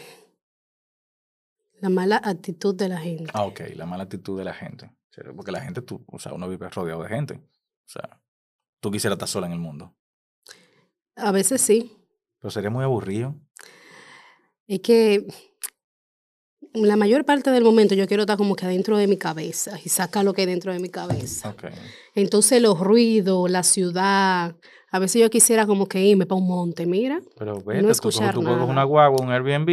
La 1.82 1.89
mala 1.89 2.22
actitud 2.24 2.76
de 2.76 2.88
la 2.88 2.97
gente. 2.99 3.32
Ah, 3.34 3.45
ok, 3.45 3.62
la 3.76 3.86
mala 3.86 4.04
actitud 4.04 4.38
de 4.38 4.45
la 4.45 4.54
gente. 4.54 4.89
Porque 5.36 5.51
la 5.51 5.62
gente, 5.62 5.82
tú, 5.82 6.04
o 6.08 6.18
sea, 6.18 6.34
uno 6.34 6.47
vive 6.47 6.70
rodeado 6.70 7.04
de 7.04 7.10
gente. 7.10 7.34
O 7.36 7.89
sea, 7.89 8.22
tú 8.80 8.89
quisieras 8.89 9.16
estar 9.16 9.28
sola 9.28 9.47
en 9.47 9.54
el 9.54 9.60
mundo. 9.60 9.95
A 11.16 11.32
veces 11.32 11.62
sí. 11.62 11.91
Pero 12.39 12.51
sería 12.51 12.70
muy 12.70 12.84
aburrido. 12.84 13.36
Es 14.68 14.80
que 14.80 15.28
la 16.74 16.95
mayor 16.95 17.26
parte 17.26 17.51
del 17.51 17.64
momento 17.64 17.95
yo 17.95 18.08
quiero 18.08 18.24
estar 18.24 18.38
como 18.38 18.56
que 18.56 18.66
adentro 18.66 18.97
de 18.97 19.08
mi 19.08 19.18
cabeza 19.18 19.78
y 19.84 19.89
sacar 19.89 20.24
lo 20.26 20.34
que 20.34 20.41
hay 20.41 20.47
dentro 20.47 20.74
de 20.74 20.80
mi 20.80 20.89
cabeza. 20.89 21.49
Ok. 21.49 21.66
Entonces 22.16 22.62
los 22.62 22.80
ruidos, 22.80 23.49
la 23.51 23.64
ciudad, 23.64 24.56
a 24.94 25.00
veces 25.00 25.20
yo 25.22 25.30
quisiera 25.32 25.66
como 25.66 25.88
que 25.88 26.00
irme 26.06 26.26
para 26.28 26.39
un 26.39 26.48
monte, 26.48 26.86
mira. 26.86 27.20
Pero 27.38 27.60
vete, 27.62 27.82
no 27.82 27.88
tú, 27.88 27.91
escuchar 27.91 28.34
tú 28.36 28.41
coges 28.44 28.58
nada. 28.58 28.66
una 28.72 28.84
guagua, 28.84 29.22
un 29.22 29.32
Airbnb 29.32 29.70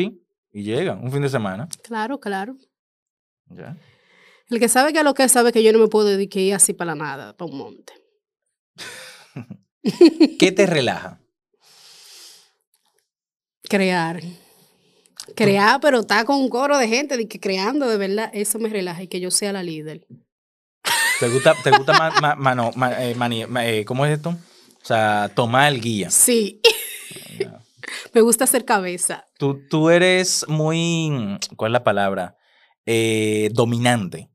y 0.52 0.62
llega 0.62 0.94
un 0.94 1.12
fin 1.12 1.20
de 1.20 1.28
semana. 1.28 1.68
Claro, 1.82 2.18
claro. 2.18 2.56
Ya. 3.50 3.76
El 4.48 4.58
que 4.58 4.68
sabe 4.68 4.92
que 4.94 5.04
lo 5.04 5.12
que 5.12 5.28
sabe 5.28 5.52
que 5.52 5.62
yo 5.62 5.72
no 5.72 5.78
me 5.78 5.88
puedo 5.88 6.06
dedicar 6.08 6.42
ir 6.42 6.54
así 6.54 6.72
para 6.72 6.94
nada, 6.94 7.36
para 7.36 7.50
un 7.50 7.58
monte. 7.58 7.92
¿Qué 10.38 10.52
te 10.52 10.66
relaja? 10.66 11.20
Crear. 13.68 14.20
Crear, 15.36 15.80
pero 15.80 16.00
está 16.00 16.24
con 16.24 16.36
un 16.40 16.48
coro 16.48 16.76
de 16.78 16.88
gente 16.88 17.16
de 17.16 17.28
que 17.28 17.38
creando, 17.38 17.86
de 17.88 17.96
verdad, 17.98 18.30
eso 18.32 18.58
me 18.58 18.68
relaja 18.68 19.02
y 19.02 19.06
que 19.08 19.20
yo 19.20 19.30
sea 19.30 19.52
la 19.52 19.62
líder. 19.62 20.06
¿Te 21.20 21.28
gusta, 21.28 21.54
te 21.62 21.70
gusta 21.70 21.92
ma- 21.92 22.10
ma- 22.20 22.34
mano- 22.36 22.70
ma- 22.74 23.04
eh, 23.04 23.14
mani- 23.14 23.46
ma- 23.46 23.66
eh, 23.68 23.84
¿cómo 23.84 24.06
es 24.06 24.12
esto? 24.16 24.34
O 24.82 24.84
sea, 24.86 25.30
tomar 25.34 25.72
el 25.72 25.80
guía. 25.80 26.10
Sí. 26.10 26.60
me 28.14 28.20
gusta 28.20 28.44
hacer 28.44 28.64
cabeza. 28.64 29.26
Tú, 29.38 29.66
tú 29.68 29.90
eres 29.90 30.44
muy, 30.48 31.38
¿cuál 31.56 31.70
es 31.70 31.74
la 31.74 31.84
palabra? 31.84 32.36
Eh, 32.86 33.50
dominante. 33.52 34.30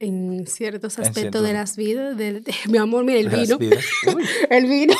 En 0.00 0.46
ciertos 0.46 0.96
En 0.98 1.06
aspectos 1.06 1.42
de 1.42 1.52
las 1.52 1.76
vidas, 1.76 2.16
de, 2.16 2.40
de- 2.40 2.54
mi 2.68 2.78
amor, 2.78 3.04
mira, 3.04 3.18
el 3.20 3.28
vino. 3.28 3.58
El 4.50 4.66
vino 4.66 4.94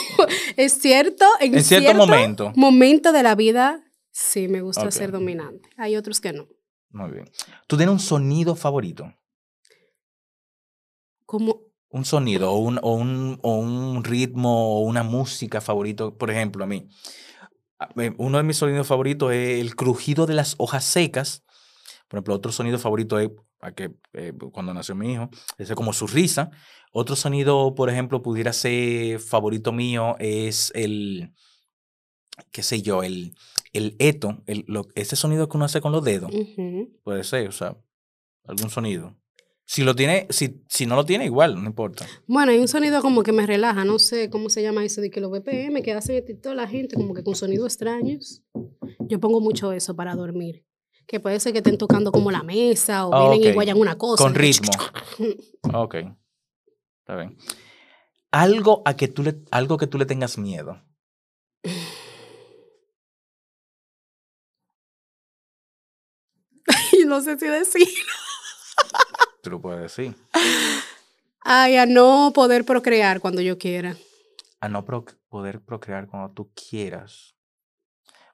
es 0.57 0.73
cierto. 0.81 1.25
En, 1.41 1.55
En 1.55 1.65
cierto 1.65 1.95
momento. 1.95 2.53
momento 2.57 3.13
de 3.13 3.23
la 3.23 3.35
vida, 3.37 3.85
sí, 4.11 4.49
me 4.49 4.61
gusta 4.61 4.91
ser 4.91 5.13
dominante. 5.13 5.69
Hay 5.77 5.97
otros 5.97 6.21
que 6.21 6.33
no. 6.33 6.49
Muy 6.91 7.11
bien. 7.13 7.31
¿Tú 7.69 7.77
tienes 7.77 7.93
un 7.93 8.01
sonido 8.01 8.57
favorito? 8.57 9.13
Como, 11.27 11.61
Un 11.91 12.05
sonido 12.05 12.53
o 12.53 12.59
un, 12.59 12.79
o 12.83 12.93
un, 12.95 13.39
o 13.43 13.55
un 13.57 14.05
ritmo 14.05 14.77
o 14.79 14.81
una 14.81 15.03
música 15.03 15.61
favorito. 15.61 16.17
Por 16.17 16.31
ejemplo, 16.31 16.65
a 16.65 16.67
mí, 16.67 16.89
uno 18.19 18.37
de 18.39 18.45
mis 18.45 18.57
sonidos 18.57 18.87
favoritos 18.87 19.33
es 19.33 19.61
el 19.61 19.75
crujido 19.77 20.27
de 20.27 20.35
las 20.35 20.55
hojas 20.59 20.85
secas. 20.85 21.45
Por 22.09 22.19
ejemplo, 22.19 22.35
otro 22.35 22.53
sonido 22.53 22.79
favorito 22.79 23.19
es 23.19 23.31
a 23.61 23.73
que, 23.73 23.91
eh, 24.13 24.33
cuando 24.53 24.73
nació 24.75 24.95
mi 24.95 25.13
hijo, 25.13 25.31
ese 25.57 25.73
es 25.73 25.77
como 25.77 25.93
su 25.93 26.07
risa. 26.07 26.51
Otro 26.93 27.17
sonido, 27.17 27.75
por 27.75 27.91
ejemplo, 27.91 28.23
pudiera 28.23 28.53
ser 28.53 29.19
favorito 29.21 29.73
mío, 29.73 30.17
es 30.19 30.71
el, 30.75 31.33
qué 32.53 32.63
sé 32.63 32.83
yo, 32.83 33.03
el, 33.03 33.35
el 33.73 33.97
eto, 33.99 34.43
el, 34.47 34.65
lo- 34.69 34.87
ese 34.95 35.17
sonido 35.17 35.49
que 35.49 35.57
uno 35.57 35.65
hace 35.67 35.81
con 35.81 35.93
los 35.93 36.05
dedos. 36.05 36.31
Puede 37.03 37.25
ser, 37.25 37.49
o 37.49 37.53
sea, 37.53 37.77
algún 38.45 38.71
sonido. 38.71 39.17
Si 39.71 39.83
lo 39.83 39.95
tiene, 39.95 40.27
si, 40.31 40.63
si 40.67 40.87
no 40.87 40.97
lo 40.97 41.05
tiene, 41.05 41.27
igual, 41.27 41.57
no 41.57 41.67
importa. 41.69 42.07
Bueno, 42.27 42.53
hay 42.53 42.59
un 42.59 42.69
sonido 42.69 43.03
como 43.03 43.23
que 43.23 43.33
me 43.33 43.47
relaja, 43.47 43.85
no 43.85 43.99
sé 43.99 44.31
cómo 44.31 44.49
se 44.49 44.63
llama 44.63 44.83
eso 44.83 45.03
de 45.03 45.11
que 45.11 45.21
los 45.21 45.31
BPM 45.31 45.83
que 45.83 45.93
hacen 45.93 46.25
toda 46.41 46.55
la 46.55 46.67
gente 46.67 46.97
como 46.97 47.13
que 47.13 47.23
con 47.23 47.35
sonidos 47.35 47.67
extraños. 47.75 48.43
Yo 49.01 49.21
pongo 49.21 49.43
mucho 49.43 49.73
eso 49.73 49.95
para 49.95 50.15
dormir. 50.15 50.65
Que 51.07 51.21
puede 51.21 51.39
ser 51.39 51.53
que 51.53 51.59
estén 51.59 51.77
tocando 51.77 52.13
como 52.13 52.31
la 52.31 52.43
mesa 52.43 53.07
o 53.07 53.15
Ah, 53.15 53.29
vienen 53.29 53.51
y 53.51 53.53
guayan 53.53 53.79
una 53.79 53.99
cosa. 53.99 54.25
Con 54.25 54.35
ritmo. 54.35 54.73
Ok. 55.75 55.97
Está 57.01 57.17
bien. 57.17 57.37
Algo 58.31 58.81
a 58.87 58.97
que 58.97 59.09
tú 59.09 59.23
le, 59.23 59.43
algo 59.51 59.77
que 59.77 59.87
tú 59.87 59.99
le 59.99 60.07
tengas 60.07 60.39
miedo. 60.39 60.83
No 67.07 67.21
sé 67.23 67.39
si 67.39 67.47
decir. 67.47 67.89
Tú 69.43 69.51
lo 69.51 69.61
puedes 69.61 69.81
decir. 69.83 70.15
Ay, 71.41 71.77
a 71.77 71.87
no 71.87 72.33
poder 72.35 72.65
procrear 72.65 73.21
cuando 73.21 73.41
yo 73.41 73.59
quiera. 73.59 73.97
A 74.61 74.69
no 74.69 74.85
pro- 74.85 75.05
poder 75.29 75.61
procrear 75.61 76.09
cuando 76.09 76.31
tú 76.33 76.51
quieras. 76.53 77.35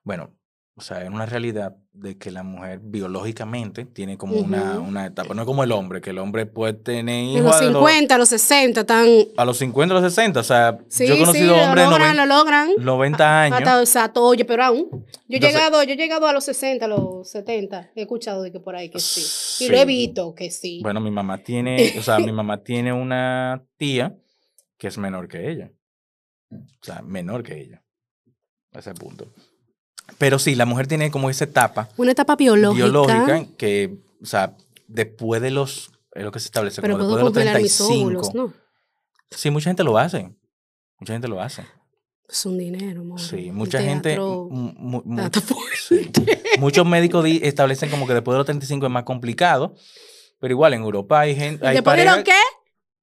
Bueno, 0.03 0.35
o 0.77 0.81
sea, 0.81 1.03
es 1.05 1.09
una 1.09 1.25
realidad 1.25 1.77
de 1.93 2.19
que 2.19 2.33
la 2.33 2.43
mujer 2.43 2.81
biológicamente 2.83 3.85
tiene 3.85 4.19
como 4.19 4.35
una, 4.37 4.81
una 4.81 5.07
etapa. 5.07 5.33
No 5.33 5.43
es 5.43 5.47
como 5.47 5.63
el 5.63 5.71
hombre, 5.71 6.01
que 6.01 6.11
el 6.11 6.19
hombre 6.19 6.47
puede 6.47 6.73
tener 6.73 7.15
En 7.15 7.25
hijos 7.27 7.55
a 7.57 7.63
los- 7.63 7.73
50, 7.75 8.15
a 8.15 8.19
los 8.19 8.29
60, 8.31 8.81
están. 8.81 9.07
a 9.37 9.45
los 9.45 9.57
50, 9.59 9.95
a 9.97 10.01
los 10.01 10.13
60. 10.13 10.41
O 10.41 10.43
sea, 10.43 10.79
Sí, 10.89 11.07
yo 11.07 11.15
he 11.15 11.17
sí, 11.17 11.23
conocido 11.23 11.57
lo 11.57 11.63
hombres 11.63 11.85
de 11.85 11.91
logran, 11.91 12.17
90, 12.17 12.27
lo 12.27 12.37
logran. 12.39 12.69
90 12.81 13.43
años. 13.43 13.59
Hasta, 13.59 13.81
exacto, 13.81 14.25
oye, 14.25 14.45
pero 14.45 14.65
aún. 14.65 14.89
Yo 14.91 14.97
he, 14.99 15.37
Entonces- 15.37 15.53
llegado, 15.53 15.83
yo 15.85 15.93
he 15.93 15.97
llegado 15.97 16.27
a 16.27 16.33
los 16.33 16.45
60, 16.45 16.87
a 16.87 16.89
los 16.89 17.31
70. 17.31 17.91
He 17.95 18.03
escuchado 18.03 18.43
de 18.43 18.51
que 18.51 18.59
por 18.59 18.75
ahí 18.75 18.89
que 18.91 18.99
sí. 18.99 19.21
Y 19.21 19.67
Sí. 19.67 19.69
lo 19.69 19.79
he 19.79 19.85
visto 19.85 20.35
que 20.35 20.51
sí. 20.51 20.81
Bueno, 20.83 21.01
mi 21.01 21.13
mamá 21.13 21.39
tiene, 21.39 21.95
o 21.97 22.03
sea, 22.03 22.19
mi 22.19 22.33
mamá 22.33 22.59
tiene 22.65 22.93
una 22.93 23.63
tía 23.77 24.17
que 24.77 24.89
es 24.89 24.99
menor 24.99 25.29
que 25.29 25.49
ella. 25.53 25.71
O 26.51 26.57
sea, 26.85 27.01
menor 27.03 27.45
que 27.45 27.61
ella. 27.61 27.83
A 28.73 28.81
ese 28.81 28.93
punto. 28.93 29.29
Pero 30.19 30.39
sí, 30.39 30.55
la 30.55 30.67
mujer 30.67 30.87
tiene 30.87 31.11
como 31.11 31.31
esa 31.31 31.45
etapa 31.45 31.89
Una 31.97 32.13
etapa 32.13 32.37
biológica. 32.37 32.85
biológica 32.85 33.47
que, 33.57 33.99
o 34.23 34.27
sea, 34.27 34.57
después 34.87 35.41
de 35.43 35.51
los, 35.51 35.91
es 36.13 36.23
lo 36.25 36.31
que 36.31 36.41
se 36.41 36.47
establece, 36.47 36.81
pero 36.83 36.95
como 36.99 37.11
puedo 37.11 37.17
después 37.25 37.35
de 37.35 37.41
los 37.45 37.53
congelar 37.53 37.63
mis 37.63 37.77
35. 37.77 38.03
óvulos, 38.05 38.35
¿no? 38.35 38.53
Sí, 39.31 39.51
mucha 39.51 39.71
gente 39.71 39.83
lo 39.85 39.99
hace. 39.99 40.31
Mucha 41.01 41.13
gente 41.15 41.27
lo 41.29 41.41
hace. 41.43 41.65
Es 42.29 42.47
un 42.47 42.57
dinero, 42.57 43.01
amor. 43.03 43.21
Sí, 43.21 43.51
mucha 43.51 43.81
gente. 43.83 44.19
mu- 44.19 45.03
sí. 45.89 46.11
Muchos 46.59 46.87
médicos 46.87 47.25
di- 47.25 47.41
establecen 47.43 47.91
como 47.91 48.07
que 48.07 48.15
después 48.15 48.35
de 48.35 48.39
los 48.39 48.47
35 48.47 48.87
es 48.87 48.93
más 48.93 49.05
complicado. 49.05 49.75
Pero 50.41 50.53
igual 50.53 50.75
en 50.75 50.83
Europa 50.83 51.21
hay 51.21 51.35
gente. 51.35 51.67
Hay 51.67 51.75
¿Después 51.77 51.97
de 51.97 52.05
parejas- 52.05 52.25
qué? 52.25 52.33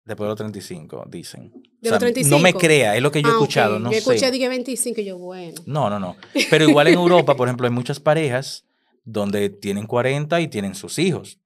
Después 0.03 0.26
de 0.26 0.30
los 0.30 0.38
35, 0.38 1.06
dicen. 1.10 1.52
¿De 1.52 1.57
O 1.57 1.61
los 1.61 1.90
sea, 1.90 1.99
35? 1.99 2.36
No 2.38 2.41
me 2.41 2.53
crea, 2.53 2.95
es 2.95 3.02
lo 3.03 3.11
que 3.11 3.22
yo 3.22 3.30
he 3.30 3.32
Ah, 3.32 3.36
escuchado, 3.36 3.80
no 3.80 3.91
Yo 3.91 3.98
escuché 3.99 4.32
sé. 4.32 4.40
que 4.40 4.49
25 4.49 5.02
y 5.02 5.06
yo, 5.06 5.18
bueno. 5.18 5.61
No, 5.65 5.90
no, 5.90 5.99
no. 5.99 6.15
Pero 6.49 6.68
igual 6.68 6.88
en 6.88 6.94
Europa, 6.99 7.36
por 7.36 7.48
ejemplo, 7.48 7.68
hay 7.68 7.73
muchas 7.73 7.99
parejas 7.99 8.65
donde 9.03 9.49
tienen 9.49 9.86
40 9.88 10.41
y 10.41 10.48
tienen 10.48 10.73
sus 10.76 10.98
hijos. 10.99 11.40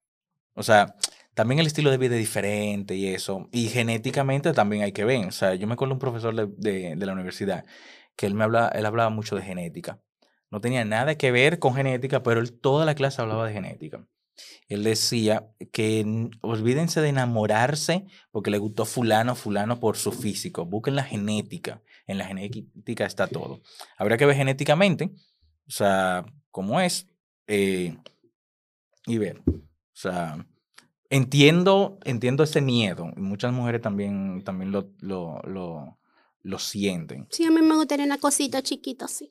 O 0.54 0.64
sea, 0.64 0.96
también 1.34 1.60
el 1.60 1.68
estilo 1.68 1.92
de 1.92 1.98
vida 1.98 2.16
es 2.16 2.22
diferente 2.22 2.96
y 2.96 3.08
eso. 3.08 3.50
Y 3.52 3.68
genéticamente 3.68 4.54
también 4.54 4.84
hay 4.84 4.94
que 4.94 5.04
ver. 5.04 5.26
O 5.28 5.32
sea, 5.32 5.54
yo 5.56 5.68
me 5.68 5.74
acuerdo 5.74 5.90
de 5.92 5.96
un 5.96 6.00
profesor 6.00 6.34
de, 6.36 6.48
de- 6.58 6.96
de 6.96 7.06
la 7.06 7.12
universidad 7.14 7.66
que 8.16 8.26
él 8.26 8.34
me 8.36 8.46
hablaba, 8.46 8.70
él 8.70 8.86
hablaba 8.86 9.10
mucho 9.10 9.36
de 9.36 9.42
genética. 9.42 10.00
No 10.50 10.62
tenía 10.62 10.86
nada 10.86 11.16
que 11.18 11.32
ver 11.32 11.60
con 11.60 11.74
genética, 11.76 12.24
pero 12.24 12.40
él 12.40 12.54
toda 12.54 12.86
la 12.86 12.96
clase 12.96 13.22
hablaba 13.22 13.46
de 13.46 13.52
genética. 13.54 14.08
Él 14.68 14.84
decía 14.84 15.48
que 15.72 16.30
olvídense 16.42 17.02
de 17.02 17.10
enamorarse 17.10 18.06
porque 18.32 18.52
le 18.52 18.58
gustó 18.58 18.86
fulano, 18.86 19.36
fulano 19.36 19.80
por 19.80 19.98
su 19.98 20.12
físico. 20.12 20.66
Busquen 20.66 20.96
la 20.96 21.04
genética. 21.04 21.82
En 22.08 22.18
la 22.18 22.26
genética 22.26 23.06
está 23.06 23.28
todo. 23.28 23.62
Habría 23.98 24.18
que 24.18 24.26
ver 24.26 24.36
genéticamente, 24.36 25.12
o 25.68 25.72
sea, 25.72 26.26
cómo 26.52 26.80
es, 26.80 27.08
eh, 27.48 27.98
y 29.08 29.18
ver. 29.18 29.42
O 29.48 29.98
sea, 29.98 30.46
entiendo, 31.10 31.98
entiendo 32.04 32.44
ese 32.44 32.62
miedo. 32.62 33.06
Muchas 33.16 33.54
mujeres 33.54 33.82
también, 33.82 34.44
también 34.44 34.72
lo, 34.72 34.92
lo, 35.00 35.42
lo, 35.44 35.98
lo 36.42 36.60
sienten. 36.60 37.28
Sí, 37.32 37.46
a 37.46 37.52
mí 37.52 37.62
me 37.62 37.76
gustaría 37.76 38.06
una 38.06 38.20
cosita 38.20 38.62
chiquita 38.62 39.06
así. 39.06 39.30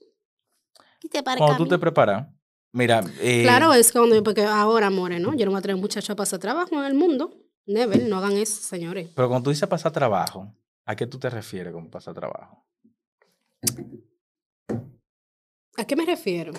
Y 1.02 1.08
te 1.08 1.22
Cuando 1.22 1.56
tú 1.56 1.66
te 1.66 1.78
preparas, 1.78 2.28
mira. 2.74 3.02
eh, 3.20 3.40
Claro, 3.42 3.72
es 3.72 3.90
cuando, 3.90 4.22
porque 4.22 4.42
ahora, 4.42 4.88
amores, 4.88 5.20
¿no? 5.20 5.34
Yo 5.34 5.46
no 5.46 5.52
voy 5.52 5.58
a 5.58 5.62
traer 5.62 5.76
un 5.76 5.80
muchacho 5.80 6.12
a 6.12 6.16
pasar 6.16 6.38
trabajo 6.38 6.74
en 6.74 6.84
el 6.84 6.94
mundo. 6.94 7.34
Never, 7.66 8.02
no 8.02 8.18
hagan 8.18 8.32
eso, 8.36 8.60
señores. 8.60 9.08
Pero 9.14 9.28
cuando 9.28 9.44
tú 9.44 9.50
dices 9.50 9.66
pasar 9.68 9.90
trabajo, 9.92 10.52
¿a 10.84 10.94
qué 10.94 11.06
tú 11.06 11.18
te 11.18 11.30
refieres 11.30 11.72
con 11.72 11.88
pasar 11.90 12.12
trabajo? 12.14 12.66
¿A 15.76 15.84
qué 15.86 15.96
me 15.96 16.04
refiero? 16.04 16.52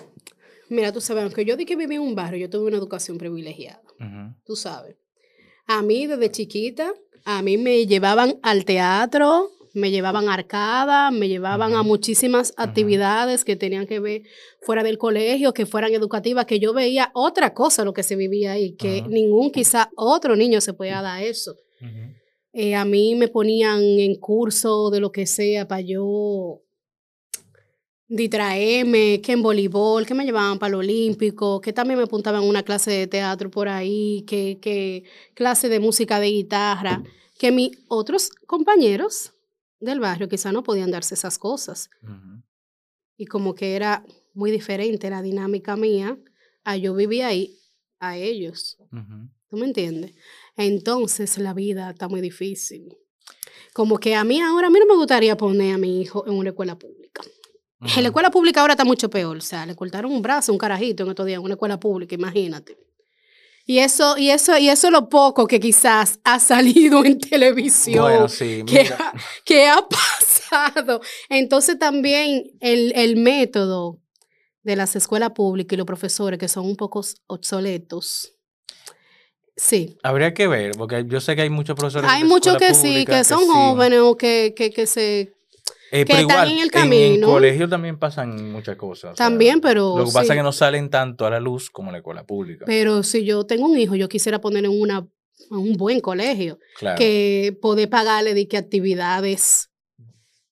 Mira, 0.70 0.92
tú 0.92 1.00
sabes, 1.00 1.24
aunque 1.24 1.46
yo 1.46 1.56
di 1.56 1.66
que 1.66 1.76
viví 1.76 1.96
en 1.96 2.02
un 2.02 2.16
barrio, 2.16 2.40
yo 2.40 2.50
tuve 2.50 2.68
una 2.68 2.78
educación 2.78 3.18
privilegiada, 3.18 3.82
Ujú. 4.00 4.34
tú 4.44 4.56
sabes. 4.56 4.98
A 5.68 5.82
mí, 5.84 6.08
desde 6.08 6.32
chiquita, 6.32 6.92
a 7.24 7.42
mí 7.42 7.58
me 7.58 7.86
llevaban 7.86 8.40
al 8.42 8.66
teatro, 8.66 9.52
me 9.76 9.92
llevaban 9.92 10.30
a 10.30 10.34
arcada, 10.34 11.12
me 11.12 11.28
llevaban 11.28 11.74
a 11.76 11.84
muchísimas 11.84 12.54
actividades 12.56 13.44
que 13.44 13.58
tenían 13.58 13.86
que 13.86 14.00
ver 14.00 14.24
fuera 14.62 14.84
del 14.84 14.98
colegio, 14.98 15.54
que 15.54 15.66
fueran 15.66 15.94
educativas, 15.94 16.46
que 16.46 16.60
yo 16.60 16.74
veía 16.74 17.12
otra 17.14 17.54
cosa 17.54 17.84
lo 17.84 17.94
que 17.94 18.02
se 18.02 18.16
vivía 18.16 18.54
ahí, 18.54 18.76
que 18.78 19.02
ningún 19.02 19.52
quizá 19.52 19.90
otro 19.98 20.38
niño 20.38 20.62
se 20.62 20.74
podía 20.74 21.02
dar 21.02 21.22
eso. 21.22 21.56
Eh, 22.54 22.74
a 22.74 22.86
mí 22.86 23.16
me 23.16 23.28
ponían 23.28 23.82
en 23.82 24.16
curso 24.16 24.90
de 24.90 25.02
lo 25.02 25.12
que 25.12 25.28
sea 25.28 25.68
para 25.68 25.82
yo 25.82 26.62
distraerme, 28.08 29.20
que 29.22 29.34
en 29.34 29.42
voleibol, 29.42 30.06
que 30.06 30.14
me 30.14 30.24
llevaban 30.24 30.58
para 30.58 30.70
el 30.70 30.76
olímpico, 30.76 31.60
que 31.60 31.74
también 31.74 31.98
me 31.98 32.06
apuntaban 32.06 32.44
a 32.44 32.48
una 32.48 32.64
clase 32.64 32.92
de 32.92 33.08
teatro 33.08 33.52
por 33.52 33.68
ahí, 33.68 34.24
que, 34.26 34.58
que 34.62 35.04
clase 35.34 35.68
de 35.68 35.82
música 35.82 36.22
de 36.22 36.28
guitarra, 36.28 37.04
que 37.38 37.52
mis 37.52 37.72
otros 37.90 38.30
compañeros 38.48 39.35
del 39.86 40.00
barrio 40.00 40.28
quizá 40.28 40.52
no 40.52 40.64
podían 40.64 40.92
darse 40.92 41.16
esas 41.16 41.38
cosas. 41.38 41.90
Y 43.18 43.26
como 43.26 43.56
que 43.56 43.76
era 43.76 44.06
muy 44.34 44.52
diferente 44.52 45.10
la 45.10 45.22
dinámica 45.22 45.76
mía 45.76 46.18
a 46.64 46.76
yo 46.78 46.94
vivía 46.94 47.28
ahí, 47.28 47.58
a 48.00 48.18
ellos. 48.18 48.78
¿Tú 49.50 49.58
me 49.58 49.66
entiendes? 49.66 50.14
Entonces 50.58 51.38
la 51.38 51.54
vida 51.54 51.92
está 51.92 52.08
muy 52.08 52.22
difícil. 52.22 52.98
Como 53.74 53.98
que 54.00 54.16
a 54.16 54.24
mí 54.24 54.40
ahora, 54.42 54.68
a 54.68 54.70
mí 54.70 54.80
no 54.80 54.86
me 54.86 54.96
gustaría 54.96 55.36
poner 55.38 55.76
a 55.76 55.78
mi 55.78 56.02
hijo 56.02 56.26
en 56.28 56.34
una 56.34 56.50
escuela 56.50 56.78
pública. 56.78 57.22
En 57.82 58.04
la 58.04 58.10
escuela 58.10 58.32
pública 58.32 58.62
ahora 58.62 58.74
está 58.74 58.86
mucho 58.86 59.10
peor. 59.10 59.38
O 59.38 59.42
sea, 59.42 59.66
le 59.66 59.76
cortaron 59.76 60.12
un 60.12 60.22
brazo 60.22 60.52
un 60.52 60.58
carajito 60.58 61.04
en 61.04 61.10
estos 61.10 61.26
días 61.26 61.38
en 61.38 61.44
una 61.44 61.54
escuela 61.54 61.80
pública, 61.80 62.16
imagínate. 62.16 62.78
Y 63.68 63.80
eso, 63.80 64.16
y 64.18 64.30
eso, 64.30 64.58
y 64.58 64.70
eso 64.70 64.88
es 64.88 64.94
lo 64.94 65.10
poco 65.10 65.48
que 65.48 65.60
quizás 65.60 66.20
ha 66.24 66.40
salido 66.40 67.04
en 67.04 67.20
televisión. 67.20 68.04
Bueno, 68.04 68.28
sí, 68.28 68.64
que, 68.66 68.84
mira. 68.84 68.98
ha, 69.00 69.14
que 69.44 69.68
ha 69.68 69.80
pasado. 69.88 71.02
Entonces 71.30 71.80
también 71.80 72.44
el, 72.60 72.94
el 72.96 73.16
método 73.16 74.00
de 74.62 74.76
las 74.76 74.96
escuelas 74.96 75.32
públicas 75.32 75.74
y 75.74 75.78
los 75.78 75.86
profesores 75.88 76.40
que 76.40 76.48
son 76.48 76.66
un 76.66 76.76
poco 76.76 77.02
obsoletos. 77.28 78.34
Sí. 79.58 79.98
Habría 80.04 80.34
que 80.34 80.48
ver, 80.48 80.74
porque 80.78 81.06
yo 81.08 81.20
sé 81.22 81.36
que 81.36 81.44
hay 81.44 81.50
muchos 81.50 81.76
profesores. 81.76 82.10
Hay 82.12 82.24
muchos 82.24 82.58
que 82.58 82.74
sí, 82.74 83.06
que 83.06 83.24
son 83.24 83.48
jóvenes 83.48 84.00
o 84.00 84.16
que 84.16 84.84
se... 84.86 85.35
Eh, 85.92 86.00
que 86.04 86.06
pero 86.14 86.20
están 86.22 86.48
igual, 86.48 86.48
en 86.52 86.58
el 86.58 86.64
En, 86.64 86.70
camino. 86.70 87.28
colegio 87.28 87.70
también 87.70 87.98
pasan 88.00 88.52
muchas 88.52 88.76
cosas. 88.76 89.14
o 89.14 89.16
sea, 89.16 89.26
También, 89.28 89.62
pero 89.62 89.98
Lo 89.98 90.06
que 90.06 90.12
pasa 90.12 90.34
es 90.34 90.38
que 90.40 90.44
no 90.44 90.52
salen 90.52 90.90
tanto 90.90 91.26
a 91.26 91.30
la 91.30 91.40
luz 91.40 91.70
como 91.70 91.90
en 91.90 91.94
la 91.94 91.98
escuela 92.00 92.24
pública. 92.26 92.66
Pero 92.66 93.04
si 93.04 93.24
yo 93.24 93.46
tengo 93.46 93.68
un 93.68 93.78
hijo, 93.78 93.96
yo 93.96 94.10
quisiera 94.10 94.42
poner 94.42 94.66
en 94.66 94.72
una, 94.82 95.08
en 95.52 95.58
un 95.58 95.74
buen 95.78 96.00
colegio, 96.02 96.58
Claro. 96.80 96.98
que 96.98 97.58
poder 97.62 97.90
pagarle 97.90 98.34
de 98.34 98.48
que 98.48 98.58
actividades 98.58 99.70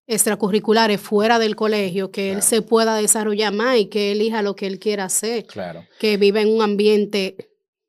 extracurriculares 0.06 1.00
fuera 1.00 1.40
del 1.40 1.56
colegio, 1.56 2.12
que 2.12 2.32
él 2.34 2.42
se 2.42 2.62
pueda 2.62 2.96
desarrollar 2.96 3.54
más 3.54 3.78
y 3.78 3.86
que 3.88 4.12
elija 4.12 4.42
lo 4.42 4.56
que 4.56 4.68
él 4.68 4.78
quiera 4.80 5.06
hacer, 5.06 5.46
Claro, 5.46 5.86
que 6.00 6.18
viva 6.18 6.42
en 6.42 6.50
un 6.54 6.62
ambiente 6.62 7.38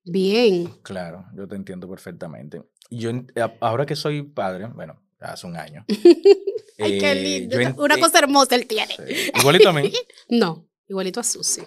bien. 0.05 0.71
claro, 0.83 1.25
yo 1.37 1.49
te 1.49 1.57
entiendo 1.57 1.89
perfectamente. 1.89 2.63
Yo, 2.91 3.11
en- 3.11 3.27
ahora 3.61 3.85
que 3.85 3.97
soy 3.97 4.23
padre, 4.23 4.69
bueno, 4.75 5.03
hace 5.33 5.47
un 5.47 5.57
año. 5.57 5.85
Ay, 6.79 6.99
qué 6.99 7.13
eh, 7.13 7.15
lindo. 7.15 7.57
Una 7.83 7.99
cosa 7.99 8.19
hermosa 8.19 8.55
él 8.57 8.67
tiene. 8.67 8.95
sí, 8.97 9.31
Igualito 9.39 9.69
a 9.69 9.73
mí. 9.73 9.93
No, 10.29 10.69
igualito 10.89 11.21
a 11.21 11.25
Susi. 11.25 11.63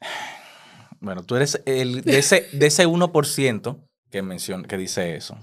Bueno, 1.02 1.22
tú 1.24 1.34
eres 1.36 1.62
el, 1.64 2.02
de, 2.02 2.18
ese, 2.18 2.46
de 2.52 2.66
ese 2.66 2.86
1% 2.86 3.82
que, 4.10 4.20
menciona, 4.20 4.68
que 4.68 4.76
dice 4.76 5.16
eso. 5.16 5.34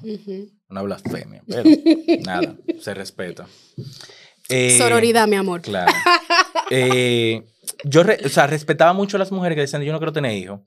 Una 0.69 0.83
blasfemia, 0.83 1.41
pero 1.47 1.63
nada, 2.23 2.55
se 2.79 2.93
respeta. 2.93 3.47
Eh, 4.49 4.77
Sororidad, 4.77 5.27
mi 5.27 5.35
amor. 5.35 5.61
Claro. 5.63 5.91
Eh, 6.69 7.43
yo 7.83 8.03
re- 8.03 8.19
o 8.23 8.29
sea, 8.29 8.45
respetaba 8.45 8.93
mucho 8.93 9.17
a 9.17 9.19
las 9.19 9.31
mujeres 9.31 9.55
que 9.55 9.61
decían, 9.61 9.81
yo 9.81 9.91
no 9.91 9.97
quiero 9.97 10.13
tener 10.13 10.33
hijos. 10.33 10.59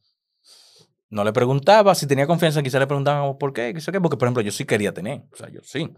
No 1.11 1.25
le 1.25 1.33
preguntaba, 1.33 1.95
si 1.97 2.07
tenía 2.07 2.27
confianza, 2.27 2.63
quizás 2.63 2.81
le 2.81 2.87
preguntaban 2.87 3.37
por 3.37 3.53
qué, 3.53 3.75
qué 3.75 3.81
sé 3.81 3.91
qué, 3.91 4.01
porque 4.01 4.17
por 4.17 4.29
ejemplo 4.29 4.43
yo 4.43 4.53
sí 4.53 4.65
quería 4.65 4.95
tener, 4.95 5.25
o 5.33 5.37
sea, 5.37 5.51
yo 5.51 5.61
sí. 5.65 5.91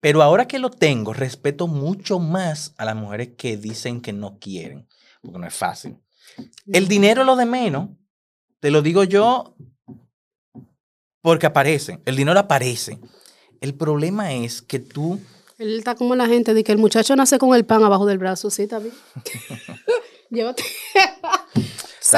Pero 0.00 0.22
ahora 0.22 0.46
que 0.46 0.58
lo 0.58 0.70
tengo, 0.70 1.14
respeto 1.14 1.68
mucho 1.68 2.18
más 2.18 2.74
a 2.76 2.84
las 2.84 2.96
mujeres 2.96 3.30
que 3.38 3.56
dicen 3.56 4.00
que 4.00 4.12
no 4.12 4.38
quieren, 4.40 4.88
porque 5.22 5.38
no 5.38 5.46
es 5.46 5.54
fácil. 5.54 5.96
El 6.66 6.88
dinero 6.88 7.22
lo 7.22 7.36
de 7.36 7.46
menos, 7.46 7.90
te 8.58 8.72
lo 8.72 8.82
digo 8.82 9.04
yo 9.04 9.54
porque 11.22 11.46
aparece, 11.46 12.00
el 12.04 12.16
dinero 12.16 12.38
aparece. 12.38 12.98
El 13.60 13.74
problema 13.74 14.32
es 14.34 14.60
que 14.60 14.80
tú... 14.80 15.20
Él 15.58 15.78
está 15.78 15.94
como 15.94 16.16
la 16.16 16.26
gente 16.26 16.52
de 16.52 16.64
que 16.64 16.72
el 16.72 16.78
muchacho 16.78 17.14
nace 17.14 17.38
con 17.38 17.54
el 17.54 17.64
pan 17.64 17.84
abajo 17.84 18.04
del 18.04 18.18
brazo, 18.18 18.50
sí, 18.50 18.66
bien. 18.66 18.92
Llévate. 20.30 20.64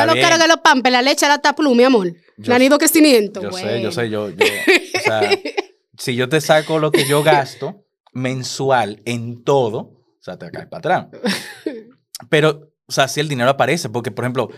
Solo 0.03 0.15
bien. 0.15 0.29
carga 0.29 0.47
los 0.47 0.59
pan, 0.59 0.83
la 0.85 1.03
leche, 1.03 1.27
la 1.29 1.39
taplu, 1.39 1.75
mi 1.75 1.85
amor. 1.85 2.13
Yo 2.39 2.53
La 2.53 2.59
nido 2.59 2.79
que 2.79 2.85
es 2.87 2.93
500. 2.93 3.43
Yo 3.43 3.53
sé, 3.53 3.81
yo 3.83 3.93
sé, 3.93 4.11
yo, 4.11 4.31
yo- 4.31 4.37
o 4.37 5.01
sea, 5.03 5.31
si 5.99 6.15
yo 6.15 6.29
te 6.29 6.41
saco 6.41 6.79
lo 6.79 6.91
que 6.93 7.07
yo 7.07 7.23
gasto 7.23 7.85
mensual 8.13 9.01
en 9.05 9.43
todo, 9.45 9.79
o 9.79 10.23
sea, 10.23 10.39
te 10.39 10.51
cae 10.51 10.67
para 10.67 10.79
atrás. 10.79 11.07
Pero, 12.29 12.71
o 12.87 12.93
sea, 12.93 13.09
si 13.09 13.21
el 13.21 13.29
dinero 13.29 13.51
aparece, 13.51 13.89
porque, 13.89 14.11
por 14.11 14.25
ejemplo, 14.25 14.49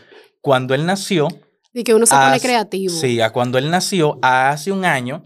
cuando 0.40 0.74
él 0.74 0.86
nació... 0.86 1.28
Y 1.74 1.84
que 1.84 1.94
uno 1.94 2.06
se 2.06 2.14
pone 2.14 2.40
creativo. 2.40 2.92
Sí, 2.92 3.20
a 3.20 3.30
cuando 3.30 3.58
él 3.58 3.70
nació, 3.70 4.18
hace 4.22 4.72
un 4.72 4.84
año, 4.84 5.22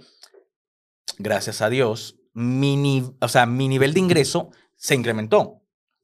gracias 1.18 1.62
a 1.62 1.70
Dios, 1.70 2.16
mi, 2.34 3.02
o 3.20 3.28
sea, 3.28 3.46
mi 3.46 3.68
nivel 3.68 3.94
de 3.94 4.00
ingreso 4.00 4.50
se 4.76 4.94
incrementó. 4.94 5.61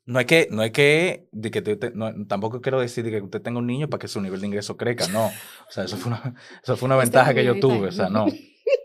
No 0.09 0.19
es 0.21 0.25
que, 0.25 0.49
no 0.51 0.63
es 0.63 0.73
que, 0.73 1.29
de 1.33 1.51
que 1.51 1.61
te- 1.61 1.77
te- 1.77 1.91
no, 1.91 2.11
tampoco 2.27 2.63
quiero 2.63 2.81
decir 2.81 3.05
de 3.05 3.11
que 3.11 3.21
usted 3.21 3.43
tenga 3.43 3.59
un 3.59 3.67
niño 3.67 3.89
para 3.91 3.99
que 4.01 4.09
su 4.09 4.23
nivel 4.23 4.41
de 4.41 4.47
ingreso 4.47 4.75
crezca, 4.79 5.07
no. 5.09 5.27
O 5.27 5.71
sea, 5.71 5.85
eso 5.85 5.99
fue 5.99 6.13
una, 6.13 6.35
eso 6.63 6.77
fue 6.79 6.87
una 6.87 6.97
ventaja 6.97 7.35
que 7.35 7.45
yo 7.45 7.61
tuve, 7.61 7.89
o 7.89 7.93
sea, 7.93 8.09
no. 8.09 8.27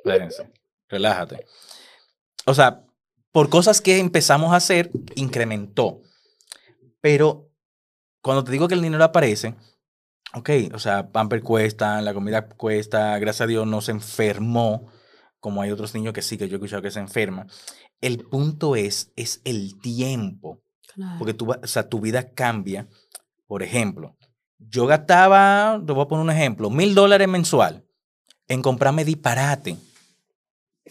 Espérense, 0.04 0.52
relájate. 0.90 1.46
O 2.46 2.54
sea, 2.54 2.84
por 3.32 3.48
cosas 3.50 3.80
que 3.80 4.00
empezamos 4.00 4.52
a 4.52 4.58
hacer, 4.58 4.92
incrementó. 5.16 6.02
Pero 7.00 7.50
cuando 8.22 8.44
te 8.44 8.52
digo 8.52 8.68
que 8.68 8.74
el 8.76 8.82
dinero 8.82 9.06
aparece, 9.06 9.56
ok, 10.34 10.50
o 10.74 10.80
sea, 10.80 11.10
pamper 11.10 11.42
cuesta, 11.42 12.02
la 12.02 12.14
comida 12.14 12.50
cuesta, 12.50 13.18
gracias 13.20 13.42
a 13.42 13.48
Dios 13.48 13.66
no 13.66 13.80
se 13.80 13.92
enfermó, 13.92 14.92
como 15.40 15.62
hay 15.62 15.72
otros 15.72 15.94
niños 15.96 16.14
que 16.14 16.22
sí, 16.22 16.38
que 16.38 16.50
yo 16.50 16.56
he 16.56 16.58
escuchado 16.58 16.82
que 16.82 16.92
se 16.92 17.00
enferman. 17.00 17.50
El 18.02 18.18
punto 18.26 18.76
es, 18.76 19.14
es 19.16 19.40
el 19.46 19.80
tiempo. 19.80 20.63
Claro. 20.96 21.16
Porque 21.20 21.36
o 21.42 21.68
sea, 21.68 21.90
tu 21.90 22.00
vida 22.00 22.32
cambia. 22.32 22.88
Por 23.48 23.64
ejemplo, 23.64 24.16
yo 24.58 24.86
gastaba, 24.86 25.82
te 25.86 25.94
voy 25.94 26.04
a 26.04 26.08
poner 26.08 26.24
un 26.24 26.32
ejemplo, 26.32 26.70
mil 26.70 26.96
dólares 26.96 27.28
mensual 27.28 27.84
en 28.48 28.62
comprarme 28.62 29.06
disparate. 29.06 29.78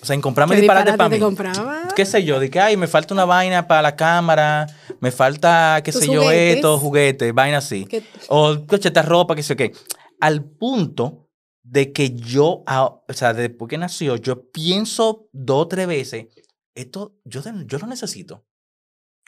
O 0.00 0.06
sea, 0.06 0.14
en 0.14 0.22
comprarme 0.22 0.54
¿Qué 0.54 0.62
disparate, 0.62 0.96
para 0.96 1.10
mí. 1.10 1.18
compraba? 1.18 1.88
¿Qué 1.94 2.06
sé 2.06 2.24
yo? 2.24 2.40
De 2.40 2.50
que, 2.50 2.58
ay, 2.58 2.76
me 2.76 2.86
falta 2.86 3.12
una 3.12 3.26
vaina 3.26 3.68
para 3.68 3.82
la 3.82 3.94
cámara, 3.94 4.66
me 5.00 5.10
falta, 5.10 5.82
qué 5.84 5.92
sé 5.92 6.06
yo, 6.06 6.30
esto, 6.30 6.78
juguetes, 6.78 7.34
vaina 7.34 7.58
así. 7.58 7.86
O 8.28 8.66
cocheta 8.66 9.02
ropa, 9.02 9.34
qué 9.34 9.42
sé 9.42 9.50
yo 9.50 9.56
qué. 9.56 9.72
Al 10.18 10.44
punto 10.44 11.28
de 11.62 11.92
que 11.92 12.14
yo, 12.14 12.64
o 12.66 13.12
sea, 13.12 13.34
después 13.34 13.68
que 13.68 13.78
nació, 13.78 14.16
yo 14.16 14.50
pienso 14.50 15.28
dos 15.32 15.64
o 15.64 15.68
tres 15.68 15.86
veces, 15.86 16.26
esto, 16.74 17.14
yo, 17.24 17.42
yo 17.66 17.78
lo 17.78 17.86
necesito. 17.86 18.44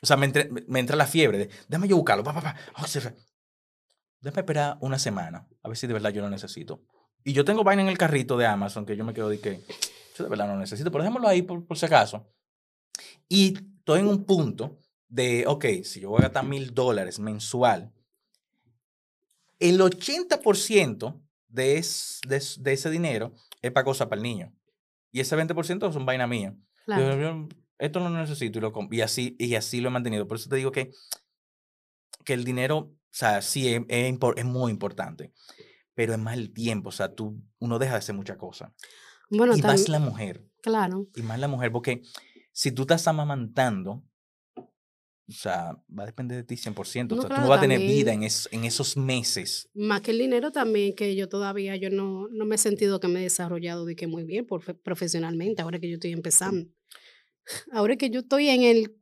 O 0.02 0.06
sea, 0.06 0.16
me, 0.16 0.26
entre- 0.26 0.50
me- 0.66 0.80
entra 0.80 0.96
la 0.96 1.06
fiebre 1.06 1.38
de, 1.38 1.50
déjame 1.68 1.88
yo 1.88 1.96
buscarlo, 1.96 2.22
pa, 2.24 2.34
pa, 2.34 2.40
pa. 2.42 2.56
Oh. 2.78 2.84
Déjame 4.20 4.40
esperar 4.40 4.78
una 4.80 4.98
semana, 4.98 5.46
a 5.62 5.68
ver 5.68 5.76
si 5.76 5.86
de 5.86 5.92
verdad 5.92 6.10
yo 6.10 6.22
lo 6.22 6.30
necesito. 6.30 6.82
Y 7.24 7.32
yo 7.32 7.44
tengo 7.44 7.64
vaina 7.64 7.82
en 7.82 7.88
el 7.88 7.98
carrito 7.98 8.36
de 8.36 8.46
Amazon 8.46 8.84
que 8.86 8.96
yo 8.96 9.04
me 9.04 9.14
quedo 9.14 9.28
de 9.28 9.40
que 9.40 9.60
yo 10.16 10.24
de 10.24 10.30
verdad 10.30 10.46
no 10.46 10.54
lo 10.54 10.60
necesito, 10.60 10.90
pero 10.90 11.04
déjamelo 11.04 11.28
ahí 11.28 11.42
por, 11.42 11.66
por 11.66 11.76
si 11.78 11.86
acaso. 11.86 12.26
Y 13.28 13.54
estoy 13.78 14.00
en 14.00 14.08
un 14.08 14.24
punto 14.24 14.78
de, 15.08 15.44
ok, 15.46 15.64
si 15.84 16.00
yo 16.00 16.10
voy 16.10 16.18
a 16.20 16.22
gastar 16.22 16.44
mil 16.44 16.74
dólares 16.74 17.18
mensual, 17.18 17.92
el 19.58 19.80
80% 19.80 21.20
de, 21.48 21.76
es- 21.78 22.20
de, 22.26 22.42
de 22.60 22.72
ese 22.72 22.90
dinero 22.90 23.34
es 23.62 23.72
para 23.72 23.84
cosas 23.84 24.08
para 24.08 24.18
el 24.18 24.22
niño. 24.22 24.52
Y 25.12 25.20
ese 25.20 25.36
20% 25.36 25.92
son 25.92 26.04
vaina 26.06 26.26
mía. 26.26 26.54
Yo- 26.56 26.64
Claro. 26.86 27.20
yo 27.20 27.48
esto 27.78 28.00
no 28.00 28.08
lo 28.10 28.18
necesito 28.18 28.58
y, 28.58 28.62
lo, 28.62 28.72
y, 28.90 29.00
así, 29.00 29.36
y 29.38 29.54
así 29.54 29.80
lo 29.80 29.88
he 29.88 29.92
mantenido. 29.92 30.26
Por 30.28 30.36
eso 30.36 30.48
te 30.48 30.56
digo 30.56 30.70
que, 30.72 30.90
que 32.24 32.32
el 32.34 32.44
dinero, 32.44 32.78
o 32.78 32.96
sea, 33.10 33.42
sí 33.42 33.68
es, 33.68 33.82
es 33.88 34.14
es 34.36 34.44
muy 34.44 34.70
importante, 34.72 35.32
pero 35.94 36.12
es 36.12 36.18
más 36.18 36.34
el 36.34 36.52
tiempo. 36.52 36.88
O 36.88 36.92
sea, 36.92 37.12
tú, 37.14 37.42
uno 37.58 37.78
deja 37.78 37.92
de 37.92 37.98
hacer 37.98 38.14
muchas 38.14 38.36
cosas. 38.36 38.72
Bueno, 39.30 39.56
y 39.56 39.62
más 39.62 39.86
tam- 39.86 39.92
la 39.92 39.98
mujer. 39.98 40.44
Claro. 40.62 41.08
Y 41.14 41.22
más 41.22 41.38
la 41.38 41.48
mujer, 41.48 41.70
porque 41.72 42.02
si 42.52 42.72
tú 42.72 42.82
estás 42.82 43.06
amamantando, 43.08 44.02
o 45.26 45.32
sea, 45.32 45.72
va 45.88 46.02
a 46.02 46.06
depender 46.06 46.36
de 46.36 46.44
ti 46.44 46.56
100%. 46.56 47.14
o 47.14 47.16
No, 47.16 47.22
sea, 47.22 47.28
tú 47.28 47.34
claro, 47.34 47.42
no 47.44 47.48
vas 47.48 47.58
a 47.58 47.62
tener 47.62 47.78
también. 47.78 47.96
vida 47.98 48.12
en, 48.12 48.22
es- 48.24 48.48
en 48.52 48.64
esos 48.64 48.96
meses. 48.96 49.68
Más 49.74 50.02
que 50.02 50.10
el 50.10 50.18
dinero 50.18 50.52
también, 50.52 50.94
que 50.94 51.16
yo 51.16 51.28
todavía 51.28 51.76
yo 51.76 51.88
no, 51.90 52.28
no 52.28 52.44
me 52.44 52.56
he 52.56 52.58
sentido 52.58 53.00
que 53.00 53.08
me 53.08 53.20
he 53.20 53.22
desarrollado 53.24 53.84
de 53.86 53.96
que 53.96 54.06
muy 54.06 54.24
bien 54.24 54.46
profe- 54.46 54.78
profesionalmente, 54.80 55.62
ahora 55.62 55.78
que 55.78 55.88
yo 55.88 55.94
estoy 55.94 56.12
empezando. 56.12 56.68
Ahora 57.72 57.96
que 57.96 58.10
yo 58.10 58.20
estoy 58.20 58.48
en 58.48 58.62
el 58.62 58.96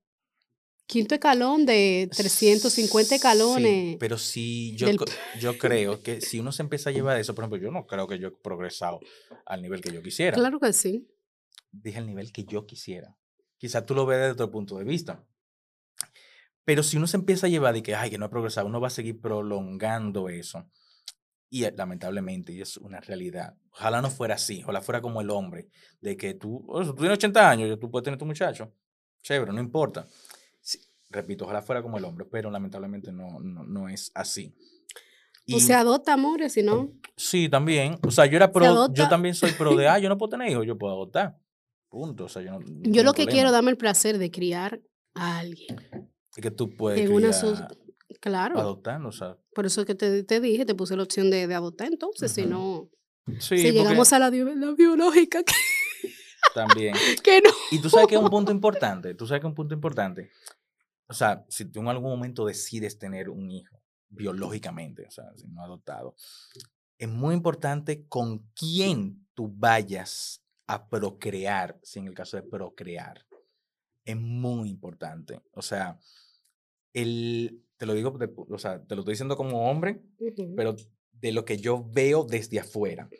quinto 0.86 1.14
escalón 1.14 1.64
de 1.64 2.08
350 2.14 3.08
Sí, 3.08 3.14
escalones. 3.14 3.96
pero 3.98 4.18
si 4.18 4.74
yo, 4.76 4.86
del 4.88 4.98
yo 5.40 5.56
creo 5.58 6.02
que 6.02 6.20
si 6.20 6.40
uno 6.40 6.52
se 6.52 6.62
empieza 6.62 6.90
a 6.90 6.92
llevar 6.92 7.18
eso, 7.18 7.34
por 7.34 7.44
ejemplo, 7.44 7.58
yo 7.60 7.70
no 7.70 7.86
creo 7.86 8.06
que 8.06 8.18
yo 8.18 8.28
he 8.28 8.30
progresado 8.30 9.00
al 9.46 9.62
nivel 9.62 9.80
que 9.80 9.92
yo 9.92 10.02
quisiera. 10.02 10.36
Claro 10.36 10.60
que 10.60 10.72
sí. 10.72 11.08
Dije 11.70 11.98
al 11.98 12.06
nivel 12.06 12.32
que 12.32 12.44
yo 12.44 12.66
quisiera. 12.66 13.16
Quizá 13.58 13.86
tú 13.86 13.94
lo 13.94 14.04
ves 14.06 14.18
desde 14.18 14.32
otro 14.32 14.50
punto 14.50 14.76
de 14.76 14.84
vista. 14.84 15.24
Pero 16.64 16.82
si 16.82 16.96
uno 16.96 17.06
se 17.06 17.16
empieza 17.16 17.46
a 17.46 17.50
llevar 17.50 17.74
de 17.74 17.82
que, 17.82 17.94
ay, 17.94 18.10
que 18.10 18.18
no 18.18 18.26
he 18.26 18.28
progresado, 18.28 18.66
uno 18.66 18.80
va 18.80 18.88
a 18.88 18.90
seguir 18.90 19.20
prolongando 19.20 20.28
eso. 20.28 20.68
Y 21.54 21.64
eh, 21.64 21.74
lamentablemente, 21.76 22.50
y 22.50 22.62
es 22.62 22.78
una 22.78 22.98
realidad. 23.00 23.54
Ojalá 23.72 24.00
no 24.00 24.08
fuera 24.08 24.36
así, 24.36 24.62
ojalá 24.62 24.80
fuera 24.80 25.02
como 25.02 25.20
el 25.20 25.28
hombre, 25.28 25.68
de 26.00 26.16
que 26.16 26.32
tú, 26.32 26.64
o 26.66 26.82
sea, 26.82 26.92
tú 26.94 27.00
tienes 27.00 27.18
80 27.18 27.50
años, 27.50 27.78
tú 27.78 27.90
puedes 27.90 28.04
tener 28.04 28.18
tu 28.18 28.24
muchacho. 28.24 28.72
Chévere, 29.22 29.52
no 29.52 29.60
importa. 29.60 30.06
Sí, 30.62 30.78
repito, 31.10 31.44
ojalá 31.44 31.60
fuera 31.60 31.82
como 31.82 31.98
el 31.98 32.06
hombre, 32.06 32.24
pero 32.24 32.50
lamentablemente 32.50 33.12
no, 33.12 33.38
no, 33.40 33.64
no 33.64 33.86
es 33.90 34.10
así. 34.14 34.54
O 35.52 35.60
se 35.60 35.74
adopta, 35.74 36.14
amores, 36.14 36.54
si 36.54 36.62
no. 36.62 36.90
Sí, 37.18 37.50
también. 37.50 37.98
O 38.06 38.10
sea, 38.10 38.24
yo 38.24 38.36
era 38.36 38.50
pro, 38.50 38.90
yo 38.94 39.08
también 39.10 39.34
soy 39.34 39.52
pro 39.52 39.76
de, 39.76 39.88
ah, 39.88 39.98
yo 39.98 40.08
no 40.08 40.16
puedo 40.16 40.30
tener 40.30 40.50
hijos, 40.50 40.64
yo 40.66 40.78
puedo 40.78 40.94
adoptar. 40.94 41.36
Punto. 41.90 42.24
O 42.24 42.28
sea, 42.30 42.40
yo 42.40 42.52
no, 42.52 42.60
no 42.60 42.66
Yo 42.84 43.02
lo 43.02 43.12
que 43.12 43.24
problema. 43.24 43.30
quiero 43.32 43.52
darme 43.52 43.70
el 43.72 43.76
placer 43.76 44.16
de 44.16 44.30
criar 44.30 44.80
a 45.14 45.40
alguien. 45.40 45.76
Es 46.34 46.42
que 46.42 46.50
tú 46.50 46.74
puedes 46.74 46.98
En 46.98 47.14
criar 47.14 47.68
Claro. 48.20 48.58
adoptando, 48.58 49.10
o 49.10 49.12
sea. 49.12 49.36
Por 49.54 49.66
eso 49.66 49.84
que 49.84 49.94
te, 49.94 50.22
te 50.24 50.40
dije, 50.40 50.64
te 50.64 50.74
puse 50.74 50.96
la 50.96 51.02
opción 51.02 51.30
de, 51.30 51.46
de 51.46 51.54
adoptar. 51.54 51.88
Entonces, 51.88 52.32
si 52.32 52.46
no, 52.46 52.90
Sí, 53.38 53.58
si 53.58 53.72
llegamos 53.72 54.12
a 54.12 54.18
la, 54.18 54.30
la 54.30 54.72
biológica, 54.72 55.42
que, 55.44 55.54
también. 56.54 56.94
que 57.22 57.40
no. 57.40 57.50
Y 57.70 57.80
tú 57.80 57.88
sabes 57.88 58.08
que 58.08 58.16
es 58.16 58.20
un 58.20 58.30
punto 58.30 58.50
importante, 58.50 59.14
tú 59.14 59.26
sabes 59.26 59.40
que 59.40 59.46
es 59.46 59.50
un 59.50 59.54
punto 59.54 59.74
importante. 59.74 60.30
O 61.06 61.14
sea, 61.14 61.44
si 61.48 61.66
tú 61.66 61.80
en 61.80 61.88
algún 61.88 62.10
momento 62.10 62.46
decides 62.46 62.98
tener 62.98 63.28
un 63.28 63.50
hijo 63.50 63.80
biológicamente, 64.08 65.06
o 65.06 65.10
sea, 65.10 65.32
si 65.36 65.46
no 65.46 65.62
adoptado, 65.62 66.16
es 66.98 67.08
muy 67.08 67.34
importante 67.34 68.06
con 68.08 68.50
quién 68.54 69.26
tú 69.34 69.52
vayas 69.54 70.42
a 70.66 70.88
procrear, 70.88 71.78
si 71.82 72.00
en 72.00 72.08
el 72.08 72.14
caso 72.14 72.36
de 72.36 72.42
procrear. 72.42 73.24
Es 74.04 74.16
muy 74.16 74.68
importante. 74.68 75.40
O 75.52 75.62
sea, 75.62 75.96
el, 76.92 77.64
te 77.82 77.86
lo 77.86 77.94
digo, 77.94 78.12
de 78.12 78.32
o 78.36 78.58
sea, 78.58 78.80
te 78.86 78.94
lo 78.94 79.00
estoy 79.00 79.14
diciendo 79.14 79.36
como 79.36 79.68
hombre, 79.68 80.00
Ujú. 80.20 80.54
pero 80.56 80.76
de 81.14 81.32
lo 81.32 81.44
que 81.44 81.56
yo 81.58 81.84
veo 81.92 82.22
desde 82.22 82.60
afuera. 82.60 83.10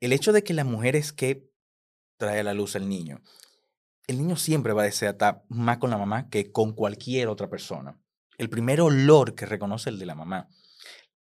El 0.00 0.14
hecho 0.14 0.32
de 0.32 0.42
que 0.42 0.54
la 0.54 0.64
mujer 0.64 0.96
es 0.96 1.12
que 1.12 1.46
trae 2.16 2.40
a 2.40 2.42
la 2.42 2.54
luz 2.54 2.76
al 2.76 2.88
niño, 2.88 3.20
el 4.06 4.16
niño 4.16 4.36
siempre 4.36 4.72
va 4.72 4.80
a 4.80 4.84
desear 4.86 5.12
estar 5.16 5.42
más 5.50 5.76
con 5.76 5.90
la 5.90 5.98
mamá 5.98 6.30
que 6.30 6.50
con 6.50 6.72
cualquier 6.72 7.28
otra 7.28 7.50
persona. 7.50 8.00
El 8.38 8.48
primer 8.48 8.80
olor 8.80 9.34
que 9.34 9.44
reconoce 9.44 9.90
el 9.90 9.98
de 9.98 10.06
la 10.06 10.14
mamá. 10.14 10.48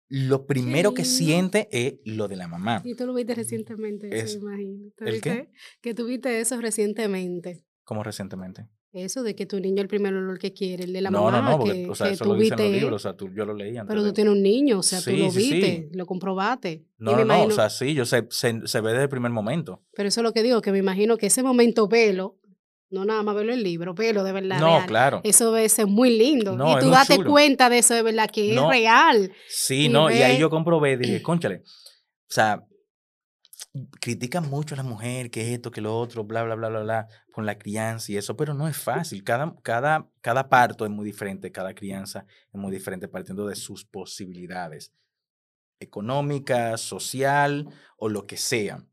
Lo 0.07 0.45
primero 0.45 0.93
que 0.93 1.05
siente 1.05 1.67
es 1.71 1.95
lo 2.05 2.27
de 2.27 2.35
la 2.35 2.47
mamá. 2.47 2.83
Y 2.85 2.93
tú 2.95 3.07
lo 3.07 3.15
viste 3.15 3.33
recientemente, 3.33 4.15
Es- 4.15 4.35
me 4.35 4.51
imagino. 4.51 4.91
¿Tú 4.95 5.05
¿El 5.05 5.19
qué? 5.19 5.29
viste? 5.31 5.51
Que 5.81 5.93
tuviste 5.95 6.39
eso 6.39 6.61
recientemente. 6.61 7.65
Como 7.83 8.03
recientemente. 8.03 8.67
Eso 8.93 9.23
de 9.23 9.35
que 9.35 9.47
tu 9.47 9.59
niño 9.59 9.81
el 9.81 9.87
primer 9.87 10.13
olor 10.13 10.37
que 10.37 10.53
quiere, 10.53 10.83
el 10.83 10.93
de 10.93 11.01
la 11.01 11.09
no, 11.09 11.23
mamá. 11.23 11.41
no, 11.41 11.49
no, 11.51 11.57
porque 11.59 11.83
que, 11.83 11.89
o 11.89 11.95
sea, 11.95 12.07
que 12.07 12.13
eso 12.13 12.25
lo 12.25 12.35
dicen 12.35 12.59
los 12.59 12.69
libros, 12.71 12.93
o 12.93 12.99
sea, 12.99 13.17
tú, 13.17 13.27
yo 13.35 13.43
lo 13.43 13.55
leí 13.55 13.75
antes. 13.75 13.87
Pero 13.89 14.03
de- 14.03 14.09
tú 14.09 14.13
tienes 14.13 14.33
un 14.33 14.43
niño, 14.43 14.77
o 14.79 14.83
sea, 14.83 15.01
tú 15.01 15.09
lo 15.11 15.31
sí, 15.31 15.41
sí. 15.41 15.53
viste, 15.53 15.89
lo 15.93 16.05
comprobaste. 16.05 16.85
No, 16.99 17.15
no, 17.17 17.25
no, 17.25 17.43
o 17.45 17.51
sea, 17.51 17.71
sí, 17.71 17.95
yo 17.95 18.05
sé, 18.05 18.27
se, 18.29 18.65
se 18.67 18.81
ve 18.81 18.91
desde 18.91 19.03
el 19.05 19.09
primer 19.09 19.31
momento. 19.31 19.81
Pero 19.95 20.09
eso 20.09 20.21
es 20.21 20.23
lo 20.23 20.31
que 20.31 20.43
digo, 20.43 20.61
que 20.61 20.71
me 20.71 20.77
imagino 20.77 21.17
que 21.17 21.25
ese 21.25 21.41
momento 21.41 21.87
velo 21.87 22.37
No 22.91 23.03
nada 23.05 23.23
más 23.23 23.33
verlo 23.35 23.51
en 23.53 23.57
el 23.57 23.63
libro, 23.63 23.95
pero 23.95 24.23
de 24.23 24.31
verdad. 24.31 24.59
No, 24.59 24.75
real. 24.77 24.85
claro. 24.85 25.21
Eso 25.23 25.51
debe 25.51 25.67
ser 25.69 25.87
muy 25.87 26.15
lindo. 26.15 26.55
No, 26.55 26.69
y 26.69 26.73
es 26.73 26.79
tú 26.81 26.89
date 26.91 27.15
chulo. 27.15 27.31
cuenta 27.31 27.67
de 27.67 27.79
eso 27.79 27.95
de 27.95 28.03
verdad 28.03 28.29
que 28.29 28.53
No. 28.53 28.71
es 28.71 28.77
real. 28.77 29.31
Sí, 29.47 29.85
Y 29.85 29.89
no, 29.89 30.11
y 30.11 30.17
ahí 30.21 30.37
yo 30.37 30.51
comprobé, 30.51 30.97
dije, 30.97 31.19
conchale, 31.23 31.63
o 31.63 31.63
sea, 32.29 32.63
critican 33.99 34.49
mucho 34.49 34.75
a 34.75 34.77
la 34.77 34.83
mujer, 34.83 35.31
que 35.31 35.53
esto, 35.53 35.71
que 35.71 35.81
lo 35.81 35.97
otro, 35.97 36.23
bla, 36.23 36.43
bla, 36.43 36.55
bla, 36.55 36.69
bla, 36.69 36.81
bla, 36.81 37.07
con 37.31 37.45
la 37.45 37.57
crianza 37.57 38.11
y 38.11 38.17
eso, 38.17 38.35
pero 38.35 38.53
no 38.53 38.67
es 38.67 38.77
fácil. 38.77 39.23
Cada, 39.23 39.55
cada, 39.63 40.07
cada 40.21 40.49
parto 40.49 40.85
es 40.85 40.91
muy 40.91 41.05
diferente, 41.05 41.51
cada 41.51 41.73
crianza 41.73 42.25
es 42.51 42.59
muy 42.59 42.71
diferente 42.71 43.07
partiendo 43.07 43.47
de 43.47 43.55
sus 43.55 43.83
posibilidades 43.85 44.93
económicas, 45.79 46.81
social 46.81 47.67
o 47.97 48.09
lo 48.09 48.25
que 48.27 48.37
sea. 48.37 48.85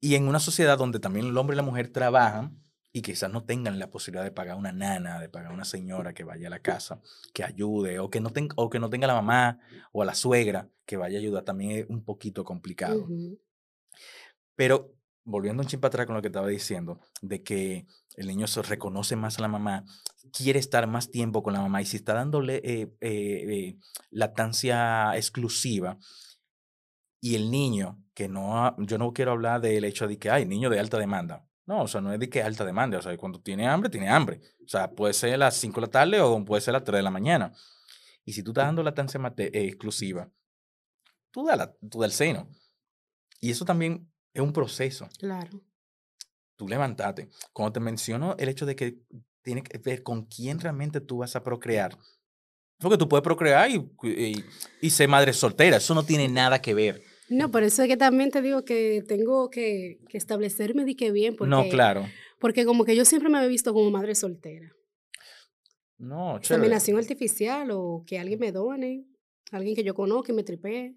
Y 0.00 0.14
en 0.14 0.28
una 0.28 0.38
sociedad 0.38 0.78
donde 0.78 1.00
también 1.00 1.26
el 1.26 1.36
hombre 1.36 1.54
y 1.54 1.56
la 1.56 1.62
mujer 1.62 1.88
trabajan 1.88 2.62
y 2.92 3.02
quizás 3.02 3.30
no 3.30 3.44
tengan 3.44 3.78
la 3.78 3.90
posibilidad 3.90 4.24
de 4.24 4.30
pagar 4.30 4.56
una 4.56 4.72
nana, 4.72 5.18
de 5.18 5.28
pagar 5.28 5.52
una 5.52 5.64
señora 5.64 6.14
que 6.14 6.24
vaya 6.24 6.46
a 6.46 6.50
la 6.50 6.60
casa, 6.60 7.00
que 7.34 7.44
ayude, 7.44 7.98
o 7.98 8.08
que 8.08 8.20
no, 8.20 8.30
tenga, 8.30 8.54
o 8.56 8.70
que 8.70 8.78
no 8.78 8.88
tenga 8.88 9.06
la 9.06 9.14
mamá 9.14 9.58
o 9.92 10.02
a 10.02 10.06
la 10.06 10.14
suegra 10.14 10.70
que 10.86 10.96
vaya 10.96 11.18
a 11.18 11.20
ayudar, 11.20 11.44
también 11.44 11.72
es 11.72 11.86
un 11.88 12.04
poquito 12.04 12.44
complicado. 12.44 13.06
Pero 14.56 14.96
volviendo 15.24 15.62
un 15.62 15.68
chip 15.68 15.84
atrás 15.84 16.06
con 16.06 16.14
lo 16.14 16.22
que 16.22 16.28
estaba 16.28 16.48
diciendo, 16.48 17.00
de 17.20 17.42
que 17.42 17.86
el 18.16 18.26
niño 18.26 18.46
se 18.46 18.62
reconoce 18.62 19.16
más 19.16 19.38
a 19.38 19.42
la 19.42 19.48
mamá, 19.48 19.84
quiere 20.32 20.58
estar 20.58 20.86
más 20.86 21.10
tiempo 21.10 21.42
con 21.42 21.52
la 21.52 21.60
mamá, 21.60 21.82
y 21.82 21.86
si 21.86 21.98
está 21.98 22.14
dándole 22.14 22.56
eh, 22.64 22.96
eh, 23.00 23.00
eh, 23.00 23.76
lactancia 24.10 25.16
exclusiva, 25.16 25.98
y 27.20 27.34
el 27.34 27.50
niño, 27.50 28.02
que 28.14 28.28
no, 28.28 28.76
yo 28.78 28.98
no 28.98 29.12
quiero 29.12 29.32
hablar 29.32 29.60
del 29.60 29.84
hecho 29.84 30.06
de 30.06 30.18
que 30.18 30.30
hay 30.30 30.46
niño 30.46 30.70
de 30.70 30.78
alta 30.78 30.98
demanda. 30.98 31.46
No, 31.66 31.82
o 31.82 31.88
sea, 31.88 32.00
no 32.00 32.12
es 32.12 32.20
de 32.20 32.30
que 32.30 32.42
alta 32.42 32.64
demanda, 32.64 32.98
o 32.98 33.02
sea, 33.02 33.16
cuando 33.16 33.40
tiene 33.40 33.66
hambre, 33.66 33.90
tiene 33.90 34.08
hambre. 34.08 34.40
O 34.64 34.68
sea, 34.68 34.92
puede 34.92 35.12
ser 35.12 35.34
a 35.34 35.38
las 35.38 35.56
5 35.56 35.80
de 35.80 35.86
la 35.88 35.90
tarde 35.90 36.20
o 36.20 36.44
puede 36.44 36.60
ser 36.60 36.72
a 36.72 36.78
las 36.78 36.84
3 36.84 36.98
de 36.98 37.02
la 37.02 37.10
mañana. 37.10 37.52
Y 38.24 38.32
si 38.32 38.44
tú 38.44 38.52
estás 38.52 38.66
dando 38.66 38.84
lactancia 38.84 39.20
eh, 39.38 39.50
exclusiva, 39.52 40.30
tú 41.32 41.46
da, 41.46 41.56
la, 41.56 41.74
tú 41.90 42.00
da 42.00 42.06
el 42.06 42.12
seno. 42.12 42.48
Y 43.40 43.50
eso 43.50 43.64
también 43.64 44.08
es 44.36 44.42
un 44.42 44.52
proceso. 44.52 45.08
Claro. 45.18 45.62
Tú 46.56 46.68
levantate. 46.68 47.30
Cuando 47.52 47.72
te 47.72 47.80
menciono 47.80 48.36
el 48.38 48.48
hecho 48.48 48.66
de 48.66 48.76
que 48.76 48.98
tiene 49.42 49.62
que 49.62 49.78
ver 49.78 50.02
con 50.02 50.26
quién 50.26 50.60
realmente 50.60 51.00
tú 51.00 51.18
vas 51.18 51.36
a 51.36 51.42
procrear. 51.42 51.96
Porque 52.78 52.98
tú 52.98 53.08
puedes 53.08 53.22
procrear 53.22 53.70
y, 53.70 53.76
y, 54.02 54.44
y 54.82 54.90
ser 54.90 55.08
madre 55.08 55.32
soltera. 55.32 55.78
Eso 55.78 55.94
no 55.94 56.04
tiene 56.04 56.28
nada 56.28 56.60
que 56.60 56.74
ver. 56.74 57.02
No, 57.30 57.50
por 57.50 57.62
eso 57.62 57.82
es 57.82 57.88
que 57.88 57.96
también 57.96 58.30
te 58.30 58.42
digo 58.42 58.64
que 58.64 59.02
tengo 59.08 59.48
que, 59.48 59.98
que 60.08 60.18
establecerme 60.18 60.84
de 60.84 60.94
que 60.94 61.10
bien, 61.10 61.34
porque, 61.34 61.50
no, 61.50 61.68
claro. 61.68 62.06
porque 62.38 62.64
como 62.64 62.84
que 62.84 62.94
yo 62.94 63.04
siempre 63.04 63.30
me 63.30 63.42
he 63.42 63.48
visto 63.48 63.72
como 63.72 63.90
madre 63.90 64.14
soltera. 64.14 64.70
No, 65.98 66.38
chévere. 66.40 66.66
Inseminación 66.66 66.98
artificial 66.98 67.70
o 67.72 68.04
que 68.06 68.18
alguien 68.18 68.38
me 68.38 68.52
done, 68.52 69.06
alguien 69.50 69.74
que 69.74 69.82
yo 69.82 69.94
conozca 69.94 70.30
y 70.30 70.36
me 70.36 70.44
tripee. 70.44 70.94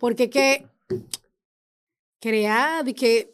Porque 0.00 0.28
que 0.28 0.66
crear, 2.20 2.84
de 2.84 2.94
que 2.94 3.32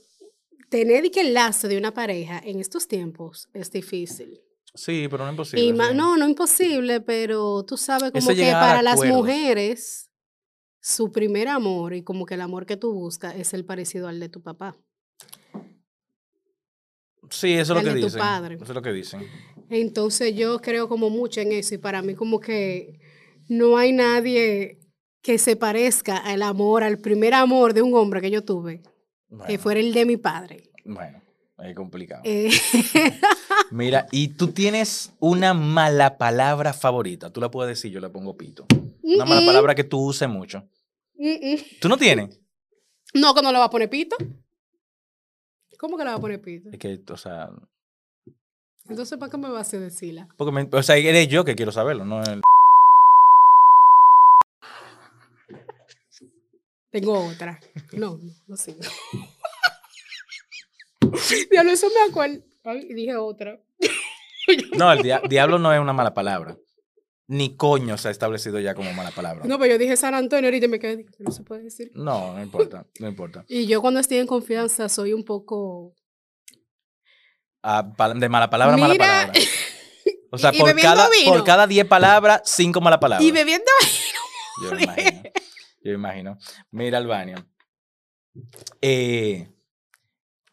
tener 0.69 1.03
de 1.03 1.11
que 1.11 1.21
el 1.21 1.35
lazo 1.35 1.69
de 1.69 1.77
una 1.77 1.93
pareja 1.93 2.41
en 2.45 2.59
estos 2.59 2.89
tiempos 2.89 3.49
es 3.53 3.71
difícil. 3.71 4.41
Sí, 4.75 5.07
pero 5.11 5.25
no 5.25 5.31
es 5.31 5.33
imposible. 5.35 5.65
Y 5.65 5.69
sí. 5.69 5.95
no, 5.95 6.17
no 6.17 6.29
imposible, 6.29 7.01
pero 7.01 7.63
tú 7.65 7.77
sabes 7.77 8.11
como 8.11 8.29
que 8.29 8.53
para 8.53 8.83
las 8.83 9.05
mujeres, 9.05 10.11
su 10.81 11.13
primer 11.13 11.49
amor 11.49 11.95
y 11.95 12.03
como 12.03 12.25
que 12.25 12.35
el 12.35 12.41
amor 12.41 12.65
que 12.65 12.77
tú 12.77 12.93
buscas 12.93 13.37
es 13.37 13.53
el 13.53 13.65
parecido 13.65 14.09
al 14.09 14.19
de 14.19 14.29
tu 14.29 14.43
papá. 14.43 14.77
Sí, 17.31 17.53
eso 17.53 17.75
es 17.75 17.85
lo 17.85 17.89
que 17.89 17.95
de 17.95 18.01
tu 18.01 18.07
dicen. 18.07 18.19
padre. 18.19 18.55
Eso 18.57 18.65
es 18.65 18.75
lo 18.75 18.83
que 18.83 18.93
dicen. 18.93 19.27
Entonces 19.71 20.35
yo 20.35 20.61
creo 20.61 20.89
como 20.89 21.09
mucho 21.09 21.41
en 21.41 21.53
eso 21.53 21.75
y 21.75 21.79
para 21.79 22.03
mí 22.03 22.15
como 22.15 22.41
que 22.41 22.99
no 23.49 23.77
hay 23.77 23.93
nadie 23.93 24.79
que 25.23 25.39
se 25.39 25.57
parezca 25.57 26.17
al 26.19 26.43
amor, 26.43 26.83
al 26.85 26.99
primer 26.99 27.33
amor 27.35 27.73
de 27.75 27.83
un 27.83 27.95
hombre 27.95 28.21
que 28.21 28.31
yo 28.31 28.45
tuve, 28.45 28.83
que 29.47 29.59
fuera 29.59 29.81
el 29.81 29.93
de 29.93 30.05
mi 30.05 30.17
padre. 30.17 30.71
bueno, 30.85 31.23
es 31.59 31.75
complicado. 31.77 32.23
Eh, 32.25 32.51
Mira, 33.71 34.07
y 34.13 34.29
tú 34.29 34.49
tienes 34.49 35.13
una 35.21 35.55
mala 35.55 36.19
palabra 36.19 36.73
favorita. 36.73 37.31
Tú 37.31 37.41
la 37.41 37.51
puedes 37.51 37.77
decir, 37.77 37.93
yo 37.93 38.01
le 38.01 38.09
pongo 38.11 38.37
pito. 38.37 38.67
Una 39.03 39.25
mala 39.25 39.47
palabra 39.47 39.75
que 39.75 39.85
tú 39.85 40.01
uses 40.01 40.29
mucho. 40.29 40.65
mm. 41.17 41.57
¿Tú 41.81 41.89
no 41.89 41.97
tienes? 41.97 42.39
no, 43.15 43.35
que 43.35 43.43
no 43.43 43.53
le 43.53 43.59
va 43.59 43.67
a 43.67 43.71
poner 43.71 43.89
pito. 43.91 44.17
¿Cómo 45.79 45.97
que 45.97 46.05
le 46.05 46.11
va 46.11 46.17
a 46.17 46.21
poner 46.21 46.41
pito? 46.41 46.71
Es 46.71 46.79
que, 46.79 47.01
o 47.11 47.17
sea, 47.17 47.51
Entonces, 48.89 49.19
¿para 49.19 49.31
qué 49.31 49.37
me 49.37 49.49
va 49.49 49.61
a 49.61 49.65
decirla? 49.65 50.29
porque 50.37 50.53
me- 50.53 50.69
o 50.73 50.83
sea, 50.83 50.97
eres 50.97 51.29
yo 51.29 51.45
que 51.45 51.55
quiero 51.55 51.73
saberlo, 51.73 52.05
no 52.05 52.23
el- 52.23 52.41
Tengo 56.93 57.27
otra. 57.27 57.59
No, 57.93 58.19
no, 58.19 58.33
no 58.47 58.57
sigo. 58.57 58.79
Diablo, 61.51 61.73
eso 61.73 61.89
me 61.89 62.11
acuerdo. 62.11 62.43
Dije 62.95 63.17
otra. 63.17 63.59
No, 64.77 64.93
el 64.93 65.03
dia- 65.03 65.23
diablo 65.29 65.59
no 65.61 65.73
es 65.73 65.81
una 65.81 65.93
mala 65.93 66.15
palabra. 66.15 66.57
Ni 67.29 67.57
coño 67.57 67.97
se 67.97 68.09
ha 68.09 68.11
establecido 68.11 68.59
ya 68.59 68.75
como 68.75 68.93
mala 68.93 69.13
palabra. 69.13 69.45
No, 69.47 69.57
pero 69.59 69.73
yo 69.75 69.79
dije 69.79 69.97
San 69.97 70.15
Antonio 70.15 70.49
ahorita 70.49 70.67
me 70.67 70.81
quedé. 70.81 71.07
No 71.21 71.31
se 71.31 71.43
puede 71.45 71.63
decir. 71.63 71.93
No, 71.95 72.35
no 72.35 72.43
importa, 72.43 72.85
no 72.99 73.09
importa. 73.09 73.45
Y 73.49 73.67
yo 73.67 73.81
cuando 73.81 74.01
estoy 74.01 74.19
en 74.19 74.27
confianza 74.27 74.89
soy 74.89 75.13
un 75.13 75.25
poco... 75.25 75.95
Ah, 77.63 77.89
de 78.17 78.29
mala 78.29 78.51
palabra 78.51 78.75
a 78.75 78.77
mala 78.77 78.93
Mira, 78.95 79.07
palabra. 79.07 79.41
O 80.33 80.39
sea, 80.39 80.51
por 80.53 80.75
cada, 80.81 81.07
por 81.07 81.17
vino. 81.17 81.45
cada 81.45 81.67
10 81.69 81.87
palabras, 81.87 82.43
5 82.45 82.81
malas 82.81 82.99
palabras. 82.99 83.27
Y 83.27 83.31
bebiendo... 83.31 83.71
Yo 84.65 84.73
me 84.73 84.83
imagino. 84.83 85.23
Yo 85.85 85.93
imagino. 85.93 86.39
Mira, 86.71 86.99
Albania. 86.99 87.47
Eh, 88.81 89.49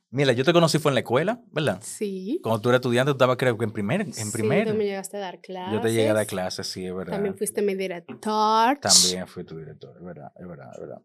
mira, 0.09 0.33
yo 0.33 0.43
te 0.43 0.53
conocí 0.53 0.79
fue 0.79 0.91
en 0.91 0.95
la 0.95 0.99
escuela, 1.01 1.41
¿verdad? 1.51 1.79
Sí. 1.81 2.39
Cuando 2.43 2.61
tú 2.61 2.69
eras 2.69 2.79
estudiante, 2.79 3.11
tú 3.11 3.15
estabas 3.15 3.37
creo 3.37 3.57
que 3.57 3.65
en 3.65 3.71
primer, 3.71 4.01
en 4.01 4.13
Sí, 4.13 4.31
primer. 4.31 4.67
tú 4.69 4.73
me 4.75 4.85
llegaste 4.85 5.17
a 5.17 5.19
dar 5.21 5.39
clases. 5.41 5.73
yo 5.73 5.81
te 5.81 5.93
llegué 5.93 6.09
a 6.09 6.13
dar 6.13 6.27
clases, 6.27 6.67
sí, 6.67 6.85
es 6.85 6.93
verdad. 6.93 7.13
También 7.13 7.37
fuiste 7.37 7.61
mi 7.61 7.75
director. 7.75 8.79
También 8.81 9.27
fui 9.27 9.43
tu 9.43 9.57
director, 9.57 9.95
es 9.97 10.03
verdad, 10.03 10.31
es 10.35 10.47
verdad, 10.47 10.69
es 10.73 10.79
verdad. 10.79 11.01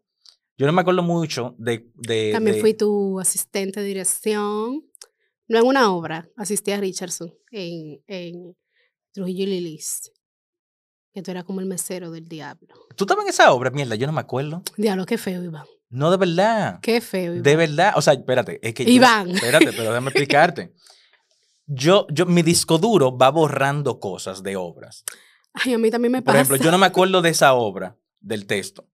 Yo 0.57 0.65
no 0.65 0.71
me 0.73 0.81
acuerdo 0.81 1.03
mucho 1.03 1.53
de... 1.57 1.89
de 1.95 2.29
También 2.31 2.55
de- 2.55 2.61
fui 2.61 2.73
tu 2.73 3.19
asistente 3.19 3.81
de 3.81 3.85
dirección. 3.87 4.83
No 5.47 5.59
en 5.59 5.65
una 5.67 5.93
obra, 5.93 6.27
asistí 6.37 6.71
a 6.71 6.79
Richardson 6.79 7.31
en, 7.51 8.01
en 8.07 8.57
Trujillo 9.11 9.43
y 9.43 9.47
Lilis. 9.47 10.11
Que 11.15 11.21
tú 11.23 11.31
eras 11.31 11.45
como 11.45 11.61
el 11.61 11.65
mesero 11.65 12.11
del 12.11 12.27
diablo. 12.27 12.67
¿Tú 12.97 13.05
estabas 13.05 13.23
en 13.23 13.29
esa 13.29 13.53
obra? 13.53 13.71
Mierda, 13.71 13.95
yo 13.95 14.05
no 14.05 14.11
me 14.11 14.19
acuerdo. 14.19 14.61
Diablo, 14.75 15.05
qué 15.05 15.17
feo, 15.17 15.41
Iván. 15.41 15.63
No, 15.89 16.11
de 16.11 16.17
verdad. 16.17 16.79
Qué 16.81 16.99
feo, 16.99 17.31
Iván. 17.31 17.43
De 17.43 17.55
verdad. 17.55 17.93
O 17.95 18.01
sea, 18.01 18.13
espérate, 18.13 18.59
es 18.61 18.73
que 18.73 18.83
yo- 18.83 18.91
Iván. 18.91 19.29
espérate, 19.31 19.67
pero 19.71 19.83
déjame 19.91 20.09
explicarte. 20.09 20.73
Yo, 21.67 22.05
yo, 22.11 22.25
mi 22.25 22.41
disco 22.43 22.77
duro 22.77 23.17
va 23.17 23.29
borrando 23.31 23.99
cosas 23.99 24.43
de 24.43 24.55
obras. 24.57 25.03
Ay, 25.53 25.73
a 25.73 25.77
mí 25.77 25.89
también 25.89 26.11
me 26.11 26.19
Por 26.21 26.25
pasa. 26.33 26.39
ejemplo, 26.41 26.57
yo 26.57 26.69
no 26.69 26.77
me 26.77 26.85
acuerdo 26.85 27.21
de 27.21 27.29
esa 27.29 27.53
obra, 27.53 27.97
del 28.19 28.45
texto. 28.45 28.85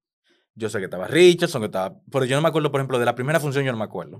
Yo 0.54 0.70
sé 0.70 0.78
que 0.78 0.86
estaba 0.86 1.08
Richardson, 1.08 1.62
que 1.64 1.66
estaba. 1.66 1.96
Pero 2.12 2.26
yo 2.26 2.36
no 2.36 2.42
me 2.44 2.50
acuerdo, 2.50 2.72
por 2.72 2.80
ejemplo, 2.82 3.00
de 3.00 3.06
la 3.06 3.16
primera 3.16 3.40
función, 3.40 3.66
yo 3.66 3.72
no 3.72 3.80
me 3.80 3.84
acuerdo. 3.86 4.20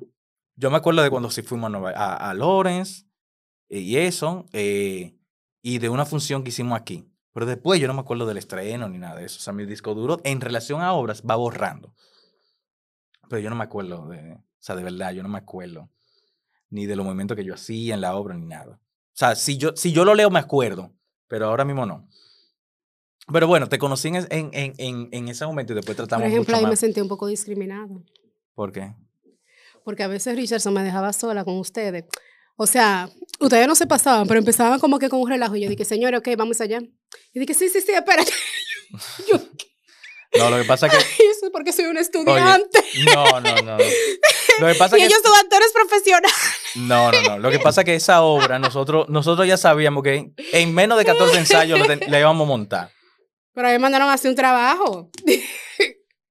Yo 0.56 0.72
me 0.72 0.78
acuerdo 0.78 1.04
de 1.04 1.12
cuando 1.12 1.30
sí 1.30 1.44
fuimos 1.44 1.68
a, 1.68 1.70
Nueva- 1.70 1.92
a, 1.96 2.32
a 2.32 2.34
Lawrence 2.34 3.06
eh, 3.70 3.80
y 3.80 3.98
eso, 3.98 4.48
eh, 4.54 5.16
y 5.62 5.78
de 5.78 5.90
una 5.90 6.06
función 6.06 6.44
que 6.44 6.50
hicimos 6.50 6.80
aquí. 6.80 7.06
Pero 7.34 7.46
después 7.46 7.80
yo 7.80 7.88
no 7.88 7.94
me 7.94 8.02
acuerdo 8.02 8.26
del 8.26 8.38
estreno 8.38 8.90
ni 8.90 8.98
nada 8.98 9.16
de 9.16 9.26
eso. 9.26 9.38
O 9.38 9.42
sea, 9.42 9.54
mi 9.54 9.66
disco 9.66 9.94
duro 9.94 10.20
en 10.24 10.42
relación 10.42 10.82
a 10.82 10.94
obras 10.94 11.24
va 11.28 11.36
borrando. 11.36 11.94
Pero 13.30 13.42
yo 13.42 13.50
no 13.50 13.56
me 13.56 13.64
acuerdo 13.64 14.08
de. 14.08 14.34
O 14.34 14.64
sea, 14.64 14.76
de 14.76 14.84
verdad, 14.84 15.14
yo 15.14 15.24
no 15.24 15.30
me 15.30 15.38
acuerdo. 15.38 15.90
Ni 16.70 16.86
de 16.86 16.96
los 16.96 17.06
movimientos 17.06 17.36
que 17.36 17.44
yo 17.44 17.54
hacía 17.54 17.94
en 17.94 18.02
la 18.02 18.16
obra, 18.16 18.36
ni 18.36 18.46
nada. 18.46 18.80
O 18.82 19.14
sea, 19.14 19.36
si 19.36 19.58
yo, 19.58 19.76
si 19.76 19.92
yo 19.92 20.06
lo 20.06 20.16
leo, 20.16 20.30
me 20.30 20.40
acuerdo. 20.40 20.92
Pero 21.28 21.48
ahora 21.48 21.64
mismo 21.64 21.86
no. 21.86 22.08
Pero 23.32 23.48
bueno, 23.48 23.70
te 23.70 23.78
conocí 23.78 24.10
en, 24.10 24.16
en, 24.30 24.52
en, 24.54 25.10
en, 25.12 25.28
ese 25.30 25.46
momento 25.46 25.74
y 25.74 25.76
después 25.76 25.96
Por 25.96 26.08
tratamos 26.08 26.28
ejemplo, 26.28 26.54
mucho 26.54 26.66
ahí 26.66 26.70
me 26.70 26.76
sentí 26.76 27.00
un 27.00 27.08
poco 27.08 27.28
discriminado. 27.28 28.04
¿Por 28.54 28.72
qué? 28.72 28.94
Porque 29.84 30.04
a 30.04 30.08
veces 30.08 30.36
Richardson 30.36 30.74
me 30.74 30.84
dejaba 30.84 31.14
sola 31.14 31.46
con 31.46 31.58
ustedes. 31.58 32.06
O 32.58 32.68
sea, 32.68 33.10
ustedes 33.40 33.68
no 33.68 33.76
se 33.76 33.88
pasaban, 33.88 34.28
pero 34.28 34.40
empezaban 34.40 34.80
como 34.80 35.00
que 35.00 35.10
con 35.10 35.22
un 35.22 35.30
relajo. 35.30 35.56
Y 35.56 35.62
yo 35.62 35.70
dije, 35.70 35.86
señores, 35.86 36.20
ok, 36.20 36.30
vamos 36.38 36.60
allá. 36.62 36.82
Y 37.34 37.40
dije, 37.40 37.54
sí, 37.54 37.70
sí, 37.70 37.82
sí, 37.82 37.92
espérate. 37.92 38.32
yo, 39.28 39.40
No, 40.38 40.50
lo 40.50 40.58
que 40.58 40.66
pasa 40.66 40.88
es 40.88 40.94
que... 40.94 40.98
eso 41.32 41.46
es 41.46 41.52
porque 41.52 41.74
soy 41.74 41.86
un 41.86 41.98
estudiante. 41.98 42.84
No, 43.14 43.40
no, 43.40 43.56
no. 43.56 43.78
no. 43.78 43.84
Lo 44.60 44.68
que 44.68 44.76
pasa 44.76 44.98
y 44.98 45.02
que... 45.02 45.06
ellos 45.08 45.20
son 45.24 45.36
actores 45.36 45.72
profesionales. 45.74 46.32
No, 46.76 47.12
no, 47.12 47.22
no. 47.22 47.40
Lo 47.40 47.52
que 47.52 47.60
pasa 47.60 47.82
es 47.82 47.86
que 47.86 47.96
esa 47.96 48.22
obra, 48.22 48.60
nosotros, 48.60 49.08
nosotros 49.10 49.48
ya 49.48 49.58
sabíamos 49.58 50.04
que 50.04 50.32
en 50.54 50.74
menos 50.74 50.98
de 50.98 51.06
14 51.06 51.38
ensayos 51.38 51.80
la 52.08 52.20
íbamos 52.20 52.46
a 52.46 52.48
montar. 52.48 52.92
Pero 53.54 53.68
a 53.68 53.72
mí 53.72 53.78
me 53.78 53.80
mandaron 53.80 54.10
a 54.10 54.14
hacer 54.14 54.30
un 54.30 54.36
trabajo. 54.36 55.10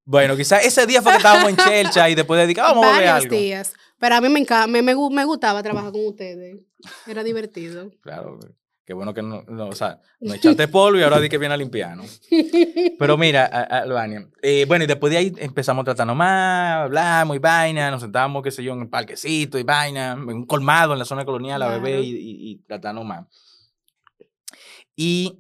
Bueno, 0.05 0.37
quizás 0.37 0.65
ese 0.65 0.87
día 0.87 1.03
fue 1.03 1.13
que 1.13 1.19
estábamos 1.19 1.51
en 1.51 1.57
Chelcha 1.57 2.09
y 2.09 2.15
después 2.15 2.41
dedicábamos 2.41 2.85
a 2.85 2.99
ver 2.99 3.09
algo. 3.09 3.37
días. 3.37 3.73
Pero 3.99 4.15
a 4.15 4.21
mí 4.23 4.29
me, 4.29 4.83
me, 4.83 4.95
me 4.95 5.25
gustaba 5.25 5.63
trabajar 5.63 5.93
con 5.93 6.07
ustedes. 6.07 6.57
Era 7.07 7.23
divertido. 7.23 7.91
Claro, 8.03 8.39
qué 8.91 8.95
bueno 8.95 9.15
que 9.15 9.23
no, 9.23 9.45
no, 9.47 9.69
o 9.69 9.73
sea, 9.73 10.01
no 10.19 10.35
echaste 10.35 10.67
polvo 10.69 10.99
y 10.99 11.03
ahora 11.05 11.21
di 11.21 11.29
que 11.29 11.39
viene 11.39 11.55
a 11.55 11.57
limpiar, 11.57 11.97
¿no? 11.97 12.03
Pero 12.99 13.17
mira, 13.17 13.45
Albania, 13.47 14.29
eh, 14.43 14.65
bueno, 14.67 14.83
y 14.83 14.89
después 14.89 15.13
de 15.13 15.17
ahí 15.19 15.33
empezamos 15.39 15.85
tratando 15.85 16.13
más, 16.17 16.87
hablamos 16.87 17.37
y 17.37 17.39
vaina, 17.39 17.89
nos 17.93 18.01
sentábamos, 18.01 18.43
qué 18.43 18.51
sé 18.51 18.65
yo, 18.65 18.73
en 18.73 18.81
el 18.81 18.89
parquecito 18.89 19.61
y 19.61 19.63
vaina, 19.63 20.15
en 20.15 20.29
un 20.29 20.45
colmado 20.45 20.93
en 20.93 20.99
la 20.99 21.05
zona 21.05 21.25
colonial 21.25 21.63
a 21.63 21.69
beber 21.69 22.01
Claro. 22.01 22.03
y, 22.03 22.09
y, 22.17 22.51
y 22.51 22.57
tratando 22.67 23.05
más. 23.05 23.27
Y 24.97 25.39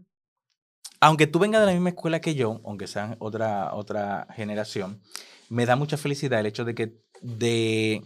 aunque 1.00 1.26
tú 1.26 1.40
vengas 1.40 1.60
de 1.62 1.66
la 1.66 1.72
misma 1.72 1.88
escuela 1.88 2.20
que 2.20 2.36
yo, 2.36 2.60
aunque 2.64 2.86
sean 2.86 3.16
otra, 3.18 3.74
otra 3.74 4.28
generación, 4.36 5.00
me 5.48 5.66
da 5.66 5.74
mucha 5.74 5.96
felicidad 5.96 6.38
el 6.38 6.46
hecho 6.46 6.64
de 6.64 6.76
que, 6.76 6.94
de, 7.20 8.04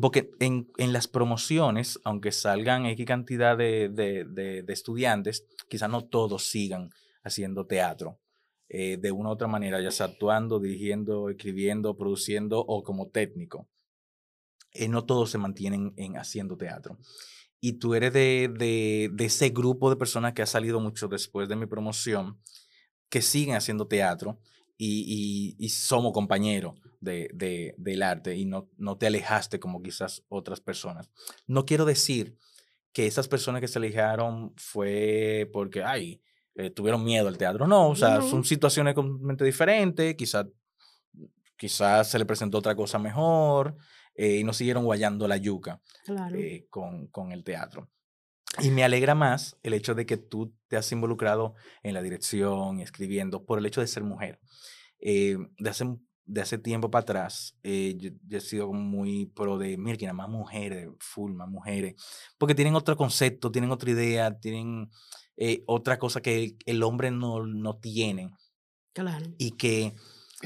porque 0.00 0.30
en, 0.40 0.68
en 0.76 0.92
las 0.92 1.08
promociones, 1.08 2.00
aunque 2.04 2.32
salgan 2.32 2.86
X 2.86 3.06
cantidad 3.06 3.56
de, 3.56 3.88
de- 3.88 4.24
de- 4.24 4.62
de 4.62 4.72
estudiantes, 4.72 5.46
quizás 5.68 5.90
no 5.90 6.04
todos 6.06 6.44
sigan 6.44 6.90
haciendo 7.22 7.66
teatro. 7.66 8.18
eh, 8.70 8.98
de 8.98 9.10
una 9.12 9.30
u 9.30 9.32
otra 9.32 9.48
manera, 9.48 9.80
ya 9.80 9.90
sea 9.90 10.06
actuando, 10.06 10.60
dirigiendo, 10.60 11.30
escribiendo, 11.30 11.96
produciendo 11.96 12.60
o 12.60 12.82
como 12.82 13.08
técnico. 13.08 13.66
Eh, 14.72 14.88
no 14.88 15.04
todos 15.04 15.30
se 15.30 15.38
mantienen 15.38 15.94
en 15.96 16.16
haciendo 16.16 16.56
teatro. 16.56 16.98
Y 17.60 17.74
tú 17.74 17.94
eres 17.94 18.12
de, 18.12 18.50
de, 18.58 19.10
de 19.12 19.24
ese 19.26 19.50
grupo 19.50 19.90
de 19.90 19.96
personas 19.96 20.34
que 20.34 20.42
ha 20.42 20.46
salido 20.46 20.80
mucho 20.80 21.08
después 21.08 21.48
de 21.48 21.56
mi 21.56 21.66
promoción, 21.66 22.40
que 23.10 23.22
siguen 23.22 23.56
haciendo 23.56 23.88
teatro 23.88 24.40
y, 24.78 25.56
y- 25.60 25.64
y 25.66 25.70
somos 25.70 26.12
compañeros 26.12 26.74
de, 27.00 27.30
de- 27.34 27.74
del 27.78 28.02
arte 28.02 28.34
y 28.36 28.44
no, 28.44 28.68
no 28.76 28.96
te 28.98 29.06
alejaste 29.06 29.58
como 29.60 29.82
quizás 29.82 30.24
otras 30.28 30.60
personas. 30.60 31.10
No 31.46 31.64
quiero 31.64 31.84
decir 31.84 32.36
que 32.92 33.06
esas 33.06 33.28
personas 33.28 33.60
que 33.60 33.68
se 33.68 33.78
alejaron 33.78 34.52
fue 34.56 35.48
porque, 35.52 35.82
ay, 35.84 36.20
eh, 36.56 36.70
tuvieron 36.70 37.04
miedo 37.04 37.28
al 37.28 37.38
teatro. 37.38 37.66
No, 37.66 37.88
o 37.90 37.94
sea, 37.96 38.16
No. 38.16 38.28
son 38.28 38.44
situaciones 38.44 38.94
completamente 38.94 39.44
diferentes, 39.44 40.14
quizás 40.16 40.46
quizás 41.56 42.08
se 42.10 42.18
le 42.18 42.24
presentó 42.24 42.58
otra 42.58 42.74
cosa 42.76 42.98
mejor 42.98 43.76
eh, 44.14 44.36
y 44.38 44.44
no 44.44 44.52
siguieron 44.52 44.84
guayando 44.84 45.26
la 45.26 45.36
yuca 45.36 45.80
Claro. 46.04 46.36
eh, 46.36 46.66
con, 46.70 47.08
con 47.08 47.32
el 47.32 47.42
teatro. 47.44 47.88
Y 48.60 48.70
me 48.70 48.82
alegra 48.84 49.14
más 49.14 49.56
el 49.62 49.74
hecho 49.74 49.94
de 49.94 50.06
que 50.06 50.16
tú 50.16 50.54
te 50.68 50.76
has 50.76 50.90
involucrado 50.92 51.54
en 51.82 51.94
la 51.94 52.02
dirección, 52.02 52.80
escribiendo, 52.80 53.44
por 53.44 53.58
el 53.58 53.66
hecho 53.66 53.80
de 53.80 53.86
ser 53.86 54.02
mujer. 54.04 54.40
Eh, 55.00 55.36
de, 55.58 55.70
hace, 55.70 55.84
de 56.28 56.42
hace 56.42 56.58
tiempo 56.58 56.90
para 56.90 57.02
atrás, 57.02 57.56
eh, 57.62 57.94
yo, 57.98 58.10
yo 58.28 58.38
he 58.38 58.40
sido 58.40 58.70
muy 58.72 59.26
pro 59.26 59.56
de, 59.58 59.78
mira, 59.78 60.12
más 60.12 60.28
mujeres, 60.28 60.88
full, 61.00 61.32
más 61.32 61.48
mujeres, 61.48 61.94
porque 62.36 62.54
tienen 62.54 62.74
otro 62.74 62.96
concepto, 62.96 63.50
tienen 63.50 63.70
otra 63.70 63.90
idea, 63.90 64.38
tienen 64.38 64.90
eh, 65.38 65.62
otra 65.66 65.98
cosa 65.98 66.20
que 66.20 66.56
el 66.66 66.82
hombre 66.82 67.10
no, 67.10 67.46
no 67.46 67.76
tiene 67.78 68.30
Claro. 68.92 69.26
y 69.38 69.52
que, 69.52 69.94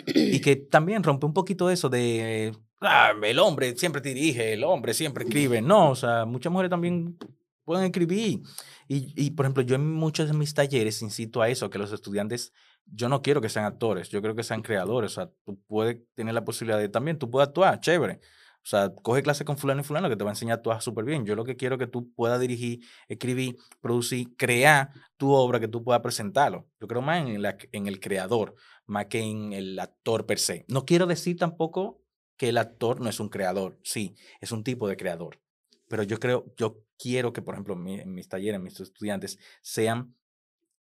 y 0.06 0.40
que 0.40 0.56
también 0.56 1.02
rompe 1.02 1.26
un 1.26 1.34
poquito 1.34 1.68
eso 1.68 1.88
de, 1.88 2.56
"Ah, 2.80 3.12
el 3.22 3.38
hombre 3.40 3.76
siempre 3.76 4.00
dirige, 4.00 4.52
el 4.52 4.62
hombre 4.64 4.94
siempre 4.94 5.24
escribe. 5.24 5.62
No, 5.62 5.90
o 5.90 5.96
sea, 5.96 6.24
muchas 6.26 6.52
mujeres 6.52 6.70
también 6.70 7.18
pueden 7.64 7.86
escribir. 7.86 8.42
Y, 8.88 9.12
y, 9.16 9.30
por 9.30 9.46
ejemplo, 9.46 9.62
yo 9.62 9.76
en 9.76 9.90
muchos 9.90 10.26
de 10.28 10.34
mis 10.34 10.52
talleres 10.54 11.00
incito 11.02 11.40
a 11.40 11.48
eso, 11.48 11.70
que 11.70 11.78
los 11.78 11.92
estudiantes, 11.92 12.52
yo 12.86 13.09
no 13.09 13.22
quiero 13.22 13.40
que 13.40 13.48
sean 13.48 13.64
actores, 13.66 14.09
yo 14.10 14.20
creo 14.22 14.34
que 14.34 14.42
sean 14.44 14.62
creadores. 14.62 15.12
O 15.12 15.14
sea, 15.14 15.30
tú 15.44 15.60
puedes 15.66 15.98
tener 16.14 16.34
la 16.34 16.44
posibilidad 16.44 16.78
de 16.78 16.88
también, 16.88 17.18
tú 17.18 17.30
puedes 17.30 17.48
actuar, 17.48 17.80
chévere. 17.80 18.20
O 18.64 18.66
sea, 18.68 18.92
coge 18.94 19.22
clase 19.24 19.44
con 19.44 19.59
fulano 19.59 19.80
y 19.80 19.84
fulano 19.84 20.09
que 20.09 20.14
te 20.16 20.22
va 20.22 20.30
a 20.30 20.32
enseñar 20.34 20.52
a 20.52 20.56
actuar 20.59 20.80
súper 20.82 21.04
bien. 21.04 21.24
Yo 21.26 21.34
lo 21.34 21.44
que 21.44 21.56
quiero 21.56 21.74
es 21.74 21.78
que 21.80 21.86
tú 21.88 22.12
puedas 22.14 22.38
dirigir, 22.40 22.80
escribir, 23.09 23.56
producir, 23.80 24.36
crear 24.36 24.90
tu 25.16 25.32
obra, 25.32 25.59
que 25.59 25.66
tú 25.68 25.82
puedas 25.82 26.00
presentarlo. 26.02 26.68
Yo 26.80 26.86
creo 26.86 27.02
más 27.02 27.26
en, 27.26 27.42
la- 27.42 27.56
en 27.72 27.88
el 27.88 27.98
creador, 27.98 28.54
más 28.86 29.06
que 29.06 29.18
en 29.20 29.52
el 29.52 29.78
actor 29.80 30.26
per 30.26 30.38
se. 30.38 30.64
No 30.68 30.84
quiero 30.84 31.06
decir 31.06 31.36
tampoco 31.38 32.02
que 32.36 32.50
el 32.50 32.59
actor 32.59 33.00
no 33.00 33.09
es 33.09 33.18
un 33.20 33.28
creador. 33.30 33.78
Sí, 33.82 34.14
es 34.40 34.52
un 34.52 34.62
tipo 34.62 34.86
de 34.88 34.96
creador. 34.96 35.40
Pero 35.88 36.02
yo 36.04 36.18
creo, 36.18 36.52
yo 36.56 36.80
quiero 36.98 37.32
que, 37.32 37.42
por 37.42 37.54
ejemplo, 37.54 37.76
mi- 37.76 38.00
en 38.00 38.14
mis 38.14 38.28
talleres, 38.28 38.60
mis 38.60 38.78
estudiantes 38.80 39.38
sean 39.60 40.14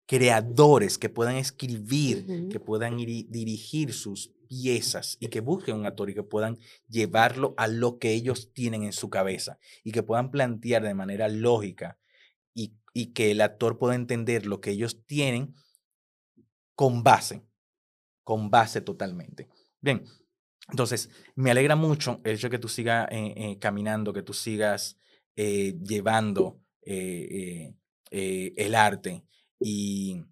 creadores 0.05 0.97
que 0.97 1.09
puedan 1.09 1.35
escribir, 1.35 2.25
que 2.49 2.59
puedan 2.59 2.97
iri- 2.97 3.27
dirigir 3.29 3.93
sus 3.93 4.31
piezas 4.49 5.17
y 5.19 5.29
que 5.29 5.39
busquen 5.41 5.77
un 5.77 5.85
actor 5.85 6.09
y 6.09 6.13
que 6.13 6.23
puedan 6.23 6.57
llevarlo 6.87 7.53
a 7.57 7.67
lo 7.67 7.97
que 7.99 8.13
ellos 8.13 8.53
tienen 8.53 8.83
en 8.83 8.93
su 8.93 9.09
cabeza 9.09 9.57
y 9.83 9.91
que 9.91 10.03
puedan 10.03 10.29
plantear 10.29 10.83
de 10.83 10.93
manera 10.93 11.27
lógica 11.29 11.97
y, 12.53 12.73
y 12.93 13.07
que 13.13 13.31
el 13.31 13.41
actor 13.41 13.79
pueda 13.79 13.95
entender 13.95 14.45
lo 14.45 14.61
que 14.61 14.71
ellos 14.71 15.05
tienen 15.05 15.55
con 16.75 17.03
base, 17.03 17.43
con 18.23 18.49
base 18.49 18.81
totalmente. 18.81 19.47
Bien, 19.81 20.03
entonces 20.69 21.09
me 21.35 21.51
alegra 21.51 21.75
mucho 21.75 22.19
el 22.23 22.35
hecho 22.35 22.47
de 22.47 22.51
que 22.51 22.59
tú 22.59 22.67
sigas 22.67 23.07
eh, 23.11 23.33
eh, 23.35 23.59
caminando, 23.59 24.13
que 24.13 24.23
tú 24.23 24.33
sigas 24.33 24.97
eh, 25.35 25.75
llevando 25.81 26.59
el 26.81 28.75
arte 28.75 29.23
y 29.63 30.23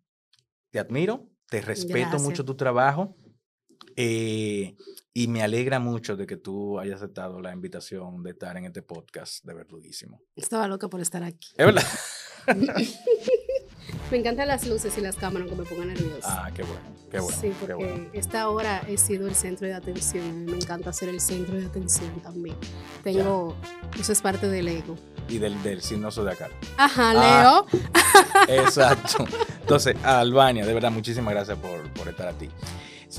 te 0.69 0.79
admiro, 0.79 1.29
te 1.47 1.61
respeto 1.61 2.19
mucho 2.19 2.45
tu 2.45 2.55
trabajo 2.55 3.15
eh, 3.95 4.75
y 5.13 5.27
me 5.27 5.43
alegra 5.43 5.79
mucho 5.79 6.15
de 6.15 6.25
que 6.25 6.37
tú 6.37 6.79
hayas 6.79 7.01
aceptado 7.01 7.41
la 7.41 7.51
invitación 7.51 8.23
de 8.23 8.31
estar 8.31 8.55
en 8.57 8.65
este 8.65 8.81
podcast 8.81 9.43
de 9.45 9.53
Verduguísimo. 9.53 10.21
Estaba 10.35 10.67
loca 10.67 10.87
por 10.87 11.01
estar 11.01 11.23
aquí. 11.23 11.49
¿Es 11.57 11.65
verdad? 11.65 11.87
Me 14.11 14.18
encantan 14.18 14.47
las 14.47 14.65
luces 14.68 14.97
y 14.97 15.01
las 15.01 15.15
cámaras 15.15 15.47
que 15.49 15.55
me 15.55 15.63
pongan 15.63 15.88
nerviosa. 15.89 16.45
Ah, 16.45 16.51
qué 16.53 16.63
bueno, 16.63 16.81
qué 17.09 17.19
bueno, 17.19 17.38
sí, 17.39 17.51
porque 17.59 17.73
bueno. 17.73 18.09
esta 18.13 18.49
hora 18.49 18.81
he 18.88 18.97
sido 18.97 19.27
el 19.27 19.35
centro 19.35 19.68
de 19.68 19.73
atención. 19.73 20.45
Me 20.45 20.57
encanta 20.57 20.91
ser 20.93 21.09
el 21.09 21.22
centro 21.22 21.55
de 21.57 21.65
atención 21.65 22.09
también. 22.22 22.55
Tengo, 23.03 23.55
eso 23.99 24.11
es 24.11 24.22
parte 24.22 24.47
del 24.49 24.68
ego. 24.68 24.95
Y 25.30 25.38
del, 25.38 25.61
del 25.63 25.81
signo 25.81 26.11
zodiacal. 26.11 26.51
Ajá, 26.77 27.11
Ah. 27.15 27.65
Leo. 27.69 27.81
Exacto. 28.65 29.26
Entonces, 29.61 29.95
Albania, 30.03 30.65
de 30.65 30.73
verdad, 30.73 30.91
muchísimas 30.91 31.34
gracias 31.34 31.57
por, 31.57 31.81
por 31.93 32.07
estar 32.09 32.27
aquí. 32.27 32.49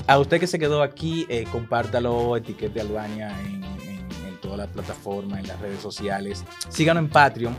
A 0.07 0.17
usted 0.19 0.39
que 0.39 0.47
se 0.47 0.57
quedó 0.59 0.81
aquí, 0.81 1.25
eh, 1.29 1.45
compártalo, 1.51 2.35
etiquete 2.37 2.81
Albania 2.81 3.31
en, 3.41 3.63
en, 3.63 4.07
en 4.27 4.41
todas 4.41 4.57
las 4.57 4.67
plataformas, 4.67 5.39
en 5.39 5.47
las 5.47 5.59
redes 5.59 5.81
sociales. 5.81 6.43
Síganos 6.69 7.03
en 7.03 7.09
Patreon. 7.09 7.55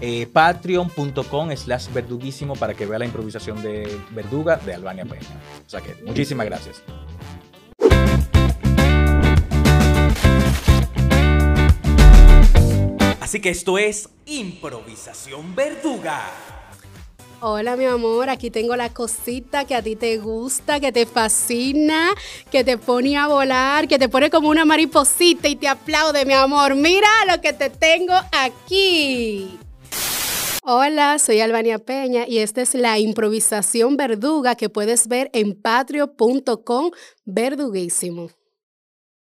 Eh, 0.00 0.26
Patreon.com 0.32 1.56
slash 1.56 1.88
verduguísimo 1.92 2.54
para 2.56 2.74
que 2.74 2.86
vea 2.86 2.98
la 2.98 3.04
improvisación 3.04 3.62
de 3.62 3.98
Verduga 4.10 4.56
de 4.56 4.74
Albania 4.74 5.04
Peña. 5.04 5.28
O 5.66 5.70
sea 5.70 5.80
que 5.80 5.94
muchísimas 6.04 6.46
gracias. 6.46 6.82
Así 13.20 13.40
que 13.40 13.50
esto 13.50 13.78
es 13.78 14.08
Improvisación 14.26 15.54
Verduga. 15.54 16.20
Hola, 17.42 17.74
mi 17.76 17.86
amor. 17.86 18.28
Aquí 18.28 18.50
tengo 18.50 18.76
la 18.76 18.92
cosita 18.92 19.64
que 19.64 19.74
a 19.74 19.82
ti 19.82 19.96
te 19.96 20.18
gusta, 20.18 20.78
que 20.78 20.92
te 20.92 21.06
fascina, 21.06 22.10
que 22.50 22.64
te 22.64 22.76
pone 22.76 23.16
a 23.16 23.28
volar, 23.28 23.88
que 23.88 23.98
te 23.98 24.10
pone 24.10 24.28
como 24.28 24.50
una 24.50 24.64
mariposita 24.64 25.48
y 25.48 25.56
te 25.56 25.68
aplaude, 25.68 26.26
mi 26.26 26.34
amor. 26.34 26.74
Mira 26.74 27.08
lo 27.28 27.40
que 27.40 27.52
te 27.52 27.70
tengo 27.70 28.14
aquí. 28.32 29.58
Hola, 30.62 31.18
soy 31.18 31.40
Albania 31.40 31.78
Peña 31.78 32.26
y 32.28 32.40
esta 32.40 32.60
es 32.60 32.74
la 32.74 32.98
improvisación 32.98 33.96
verduga 33.96 34.56
que 34.56 34.68
puedes 34.68 35.08
ver 35.08 35.30
en 35.32 35.54
patrio.com 35.54 36.90
verduguísimo. 37.24 38.28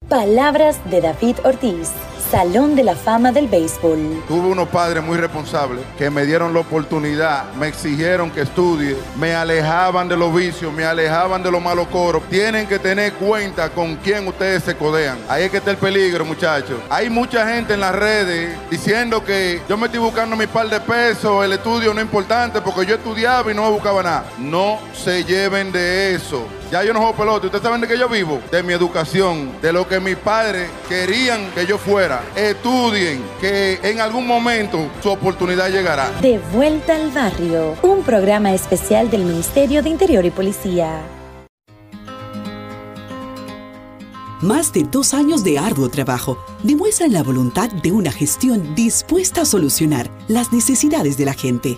Palabras 0.08 0.80
de 0.90 1.02
David 1.02 1.36
Ortiz, 1.44 1.92
Salón 2.32 2.76
de 2.76 2.84
la 2.84 2.96
Fama 2.96 3.32
del 3.32 3.48
Béisbol. 3.48 4.24
Tuve 4.28 4.50
unos 4.50 4.68
padres 4.70 5.04
muy 5.04 5.18
responsables 5.18 5.84
que 5.98 6.12
me 6.12 6.26
dieron 6.26 6.54
la 6.54 6.60
oportunidad, 6.60 7.52
me 7.54 7.68
exigieron 7.68 8.30
que 8.30 8.42
estudie, 8.42 8.96
me 9.18 9.34
alejaban 9.34 10.08
de 10.08 10.16
los 10.16 10.34
vicios, 10.34 10.72
me 10.72 10.86
alejaban 10.86 11.42
de 11.42 11.50
los 11.50 11.60
malos 11.60 11.88
coros. 11.88 12.22
Tienen 12.30 12.68
que 12.68 12.78
tener 12.78 13.14
cuenta 13.14 13.70
con 13.70 13.96
quién 13.96 14.28
ustedes 14.28 14.64
se 14.64 14.76
codean. 14.76 15.18
Ahí 15.28 15.46
es 15.46 15.52
que 15.52 15.58
está 15.58 15.72
el 15.72 15.78
peligro, 15.78 16.24
muchachos. 16.24 16.80
Hay 16.90 17.10
mucha 17.10 17.48
gente 17.48 17.74
en 17.74 17.80
las 17.80 17.96
redes 17.96 18.56
diciendo 18.70 19.26
que 19.26 19.62
yo 19.68 19.76
me 19.76 19.88
estoy 19.88 20.00
buscando 20.00 20.36
mi 20.36 20.46
par 20.46 20.70
de 20.70 20.80
pesos, 20.80 21.44
el 21.44 21.54
estudio 21.54 21.96
no 21.96 22.00
es 22.00 22.06
importante 22.06 22.62
porque 22.62 22.86
yo 22.86 22.96
estudiaba 22.96 23.52
y 23.52 23.56
no 23.56 23.64
me 23.64 23.72
buscaba 23.72 24.04
nada. 24.04 24.26
No 24.38 24.78
se 24.94 25.24
lleven 25.24 25.72
de 25.72 26.14
eso. 26.14 26.46
Ya 26.72 26.84
yo 26.84 26.94
no 26.94 27.00
juego 27.00 27.16
pelota. 27.16 27.46
¿Ustedes 27.48 27.64
saben 27.64 27.82
de 27.82 27.88
qué 27.88 27.98
yo 27.98 28.08
vivo? 28.08 28.40
De 28.52 28.62
mi 28.62 28.74
educación, 28.74 29.54
de 29.60 29.74
lo 29.74 29.88
que 29.88 30.00
mis 30.00 30.16
padres 30.16 30.70
querían 30.88 31.50
que 31.56 31.66
yo 31.66 31.80
fuera. 31.80 32.22
Estudien, 32.36 33.24
que 33.42 33.80
en 33.82 34.00
algún 34.00 34.28
momento 34.28 34.88
su 35.02 35.10
oportunidad 35.10 35.70
llegará. 35.70 36.12
De 36.22 36.40
vuelta 36.54 36.96
al 36.96 37.10
barrio, 37.10 37.76
un 37.82 38.04
programa 38.04 38.54
especial 38.54 39.10
del 39.10 39.24
Ministerio 39.24 39.82
de 39.82 39.90
Interior 39.90 40.24
y 40.26 40.30
Policía. 40.30 41.02
Más 44.42 44.72
de 44.72 44.84
dos 44.84 45.14
años 45.14 45.44
de 45.44 45.60
arduo 45.60 45.90
trabajo 45.90 46.38
demuestran 46.64 47.12
la 47.12 47.24
voluntad 47.24 47.70
de 47.70 47.92
una 47.92 48.12
gestión 48.12 48.74
dispuesta 48.74 49.42
a 49.42 49.46
solucionar 49.46 50.10
las 50.28 50.54
necesidades 50.54 51.18
de 51.18 51.26
la 51.26 51.34
gente. 51.34 51.78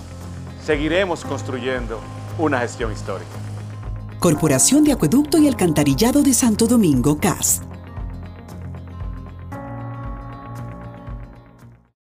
Seguiremos 0.65 1.25
construyendo 1.25 1.99
una 2.37 2.59
gestión 2.59 2.91
histórica. 2.91 3.31
Corporación 4.19 4.83
de 4.83 4.91
Acueducto 4.91 5.39
y 5.39 5.47
Alcantarillado 5.47 6.21
de 6.21 6.33
Santo 6.33 6.67
Domingo, 6.67 7.17
CAS. 7.17 7.63